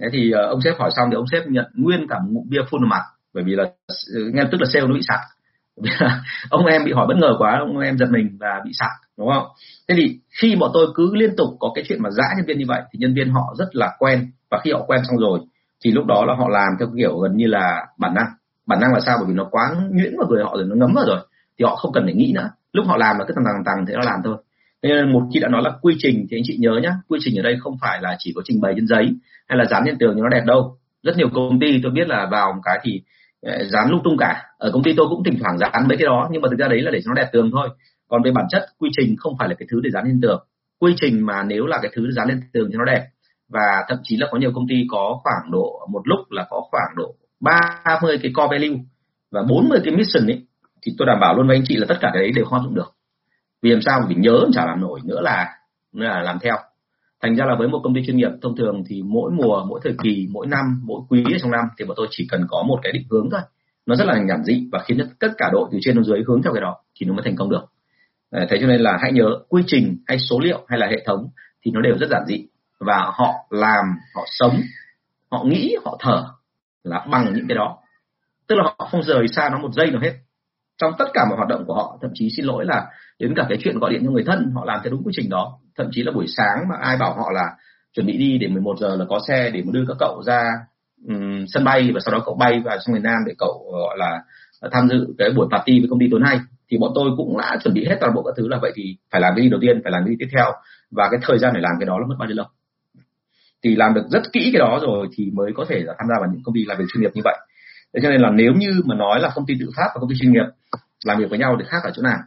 Thế 0.00 0.06
thì 0.12 0.32
uh, 0.34 0.50
ông 0.50 0.60
sếp 0.64 0.78
hỏi 0.78 0.90
xong 0.96 1.08
thì 1.10 1.14
ông 1.14 1.26
sếp 1.32 1.46
nhận 1.46 1.66
nguyên 1.74 2.06
cả 2.08 2.18
một 2.18 2.28
ngụm 2.30 2.48
bia 2.48 2.60
phun 2.70 2.80
vào 2.80 2.88
mặt 2.88 3.02
bởi 3.34 3.44
vì 3.44 3.52
là 3.54 3.64
ừ, 4.14 4.30
ngay 4.34 4.46
tức 4.52 4.60
là 4.60 4.66
sale 4.72 4.86
nó 4.86 4.94
bị 4.94 5.00
sặc 5.08 5.20
ông 6.50 6.66
em 6.66 6.84
bị 6.84 6.92
hỏi 6.92 7.06
bất 7.08 7.16
ngờ 7.16 7.34
quá 7.38 7.58
ông 7.58 7.78
em 7.78 7.98
giật 7.98 8.06
mình 8.10 8.36
và 8.40 8.60
bị 8.64 8.70
sặc 8.74 8.90
đúng 9.18 9.28
không? 9.34 9.46
Thế 9.88 9.94
thì 9.98 10.18
khi 10.40 10.56
bọn 10.56 10.70
tôi 10.74 10.86
cứ 10.94 11.14
liên 11.14 11.36
tục 11.36 11.48
có 11.60 11.72
cái 11.74 11.84
chuyện 11.88 12.02
mà 12.02 12.10
giã 12.10 12.24
nhân 12.36 12.46
viên 12.46 12.58
như 12.58 12.64
vậy 12.68 12.82
thì 12.92 12.98
nhân 12.98 13.14
viên 13.14 13.30
họ 13.30 13.54
rất 13.58 13.68
là 13.72 13.96
quen 13.98 14.30
và 14.50 14.60
khi 14.64 14.72
họ 14.72 14.84
quen 14.86 15.00
xong 15.08 15.18
rồi, 15.18 15.40
thì 15.84 15.92
lúc 15.92 16.06
đó 16.06 16.24
là 16.24 16.34
họ 16.34 16.48
làm 16.48 16.68
theo 16.78 16.88
kiểu 16.96 17.18
gần 17.18 17.36
như 17.36 17.46
là 17.46 17.86
bản 17.98 18.14
năng. 18.14 18.26
Bản 18.66 18.80
năng 18.80 18.92
là 18.92 19.00
sao? 19.06 19.16
Bởi 19.18 19.26
vì 19.28 19.34
nó 19.34 19.48
quá 19.50 19.62
nhuyễn 19.90 20.14
vào 20.18 20.28
người 20.28 20.44
họ 20.44 20.56
rồi, 20.56 20.66
nó 20.68 20.74
ngấm 20.76 20.92
vào 20.94 21.04
rồi, 21.06 21.18
thì 21.58 21.64
họ 21.64 21.76
không 21.76 21.92
cần 21.92 22.04
phải 22.04 22.14
nghĩ 22.14 22.32
nữa. 22.34 22.50
Lúc 22.72 22.86
họ 22.86 22.96
làm 22.96 23.18
là 23.18 23.24
cứ 23.28 23.34
tầng 23.34 23.44
tầng 23.44 23.64
tầng 23.64 23.86
thế 23.86 23.94
nó 23.94 24.02
làm 24.02 24.20
thôi. 24.24 24.36
Nên 24.82 25.12
một 25.12 25.22
khi 25.34 25.40
đã 25.40 25.48
nói 25.48 25.62
là 25.62 25.70
quy 25.82 25.94
trình 25.98 26.26
thì 26.30 26.36
anh 26.36 26.42
chị 26.44 26.56
nhớ 26.60 26.80
nhá, 26.82 26.90
quy 27.08 27.18
trình 27.22 27.38
ở 27.38 27.42
đây 27.42 27.56
không 27.60 27.76
phải 27.80 28.02
là 28.02 28.16
chỉ 28.18 28.32
có 28.36 28.42
trình 28.44 28.60
bày 28.60 28.72
trên 28.76 28.86
giấy 28.86 29.10
hay 29.48 29.58
là 29.58 29.64
dán 29.64 29.82
trên 29.86 29.98
tường 29.98 30.14
cho 30.16 30.22
nó 30.22 30.28
đẹp 30.28 30.44
đâu. 30.46 30.76
Rất 31.02 31.16
nhiều 31.16 31.28
công 31.34 31.60
ty 31.60 31.80
tôi 31.82 31.92
biết 31.92 32.08
là 32.08 32.28
vào 32.30 32.52
một 32.52 32.60
cái 32.64 32.78
thì 32.82 33.02
ờ, 33.42 33.64
dán 33.64 33.90
lung 33.90 34.00
tung 34.04 34.16
cả. 34.18 34.42
Ở 34.58 34.70
công 34.72 34.82
ty 34.82 34.92
tôi 34.96 35.06
cũng 35.08 35.24
thỉnh 35.24 35.38
thoảng 35.40 35.58
dán 35.58 35.88
mấy 35.88 35.96
cái 35.96 36.06
đó, 36.06 36.28
nhưng 36.32 36.42
mà 36.42 36.48
thực 36.50 36.58
ra 36.58 36.68
đấy 36.68 36.80
là 36.82 36.90
để 36.90 37.00
cho 37.04 37.08
nó 37.08 37.14
đẹp 37.14 37.28
tường 37.32 37.50
thôi. 37.52 37.68
Còn 38.08 38.22
về 38.22 38.30
bản 38.30 38.46
chất, 38.50 38.66
quy 38.78 38.90
trình 38.96 39.16
không 39.18 39.32
phải 39.38 39.48
là 39.48 39.54
cái 39.58 39.66
thứ 39.70 39.80
để 39.82 39.90
dán 39.90 40.04
lên 40.04 40.20
tường. 40.22 40.44
Quy 40.80 40.94
trình 41.00 41.26
mà 41.26 41.42
nếu 41.42 41.66
là 41.66 41.78
cái 41.82 41.90
thứ 41.94 42.10
dán 42.10 42.28
lên 42.28 42.40
tường 42.52 42.68
cho 42.72 42.78
nó 42.78 42.84
đẹp 42.84 43.06
và 43.48 43.84
thậm 43.88 43.98
chí 44.02 44.16
là 44.16 44.26
có 44.30 44.38
nhiều 44.38 44.52
công 44.54 44.68
ty 44.68 44.74
có 44.90 45.20
khoảng 45.24 45.50
độ, 45.50 45.86
một 45.92 46.02
lúc 46.04 46.18
là 46.30 46.46
có 46.50 46.60
khoảng 46.70 46.94
độ 46.96 47.14
30 47.40 48.18
cái 48.22 48.32
core 48.34 48.48
value 48.50 48.78
và 49.30 49.42
40 49.42 49.80
cái 49.84 49.96
mission 49.96 50.26
ấy, 50.26 50.46
thì 50.82 50.92
tôi 50.98 51.06
đảm 51.06 51.18
bảo 51.20 51.36
luôn 51.36 51.46
với 51.46 51.56
anh 51.56 51.64
chị 51.66 51.76
là 51.76 51.86
tất 51.88 51.96
cả 52.00 52.10
cái 52.12 52.22
đấy 52.22 52.32
đều 52.34 52.44
không 52.44 52.58
áp 52.58 52.64
dụng 52.64 52.74
được. 52.74 52.94
Vì 53.62 53.70
làm 53.70 53.82
sao? 53.82 54.02
Vì 54.08 54.14
nhớ 54.14 54.46
chả 54.52 54.66
làm 54.66 54.80
nổi 54.80 55.00
nữa 55.04 55.20
là 55.20 55.58
nữa 55.92 56.04
là 56.04 56.20
làm 56.20 56.38
theo. 56.38 56.56
Thành 57.22 57.36
ra 57.36 57.44
là 57.44 57.54
với 57.58 57.68
một 57.68 57.80
công 57.84 57.94
ty 57.94 58.00
chuyên 58.06 58.16
nghiệp, 58.16 58.30
thông 58.42 58.56
thường 58.56 58.82
thì 58.88 59.02
mỗi 59.02 59.30
mùa, 59.30 59.64
mỗi 59.68 59.80
thời 59.84 59.94
kỳ, 60.02 60.28
mỗi 60.30 60.46
năm, 60.46 60.64
mỗi 60.84 61.00
quý 61.08 61.24
trong 61.42 61.50
năm 61.50 61.64
thì 61.78 61.84
bọn 61.84 61.94
tôi 61.96 62.06
chỉ 62.10 62.26
cần 62.30 62.46
có 62.48 62.64
một 62.68 62.78
cái 62.82 62.92
định 62.92 63.06
hướng 63.10 63.28
thôi. 63.30 63.40
Nó 63.86 63.94
rất 63.94 64.04
là 64.04 64.14
giản 64.28 64.44
dị 64.44 64.68
và 64.72 64.82
khiến 64.84 64.98
tất 65.20 65.28
cả 65.38 65.50
đội 65.52 65.68
từ 65.72 65.78
trên 65.80 65.94
đến 65.94 66.04
dưới 66.04 66.22
hướng 66.26 66.42
theo 66.42 66.52
cái 66.52 66.60
đó 66.60 66.76
thì 67.00 67.06
nó 67.06 67.12
mới 67.14 67.22
thành 67.24 67.36
công 67.36 67.50
được. 67.50 67.64
Thế 68.32 68.58
cho 68.60 68.66
nên 68.66 68.80
là 68.80 68.98
hãy 69.00 69.12
nhớ 69.12 69.24
quy 69.48 69.62
trình, 69.66 69.96
hay 70.06 70.18
số 70.18 70.40
liệu, 70.40 70.64
hay 70.68 70.78
là 70.78 70.86
hệ 70.86 71.02
thống 71.06 71.28
thì 71.64 71.70
nó 71.70 71.80
đều 71.80 71.94
rất 71.98 72.06
giản 72.10 72.22
dị 72.26 72.46
và 72.80 73.10
họ 73.14 73.34
làm 73.50 73.84
họ 74.14 74.24
sống 74.26 74.60
họ 75.30 75.44
nghĩ 75.44 75.76
họ 75.84 75.98
thở 76.00 76.24
là 76.84 77.06
bằng 77.10 77.32
những 77.34 77.48
cái 77.48 77.56
đó. 77.56 77.78
Tức 78.48 78.56
là 78.56 78.64
họ 78.64 78.88
không 78.90 79.02
rời 79.02 79.28
xa 79.28 79.48
nó 79.52 79.58
một 79.58 79.72
giây 79.72 79.90
nào 79.90 80.00
hết. 80.00 80.12
Trong 80.78 80.92
tất 80.98 81.04
cả 81.14 81.24
mọi 81.28 81.36
hoạt 81.36 81.48
động 81.48 81.64
của 81.66 81.74
họ 81.74 81.98
thậm 82.02 82.10
chí 82.14 82.30
xin 82.36 82.46
lỗi 82.46 82.64
là 82.64 82.86
đến 83.18 83.34
cả 83.36 83.46
cái 83.48 83.58
chuyện 83.60 83.78
gọi 83.78 83.90
điện 83.92 84.02
cho 84.04 84.10
người 84.10 84.24
thân 84.26 84.52
họ 84.54 84.64
làm 84.64 84.80
theo 84.82 84.90
đúng 84.92 85.02
quy 85.04 85.12
trình 85.16 85.30
đó. 85.30 85.58
Thậm 85.76 85.86
chí 85.92 86.02
là 86.02 86.12
buổi 86.12 86.26
sáng 86.28 86.68
mà 86.68 86.76
ai 86.82 86.96
bảo 86.96 87.14
họ 87.14 87.30
là 87.32 87.52
chuẩn 87.92 88.06
bị 88.06 88.16
đi 88.16 88.38
để 88.38 88.48
11 88.48 88.74
giờ 88.80 88.96
là 88.96 89.04
có 89.08 89.20
xe 89.28 89.50
để 89.50 89.62
mà 89.62 89.70
đưa 89.72 89.84
các 89.88 89.96
cậu 90.00 90.22
ra 90.26 90.42
um, 91.08 91.44
sân 91.48 91.64
bay 91.64 91.90
và 91.94 92.00
sau 92.04 92.12
đó 92.12 92.22
cậu 92.24 92.34
bay 92.34 92.60
vào 92.64 92.76
trong 92.86 92.94
miền 92.94 93.02
Nam 93.02 93.18
để 93.26 93.32
cậu 93.38 93.68
gọi 93.72 93.96
là 93.98 94.22
tham 94.72 94.88
dự 94.88 95.14
cái 95.18 95.30
buổi 95.30 95.46
party 95.50 95.80
với 95.80 95.88
công 95.90 95.98
ty 95.98 96.06
tối 96.10 96.20
nay. 96.20 96.38
Thì 96.70 96.78
bọn 96.78 96.92
tôi 96.94 97.10
cũng 97.16 97.38
đã 97.38 97.56
chuẩn 97.64 97.74
bị 97.74 97.86
hết 97.88 97.96
toàn 98.00 98.14
bộ 98.14 98.22
các 98.22 98.34
thứ 98.36 98.48
là 98.48 98.58
vậy 98.62 98.72
thì 98.74 98.96
phải 99.10 99.20
làm 99.20 99.32
cái 99.36 99.44
gì 99.44 99.50
đầu 99.50 99.60
tiên 99.60 99.80
phải 99.82 99.92
làm 99.92 100.02
cái 100.04 100.10
gì 100.10 100.16
tiếp 100.18 100.28
theo. 100.36 100.52
Và 100.90 101.08
cái 101.10 101.20
thời 101.22 101.38
gian 101.38 101.52
để 101.54 101.60
làm 101.60 101.72
cái 101.80 101.86
đó 101.86 101.98
là 101.98 102.06
mất 102.06 102.14
bao 102.18 102.28
nhiêu 102.28 102.36
lâu? 102.36 102.46
Thì 103.66 103.76
làm 103.76 103.94
được 103.94 104.04
rất 104.10 104.22
kỹ 104.32 104.50
cái 104.52 104.60
đó 104.60 104.78
rồi 104.82 105.06
thì 105.16 105.30
mới 105.34 105.52
có 105.54 105.64
thể 105.68 105.80
là 105.80 105.94
tham 105.98 106.08
gia 106.08 106.14
vào 106.20 106.30
những 106.32 106.42
công 106.44 106.54
ty 106.54 106.64
làm 106.64 106.78
việc 106.78 106.84
chuyên 106.92 107.02
nghiệp 107.02 107.10
như 107.14 107.22
vậy. 107.24 107.36
Thế 107.94 108.00
cho 108.02 108.10
nên 108.10 108.20
là 108.20 108.30
nếu 108.30 108.52
như 108.52 108.82
mà 108.84 108.94
nói 108.94 109.20
là 109.20 109.30
công 109.34 109.46
ty 109.46 109.54
tự 109.60 109.70
phát 109.76 109.88
và 109.94 110.00
công 110.00 110.10
ty 110.10 110.16
chuyên 110.20 110.32
nghiệp 110.32 110.46
làm 111.04 111.18
việc 111.18 111.30
với 111.30 111.38
nhau 111.38 111.56
thì 111.58 111.64
khác 111.68 111.78
ở 111.84 111.90
chỗ 111.94 112.02
nào, 112.02 112.18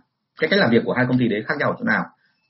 cái 0.41 0.49
cách 0.49 0.59
làm 0.59 0.69
việc 0.69 0.81
của 0.85 0.93
hai 0.93 1.05
công 1.07 1.19
ty 1.19 1.27
đấy 1.27 1.43
khác 1.47 1.53
nhau 1.59 1.69
ở 1.69 1.75
chỗ 1.79 1.85
nào, 1.85 2.05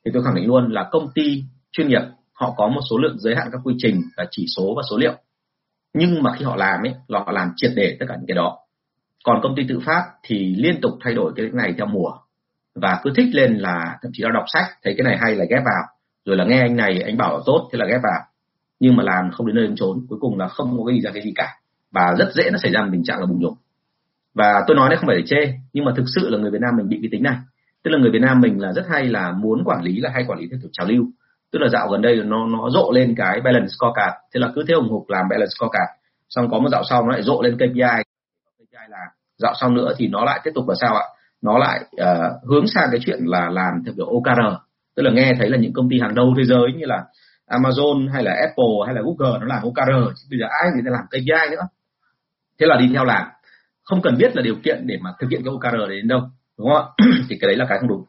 thì 0.06 0.12
tôi 0.14 0.24
khẳng 0.24 0.36
định 0.36 0.48
luôn 0.48 0.72
là 0.72 0.88
công 0.92 1.08
ty 1.16 1.44
chuyên 1.72 1.88
nghiệp, 1.88 2.02
họ 2.34 2.54
có 2.58 2.68
một 2.68 2.82
số 2.90 2.98
lượng 2.98 3.20
giới 3.20 3.36
hạn 3.36 3.48
các 3.52 3.62
quy 3.64 3.76
trình 3.78 4.02
và 4.18 4.26
chỉ 4.32 4.46
số 4.56 4.74
và 4.78 4.84
số 4.90 4.98
liệu. 4.98 5.14
Nhưng 5.94 6.24
mà 6.24 6.32
khi 6.38 6.46
họ 6.46 6.56
làm 6.56 6.80
ấy, 6.84 6.96
là 7.08 7.20
họ 7.20 7.32
làm 7.32 7.52
triệt 7.56 7.72
để 7.76 7.98
tất 8.00 8.06
cả 8.10 8.16
những 8.16 8.28
cái 8.28 8.36
đó. 8.36 8.58
Còn 9.24 9.40
công 9.44 9.56
ty 9.56 9.64
tự 9.70 9.80
phát 9.86 10.04
thì 10.24 10.56
liên 10.58 10.82
tục 10.82 10.92
thay 11.04 11.14
đổi 11.14 11.34
cái 11.36 11.46
này 11.54 11.74
theo 11.78 11.86
mùa 11.86 12.12
và 12.76 13.00
cứ 13.04 13.12
thích 13.16 13.28
lên 13.34 13.58
là 13.58 13.98
thậm 14.02 14.12
chí 14.14 14.24
là 14.24 14.30
đọc 14.34 14.46
sách, 14.54 14.66
thấy 14.84 14.94
cái 14.98 15.04
này 15.04 15.18
hay 15.22 15.36
là 15.36 15.46
ghép 15.50 15.64
vào, 15.66 15.84
rồi 16.26 16.38
là 16.38 16.46
nghe 16.46 16.60
anh 16.60 16.76
này, 16.76 17.02
anh 17.02 17.18
bảo 17.18 17.34
là 17.34 17.40
tốt, 17.46 17.70
thế 17.72 17.80
là 17.80 17.86
ghép 17.86 18.02
vào 18.04 18.22
nhưng 18.80 18.96
mà 18.96 19.04
làm 19.04 19.32
không 19.32 19.48
đến 19.48 19.56
nơi 19.56 19.68
đến 19.68 19.76
chốn 19.76 20.06
cuối 20.10 20.20
cùng 20.22 20.38
là 20.38 20.48
không 20.48 20.78
có 20.78 20.86
cái 20.86 20.96
gì 20.96 21.02
ra 21.02 21.12
cái 21.14 21.24
gì 21.24 21.34
cả. 21.36 21.56
Và 21.92 22.16
rất 22.18 22.34
dễ 22.34 22.50
nó 22.52 22.58
xảy 22.58 22.72
ra 22.72 22.82
một 22.82 22.90
tình 22.92 23.04
trạng 23.04 23.20
là 23.20 23.26
bùng 23.26 23.42
nổ. 23.42 23.58
Và 24.34 24.64
tôi 24.68 24.78
nói 24.78 24.90
đấy 24.90 24.98
không 24.98 25.08
phải 25.08 25.18
để 25.18 25.24
chê 25.26 25.54
nhưng 25.74 25.86
mà 25.86 25.92
thực 25.96 26.06
sự 26.16 26.30
là 26.30 26.38
người 26.38 26.52
Việt 26.52 26.62
Nam 26.62 26.78
mình 26.78 26.90
bị 26.90 27.00
cái 27.02 27.10
tính 27.12 27.24
này. 27.24 27.38
Tức 27.84 27.92
là 27.92 28.00
người 28.00 28.12
Việt 28.12 28.22
Nam 28.22 28.42
mình 28.42 28.62
là 28.62 28.74
rất 28.74 28.86
hay 28.90 29.06
là 29.06 29.32
muốn 29.32 29.64
quản 29.66 29.84
lý 29.84 30.00
là 30.00 30.10
hay 30.14 30.24
quản 30.28 30.40
lý 30.40 30.48
theo 30.52 30.60
kiểu 30.62 30.70
trào 30.74 30.88
lưu. 30.88 31.06
Tức 31.52 31.60
là 31.60 31.68
dạo 31.70 31.88
gần 31.92 32.02
đây 32.02 32.16
nó 32.16 32.48
nó 32.48 32.70
rộ 32.70 32.92
lên 32.92 33.16
cái 33.18 33.42
balance 33.42 33.68
scorecard. 33.68 34.16
Thế 34.34 34.40
là 34.40 34.52
cứ 34.56 34.64
thế 34.68 34.74
hùng 34.74 34.90
hục 34.90 35.10
làm 35.10 35.26
balance 35.30 35.52
scorecard. 35.58 35.92
Xong 36.30 36.50
có 36.52 36.60
một 36.60 36.70
dạo 36.72 36.84
sau 36.90 37.06
nó 37.06 37.12
lại 37.12 37.24
rộ 37.24 37.42
lên 37.42 37.56
KPI 37.56 38.04
KPI 38.58 38.86
là 38.90 39.06
dạo 39.38 39.54
sau 39.62 39.70
nữa 39.70 39.94
thì 39.98 40.08
nó 40.08 40.26
lại 40.26 40.40
tiếp 40.44 40.52
tục 40.56 40.70
là 40.70 40.76
sao 40.82 40.96
ạ? 40.96 41.04
Nó 41.42 41.58
lại 41.58 41.80
uh, 42.02 42.50
hướng 42.50 42.68
sang 42.68 42.88
cái 42.92 43.00
chuyện 43.06 43.20
là 43.26 43.50
làm 43.50 43.74
theo 43.86 43.94
kiểu 43.98 44.06
OKR 44.06 44.70
tức 45.00 45.04
là 45.04 45.12
nghe 45.12 45.34
thấy 45.38 45.50
là 45.50 45.58
những 45.58 45.74
công 45.74 45.90
ty 45.90 46.00
hàng 46.00 46.16
đầu 46.16 46.34
thế 46.38 46.44
giới 46.44 46.74
như 46.78 46.86
là 46.86 47.04
Amazon 47.50 48.14
hay 48.14 48.24
là 48.24 48.32
Apple 48.32 48.86
hay 48.86 48.96
là 48.96 49.02
Google 49.02 49.40
nó 49.40 49.46
làm 49.46 49.64
OKR 49.64 50.16
chứ 50.16 50.28
bây 50.30 50.40
giờ 50.40 50.46
ai 50.50 50.70
người 50.74 50.84
ta 50.86 50.92
làm 50.92 51.06
KPI 51.08 51.52
nữa. 51.52 51.68
Thế 52.60 52.66
là 52.66 52.78
đi 52.80 52.90
theo 52.94 53.06
làm. 53.06 53.28
Không 53.84 54.02
cần 54.02 54.18
biết 54.18 54.36
là 54.36 54.42
điều 54.42 54.56
kiện 54.64 54.88
để 54.88 54.98
mà 55.02 55.14
thực 55.20 55.30
hiện 55.32 55.42
cái 55.44 55.54
OKR 55.54 55.78
đấy 55.78 55.98
đến 55.98 56.08
đâu 56.08 56.22
đúng 56.58 56.68
không 56.74 56.94
ạ? 56.98 57.06
Thì 57.30 57.38
cái 57.42 57.48
đấy 57.48 57.56
là 57.56 57.66
cái 57.70 57.80
không 57.80 57.90
đúng 57.90 58.06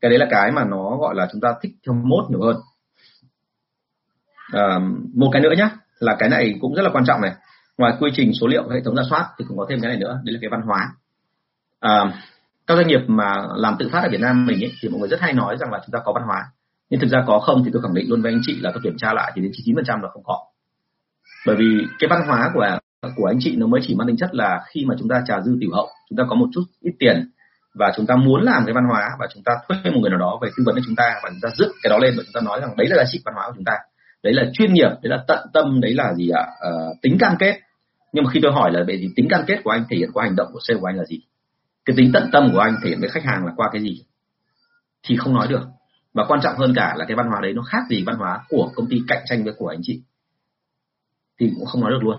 cái 0.00 0.10
đấy 0.10 0.18
là 0.18 0.26
cái 0.30 0.50
mà 0.50 0.64
nó 0.64 0.96
gọi 0.96 1.14
là 1.14 1.28
chúng 1.32 1.40
ta 1.40 1.48
thích 1.62 1.72
theo 1.86 1.94
mốt 1.94 2.30
nhiều 2.30 2.42
hơn. 2.42 2.56
À, 4.52 4.78
một 5.14 5.30
cái 5.32 5.42
nữa 5.42 5.54
nhé 5.56 5.68
là 5.98 6.16
cái 6.18 6.28
này 6.28 6.54
cũng 6.60 6.74
rất 6.74 6.82
là 6.82 6.90
quan 6.92 7.04
trọng 7.06 7.20
này. 7.20 7.32
Ngoài 7.78 7.92
quy 8.00 8.10
trình 8.14 8.32
số 8.40 8.46
liệu 8.46 8.68
hệ 8.68 8.80
thống 8.84 8.96
ra 8.96 9.02
soát 9.10 9.28
thì 9.38 9.44
cũng 9.48 9.58
có 9.58 9.66
thêm 9.68 9.80
cái 9.80 9.88
này 9.88 9.98
nữa 9.98 10.20
đấy 10.24 10.32
là 10.32 10.38
cái 10.42 10.50
văn 10.50 10.62
hóa. 10.62 10.88
À, 11.80 12.22
các 12.66 12.76
doanh 12.76 12.86
nghiệp 12.86 13.00
mà 13.06 13.46
làm 13.56 13.76
tự 13.78 13.88
phát 13.92 14.02
ở 14.02 14.08
Việt 14.10 14.20
Nam 14.20 14.46
mình 14.46 14.64
ấy, 14.64 14.72
thì 14.82 14.88
mọi 14.88 14.98
người 15.00 15.08
rất 15.08 15.20
hay 15.20 15.32
nói 15.32 15.56
rằng 15.60 15.72
là 15.72 15.80
chúng 15.86 15.92
ta 15.92 15.98
có 16.04 16.12
văn 16.12 16.24
hóa 16.26 16.46
nhưng 16.90 17.00
thực 17.00 17.10
ra 17.10 17.24
có 17.26 17.38
không 17.38 17.64
thì 17.64 17.70
tôi 17.72 17.82
khẳng 17.82 17.94
định 17.94 18.10
luôn 18.10 18.22
với 18.22 18.32
anh 18.32 18.40
chị 18.46 18.58
là 18.60 18.70
tôi 18.74 18.80
kiểm 18.84 18.96
tra 18.98 19.12
lại 19.12 19.32
thì 19.34 19.42
đến 19.42 19.50
99% 19.76 20.02
là 20.02 20.08
không 20.12 20.22
có. 20.24 20.38
Bởi 21.46 21.56
vì 21.56 21.86
cái 21.98 22.08
văn 22.10 22.20
hóa 22.26 22.50
của 22.54 22.78
của 23.16 23.26
anh 23.26 23.36
chị 23.40 23.56
nó 23.56 23.66
mới 23.66 23.80
chỉ 23.84 23.94
mang 23.94 24.06
tính 24.06 24.16
chất 24.16 24.34
là 24.34 24.60
khi 24.68 24.84
mà 24.88 24.94
chúng 24.98 25.08
ta 25.08 25.22
trà 25.26 25.40
dư 25.40 25.56
tiểu 25.60 25.70
hậu, 25.72 25.88
chúng 26.10 26.16
ta 26.16 26.24
có 26.28 26.36
một 26.36 26.46
chút 26.52 26.62
ít 26.80 26.92
tiền 26.98 27.30
và 27.74 27.92
chúng 27.96 28.06
ta 28.06 28.16
muốn 28.16 28.42
làm 28.42 28.62
cái 28.66 28.74
văn 28.74 28.84
hóa 28.90 29.08
và 29.20 29.26
chúng 29.34 29.42
ta 29.42 29.52
thuê 29.68 29.92
một 29.92 30.00
người 30.00 30.10
nào 30.10 30.18
đó 30.18 30.38
về 30.42 30.48
tư 30.56 30.62
vấn 30.66 30.74
cho 30.74 30.82
chúng 30.86 30.96
ta 30.96 31.20
và 31.22 31.30
chúng 31.30 31.40
ta 31.42 31.48
dựng 31.58 31.72
cái 31.82 31.90
đó 31.90 31.98
lên 31.98 32.14
và 32.16 32.22
chúng 32.26 32.32
ta 32.34 32.40
nói 32.40 32.60
rằng 32.60 32.76
đấy 32.76 32.86
là 32.90 32.96
giá 32.96 33.04
trị 33.12 33.20
văn 33.24 33.34
hóa 33.34 33.44
của 33.46 33.52
chúng 33.56 33.64
ta, 33.64 33.72
đấy 34.22 34.32
là 34.32 34.42
chuyên 34.52 34.72
nghiệp, 34.72 34.88
đấy 35.02 35.10
là 35.10 35.24
tận 35.28 35.46
tâm, 35.52 35.80
đấy 35.80 35.94
là 35.94 36.14
gì 36.14 36.28
ạ? 36.28 36.46
À? 36.60 36.70
tính 37.02 37.16
cam 37.20 37.36
kết. 37.38 37.60
Nhưng 38.12 38.24
mà 38.24 38.30
khi 38.30 38.40
tôi 38.42 38.52
hỏi 38.52 38.72
là 38.72 38.80
về 38.86 38.98
gì 38.98 39.08
tính 39.16 39.28
cam 39.30 39.40
kết 39.46 39.60
của 39.64 39.70
anh 39.70 39.84
thể 39.90 39.96
hiện 39.96 40.10
qua 40.12 40.24
hành 40.24 40.36
động 40.36 40.48
của 40.52 40.58
sale 40.62 40.80
của 40.80 40.86
anh 40.86 40.96
là 40.96 41.04
gì? 41.04 41.20
Cái 41.84 41.96
tính 41.96 42.10
tận 42.12 42.28
tâm 42.32 42.50
của 42.52 42.58
anh 42.58 42.76
thể 42.82 42.90
hiện 42.90 43.00
với 43.00 43.08
khách 43.08 43.24
hàng 43.24 43.46
là 43.46 43.52
qua 43.56 43.68
cái 43.72 43.82
gì? 43.82 44.04
Thì 45.02 45.16
không 45.16 45.34
nói 45.34 45.46
được 45.48 45.62
và 46.14 46.24
quan 46.28 46.40
trọng 46.42 46.56
hơn 46.56 46.72
cả 46.76 46.94
là 46.96 47.04
cái 47.04 47.16
văn 47.16 47.26
hóa 47.26 47.40
đấy 47.42 47.52
nó 47.52 47.62
khác 47.62 47.82
gì 47.90 48.02
văn 48.06 48.16
hóa 48.16 48.40
của 48.48 48.70
công 48.74 48.86
ty 48.86 49.02
cạnh 49.08 49.22
tranh 49.26 49.44
với 49.44 49.52
của 49.58 49.68
anh 49.68 49.80
chị. 49.82 50.00
Thì 51.40 51.50
cũng 51.56 51.66
không 51.66 51.80
nói 51.80 51.90
được 51.90 52.02
luôn. 52.02 52.16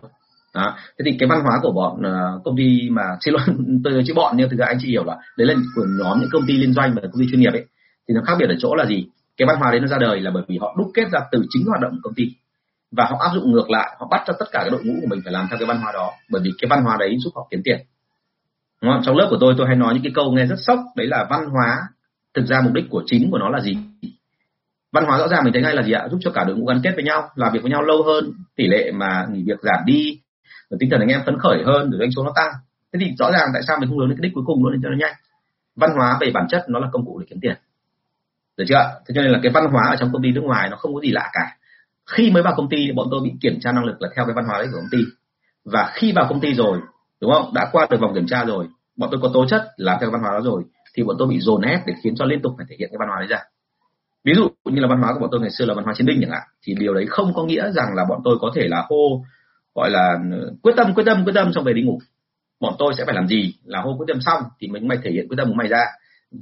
Đó. 0.54 0.78
Thế 1.00 1.04
thì 1.06 1.18
cái 1.20 1.30
văn 1.30 1.42
hóa 1.42 1.60
của 1.62 1.72
bọn 1.72 2.00
uh, 2.00 2.44
công 2.44 2.58
ty 2.58 2.90
mà 2.90 3.04
xin 3.22 3.34
lỗi 3.34 3.42
tôi 3.84 4.04
chữ 4.08 4.14
bọn 4.14 4.36
nhưng 4.38 4.50
thực 4.50 4.58
ra 4.58 4.66
anh 4.66 4.78
chị 4.82 4.88
hiểu 4.88 5.04
là 5.04 5.18
đấy 5.38 5.48
là 5.48 5.54
của 5.76 5.86
nhóm 6.00 6.20
những 6.20 6.30
công 6.32 6.46
ty 6.48 6.58
liên 6.58 6.74
doanh 6.74 6.94
và 6.96 7.02
công 7.02 7.22
ty 7.22 7.28
chuyên 7.32 7.40
nghiệp 7.40 7.54
ấy. 7.54 7.66
Thì 8.08 8.14
nó 8.14 8.22
khác 8.26 8.34
biệt 8.40 8.50
ở 8.50 8.56
chỗ 8.60 8.76
là 8.76 8.86
gì? 8.86 9.08
Cái 9.38 9.46
văn 9.46 9.56
hóa 9.60 9.72
đấy 9.72 9.80
nó 9.80 9.88
ra 9.88 9.98
đời 9.98 10.20
là 10.20 10.32
bởi 10.32 10.44
vì 10.48 10.58
họ 10.58 10.76
đúc 10.78 10.92
kết 10.94 11.04
ra 11.12 11.20
từ 11.32 11.44
chính 11.50 11.66
hoạt 11.68 11.82
động 11.82 11.92
của 11.92 12.00
công 12.04 12.14
ty. 12.14 12.24
Và 12.92 13.06
họ 13.10 13.18
áp 13.20 13.32
dụng 13.34 13.52
ngược 13.52 13.70
lại 13.70 13.96
họ 14.00 14.08
bắt 14.12 14.24
cho 14.28 14.34
tất 14.40 14.46
cả 14.52 14.60
cái 14.60 14.70
đội 14.70 14.84
ngũ 14.84 14.94
của 15.02 15.08
mình 15.10 15.22
phải 15.24 15.34
làm 15.34 15.48
theo 15.50 15.60
cái 15.60 15.68
văn 15.68 15.82
hóa 15.82 15.92
đó. 15.92 16.12
Bởi 16.30 16.42
vì 16.46 16.52
cái 16.62 16.70
văn 16.70 16.84
hóa 16.84 16.98
đấy 17.00 17.16
giúp 17.20 17.32
họ 17.36 17.48
kiếm 17.52 17.62
tiền. 17.64 17.80
Đúng 18.82 18.92
không? 18.92 19.02
trong 19.06 19.18
lớp 19.18 19.28
của 19.30 19.38
tôi 19.40 19.54
tôi 19.58 19.68
hay 19.68 19.76
nói 19.76 19.94
những 19.94 20.04
cái 20.04 20.12
câu 20.16 20.32
nghe 20.32 20.46
rất 20.46 20.60
sốc. 20.60 20.80
Đấy 20.96 21.08
là 21.08 21.28
văn 21.30 21.46
hóa 21.50 21.78
thực 22.34 22.46
ra 22.46 22.62
mục 22.62 22.74
đích 22.74 22.86
của 22.90 23.04
chính 23.06 23.32
của 23.32 23.38
nó 23.38 23.50
là 23.50 23.62
gì? 23.62 23.78
Văn 24.92 25.06
hóa 25.06 25.18
rõ 25.18 25.28
ràng 25.28 25.44
mình 25.44 25.54
thấy 25.54 25.62
ngay 25.62 25.76
là 25.76 25.84
gì 25.84 25.92
ạ? 25.92 26.08
Giúp 26.12 26.18
cho 26.22 26.32
cả 26.32 26.44
đội 26.44 26.58
ngũ 26.58 26.66
gắn 26.66 26.80
kết 26.84 26.92
với 26.96 27.04
nhau, 27.04 27.30
làm 27.36 27.54
việc 27.54 27.60
với 27.62 27.72
nhau 27.72 27.82
lâu 27.82 28.04
hơn, 28.04 28.34
tỷ 28.56 28.68
lệ 28.68 28.92
mà 28.92 29.28
nghỉ 29.32 29.44
việc 29.44 29.60
giảm 29.62 29.86
đi, 29.86 30.20
rồi 30.70 30.78
tinh 30.80 30.90
thần 30.90 31.00
anh 31.00 31.10
em 31.10 31.22
phấn 31.26 31.40
khởi 31.40 31.64
hơn, 31.66 31.90
rồi 31.92 32.00
doanh 32.00 32.12
số 32.12 32.24
nó 32.24 32.32
tăng. 32.36 32.52
Thế 32.94 33.00
thì 33.06 33.16
rõ 33.20 33.32
ràng 33.32 33.50
tại 33.54 33.62
sao 33.68 33.78
mình 33.80 33.90
không 33.90 33.98
hướng 33.98 34.10
đến 34.10 34.18
cái 34.18 34.24
đích 34.24 34.34
cuối 34.34 34.44
cùng 34.48 34.64
luôn 34.64 34.74
để 34.74 34.80
cho 34.84 34.90
nó 34.90 34.96
nhanh. 35.00 35.14
Văn 35.76 35.90
hóa 35.98 36.18
về 36.22 36.32
bản 36.34 36.48
chất 36.50 36.66
nó 36.70 36.80
là 36.80 36.88
công 36.92 37.06
cụ 37.06 37.20
để 37.20 37.26
kiếm 37.30 37.40
tiền. 37.42 37.56
Được 38.58 38.64
chưa 38.68 39.02
thế 39.08 39.14
cho 39.16 39.22
nên 39.22 39.32
là 39.32 39.40
cái 39.44 39.52
văn 39.52 39.66
hóa 39.72 39.84
ở 39.90 39.96
trong 39.96 40.10
công 40.14 40.24
ty 40.24 40.32
nước 40.32 40.42
ngoài 40.44 40.70
nó 40.70 40.78
không 40.78 40.94
có 40.94 41.02
gì 41.02 41.12
lạ 41.12 41.30
cả. 41.34 41.58
Khi 42.12 42.32
mới 42.32 42.44
vào 42.44 42.54
công 42.58 42.70
ty, 42.70 42.92
bọn 42.92 43.08
tôi 43.12 43.22
bị 43.24 43.32
kiểm 43.42 43.60
tra 43.62 43.72
năng 43.72 43.86
lực 43.86 44.02
là 44.02 44.10
theo 44.16 44.26
cái 44.26 44.34
văn 44.36 44.46
hóa 44.46 44.58
đấy 44.58 44.68
của 44.72 44.78
công 44.78 44.90
ty. 44.92 44.98
Và 45.66 45.92
khi 45.94 46.12
vào 46.12 46.26
công 46.30 46.40
ty 46.40 46.54
rồi, 46.54 46.80
đúng 47.22 47.32
không? 47.34 47.54
Đã 47.54 47.70
qua 47.72 47.88
được 47.90 47.98
vòng 48.02 48.14
kiểm 48.14 48.28
tra 48.28 48.46
rồi, 48.46 48.68
bọn 48.98 49.10
tôi 49.12 49.20
có 49.24 49.30
tố 49.34 49.46
chất 49.46 49.68
làm 49.78 49.98
theo 50.02 50.12
văn 50.12 50.22
hóa 50.22 50.32
đó 50.32 50.42
rồi 50.44 50.64
thì 50.96 51.04
bọn 51.04 51.16
tôi 51.20 51.28
bị 51.28 51.40
dồn 51.40 51.62
ép 51.62 51.80
để 51.88 51.94
khiến 52.04 52.16
cho 52.16 52.26
liên 52.26 52.42
tục 52.42 52.54
phải 52.58 52.66
thể 52.70 52.76
hiện 52.80 52.90
cái 52.92 52.98
văn 53.00 53.10
hóa 53.10 53.18
đấy 53.20 53.28
ra. 53.28 53.40
Ví 54.24 54.34
dụ 54.36 54.50
như 54.66 54.82
là 54.82 54.88
văn 54.88 55.02
hóa 55.02 55.14
của 55.14 55.20
bọn 55.20 55.30
tôi 55.32 55.42
ngày 55.42 55.50
xưa 55.50 55.66
là 55.66 55.74
văn 55.74 55.84
hóa 55.86 55.94
chiến 55.98 56.08
binh 56.08 56.20
chẳng 56.22 56.32
hạn, 56.32 56.42
thì 56.64 56.76
điều 56.80 56.94
đấy 56.94 57.06
không 57.10 57.34
có 57.34 57.44
nghĩa 57.44 57.72
rằng 57.72 57.94
là 57.96 58.06
bọn 58.10 58.22
tôi 58.24 58.38
có 58.42 58.52
thể 58.56 58.68
là 58.68 58.86
hô, 58.90 59.24
gọi 59.76 59.90
là 59.90 60.18
ừ, 60.32 60.54
quyết 60.62 60.74
tâm 60.78 60.94
quyết 60.94 61.04
tâm 61.04 61.24
quyết 61.26 61.34
tâm 61.36 61.54
xong 61.54 61.64
về 61.64 61.74
đi 61.74 61.82
ngủ. 61.82 62.00
Bọn 62.60 62.76
tôi 62.80 62.94
sẽ 62.98 63.06
phải 63.06 63.16
làm 63.16 63.28
gì? 63.28 63.54
Là 63.64 63.82
hô 63.82 63.98
quyết 63.98 64.06
tâm 64.08 64.22
xong 64.22 64.44
thì 64.60 64.68
mình 64.68 64.88
mày 64.88 64.98
thể 65.04 65.12
hiện 65.12 65.28
quyết 65.28 65.36
tâm 65.38 65.48
của 65.48 65.54
mày 65.54 65.68
ra. 65.68 65.82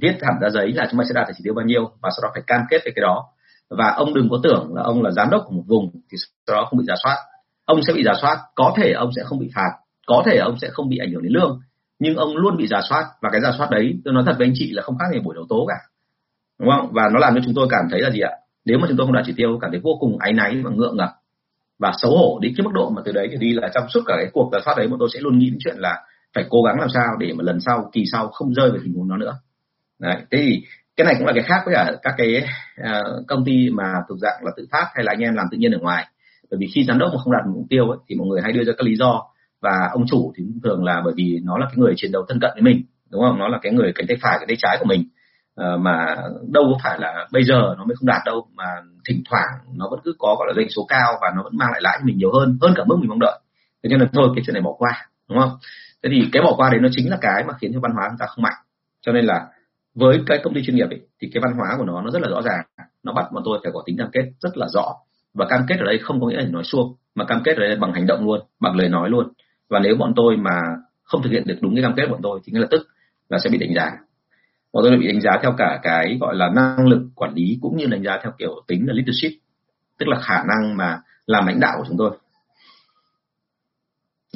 Viết 0.00 0.12
hẳn 0.22 0.34
ra 0.40 0.50
giấy 0.50 0.72
là 0.72 0.86
chúng 0.90 0.98
mày 0.98 1.06
sẽ 1.06 1.12
đạt 1.14 1.28
được 1.28 1.34
chỉ 1.36 1.42
tiêu 1.44 1.54
bao 1.54 1.64
nhiêu 1.64 1.90
và 2.02 2.10
sau 2.16 2.22
đó 2.22 2.30
phải 2.34 2.42
cam 2.46 2.60
kết 2.70 2.78
về 2.84 2.92
cái 2.96 3.02
đó. 3.02 3.24
Và 3.70 3.90
ông 3.96 4.14
đừng 4.14 4.28
có 4.30 4.40
tưởng 4.42 4.74
là 4.74 4.82
ông 4.82 5.02
là 5.02 5.10
giám 5.10 5.30
đốc 5.30 5.44
của 5.46 5.54
một 5.54 5.62
vùng 5.66 5.90
thì 6.12 6.18
sau 6.46 6.56
đó 6.56 6.66
không 6.70 6.78
bị 6.78 6.84
giả 6.88 6.94
soát. 7.02 7.16
Ông 7.64 7.82
sẽ 7.82 7.92
bị 7.92 8.02
giả 8.04 8.12
soát, 8.22 8.38
có 8.54 8.74
thể 8.76 8.92
ông 8.92 9.10
sẽ 9.16 9.22
không 9.24 9.38
bị 9.38 9.50
phạt, 9.54 9.70
có 10.06 10.22
thể 10.26 10.36
ông 10.36 10.58
sẽ 10.58 10.68
không 10.70 10.88
bị 10.88 10.98
ảnh 10.98 11.12
hưởng 11.12 11.22
đến 11.22 11.32
lương 11.32 11.60
nhưng 12.00 12.16
ông 12.16 12.36
luôn 12.36 12.56
bị 12.56 12.66
giả 12.66 12.80
soát 12.88 13.04
và 13.22 13.28
cái 13.32 13.40
giả 13.40 13.50
soát 13.58 13.70
đấy 13.70 13.94
tôi 14.04 14.14
nói 14.14 14.22
thật 14.26 14.34
với 14.38 14.46
anh 14.46 14.52
chị 14.54 14.70
là 14.72 14.82
không 14.82 14.98
khác 14.98 15.04
gì 15.12 15.20
buổi 15.20 15.34
đấu 15.34 15.46
tố 15.48 15.66
cả. 15.68 15.74
Đúng 16.58 16.70
không? 16.70 16.92
Và 16.92 17.02
nó 17.12 17.18
làm 17.18 17.34
cho 17.34 17.40
chúng 17.44 17.54
tôi 17.54 17.66
cảm 17.70 17.84
thấy 17.90 18.00
là 18.00 18.10
gì 18.10 18.20
ạ? 18.20 18.30
Nếu 18.64 18.78
mà 18.78 18.86
chúng 18.88 18.96
tôi 18.96 19.06
không 19.06 19.14
đạt 19.14 19.24
chỉ 19.26 19.32
tiêu 19.36 19.58
cảm 19.60 19.70
thấy 19.70 19.80
vô 19.80 19.96
cùng 20.00 20.18
áy 20.18 20.32
náy 20.32 20.60
và 20.64 20.70
ngượng 20.70 20.96
ngập 20.96 21.10
và 21.78 21.92
xấu 22.02 22.10
hổ 22.10 22.38
đến 22.42 22.54
cái 22.56 22.64
mức 22.64 22.70
độ 22.74 22.90
mà 22.90 23.02
từ 23.04 23.12
đấy 23.12 23.28
thì 23.30 23.36
đi 23.36 23.52
là 23.52 23.68
trong 23.74 23.84
suốt 23.88 24.00
cả 24.06 24.14
cái 24.16 24.30
cuộc 24.32 24.50
giả 24.52 24.58
soát 24.64 24.74
đấy 24.76 24.88
bọn 24.88 24.98
tôi 24.98 25.08
sẽ 25.14 25.20
luôn 25.20 25.38
nghĩ 25.38 25.50
đến 25.50 25.58
chuyện 25.64 25.76
là 25.78 26.00
phải 26.34 26.44
cố 26.50 26.62
gắng 26.62 26.80
làm 26.80 26.88
sao 26.94 27.16
để 27.18 27.32
mà 27.32 27.42
lần 27.44 27.60
sau 27.60 27.90
kỳ 27.92 28.04
sau 28.12 28.28
không 28.28 28.54
rơi 28.54 28.70
vào 28.70 28.78
tình 28.84 28.94
huống 28.94 29.08
đó 29.08 29.16
nữa. 29.16 29.38
Đấy 29.98 30.16
thế 30.30 30.38
thì 30.38 30.62
cái 30.96 31.04
này 31.04 31.14
cũng 31.18 31.26
là 31.26 31.32
cái 31.32 31.42
khác 31.42 31.62
với 31.64 31.74
cả 31.74 31.92
các 32.02 32.14
cái 32.18 32.44
uh, 32.80 33.26
công 33.28 33.44
ty 33.44 33.70
mà 33.70 33.92
thuộc 34.08 34.18
dạng 34.18 34.44
là 34.44 34.50
tự 34.56 34.66
phát 34.72 34.86
hay 34.94 35.04
là 35.04 35.12
anh 35.12 35.20
em 35.20 35.34
làm 35.34 35.46
tự 35.50 35.58
nhiên 35.58 35.72
ở 35.72 35.78
ngoài. 35.78 36.06
Bởi 36.50 36.58
vì 36.60 36.66
khi 36.74 36.84
giám 36.84 36.98
đốc 36.98 37.10
mà 37.12 37.18
không 37.24 37.32
đạt 37.32 37.42
mục 37.54 37.66
tiêu 37.70 37.88
ấy, 37.88 37.98
thì 38.08 38.14
mọi 38.16 38.26
người 38.28 38.40
hay 38.42 38.52
đưa 38.52 38.64
ra 38.64 38.72
các 38.78 38.84
lý 38.86 38.96
do 38.96 39.22
và 39.60 39.88
ông 39.92 40.06
chủ 40.06 40.32
thì 40.36 40.44
thường 40.64 40.84
là 40.84 41.02
bởi 41.04 41.14
vì 41.16 41.40
nó 41.44 41.58
là 41.58 41.66
cái 41.66 41.76
người 41.76 41.94
chiến 41.96 42.12
đấu 42.12 42.24
thân 42.28 42.40
cận 42.40 42.50
với 42.54 42.62
mình 42.62 42.82
đúng 43.10 43.22
không? 43.22 43.38
Nó 43.38 43.48
là 43.48 43.58
cái 43.62 43.72
người 43.72 43.92
cánh 43.94 44.06
tay 44.06 44.16
phải 44.22 44.38
cánh 44.38 44.48
tay 44.48 44.56
trái 44.58 44.76
của 44.80 44.86
mình. 44.86 45.04
À, 45.56 45.76
mà 45.76 46.16
đâu 46.48 46.64
có 46.72 46.78
phải 46.82 46.98
là 47.00 47.26
bây 47.32 47.44
giờ 47.44 47.74
nó 47.78 47.84
mới 47.84 47.96
không 47.96 48.06
đạt 48.06 48.22
đâu 48.26 48.46
mà 48.54 48.64
thỉnh 49.08 49.22
thoảng 49.30 49.48
nó 49.76 49.88
vẫn 49.90 50.00
cứ 50.04 50.14
có 50.18 50.36
gọi 50.38 50.48
là 50.48 50.54
doanh 50.56 50.70
số 50.70 50.86
cao 50.88 51.12
và 51.22 51.28
nó 51.36 51.42
vẫn 51.42 51.56
mang 51.56 51.68
lại 51.72 51.80
lãi 51.82 51.96
cho 52.00 52.06
mình 52.06 52.18
nhiều 52.18 52.32
hơn 52.32 52.58
hơn 52.62 52.72
cả 52.76 52.84
mức 52.86 52.96
mình 53.00 53.08
mong 53.08 53.20
đợi. 53.20 53.40
Thế 53.82 53.88
nên 53.90 54.00
là 54.00 54.06
thôi 54.12 54.28
cái 54.36 54.42
chuyện 54.46 54.54
này 54.54 54.62
bỏ 54.62 54.72
qua 54.78 55.06
đúng 55.28 55.38
không? 55.38 55.50
Thế 56.02 56.10
thì 56.12 56.28
cái 56.32 56.42
bỏ 56.42 56.54
qua 56.56 56.70
đấy 56.70 56.80
nó 56.82 56.88
chính 56.92 57.10
là 57.10 57.18
cái 57.20 57.44
mà 57.44 57.54
khiến 57.60 57.70
cho 57.74 57.80
văn 57.80 57.92
hóa 57.92 58.06
chúng 58.10 58.18
ta 58.18 58.26
không 58.26 58.42
mạnh. 58.42 58.56
Cho 59.00 59.12
nên 59.12 59.24
là 59.24 59.46
với 59.94 60.20
cái 60.26 60.40
công 60.44 60.54
ty 60.54 60.62
chuyên 60.62 60.76
nghiệp 60.76 60.88
ấy, 60.90 61.00
thì 61.20 61.30
cái 61.32 61.40
văn 61.42 61.52
hóa 61.56 61.74
của 61.78 61.84
nó 61.84 62.02
nó 62.02 62.10
rất 62.10 62.22
là 62.22 62.28
rõ 62.28 62.42
ràng. 62.42 62.88
Nó 63.02 63.12
bắt 63.12 63.32
bọn 63.32 63.42
tôi 63.46 63.58
phải 63.62 63.72
có 63.74 63.82
tính 63.86 63.96
cam 63.98 64.08
kết 64.12 64.32
rất 64.40 64.56
là 64.56 64.66
rõ. 64.74 64.94
Và 65.34 65.46
cam 65.48 65.64
kết 65.68 65.78
ở 65.78 65.84
đây 65.84 65.98
không 65.98 66.20
có 66.20 66.26
nghĩa 66.26 66.36
là 66.36 66.44
nói 66.50 66.64
suông 66.64 66.94
mà 67.14 67.24
cam 67.24 67.42
kết 67.44 67.56
ở 67.56 67.60
đây 67.60 67.68
là 67.68 67.76
bằng 67.80 67.92
hành 67.92 68.06
động 68.06 68.24
luôn 68.24 68.40
bằng 68.60 68.76
lời 68.76 68.88
nói 68.88 69.10
luôn 69.10 69.32
và 69.70 69.80
nếu 69.80 69.96
bọn 69.96 70.12
tôi 70.16 70.36
mà 70.36 70.60
không 71.02 71.22
thực 71.22 71.30
hiện 71.30 71.42
được 71.46 71.58
đúng 71.60 71.74
cái 71.74 71.82
cam 71.82 71.94
kết 71.96 72.02
của 72.06 72.12
bọn 72.12 72.22
tôi 72.22 72.40
thì 72.44 72.52
ngay 72.52 72.60
lập 72.60 72.68
tức 72.70 72.88
là 73.28 73.38
sẽ 73.38 73.50
bị 73.50 73.58
đánh 73.58 73.74
giá. 73.74 73.90
Bọn 74.72 74.84
tôi 74.84 74.98
bị 74.98 75.06
đánh 75.06 75.20
giá 75.20 75.30
theo 75.42 75.52
cả 75.58 75.80
cái 75.82 76.18
gọi 76.20 76.34
là 76.34 76.50
năng 76.54 76.86
lực 76.86 77.02
quản 77.14 77.34
lý 77.34 77.58
cũng 77.62 77.76
như 77.76 77.86
đánh 77.86 78.02
giá 78.02 78.18
theo 78.22 78.32
kiểu 78.38 78.62
tính 78.66 78.86
là 78.86 78.92
leadership 78.94 79.40
tức 79.98 80.08
là 80.08 80.20
khả 80.20 80.36
năng 80.36 80.76
mà 80.76 81.00
làm 81.26 81.46
lãnh 81.46 81.60
đạo 81.60 81.74
của 81.78 81.84
chúng 81.88 81.96
tôi. 81.96 82.10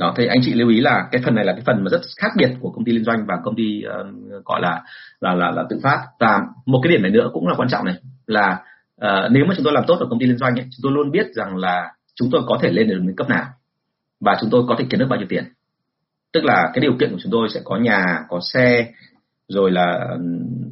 Đó 0.00 0.14
thì 0.16 0.26
anh 0.26 0.38
chị 0.42 0.54
lưu 0.54 0.68
ý 0.68 0.80
là 0.80 1.08
cái 1.12 1.22
phần 1.24 1.34
này 1.34 1.44
là 1.44 1.52
cái 1.52 1.62
phần 1.66 1.84
mà 1.84 1.88
rất 1.90 2.00
khác 2.16 2.32
biệt 2.36 2.50
của 2.60 2.70
công 2.70 2.84
ty 2.84 2.92
liên 2.92 3.04
doanh 3.04 3.26
và 3.26 3.34
công 3.44 3.56
ty 3.56 3.82
uh, 3.86 4.44
gọi 4.44 4.60
là 4.60 4.82
là 5.20 5.34
là 5.34 5.50
là 5.50 5.64
tự 5.70 5.80
phát. 5.82 6.06
Và 6.20 6.40
một 6.66 6.80
cái 6.82 6.92
điểm 6.92 7.02
này 7.02 7.10
nữa 7.10 7.30
cũng 7.32 7.48
là 7.48 7.54
quan 7.56 7.68
trọng 7.68 7.84
này 7.84 7.94
là 8.26 8.62
uh, 9.04 9.30
nếu 9.30 9.44
mà 9.48 9.54
chúng 9.56 9.64
tôi 9.64 9.72
làm 9.72 9.84
tốt 9.86 9.96
ở 10.00 10.06
công 10.10 10.18
ty 10.18 10.26
liên 10.26 10.38
doanh 10.38 10.54
ấy, 10.56 10.64
chúng 10.64 10.82
tôi 10.82 10.92
luôn 10.92 11.10
biết 11.10 11.26
rằng 11.34 11.56
là 11.56 11.92
chúng 12.14 12.28
tôi 12.32 12.42
có 12.46 12.58
thể 12.62 12.70
lên 12.70 12.88
được 12.88 12.98
đến 12.98 13.16
cấp 13.16 13.28
nào 13.28 13.44
và 14.20 14.36
chúng 14.40 14.50
tôi 14.50 14.64
có 14.68 14.76
thể 14.78 14.84
kiếm 14.90 15.00
được 15.00 15.06
bao 15.10 15.18
nhiêu 15.18 15.28
tiền? 15.30 15.44
Tức 16.32 16.44
là 16.44 16.70
cái 16.74 16.80
điều 16.80 16.92
kiện 17.00 17.10
của 17.10 17.18
chúng 17.22 17.32
tôi 17.32 17.48
sẽ 17.54 17.60
có 17.64 17.76
nhà 17.76 18.24
có 18.28 18.40
xe 18.52 18.92
rồi 19.48 19.70
là 19.70 20.16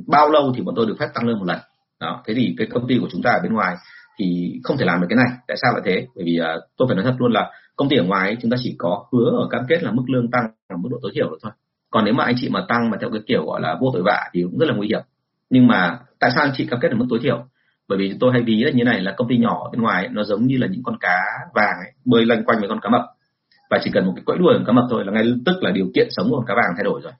bao 0.06 0.30
lâu 0.30 0.52
thì 0.56 0.62
bọn 0.62 0.74
tôi 0.74 0.86
được 0.86 0.96
phép 0.98 1.08
tăng 1.14 1.26
lương 1.26 1.38
một 1.38 1.44
lần. 1.44 1.58
Đó 2.00 2.22
thế 2.26 2.34
thì 2.34 2.54
cái 2.58 2.66
công 2.66 2.86
ty 2.88 2.98
của 3.00 3.08
chúng 3.12 3.22
ta 3.22 3.30
ở 3.30 3.40
bên 3.42 3.52
ngoài 3.52 3.76
thì 4.18 4.54
không 4.64 4.76
thể 4.76 4.84
làm 4.84 5.00
được 5.00 5.06
cái 5.10 5.16
này. 5.16 5.38
Tại 5.48 5.56
sao 5.62 5.72
lại 5.72 5.82
thế? 5.84 6.06
Bởi 6.16 6.24
vì 6.24 6.40
uh, 6.40 6.62
tôi 6.76 6.88
phải 6.88 6.96
nói 6.96 7.04
thật 7.04 7.14
luôn 7.18 7.32
là 7.32 7.50
công 7.76 7.88
ty 7.88 7.96
ở 7.96 8.04
ngoài 8.04 8.28
ấy, 8.28 8.36
chúng 8.42 8.50
ta 8.50 8.56
chỉ 8.62 8.74
có 8.78 9.06
hứa 9.12 9.30
ở 9.42 9.48
cam 9.50 9.62
kết 9.68 9.82
là 9.82 9.90
mức 9.90 10.02
lương 10.06 10.30
tăng 10.30 10.44
ở 10.68 10.76
mức 10.76 10.88
độ 10.90 10.98
tối 11.02 11.12
thiểu 11.14 11.38
thôi. 11.42 11.52
Còn 11.90 12.04
nếu 12.04 12.14
mà 12.14 12.24
anh 12.24 12.34
chị 12.38 12.48
mà 12.48 12.64
tăng 12.68 12.90
mà 12.90 12.96
theo 13.00 13.10
cái 13.10 13.20
kiểu 13.26 13.46
gọi 13.46 13.60
là 13.60 13.76
vô 13.80 13.90
tội 13.92 14.02
vạ 14.02 14.30
thì 14.32 14.42
cũng 14.42 14.58
rất 14.58 14.66
là 14.66 14.74
nguy 14.74 14.88
hiểm. 14.88 15.00
Nhưng 15.50 15.66
mà 15.66 15.98
tại 16.20 16.30
sao 16.34 16.44
anh 16.44 16.52
chị 16.56 16.66
cam 16.66 16.80
kết 16.80 16.90
ở 16.90 16.94
mức 16.94 17.06
tối 17.10 17.18
thiểu? 17.22 17.44
Bởi 17.88 17.98
vì 17.98 18.16
tôi 18.20 18.32
hay 18.32 18.42
ví 18.42 18.64
là 18.64 18.70
như 18.70 18.84
này 18.84 19.00
là 19.00 19.14
công 19.16 19.28
ty 19.28 19.38
nhỏ 19.38 19.70
bên 19.72 19.82
ngoài 19.82 20.08
nó 20.12 20.24
giống 20.24 20.46
như 20.46 20.58
là 20.58 20.66
những 20.66 20.82
con 20.82 20.98
cá 21.00 21.18
vàng 21.54 21.74
ấy, 21.84 21.92
bơi 22.04 22.26
lanh 22.26 22.44
quanh 22.44 22.60
với 22.60 22.68
con 22.68 22.80
cá 22.80 22.88
mập 22.88 23.02
và 23.72 23.78
chỉ 23.84 23.90
cần 23.94 24.06
một 24.06 24.12
cái 24.16 24.22
quẫy 24.24 24.38
đuôi 24.38 24.54
của 24.58 24.64
cá 24.66 24.72
mập 24.72 24.84
thôi 24.90 25.04
là 25.04 25.12
ngay 25.12 25.24
tức 25.46 25.62
là 25.62 25.70
điều 25.70 25.86
kiện 25.94 26.08
sống 26.10 26.30
của 26.30 26.44
cá 26.46 26.54
vàng 26.54 26.72
thay 26.76 26.84
đổi 26.84 27.00
rồi. 27.04 27.12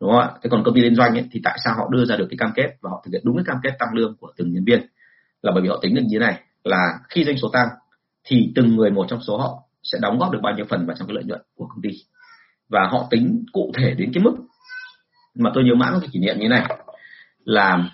Đúng 0.00 0.10
không 0.10 0.20
ạ? 0.20 0.30
Thế 0.42 0.50
còn 0.50 0.64
công 0.64 0.74
ty 0.74 0.80
liên 0.80 0.94
doanh 0.94 1.14
ấy, 1.14 1.24
thì 1.32 1.40
tại 1.44 1.58
sao 1.64 1.74
họ 1.76 1.88
đưa 1.90 2.04
ra 2.04 2.16
được 2.16 2.26
cái 2.30 2.36
cam 2.38 2.50
kết 2.54 2.76
và 2.80 2.90
họ 2.90 3.02
thực 3.04 3.10
hiện 3.12 3.22
đúng 3.24 3.36
cái 3.36 3.44
cam 3.46 3.56
kết 3.62 3.76
tăng 3.78 3.88
lương 3.94 4.16
của 4.20 4.32
từng 4.36 4.52
nhân 4.52 4.64
viên? 4.64 4.80
Là 5.42 5.52
bởi 5.54 5.62
vì 5.62 5.68
họ 5.68 5.78
tính 5.82 5.94
được 5.94 6.02
như 6.04 6.18
thế 6.18 6.26
này 6.26 6.40
là 6.64 6.98
khi 7.08 7.24
doanh 7.24 7.36
số 7.36 7.48
tăng 7.52 7.68
thì 8.24 8.52
từng 8.54 8.76
người 8.76 8.90
một 8.90 9.06
trong 9.08 9.20
số 9.20 9.38
họ 9.38 9.62
sẽ 9.82 9.98
đóng 10.02 10.18
góp 10.18 10.30
được 10.32 10.38
bao 10.42 10.54
nhiêu 10.56 10.66
phần 10.68 10.86
vào 10.86 10.96
trong 10.98 11.08
cái 11.08 11.14
lợi 11.14 11.24
nhuận 11.24 11.40
của 11.56 11.66
công 11.66 11.82
ty. 11.82 11.90
Và 12.68 12.88
họ 12.90 13.06
tính 13.10 13.44
cụ 13.52 13.72
thể 13.78 13.94
đến 13.94 14.10
cái 14.14 14.22
mức 14.24 14.34
mà 15.34 15.50
tôi 15.54 15.64
nhớ 15.64 15.74
mãi 15.74 15.92
một 15.92 15.98
cái 16.00 16.10
kỷ 16.12 16.20
niệm 16.20 16.38
như 16.38 16.48
này 16.48 16.76
là 17.44 17.90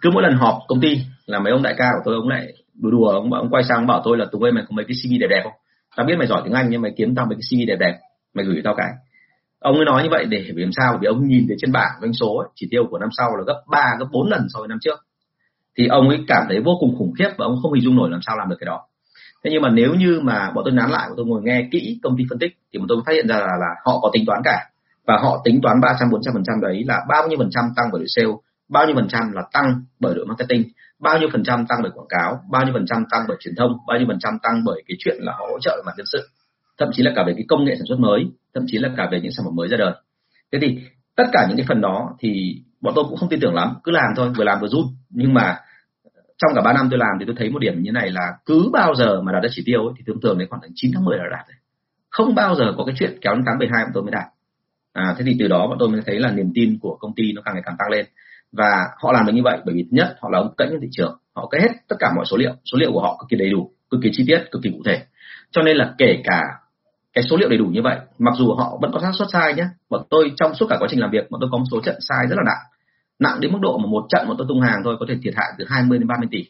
cứ 0.00 0.10
mỗi 0.10 0.22
lần 0.22 0.34
họp 0.34 0.58
công 0.68 0.80
ty 0.80 1.00
là 1.26 1.38
mấy 1.38 1.52
ông 1.52 1.62
đại 1.62 1.74
ca 1.78 1.90
của 1.92 2.02
tôi 2.04 2.14
ông 2.14 2.28
lại 2.28 2.52
đùa 2.74 2.90
đùa 2.90 3.08
ông, 3.08 3.32
ông 3.32 3.50
quay 3.50 3.64
sang 3.64 3.78
ông 3.78 3.86
bảo 3.86 4.00
tôi 4.04 4.18
là 4.18 4.24
tụi 4.32 4.48
ơi 4.48 4.52
mày 4.52 4.64
có 4.68 4.72
mấy 4.76 4.84
cái 4.84 4.96
cv 5.02 5.20
đẹp 5.20 5.26
đẹp 5.30 5.40
không? 5.44 5.52
Tao 5.96 6.06
biết 6.06 6.14
mày 6.18 6.26
giỏi 6.26 6.42
tiếng 6.44 6.54
anh 6.54 6.66
nhưng 6.70 6.82
mày 6.82 6.92
kiếm 6.96 7.14
tao 7.14 7.26
mấy 7.26 7.36
cái 7.36 7.42
cv 7.50 7.68
đẹp 7.68 7.76
đẹp 7.80 7.98
mày 8.34 8.44
gửi 8.44 8.60
tao 8.64 8.74
cái. 8.76 8.90
Ông 9.58 9.76
ấy 9.76 9.84
nói 9.84 10.02
như 10.02 10.08
vậy 10.10 10.24
để 10.24 10.44
vì 10.54 10.62
làm 10.62 10.72
sao 10.72 10.98
vì 11.00 11.06
ông 11.06 11.26
nhìn 11.26 11.44
thấy 11.48 11.56
trên 11.60 11.72
bảng 11.72 11.90
doanh 12.00 12.12
số 12.12 12.36
ấy, 12.36 12.48
chỉ 12.54 12.68
tiêu 12.70 12.84
của 12.90 12.98
năm 12.98 13.08
sau 13.12 13.36
là 13.36 13.44
gấp 13.46 13.62
3, 13.70 13.96
gấp 13.98 14.06
4 14.12 14.28
lần 14.28 14.46
so 14.48 14.58
với 14.58 14.68
năm 14.68 14.78
trước. 14.80 14.98
Thì 15.78 15.86
ông 15.86 16.08
ấy 16.08 16.18
cảm 16.28 16.46
thấy 16.48 16.60
vô 16.60 16.76
cùng 16.80 16.94
khủng 16.98 17.12
khiếp 17.18 17.28
và 17.38 17.46
ông 17.46 17.56
không 17.62 17.72
hình 17.72 17.84
dung 17.84 17.96
nổi 17.96 18.10
làm 18.10 18.20
sao 18.26 18.36
làm 18.38 18.48
được 18.48 18.56
cái 18.60 18.66
đó. 18.66 18.80
Thế 19.44 19.50
nhưng 19.52 19.62
mà 19.62 19.70
nếu 19.70 19.94
như 19.94 20.20
mà 20.22 20.50
bọn 20.54 20.64
tôi 20.64 20.74
nán 20.74 20.90
lại 20.90 21.08
bọn 21.08 21.16
tôi 21.16 21.26
ngồi 21.26 21.42
nghe 21.44 21.68
kỹ 21.70 21.98
công 22.02 22.16
ty 22.16 22.24
phân 22.30 22.38
tích 22.38 22.52
thì 22.72 22.78
bọn 22.78 22.88
tôi 22.88 22.98
phát 23.06 23.12
hiện 23.12 23.28
ra 23.28 23.36
là, 23.36 23.46
là 23.60 23.74
họ 23.84 24.00
có 24.02 24.10
tính 24.12 24.24
toán 24.26 24.40
cả. 24.44 24.58
Và 25.06 25.18
họ 25.22 25.40
tính 25.44 25.60
toán 25.62 25.80
300 25.80 26.10
400 26.10 26.34
phần 26.34 26.42
trăm 26.46 26.60
đấy 26.60 26.84
là 26.86 27.04
bao 27.08 27.28
nhiêu 27.28 27.38
phần 27.38 27.50
trăm 27.50 27.64
tăng 27.76 27.86
bởi 27.92 28.00
đội 28.00 28.08
sale 28.08 28.28
bao 28.68 28.86
nhiêu 28.86 28.94
phần 28.96 29.08
trăm 29.08 29.32
là 29.32 29.42
tăng 29.52 29.82
bởi 30.00 30.14
đội 30.14 30.26
marketing 30.26 30.62
bao 31.04 31.18
nhiêu 31.18 31.28
phần 31.32 31.44
trăm 31.44 31.66
tăng 31.66 31.78
bởi 31.82 31.90
quảng 31.94 32.08
cáo 32.08 32.40
bao 32.50 32.64
nhiêu 32.64 32.74
phần 32.74 32.86
trăm 32.86 33.04
tăng 33.10 33.24
bởi 33.28 33.36
truyền 33.40 33.54
thông 33.54 33.72
bao 33.86 33.98
nhiêu 33.98 34.06
phần 34.08 34.18
trăm 34.20 34.38
tăng 34.42 34.62
bởi 34.64 34.82
cái 34.88 34.96
chuyện 34.98 35.16
là 35.20 35.32
họ 35.32 35.46
hỗ 35.50 35.58
trợ 35.60 35.82
mặt 35.86 35.92
nhân 35.96 36.06
sự 36.12 36.28
thậm 36.78 36.88
chí 36.92 37.02
là 37.02 37.12
cả 37.16 37.22
về 37.26 37.32
cái 37.36 37.44
công 37.48 37.64
nghệ 37.64 37.74
sản 37.76 37.86
xuất 37.88 37.98
mới 37.98 38.26
thậm 38.54 38.64
chí 38.66 38.78
là 38.78 38.90
cả 38.96 39.08
về 39.12 39.20
những 39.20 39.32
sản 39.32 39.44
phẩm 39.44 39.56
mới 39.56 39.68
ra 39.68 39.76
đời. 39.76 39.92
Thế 40.52 40.58
thì 40.62 40.78
tất 41.16 41.24
cả 41.32 41.46
những 41.48 41.56
cái 41.56 41.66
phần 41.68 41.80
đó 41.80 42.16
thì 42.20 42.62
bọn 42.80 42.94
tôi 42.96 43.04
cũng 43.08 43.16
không 43.16 43.28
tin 43.28 43.40
tưởng 43.40 43.54
lắm 43.54 43.74
cứ 43.84 43.92
làm 43.92 44.12
thôi 44.16 44.32
vừa 44.36 44.44
làm 44.44 44.60
vừa 44.60 44.68
rút. 44.68 44.84
nhưng 45.10 45.34
mà 45.34 45.58
trong 46.38 46.52
cả 46.54 46.60
3 46.64 46.72
năm 46.72 46.88
tôi 46.90 46.98
làm 46.98 47.16
thì 47.20 47.24
tôi 47.26 47.34
thấy 47.38 47.50
một 47.50 47.58
điểm 47.58 47.82
như 47.82 47.92
này 47.92 48.10
là 48.10 48.32
cứ 48.46 48.70
bao 48.72 48.94
giờ 48.94 49.20
mà 49.20 49.32
đạt 49.32 49.42
được 49.42 49.48
chỉ 49.52 49.62
tiêu 49.66 49.86
ấy, 49.86 49.94
thì 49.96 50.02
thường 50.06 50.20
thường 50.22 50.38
đến 50.38 50.48
khoảng 50.48 50.62
tháng 50.62 50.70
9 50.74 50.90
tháng 50.94 51.04
10 51.04 51.18
là 51.18 51.24
đạt 51.30 51.46
rồi. 51.48 51.56
Không 52.10 52.34
bao 52.34 52.54
giờ 52.54 52.64
có 52.76 52.84
cái 52.84 52.94
chuyện 52.98 53.18
kéo 53.20 53.34
đến 53.34 53.42
tháng 53.46 53.58
12 53.58 53.84
bọn 53.84 53.90
tôi 53.94 54.02
mới 54.02 54.12
đạt. 54.12 54.24
À, 54.92 55.14
thế 55.18 55.24
thì 55.26 55.36
từ 55.38 55.48
đó 55.48 55.66
bọn 55.66 55.76
tôi 55.78 55.88
mới 55.88 56.00
thấy 56.06 56.20
là 56.20 56.30
niềm 56.30 56.50
tin 56.54 56.78
của 56.80 56.96
công 57.00 57.14
ty 57.14 57.32
nó 57.32 57.42
càng 57.44 57.54
ngày 57.54 57.62
càng 57.66 57.76
tăng 57.78 57.90
lên 57.90 58.06
và 58.56 58.84
họ 59.02 59.12
làm 59.12 59.26
được 59.26 59.32
như 59.34 59.42
vậy 59.42 59.58
bởi 59.64 59.74
vì, 59.74 59.82
thứ 59.82 59.88
nhất, 59.90 60.16
họ 60.20 60.28
là 60.32 60.38
ông 60.38 60.54
cẫy 60.56 60.68
trên 60.70 60.80
thị 60.80 60.88
trường, 60.90 61.18
họ 61.34 61.46
có 61.46 61.58
hết 61.58 61.70
tất 61.88 61.96
cả 61.98 62.12
mọi 62.16 62.24
số 62.30 62.36
liệu 62.36 62.52
số 62.72 62.78
liệu 62.78 62.92
của 62.92 63.00
họ 63.00 63.16
cực 63.20 63.28
kỳ 63.28 63.36
đầy 63.36 63.50
đủ, 63.50 63.70
cực 63.90 64.00
kỳ 64.02 64.10
chi 64.12 64.24
tiết, 64.26 64.38
cực 64.50 64.62
kỳ 64.62 64.70
cụ 64.70 64.82
thể. 64.84 65.02
Cho 65.50 65.62
nên 65.62 65.76
là 65.76 65.94
kể 65.98 66.22
cả 66.24 66.42
cái 67.12 67.24
số 67.30 67.36
liệu 67.36 67.48
đầy 67.48 67.58
đủ 67.58 67.66
như 67.66 67.82
vậy, 67.82 67.98
mặc 68.18 68.34
dù 68.38 68.54
họ 68.54 68.78
vẫn 68.82 68.90
có 68.92 69.00
xác 69.00 69.10
suất 69.14 69.28
sai 69.32 69.54
nhé 69.54 69.64
bọn 69.90 70.02
tôi 70.10 70.32
trong 70.36 70.54
suốt 70.54 70.66
cả 70.68 70.76
quá 70.80 70.88
trình 70.90 71.00
làm 71.00 71.10
việc, 71.10 71.30
bọn 71.30 71.40
tôi 71.40 71.50
có 71.52 71.58
một 71.58 71.64
số 71.70 71.80
trận 71.80 71.96
sai 72.00 72.26
rất 72.28 72.36
là 72.36 72.42
nặng 72.46 72.74
nặng 73.18 73.40
đến 73.40 73.52
mức 73.52 73.58
độ 73.62 73.78
mà 73.78 73.86
một 73.86 74.06
trận 74.08 74.28
bọn 74.28 74.36
tôi 74.38 74.46
tung 74.48 74.60
hàng 74.60 74.80
thôi 74.84 74.96
có 75.00 75.06
thể 75.08 75.14
thiệt 75.22 75.34
hại 75.36 75.46
từ 75.58 75.64
20 75.68 75.98
đến 75.98 76.08
30 76.08 76.28
tỷ. 76.30 76.44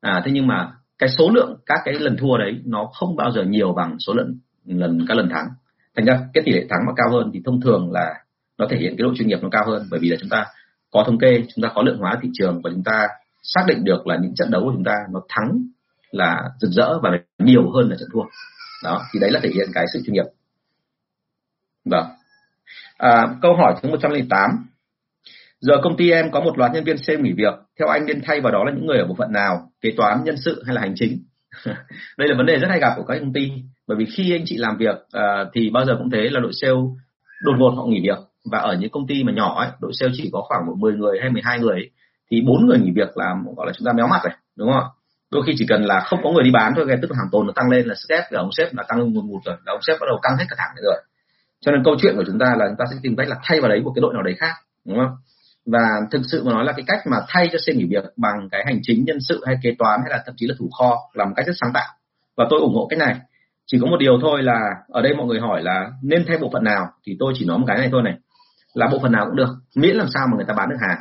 À 0.00 0.22
thế 0.24 0.30
nhưng 0.32 0.46
mà 0.46 0.72
cái 0.98 1.08
số 1.08 1.30
lượng, 1.30 1.56
các 1.66 1.78
cái 1.84 1.94
lần 1.94 2.16
thua 2.16 2.38
đấy, 2.38 2.60
nó 2.64 2.90
không 2.94 3.16
bao 3.16 3.30
giờ 3.30 3.42
nhiều 3.42 3.72
bằng 3.72 3.96
số 3.98 4.14
lượng 4.14 4.38
lần, 4.64 5.06
các 5.08 5.16
lần 5.16 5.28
thắng. 5.28 5.48
Thành 5.96 6.04
ra 6.04 6.20
cái 6.34 6.42
tỷ 6.46 6.52
lệ 6.52 6.66
thắng 6.70 6.80
mà 6.86 6.92
cao 6.96 7.10
hơn 7.12 7.30
thì 7.34 7.40
thông 7.44 7.60
thường 7.60 7.92
là 7.92 8.14
nó 8.58 8.66
thể 8.70 8.76
hiện 8.76 8.94
cái 8.98 9.02
độ 9.02 9.14
chuyên 9.14 9.28
nghiệp 9.28 9.38
nó 9.42 9.48
cao 9.52 9.64
hơn, 9.66 9.86
bởi 9.90 10.00
vì 10.00 10.08
là 10.08 10.16
chúng 10.20 10.28
ta 10.28 10.44
có 10.90 11.04
thống 11.06 11.18
kê 11.18 11.44
chúng 11.54 11.62
ta 11.62 11.68
có 11.74 11.82
lượng 11.82 11.98
hóa 11.98 12.18
thị 12.22 12.28
trường 12.32 12.60
và 12.64 12.70
chúng 12.70 12.84
ta 12.84 13.08
xác 13.42 13.60
định 13.66 13.84
được 13.84 14.06
là 14.06 14.16
những 14.22 14.34
trận 14.34 14.50
đấu 14.50 14.62
của 14.64 14.72
chúng 14.74 14.84
ta 14.84 14.94
nó 15.12 15.20
thắng 15.28 15.62
là 16.10 16.42
rực 16.60 16.70
rỡ 16.70 16.98
và 17.02 17.10
nhiều 17.38 17.70
hơn 17.70 17.90
là 17.90 17.96
trận 18.00 18.08
thua. 18.12 18.22
Đó 18.84 19.02
thì 19.12 19.20
đấy 19.20 19.30
là 19.30 19.40
thể 19.42 19.48
hiện 19.54 19.68
cái 19.74 19.84
sự 19.92 20.00
chuyên 20.06 20.14
nghiệp. 20.14 20.26
Vâng. 21.84 22.06
À, 22.98 23.28
câu 23.42 23.56
hỏi 23.56 23.74
thứ 23.82 23.88
108 23.88 24.50
giờ 25.60 25.74
công 25.82 25.96
ty 25.96 26.10
em 26.10 26.30
có 26.30 26.40
một 26.40 26.58
loạt 26.58 26.72
nhân 26.72 26.84
viên 26.84 26.96
C 26.96 27.20
nghỉ 27.20 27.32
việc. 27.32 27.54
Theo 27.78 27.88
anh 27.88 28.06
nên 28.06 28.20
thay 28.24 28.40
vào 28.40 28.52
đó 28.52 28.64
là 28.64 28.72
những 28.72 28.86
người 28.86 28.98
ở 28.98 29.06
bộ 29.06 29.14
phận 29.18 29.32
nào? 29.32 29.70
Kế 29.80 29.90
toán 29.96 30.24
nhân 30.24 30.36
sự 30.44 30.62
hay 30.66 30.74
là 30.74 30.80
hành 30.80 30.94
chính? 30.96 31.22
Đây 32.18 32.28
là 32.28 32.34
vấn 32.36 32.46
đề 32.46 32.58
rất 32.58 32.68
hay 32.70 32.80
gặp 32.80 32.92
của 32.96 33.04
các 33.04 33.18
công 33.20 33.32
ty. 33.32 33.50
Bởi 33.86 33.96
vì 33.96 34.06
khi 34.16 34.34
anh 34.34 34.42
chị 34.44 34.56
làm 34.56 34.76
việc 34.76 34.94
uh, 34.96 35.48
thì 35.54 35.70
bao 35.70 35.84
giờ 35.84 35.94
cũng 35.98 36.10
thế 36.10 36.28
là 36.30 36.40
đội 36.40 36.52
sale 36.52 36.80
đột 37.42 37.54
ngột 37.58 37.70
họ 37.70 37.84
nghỉ 37.86 38.00
việc 38.02 38.18
và 38.44 38.58
ở 38.58 38.76
những 38.80 38.90
công 38.90 39.06
ty 39.06 39.24
mà 39.24 39.32
nhỏ 39.32 39.58
ấy, 39.58 39.68
đội 39.80 39.92
sale 39.94 40.12
chỉ 40.16 40.30
có 40.32 40.42
khoảng 40.48 40.66
một 40.66 40.74
10 40.78 40.92
người 40.92 41.18
hay 41.20 41.30
12 41.30 41.58
người 41.58 41.74
ấy, 41.74 41.90
thì 42.30 42.40
bốn 42.40 42.66
người 42.66 42.78
nghỉ 42.78 42.90
việc 42.90 43.16
là 43.16 43.34
gọi 43.56 43.66
là 43.66 43.72
chúng 43.78 43.86
ta 43.86 43.92
méo 43.92 44.06
mặt 44.06 44.20
rồi 44.24 44.32
đúng 44.56 44.72
không 44.72 44.84
đôi 45.30 45.42
khi 45.46 45.52
chỉ 45.56 45.66
cần 45.68 45.84
là 45.84 46.00
không 46.00 46.20
có 46.22 46.30
người 46.30 46.44
đi 46.44 46.50
bán 46.50 46.72
thôi 46.76 46.84
cái 46.88 46.96
tức 47.02 47.10
là 47.10 47.16
hàng 47.18 47.28
tồn 47.32 47.46
nó 47.46 47.52
tăng 47.56 47.70
lên 47.70 47.86
là 47.86 47.94
stress 47.94 48.22
của 48.30 48.36
ông 48.36 48.52
sếp 48.52 48.74
là 48.74 48.84
tăng 48.88 48.98
lên 48.98 49.14
một 49.14 49.24
một 49.24 49.40
rồi 49.44 49.56
là 49.66 49.72
ông 49.72 49.82
sếp 49.82 50.00
bắt 50.00 50.06
đầu 50.06 50.18
căng 50.22 50.36
hết 50.38 50.44
cả 50.48 50.56
thẳng 50.58 50.74
rồi. 50.82 51.02
Cho 51.60 51.72
nên 51.72 51.84
câu 51.84 51.94
chuyện 52.00 52.16
của 52.16 52.24
chúng 52.26 52.38
ta 52.38 52.46
là 52.58 52.66
chúng 52.68 52.76
ta 52.78 52.84
sẽ 52.90 52.96
tìm 53.02 53.16
cách 53.16 53.28
là 53.28 53.36
thay 53.42 53.60
vào 53.60 53.68
đấy 53.68 53.80
một 53.80 53.92
cái 53.94 54.00
đội 54.00 54.14
nào 54.14 54.22
đấy 54.22 54.34
khác 54.38 54.54
đúng 54.86 54.98
không? 54.98 55.16
Và 55.66 55.80
thực 56.10 56.22
sự 56.30 56.44
mà 56.44 56.52
nói 56.52 56.64
là 56.64 56.72
cái 56.72 56.84
cách 56.86 57.00
mà 57.10 57.16
thay 57.28 57.48
cho 57.52 57.58
sale 57.66 57.76
nghỉ 57.76 57.84
việc 57.84 58.04
bằng 58.16 58.48
cái 58.50 58.62
hành 58.66 58.78
chính 58.82 59.04
nhân 59.04 59.18
sự 59.28 59.42
hay 59.46 59.56
kế 59.62 59.74
toán 59.78 60.00
hay 60.02 60.10
là 60.10 60.22
thậm 60.26 60.34
chí 60.38 60.46
là 60.46 60.54
thủ 60.58 60.68
kho 60.78 60.96
là 61.14 61.24
một 61.24 61.32
cách 61.36 61.46
rất 61.46 61.56
sáng 61.60 61.70
tạo. 61.74 61.88
Và 62.36 62.46
tôi 62.50 62.60
ủng 62.60 62.74
hộ 62.74 62.86
cái 62.90 62.98
này. 62.98 63.20
Chỉ 63.66 63.78
có 63.80 63.86
một 63.86 63.96
điều 64.00 64.18
thôi 64.22 64.42
là 64.42 64.60
ở 64.88 65.02
đây 65.02 65.14
mọi 65.14 65.26
người 65.26 65.40
hỏi 65.40 65.62
là 65.62 65.90
nên 66.02 66.24
thay 66.28 66.38
bộ 66.38 66.50
phận 66.52 66.64
nào 66.64 66.86
thì 67.06 67.16
tôi 67.18 67.32
chỉ 67.36 67.44
nói 67.44 67.58
một 67.58 67.64
cái 67.68 67.78
này 67.78 67.88
thôi 67.92 68.02
này 68.04 68.14
là 68.74 68.88
bộ 68.92 68.98
phận 68.98 69.12
nào 69.12 69.26
cũng 69.26 69.36
được 69.36 69.48
miễn 69.76 69.96
làm 69.96 70.06
sao 70.14 70.26
mà 70.30 70.36
người 70.36 70.46
ta 70.48 70.54
bán 70.54 70.68
được 70.70 70.76
hàng. 70.88 70.98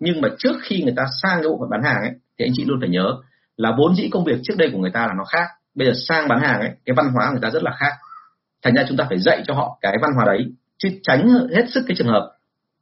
Nhưng 0.00 0.20
mà 0.20 0.28
trước 0.38 0.52
khi 0.62 0.82
người 0.82 0.94
ta 0.96 1.02
sang 1.22 1.38
cái 1.42 1.48
bộ 1.48 1.58
phận 1.60 1.70
bán 1.70 1.82
hàng 1.82 2.00
ấy 2.02 2.10
thì 2.38 2.44
anh 2.44 2.52
chị 2.54 2.64
luôn 2.64 2.80
phải 2.80 2.88
nhớ 2.88 3.14
là 3.56 3.72
vốn 3.78 3.94
dĩ 3.94 4.08
công 4.08 4.24
việc 4.24 4.38
trước 4.42 4.54
đây 4.58 4.70
của 4.72 4.78
người 4.78 4.90
ta 4.90 5.06
là 5.06 5.14
nó 5.18 5.24
khác. 5.24 5.46
Bây 5.74 5.86
giờ 5.86 5.92
sang 6.08 6.28
bán 6.28 6.40
hàng 6.40 6.60
ấy 6.60 6.70
cái 6.84 6.94
văn 6.96 7.06
hóa 7.14 7.26
của 7.26 7.32
người 7.32 7.40
ta 7.42 7.50
rất 7.50 7.62
là 7.62 7.72
khác. 7.76 7.92
Thành 8.62 8.74
ra 8.74 8.84
chúng 8.88 8.96
ta 8.96 9.04
phải 9.08 9.18
dạy 9.18 9.42
cho 9.46 9.54
họ 9.54 9.78
cái 9.80 9.98
văn 10.02 10.10
hóa 10.16 10.24
đấy 10.24 10.46
chứ 10.78 10.88
tránh 11.02 11.28
hết 11.54 11.64
sức 11.68 11.84
cái 11.88 11.94
trường 11.96 12.08
hợp 12.08 12.32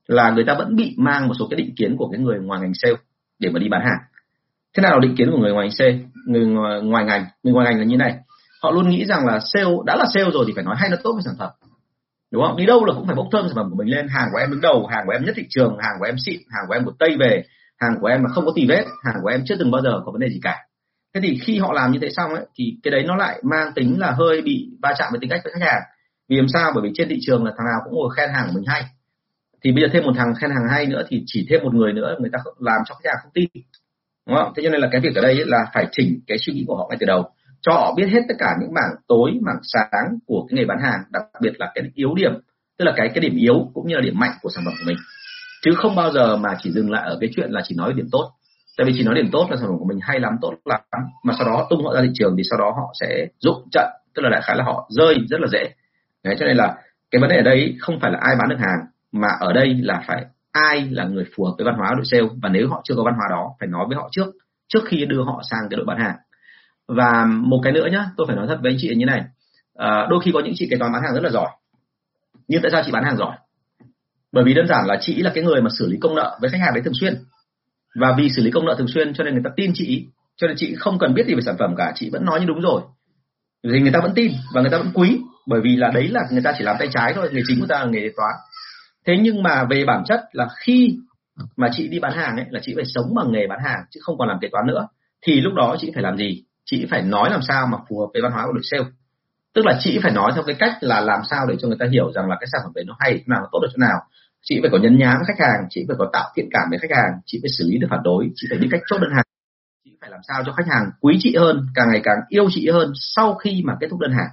là 0.07 0.31
người 0.31 0.45
ta 0.45 0.55
vẫn 0.55 0.77
bị 0.77 0.95
mang 0.99 1.29
một 1.29 1.35
số 1.39 1.47
cái 1.51 1.57
định 1.57 1.75
kiến 1.77 1.97
của 1.97 2.09
cái 2.13 2.21
người 2.21 2.39
ngoài 2.39 2.61
ngành 2.61 2.75
sale 2.75 2.95
để 3.39 3.51
mà 3.51 3.59
đi 3.59 3.69
bán 3.69 3.81
hàng. 3.81 3.99
Thế 4.77 4.81
nào 4.83 4.93
là 4.93 4.99
định 5.03 5.17
kiến 5.17 5.31
của 5.31 5.39
người 5.39 5.53
ngoài 5.53 5.67
ngành 5.67 5.77
sale 5.77 5.99
người 6.27 6.47
ngoài, 6.47 6.81
ngoài 6.83 7.05
ngành? 7.05 7.27
Người 7.43 7.55
ngoài 7.55 7.67
ngành 7.67 7.79
là 7.79 7.85
như 7.85 7.97
này. 7.97 8.17
Họ 8.63 8.71
luôn 8.71 8.89
nghĩ 8.89 9.05
rằng 9.05 9.27
là 9.27 9.41
sale 9.41 9.71
đã 9.87 9.97
là 9.97 10.05
sale 10.15 10.31
rồi 10.31 10.45
thì 10.47 10.53
phải 10.55 10.65
nói 10.65 10.77
hay 10.79 10.91
nó 10.91 10.97
tốt 11.03 11.13
về 11.17 11.23
sản 11.25 11.35
phẩm 11.39 11.51
đúng 12.33 12.43
không? 12.43 12.57
Đi 12.57 12.67
đâu 12.67 12.85
là 12.85 12.95
cũng 12.95 13.07
phải 13.07 13.17
bốc 13.17 13.27
thơm 13.33 13.47
sản 13.47 13.57
phẩm 13.57 13.71
của 13.71 13.77
mình 13.77 13.89
lên. 13.89 14.09
Hàng 14.09 14.29
của 14.33 14.39
em 14.39 14.51
đứng 14.51 14.61
đầu, 14.61 14.87
hàng 14.87 15.07
của 15.07 15.13
em 15.13 15.25
nhất 15.25 15.35
thị 15.37 15.47
trường, 15.49 15.79
hàng 15.79 15.97
của 15.99 16.05
em 16.05 16.17
xịn, 16.27 16.41
hàng 16.51 16.65
của 16.69 16.75
em 16.75 16.85
của 16.85 16.93
tây 16.99 17.17
về, 17.21 17.43
hàng 17.81 17.93
của 18.01 18.07
em 18.07 18.23
mà 18.23 18.29
không 18.35 18.47
có 18.47 18.53
tì 18.57 18.67
vết, 18.69 18.85
hàng 19.05 19.17
của 19.23 19.29
em 19.29 19.43
chưa 19.47 19.57
từng 19.59 19.71
bao 19.71 19.83
giờ 19.83 20.01
có 20.05 20.13
vấn 20.13 20.21
đề 20.21 20.29
gì 20.29 20.41
cả. 20.43 20.57
Thế 21.15 21.21
thì 21.23 21.39
khi 21.43 21.59
họ 21.59 21.73
làm 21.73 21.93
như 21.93 21.99
thế 22.03 22.09
xong 22.17 22.35
ấy, 22.35 22.47
thì 22.59 22.77
cái 22.83 22.91
đấy 22.91 23.05
nó 23.07 23.17
lại 23.17 23.43
mang 23.51 23.73
tính 23.75 24.01
là 24.01 24.11
hơi 24.11 24.43
bị 24.43 24.69
va 24.83 24.95
chạm 24.99 25.09
với 25.11 25.21
tính 25.21 25.31
cách 25.31 25.41
với 25.45 25.53
khách 25.53 25.67
hàng. 25.67 25.83
Vì 26.29 26.37
làm 26.37 26.49
sao? 26.49 26.73
Bởi 26.75 26.83
vì 26.83 26.91
trên 26.95 27.09
thị 27.09 27.19
trường 27.21 27.45
là 27.45 27.53
thằng 27.57 27.67
nào 27.67 27.81
cũng 27.85 27.95
ngồi 27.95 28.11
khen 28.17 28.31
hàng 28.35 28.47
của 28.47 28.53
mình 28.55 28.65
hay. 28.67 28.83
Thì 29.65 29.73
bây 29.73 29.83
giờ 29.83 29.89
thêm 29.93 30.05
một 30.05 30.13
thằng 30.17 30.35
khen 30.41 30.51
hàng 30.51 30.69
hay 30.71 30.87
nữa 30.87 31.03
thì 31.09 31.23
chỉ 31.27 31.47
thêm 31.51 31.61
một 31.63 31.75
người 31.75 31.93
nữa, 31.93 32.17
người 32.21 32.31
ta 32.33 32.39
làm 32.59 32.83
cho 32.89 32.95
khách 32.95 33.09
hàng 33.11 33.19
không 33.23 33.33
tin. 33.35 33.49
Đúng 34.27 34.37
không? 34.37 34.53
Thế 34.57 34.63
cho 34.63 34.71
nên 34.71 34.81
là 34.81 34.89
cái 34.93 35.01
việc 35.01 35.15
ở 35.15 35.23
đây 35.23 35.45
là 35.47 35.59
phải 35.75 35.87
chỉnh 35.93 36.21
cái 36.27 36.39
suy 36.39 36.53
nghĩ 36.53 36.65
của 36.67 36.77
họ 36.77 36.87
ngay 36.89 36.97
từ 37.01 37.07
đầu 37.07 37.31
cho 37.63 37.73
họ 37.73 37.95
biết 37.97 38.07
hết 38.07 38.21
tất 38.29 38.35
cả 38.39 38.57
những 38.61 38.75
mảng 38.75 38.95
tối 39.09 39.31
mảng 39.43 39.61
sáng 39.63 40.19
của 40.27 40.47
cái 40.49 40.57
nghề 40.57 40.65
bán 40.65 40.79
hàng 40.81 41.01
đặc 41.11 41.23
biệt 41.41 41.53
là 41.59 41.73
cái 41.75 41.85
yếu 41.95 42.15
điểm 42.15 42.33
tức 42.79 42.85
là 42.85 42.93
cái 42.97 43.09
cái 43.15 43.21
điểm 43.21 43.37
yếu 43.37 43.71
cũng 43.75 43.87
như 43.87 43.95
là 43.95 44.01
điểm 44.01 44.19
mạnh 44.19 44.33
của 44.43 44.49
sản 44.55 44.65
phẩm 44.65 44.75
của 44.79 44.85
mình. 44.87 44.97
Chứ 45.63 45.71
không 45.77 45.97
bao 45.97 46.13
giờ 46.13 46.37
mà 46.37 46.49
chỉ 46.63 46.71
dừng 46.71 46.91
lại 46.91 47.09
ở 47.09 47.19
cái 47.21 47.31
chuyện 47.37 47.51
là 47.51 47.61
chỉ 47.65 47.75
nói 47.79 47.93
điểm 47.93 48.09
tốt. 48.13 48.33
Tại 48.79 48.85
vì 48.87 48.93
chỉ 48.97 49.05
nói 49.05 49.15
điểm 49.15 49.29
tốt 49.33 49.47
là 49.51 49.57
sản 49.57 49.67
phẩm 49.67 49.79
của 49.79 49.85
mình 49.85 49.99
hay 50.03 50.21
lắm 50.21 50.33
tốt 50.41 50.55
lắm 50.65 50.81
mà 51.25 51.35
sau 51.39 51.47
đó 51.47 51.67
tung 51.71 51.85
họ 51.85 51.95
ra 51.95 52.01
thị 52.03 52.11
trường 52.15 52.35
thì 52.37 52.43
sau 52.51 52.59
đó 52.59 52.73
họ 52.77 52.93
sẽ 53.01 53.27
dụng 53.41 53.69
trận 53.73 53.89
tức 54.15 54.23
là 54.23 54.31
đại 54.31 54.41
khái 54.45 54.57
là 54.57 54.65
họ 54.65 54.89
rơi 54.91 55.15
rất 55.31 55.41
là 55.41 55.49
dễ. 55.53 55.71
Đấy, 56.25 56.37
cho 56.39 56.47
nên 56.47 56.57
là 56.57 56.75
cái 57.11 57.21
vấn 57.21 57.31
đề 57.31 57.37
ở 57.37 57.43
đây 57.43 57.77
không 57.81 57.99
phải 58.01 58.11
là 58.11 58.19
ai 58.23 58.37
bán 58.39 58.49
được 58.49 58.59
hàng 58.59 58.87
mà 59.13 59.29
ở 59.41 59.53
đây 59.53 59.75
là 59.83 60.03
phải 60.07 60.25
ai 60.53 60.89
là 60.91 61.05
người 61.05 61.25
phù 61.37 61.45
hợp 61.45 61.53
với 61.59 61.65
văn 61.65 61.75
hóa 61.79 61.95
đội 61.97 62.05
sale. 62.05 62.29
Và 62.43 62.49
nếu 62.49 62.69
họ 62.69 62.81
chưa 62.85 62.95
có 62.97 63.03
văn 63.05 63.15
hóa 63.15 63.27
đó 63.31 63.51
phải 63.61 63.69
nói 63.69 63.85
với 63.89 63.97
họ 63.97 64.09
trước 64.13 64.27
trước 64.69 64.81
khi 64.87 65.05
đưa 65.05 65.23
họ 65.25 65.43
sang 65.51 65.61
cái 65.71 65.77
đội 65.77 65.87
bán 65.87 65.99
hàng 65.99 66.17
và 66.97 67.27
một 67.29 67.61
cái 67.63 67.73
nữa 67.73 67.89
nhá 67.93 68.07
tôi 68.17 68.27
phải 68.27 68.37
nói 68.37 68.47
thật 68.49 68.59
với 68.63 68.73
anh 68.73 68.79
chị 68.81 68.95
như 68.95 69.07
này. 69.07 69.23
À, 69.75 70.07
đôi 70.11 70.21
khi 70.25 70.31
có 70.35 70.41
những 70.41 70.55
chị 70.57 70.69
kế 70.71 70.77
toán 70.77 70.93
bán 70.93 71.03
hàng 71.03 71.15
rất 71.15 71.23
là 71.23 71.31
giỏi. 71.31 71.49
Nhưng 72.49 72.63
tại 72.63 72.71
sao 72.71 72.83
chị 72.87 72.93
bán 72.93 73.05
hàng 73.05 73.17
giỏi? 73.17 73.37
Bởi 74.33 74.45
vì 74.45 74.55
đơn 74.55 74.67
giản 74.69 74.87
là 74.87 74.99
chị 75.01 75.23
là 75.23 75.31
cái 75.35 75.45
người 75.45 75.63
mà 75.63 75.71
xử 75.79 75.89
lý 75.89 75.99
công 76.01 76.15
nợ 76.15 76.39
với 76.41 76.51
khách 76.51 76.61
hàng 76.61 76.75
đấy 76.75 76.83
thường 76.85 76.95
xuyên. 76.95 77.15
Và 78.01 78.15
vì 78.19 78.29
xử 78.37 78.43
lý 78.43 78.51
công 78.51 78.67
nợ 78.67 78.75
thường 78.79 78.89
xuyên 78.89 79.15
cho 79.15 79.25
nên 79.25 79.35
người 79.35 79.43
ta 79.45 79.51
tin 79.57 79.71
chị 79.75 80.07
cho 80.37 80.47
nên 80.47 80.57
chị 80.57 80.75
không 80.79 80.99
cần 80.99 81.15
biết 81.15 81.27
gì 81.27 81.35
về 81.35 81.41
sản 81.41 81.57
phẩm 81.59 81.75
cả 81.77 81.93
chị 81.95 82.11
vẫn 82.13 82.25
nói 82.25 82.41
như 82.41 82.47
đúng 82.47 82.61
rồi. 82.61 82.83
Thì 83.65 83.81
người 83.81 83.93
ta 83.93 84.01
vẫn 84.03 84.13
tin 84.15 84.33
và 84.55 84.61
người 84.61 84.71
ta 84.71 84.79
vẫn 84.79 84.91
quý 84.95 85.19
bởi 85.47 85.61
vì 85.61 85.77
là 85.77 85.91
đấy 85.95 86.09
là 86.09 86.21
người 86.33 86.43
ta 86.43 86.53
chỉ 86.59 86.65
làm 86.65 86.77
tay 86.79 86.89
trái 86.93 87.13
thôi 87.15 87.29
nghề 87.33 87.43
chính 87.47 87.61
của 87.61 87.67
ta 87.67 87.79
là 87.79 87.87
nghề 87.91 88.09
toán. 88.17 88.35
Thế 89.07 89.19
nhưng 89.23 89.43
mà 89.43 89.65
về 89.71 89.85
bản 89.85 90.03
chất 90.07 90.21
là 90.33 90.49
khi 90.59 90.97
mà 91.57 91.69
chị 91.73 91.89
đi 91.89 91.99
bán 91.99 92.13
hàng 92.13 92.37
ấy 92.37 92.47
là 92.51 92.61
chị 92.63 92.73
phải 92.77 92.85
sống 92.85 93.15
bằng 93.15 93.33
nghề 93.33 93.47
bán 93.47 93.59
hàng 93.65 93.81
chứ 93.91 94.01
không 94.03 94.19
còn 94.19 94.29
làm 94.29 94.39
kế 94.41 94.49
toán 94.53 94.67
nữa 94.67 94.89
thì 95.23 95.41
lúc 95.41 95.55
đó 95.55 95.77
chị 95.79 95.91
phải 95.95 96.03
làm 96.03 96.17
gì? 96.17 96.45
Chị 96.71 96.87
phải 96.91 97.03
nói 97.03 97.31
làm 97.31 97.41
sao 97.49 97.67
mà 97.67 97.79
phù 97.89 98.01
hợp 98.01 98.07
với 98.13 98.23
văn 98.23 98.33
hóa 98.33 98.47
của 98.47 98.53
đội 98.53 98.63
sale. 98.71 98.85
Tức 99.55 99.67
là 99.67 99.79
chị 99.81 99.99
phải 100.03 100.13
nói 100.13 100.33
theo 100.35 100.45
cái 100.47 100.57
cách 100.59 100.73
là 100.81 101.01
làm 101.01 101.21
sao 101.31 101.47
để 101.49 101.57
cho 101.61 101.69
người 101.69 101.77
ta 101.81 101.87
hiểu 101.93 102.13
rằng 102.13 102.29
là 102.29 102.37
cái 102.41 102.47
sản 102.53 102.61
phẩm 102.65 102.73
đấy 102.75 102.85
nó 102.89 102.97
hay 102.99 103.19
chỗ 103.19 103.25
nào 103.27 103.41
nó 103.41 103.49
tốt 103.53 103.59
được 103.63 103.69
chỗ 103.73 103.79
nào. 103.79 103.99
Chị 104.43 104.59
phải 104.63 104.71
có 104.73 104.79
nhấn 104.79 104.99
nhá 104.99 105.15
với 105.15 105.25
khách 105.29 105.45
hàng, 105.45 105.67
chị 105.71 105.85
phải 105.89 105.97
có 105.99 106.11
tạo 106.13 106.31
thiện 106.37 106.49
cảm 106.51 106.71
với 106.71 106.79
khách 106.79 106.97
hàng, 106.97 107.13
chị 107.27 107.39
phải 107.43 107.51
xử 107.59 107.65
lý 107.71 107.79
được 107.79 107.87
phản 107.91 108.01
đối, 108.05 108.31
chị 108.35 108.47
phải 108.51 108.59
biết 108.59 108.69
cách 108.71 108.81
chốt 108.87 108.99
đơn 108.99 109.11
hàng. 109.15 109.25
Chị 109.85 109.91
phải 110.01 110.11
làm 110.11 110.21
sao 110.29 110.43
cho 110.47 110.53
khách 110.53 110.67
hàng 110.67 110.91
quý 111.01 111.19
chị 111.21 111.37
hơn, 111.37 111.67
càng 111.75 111.89
ngày 111.91 112.01
càng 112.05 112.19
yêu 112.29 112.49
chị 112.51 112.69
hơn 112.71 112.93
sau 112.95 113.35
khi 113.35 113.63
mà 113.65 113.77
kết 113.81 113.87
thúc 113.91 114.01
đơn 114.01 114.13
hàng. 114.13 114.31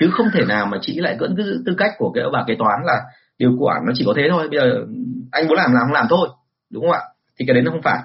Chứ 0.00 0.10
không 0.12 0.26
thể 0.32 0.44
nào 0.44 0.66
mà 0.66 0.78
chị 0.80 1.00
lại 1.00 1.16
vẫn 1.20 1.34
cứ 1.36 1.42
giữ 1.42 1.62
tư 1.66 1.74
cách 1.78 1.92
của 1.98 2.12
cái 2.14 2.24
bà 2.32 2.44
kế 2.46 2.54
toán 2.58 2.80
là 2.84 3.02
điều 3.38 3.56
quản 3.58 3.86
nó 3.86 3.92
chỉ 3.94 4.04
có 4.06 4.12
thế 4.16 4.22
thôi, 4.30 4.48
bây 4.48 4.60
giờ 4.60 4.86
anh 5.32 5.48
muốn 5.48 5.56
làm 5.56 5.72
làm 5.72 5.82
không 5.86 5.92
làm 5.92 6.06
thôi, 6.10 6.28
đúng 6.70 6.82
không 6.82 6.92
ạ? 6.92 7.00
Thì 7.38 7.44
cái 7.48 7.54
đấy 7.54 7.62
nó 7.62 7.70
không 7.70 7.82
phải 7.82 7.98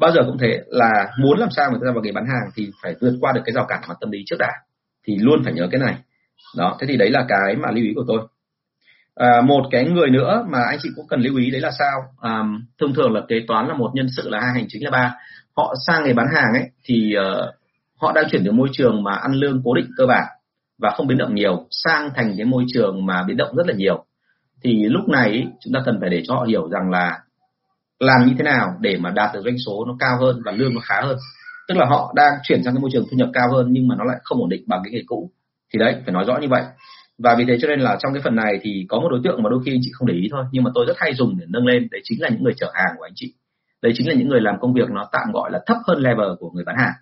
bao 0.00 0.12
giờ 0.12 0.20
cũng 0.26 0.38
thế 0.38 0.60
là 0.66 1.12
muốn 1.18 1.38
làm 1.38 1.48
sao 1.56 1.70
người 1.70 1.80
ta 1.84 1.92
vào 1.92 2.02
nghề 2.02 2.12
bán 2.12 2.24
hàng 2.26 2.50
thì 2.56 2.70
phải 2.82 2.94
vượt 3.00 3.12
qua 3.20 3.32
được 3.32 3.40
cái 3.44 3.52
rào 3.52 3.66
cản 3.68 3.80
mặt 3.88 3.94
tâm 4.00 4.10
lý 4.10 4.18
trước 4.26 4.36
đã 4.38 4.52
thì 5.06 5.16
luôn 5.18 5.44
phải 5.44 5.52
nhớ 5.52 5.68
cái 5.70 5.80
này. 5.80 5.96
Đó 6.56 6.76
thế 6.80 6.86
thì 6.86 6.96
đấy 6.96 7.10
là 7.10 7.24
cái 7.28 7.56
mà 7.56 7.70
lưu 7.70 7.84
ý 7.84 7.92
của 7.94 8.04
tôi. 8.08 8.20
À, 9.14 9.40
một 9.40 9.62
cái 9.70 9.84
người 9.84 10.10
nữa 10.10 10.46
mà 10.48 10.58
anh 10.68 10.78
chị 10.82 10.88
cũng 10.96 11.06
cần 11.08 11.20
lưu 11.20 11.36
ý 11.36 11.50
đấy 11.50 11.60
là 11.60 11.70
sao? 11.78 12.00
À, 12.20 12.42
thông 12.80 12.94
thường 12.94 13.12
là 13.12 13.20
kế 13.28 13.36
toán 13.48 13.68
là 13.68 13.74
một 13.74 13.90
nhân 13.94 14.06
sự 14.16 14.28
là 14.28 14.40
hai 14.40 14.52
hành 14.54 14.66
chính 14.68 14.84
là 14.84 14.90
ba. 14.90 15.14
Họ 15.56 15.74
sang 15.86 16.04
nghề 16.04 16.12
bán 16.12 16.26
hàng 16.34 16.52
ấy 16.52 16.70
thì 16.84 17.14
uh, 17.18 17.54
họ 18.00 18.12
đang 18.12 18.24
chuyển 18.30 18.42
từ 18.44 18.52
môi 18.52 18.68
trường 18.72 19.02
mà 19.02 19.14
ăn 19.14 19.32
lương 19.32 19.62
cố 19.64 19.74
định 19.74 19.90
cơ 19.96 20.06
bản 20.06 20.24
và 20.78 20.90
không 20.90 21.06
biến 21.06 21.18
động 21.18 21.34
nhiều 21.34 21.66
sang 21.70 22.10
thành 22.14 22.34
cái 22.36 22.46
môi 22.46 22.64
trường 22.74 23.06
mà 23.06 23.22
biến 23.22 23.36
động 23.36 23.56
rất 23.56 23.66
là 23.66 23.74
nhiều. 23.74 24.04
Thì 24.62 24.84
lúc 24.84 25.08
này 25.08 25.46
chúng 25.60 25.72
ta 25.74 25.80
cần 25.84 25.98
phải 26.00 26.10
để 26.10 26.22
cho 26.26 26.34
họ 26.34 26.44
hiểu 26.44 26.68
rằng 26.68 26.90
là 26.90 27.18
làm 28.00 28.26
như 28.26 28.34
thế 28.38 28.44
nào 28.44 28.76
để 28.80 28.96
mà 29.00 29.10
đạt 29.10 29.30
được 29.34 29.40
doanh 29.44 29.58
số 29.66 29.84
nó 29.84 29.96
cao 29.98 30.18
hơn 30.20 30.42
và 30.44 30.52
lương 30.52 30.74
nó 30.74 30.80
khá 30.80 31.00
hơn. 31.02 31.16
Tức 31.68 31.74
là 31.76 31.86
họ 31.86 32.12
đang 32.16 32.32
chuyển 32.42 32.62
sang 32.64 32.74
cái 32.74 32.80
môi 32.80 32.90
trường 32.92 33.04
thu 33.10 33.16
nhập 33.16 33.28
cao 33.32 33.48
hơn 33.52 33.66
nhưng 33.70 33.88
mà 33.88 33.94
nó 33.98 34.04
lại 34.04 34.16
không 34.22 34.40
ổn 34.40 34.48
định 34.48 34.62
bằng 34.66 34.80
cái 34.84 34.92
nghề 34.92 35.02
cũ. 35.06 35.30
Thì 35.72 35.78
đấy 35.78 35.94
phải 36.04 36.12
nói 36.12 36.24
rõ 36.26 36.38
như 36.40 36.48
vậy. 36.48 36.62
Và 37.18 37.34
vì 37.38 37.44
thế 37.48 37.58
cho 37.60 37.68
nên 37.68 37.80
là 37.80 37.96
trong 38.00 38.12
cái 38.14 38.22
phần 38.24 38.36
này 38.36 38.58
thì 38.62 38.86
có 38.88 39.00
một 39.00 39.08
đối 39.10 39.20
tượng 39.24 39.42
mà 39.42 39.50
đôi 39.50 39.60
khi 39.64 39.74
anh 39.74 39.80
chị 39.82 39.90
không 39.92 40.08
để 40.08 40.14
ý 40.14 40.28
thôi 40.30 40.44
nhưng 40.52 40.64
mà 40.64 40.70
tôi 40.74 40.84
rất 40.88 40.96
hay 40.98 41.14
dùng 41.14 41.38
để 41.38 41.46
nâng 41.48 41.66
lên. 41.66 41.88
Đấy 41.90 42.00
chính 42.04 42.22
là 42.22 42.28
những 42.28 42.42
người 42.42 42.54
chở 42.56 42.70
hàng 42.74 42.94
của 42.98 43.04
anh 43.04 43.12
chị. 43.14 43.34
Đấy 43.82 43.92
chính 43.96 44.08
là 44.08 44.14
những 44.14 44.28
người 44.28 44.40
làm 44.40 44.60
công 44.60 44.72
việc 44.72 44.90
nó 44.90 45.08
tạm 45.12 45.32
gọi 45.32 45.50
là 45.50 45.60
thấp 45.66 45.76
hơn 45.86 45.98
level 45.98 46.28
của 46.38 46.50
người 46.50 46.64
bán 46.64 46.76
hàng. 46.78 46.92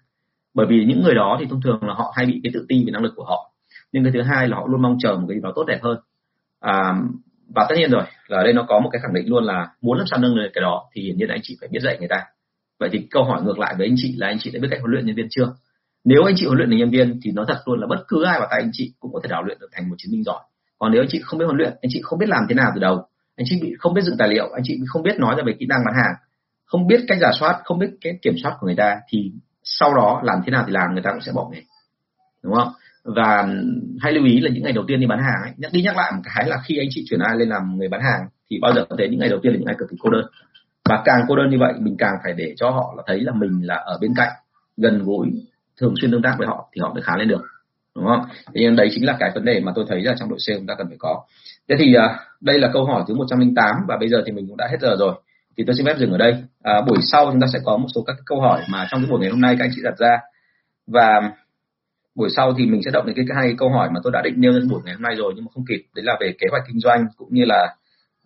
Bởi 0.54 0.66
vì 0.70 0.84
những 0.84 1.02
người 1.02 1.14
đó 1.14 1.36
thì 1.40 1.46
thông 1.50 1.60
thường 1.60 1.78
là 1.82 1.94
họ 1.94 2.12
hay 2.16 2.26
bị 2.26 2.40
cái 2.42 2.50
tự 2.54 2.66
ti 2.68 2.84
về 2.86 2.90
năng 2.92 3.02
lực 3.02 3.12
của 3.16 3.24
họ. 3.24 3.52
Nhưng 3.92 4.04
cái 4.04 4.12
thứ 4.12 4.22
hai 4.22 4.48
là 4.48 4.56
họ 4.56 4.66
luôn 4.66 4.82
mong 4.82 4.96
chờ 5.00 5.16
một 5.16 5.26
cái 5.28 5.36
gì 5.36 5.40
đó 5.42 5.52
tốt 5.56 5.64
đẹp 5.64 5.78
hơn. 5.82 5.98
À, 6.60 6.94
và 7.54 7.66
tất 7.68 7.74
nhiên 7.78 7.90
rồi, 7.90 8.02
là 8.26 8.38
ở 8.38 8.44
đây 8.44 8.52
nó 8.52 8.64
có 8.68 8.80
một 8.80 8.88
cái 8.92 9.00
khẳng 9.02 9.14
định 9.14 9.28
luôn 9.28 9.44
là 9.44 9.68
muốn 9.80 9.98
làm 9.98 10.06
sao 10.06 10.18
nâng 10.18 10.36
lên 10.36 10.50
cái 10.54 10.62
đó 10.62 10.84
thì 10.94 11.02
hiển 11.02 11.16
nhiên 11.16 11.28
anh 11.28 11.40
chị 11.42 11.56
phải 11.60 11.68
biết 11.68 11.80
dạy 11.82 11.96
người 11.98 12.08
ta. 12.08 12.24
Vậy 12.80 12.88
thì 12.92 13.06
câu 13.10 13.24
hỏi 13.24 13.42
ngược 13.42 13.58
lại 13.58 13.74
với 13.78 13.86
anh 13.86 13.94
chị 13.96 14.14
là 14.16 14.26
anh 14.26 14.38
chị 14.40 14.50
đã 14.50 14.58
biết 14.62 14.68
cách 14.70 14.80
huấn 14.80 14.92
luyện 14.92 15.06
nhân 15.06 15.16
viên 15.16 15.26
chưa? 15.30 15.52
Nếu 16.04 16.24
anh 16.24 16.34
chị 16.36 16.46
huấn 16.46 16.58
luyện 16.58 16.70
được 16.70 16.76
nhân 16.76 16.90
viên 16.90 17.20
thì 17.24 17.30
nó 17.34 17.44
thật 17.48 17.58
luôn 17.66 17.80
là 17.80 17.86
bất 17.86 18.04
cứ 18.08 18.24
ai 18.24 18.38
vào 18.38 18.48
tay 18.50 18.60
anh 18.62 18.70
chị 18.72 18.92
cũng 19.00 19.12
có 19.12 19.20
thể 19.22 19.28
đào 19.28 19.42
luyện 19.42 19.58
được 19.60 19.68
thành 19.72 19.88
một 19.88 19.94
chiến 19.98 20.12
binh 20.12 20.22
giỏi. 20.24 20.40
Còn 20.78 20.92
nếu 20.92 21.02
anh 21.02 21.08
chị 21.10 21.20
không 21.24 21.38
biết 21.38 21.44
huấn 21.44 21.56
luyện, 21.56 21.70
anh 21.70 21.88
chị 21.88 22.00
không 22.02 22.18
biết 22.18 22.28
làm 22.28 22.42
thế 22.48 22.54
nào 22.54 22.70
từ 22.74 22.80
đầu, 22.80 23.06
anh 23.36 23.46
chị 23.50 23.58
bị 23.62 23.74
không 23.78 23.94
biết 23.94 24.02
dựng 24.04 24.16
tài 24.18 24.28
liệu, 24.28 24.48
anh 24.54 24.62
chị 24.64 24.80
không 24.86 25.02
biết 25.02 25.18
nói 25.18 25.34
ra 25.38 25.42
về 25.46 25.52
kỹ 25.58 25.66
năng 25.68 25.84
bán 25.86 25.94
hàng, 25.94 26.14
không 26.64 26.86
biết 26.86 27.00
cách 27.08 27.18
giả 27.20 27.30
soát, 27.40 27.60
không 27.64 27.78
biết 27.78 27.90
cái 28.00 28.18
kiểm 28.22 28.34
soát 28.42 28.56
của 28.60 28.66
người 28.66 28.76
ta 28.76 28.96
thì 29.08 29.32
sau 29.62 29.94
đó 29.94 30.20
làm 30.24 30.38
thế 30.46 30.50
nào 30.50 30.64
thì 30.66 30.72
làm, 30.72 30.92
người 30.92 31.02
ta 31.02 31.10
cũng 31.10 31.20
sẽ 31.20 31.32
bỏ 31.32 31.48
nghề. 31.52 31.62
Đúng 32.42 32.54
không? 32.54 32.72
Và 33.16 33.48
hãy 34.00 34.12
lưu 34.12 34.24
ý 34.24 34.40
là 34.40 34.50
những 34.54 34.62
ngày 34.62 34.72
đầu 34.72 34.84
tiên 34.88 35.00
đi 35.00 35.06
bán 35.06 35.18
hàng 35.18 35.42
ấy, 35.42 35.52
nhắc 35.56 35.72
đi 35.72 35.82
nhắc 35.82 35.96
lại 35.96 36.12
một 36.16 36.22
cái 36.24 36.48
là 36.48 36.56
khi 36.64 36.78
anh 36.78 36.88
chị 36.90 37.04
chuyển 37.10 37.20
ai 37.20 37.36
lên 37.36 37.48
làm 37.48 37.76
người 37.78 37.88
bán 37.88 38.00
hàng 38.00 38.28
thì 38.50 38.58
bao 38.62 38.72
giờ 38.74 38.84
có 38.88 38.96
thể 38.98 39.08
những 39.08 39.20
ngày 39.20 39.28
đầu 39.28 39.38
tiên 39.42 39.52
là 39.52 39.58
những 39.58 39.66
ngày 39.66 39.76
cực 39.78 39.90
kỳ 39.90 39.96
cô 40.00 40.10
đơn. 40.10 40.24
Và 40.88 41.02
càng 41.04 41.20
cô 41.28 41.36
đơn 41.36 41.50
như 41.50 41.56
vậy 41.60 41.72
mình 41.80 41.96
càng 41.98 42.14
phải 42.24 42.32
để 42.32 42.54
cho 42.56 42.70
họ 42.70 42.94
là 42.96 43.02
thấy 43.06 43.20
là 43.20 43.32
mình 43.32 43.60
là 43.62 43.74
ở 43.74 43.98
bên 44.00 44.12
cạnh 44.16 44.32
gần 44.76 45.04
gũi 45.04 45.28
thường 45.80 45.94
xuyên 46.00 46.10
tương 46.10 46.22
tác 46.22 46.34
với 46.38 46.46
họ 46.46 46.68
thì 46.72 46.80
họ 46.80 46.94
mới 46.94 47.02
khá 47.02 47.16
lên 47.16 47.28
được. 47.28 47.42
Đúng 47.96 48.04
không? 48.06 48.24
Thì 48.54 48.66
đấy 48.76 48.88
chính 48.92 49.06
là 49.06 49.16
cái 49.20 49.30
vấn 49.34 49.44
đề 49.44 49.60
mà 49.60 49.72
tôi 49.74 49.84
thấy 49.88 50.02
là 50.02 50.14
trong 50.18 50.28
đội 50.28 50.38
sale 50.40 50.58
chúng 50.58 50.66
ta 50.66 50.74
cần 50.78 50.88
phải 50.88 50.96
có. 50.98 51.22
Thế 51.68 51.76
thì 51.78 51.94
à, 51.94 52.18
đây 52.40 52.58
là 52.58 52.70
câu 52.72 52.84
hỏi 52.84 53.04
thứ 53.08 53.14
108 53.14 53.76
và 53.88 53.96
bây 54.00 54.08
giờ 54.08 54.22
thì 54.26 54.32
mình 54.32 54.46
cũng 54.48 54.56
đã 54.56 54.68
hết 54.70 54.76
giờ 54.80 54.96
rồi. 54.98 55.14
Thì 55.56 55.64
tôi 55.66 55.76
xin 55.76 55.86
phép 55.86 55.96
dừng 55.98 56.12
ở 56.12 56.18
đây. 56.18 56.44
À, 56.62 56.80
buổi 56.86 56.98
sau 57.02 57.26
chúng 57.30 57.40
ta 57.40 57.46
sẽ 57.52 57.58
có 57.64 57.76
một 57.76 57.88
số 57.94 58.02
các 58.06 58.16
câu 58.26 58.40
hỏi 58.40 58.62
mà 58.68 58.86
trong 58.90 59.00
cái 59.00 59.10
buổi 59.10 59.20
ngày 59.20 59.30
hôm 59.30 59.40
nay 59.40 59.56
các 59.58 59.64
anh 59.64 59.70
chị 59.74 59.80
đặt 59.84 59.98
ra. 59.98 60.18
Và 60.86 61.32
buổi 62.18 62.28
sau 62.36 62.54
thì 62.58 62.66
mình 62.66 62.82
sẽ 62.84 62.90
động 62.90 63.06
đến 63.06 63.16
cái 63.16 63.36
hai 63.36 63.54
câu 63.58 63.70
hỏi 63.70 63.88
mà 63.94 64.00
tôi 64.02 64.12
đã 64.12 64.22
định 64.24 64.34
nêu 64.36 64.52
lên 64.52 64.68
buổi 64.68 64.80
ngày 64.84 64.94
hôm 64.94 65.02
nay 65.02 65.14
rồi 65.16 65.32
nhưng 65.36 65.44
mà 65.44 65.50
không 65.54 65.64
kịp. 65.68 65.82
Đấy 65.94 66.04
là 66.04 66.16
về 66.20 66.34
kế 66.38 66.46
hoạch 66.50 66.62
kinh 66.66 66.80
doanh 66.80 67.06
cũng 67.16 67.28
như 67.30 67.44
là 67.44 67.74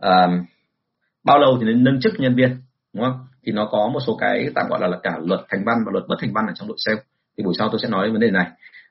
uh, 0.06 0.30
bao 1.24 1.38
lâu 1.38 1.58
thì 1.60 1.66
nên 1.66 1.84
nâng 1.84 2.00
chức 2.00 2.12
nhân 2.18 2.34
viên 2.34 2.50
đúng 2.94 3.04
không? 3.04 3.18
Thì 3.46 3.52
nó 3.52 3.68
có 3.72 3.90
một 3.92 4.00
số 4.06 4.16
cái 4.20 4.50
tạm 4.54 4.68
gọi 4.68 4.80
là, 4.80 4.86
là 4.86 4.98
cả 5.02 5.18
luật 5.24 5.40
thành 5.48 5.64
văn 5.66 5.76
và 5.86 5.92
luật 5.92 6.04
bất 6.08 6.16
thành 6.20 6.32
văn 6.32 6.46
ở 6.46 6.52
trong 6.54 6.68
đội 6.68 6.76
sale. 6.84 7.00
Thì 7.38 7.44
buổi 7.44 7.54
sau 7.58 7.68
tôi 7.68 7.80
sẽ 7.82 7.88
nói 7.88 8.10
vấn 8.10 8.20
đề 8.20 8.30
này. 8.30 8.46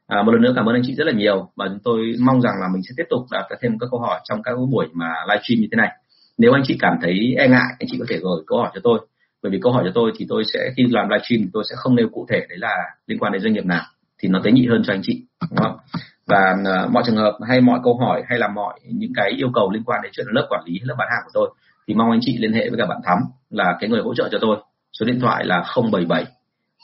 À, 0.08 0.24
một 0.24 0.32
lần 0.32 0.42
nữa 0.42 0.54
cảm 0.56 0.66
ơn 0.66 0.76
anh 0.76 0.84
chị 0.86 0.96
rất 0.96 1.08
là 1.08 1.14
nhiều 1.14 1.50
và 1.56 1.66
chúng 1.68 1.80
tôi 1.84 2.14
mong 2.20 2.42
rằng 2.42 2.54
là 2.62 2.68
mình 2.74 2.82
sẽ 2.84 2.94
tiếp 2.98 3.08
tục 3.10 3.22
đặt 3.32 3.46
thêm 3.62 3.80
các 3.80 3.88
câu 3.92 4.00
hỏi 4.00 4.20
trong 4.24 4.44
các 4.44 4.52
buổi 4.72 4.88
mà 4.94 5.10
livestream 5.30 5.62
như 5.62 5.68
thế 5.72 5.76
này. 5.76 5.90
Nếu 6.38 6.54
anh 6.54 6.64
chị 6.66 6.78
cảm 6.80 6.94
thấy 7.02 7.36
e 7.38 7.48
ngại 7.48 7.70
anh 7.80 7.88
chị 7.92 7.98
có 8.00 8.06
thể 8.10 8.18
gửi 8.18 8.44
câu 8.48 8.60
hỏi 8.60 8.72
cho 8.74 8.82
tôi. 8.84 9.00
Bởi 9.44 9.52
vì 9.52 9.60
câu 9.62 9.72
hỏi 9.72 9.84
cho 9.86 9.92
tôi 9.96 10.12
thì 10.18 10.26
tôi 10.30 10.44
sẽ 10.54 10.60
khi 10.78 10.84
làm 10.90 11.10
livestream 11.10 11.50
tôi 11.54 11.64
sẽ 11.70 11.76
không 11.78 11.96
nêu 11.96 12.10
cụ 12.12 12.26
thể 12.30 12.46
đấy 12.50 12.58
là 12.58 12.76
liên 13.08 13.20
quan 13.20 13.34
đến 13.34 13.42
doanh 13.42 13.54
nghiệp 13.54 13.66
nào 13.66 13.84
thì 14.22 14.30
nó 14.30 14.40
tế 14.44 14.52
nhị 14.52 14.68
hơn 14.68 14.82
cho 14.86 14.94
anh 14.94 15.02
chị 15.04 15.26
đúng 15.50 15.58
không? 15.58 15.78
Và 16.28 16.56
uh, 16.62 16.92
mọi 16.92 17.04
trường 17.06 17.16
hợp 17.16 17.38
hay 17.48 17.62
mọi 17.62 17.80
câu 17.84 17.98
hỏi 17.98 18.24
hay 18.30 18.40
là 18.40 18.48
mọi 18.48 18.80
những 18.86 19.12
cái 19.16 19.30
yêu 19.30 19.50
cầu 19.54 19.72
liên 19.72 19.84
quan 19.84 20.02
đến 20.04 20.12
chuyện 20.16 20.28
lớp 20.30 20.48
quản 20.50 20.64
lý 20.66 20.80
lớp 20.84 20.96
bán 20.98 21.08
hàng 21.12 21.22
của 21.26 21.32
tôi 21.34 21.50
thì 21.88 21.94
mong 21.94 22.12
anh 22.12 22.20
chị 22.22 22.38
liên 22.40 22.54
hệ 22.54 22.70
với 22.70 22.78
cả 22.78 22.86
bạn 22.86 23.00
thắm 23.06 23.18
là 23.50 23.78
cái 23.80 23.90
người 23.90 24.02
hỗ 24.02 24.16
trợ 24.16 24.30
cho 24.32 24.38
tôi. 24.42 24.58
Số 25.00 25.06
điện 25.06 25.20
thoại 25.20 25.46
là 25.46 25.64
077 25.92 26.26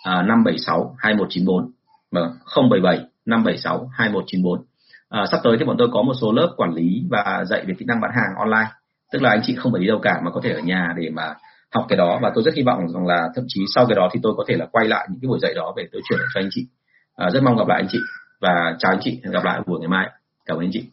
576 0.05 0.95
2194 0.97 1.71
vâng 2.11 2.31
077 2.55 2.97
576 3.25 3.89
2194 3.93 4.65
à, 5.09 5.25
sắp 5.31 5.39
tới 5.43 5.55
thì 5.59 5.65
bọn 5.65 5.75
tôi 5.79 5.87
có 5.91 6.01
một 6.01 6.13
số 6.21 6.31
lớp 6.31 6.53
quản 6.57 6.73
lý 6.73 7.03
và 7.09 7.43
dạy 7.49 7.65
về 7.67 7.73
kỹ 7.79 7.85
năng 7.87 8.01
bán 8.01 8.11
hàng 8.15 8.35
online. 8.37 8.71
Tức 9.11 9.21
là 9.21 9.29
anh 9.29 9.41
chị 9.43 9.55
không 9.55 9.71
phải 9.71 9.81
đi 9.81 9.87
đâu 9.87 9.99
cả 10.01 10.21
mà 10.23 10.31
có 10.31 10.41
thể 10.43 10.51
ở 10.51 10.59
nhà 10.59 10.93
để 10.97 11.09
mà 11.09 11.33
học 11.73 11.85
cái 11.89 11.97
đó. 11.97 12.19
Và 12.21 12.31
tôi 12.35 12.43
rất 12.43 12.53
hy 12.55 12.63
vọng 12.63 12.79
rằng 12.93 13.07
là 13.07 13.29
thậm 13.35 13.45
chí 13.47 13.65
sau 13.75 13.85
cái 13.85 13.95
đó 13.95 14.09
thì 14.13 14.19
tôi 14.23 14.33
có 14.37 14.43
thể 14.47 14.55
là 14.55 14.65
quay 14.71 14.87
lại 14.87 15.07
những 15.11 15.19
cái 15.21 15.27
buổi 15.27 15.39
dạy 15.41 15.53
đó 15.55 15.73
để 15.77 15.83
tôi 15.91 16.01
chuyển 16.09 16.19
cho 16.33 16.39
anh 16.39 16.49
chị 16.51 16.67
à, 17.17 17.29
rất 17.29 17.43
mong 17.43 17.57
gặp 17.57 17.67
lại 17.67 17.81
anh 17.81 17.87
chị 17.91 17.99
và 18.41 18.75
chào 18.79 18.91
anh 18.91 18.99
chị. 19.01 19.21
Hẹn 19.23 19.33
gặp 19.33 19.43
lại 19.43 19.61
buổi 19.65 19.79
ngày 19.79 19.89
mai. 19.89 20.09
Cảm 20.45 20.57
ơn 20.57 20.63
anh 20.63 20.69
chị. 20.73 20.83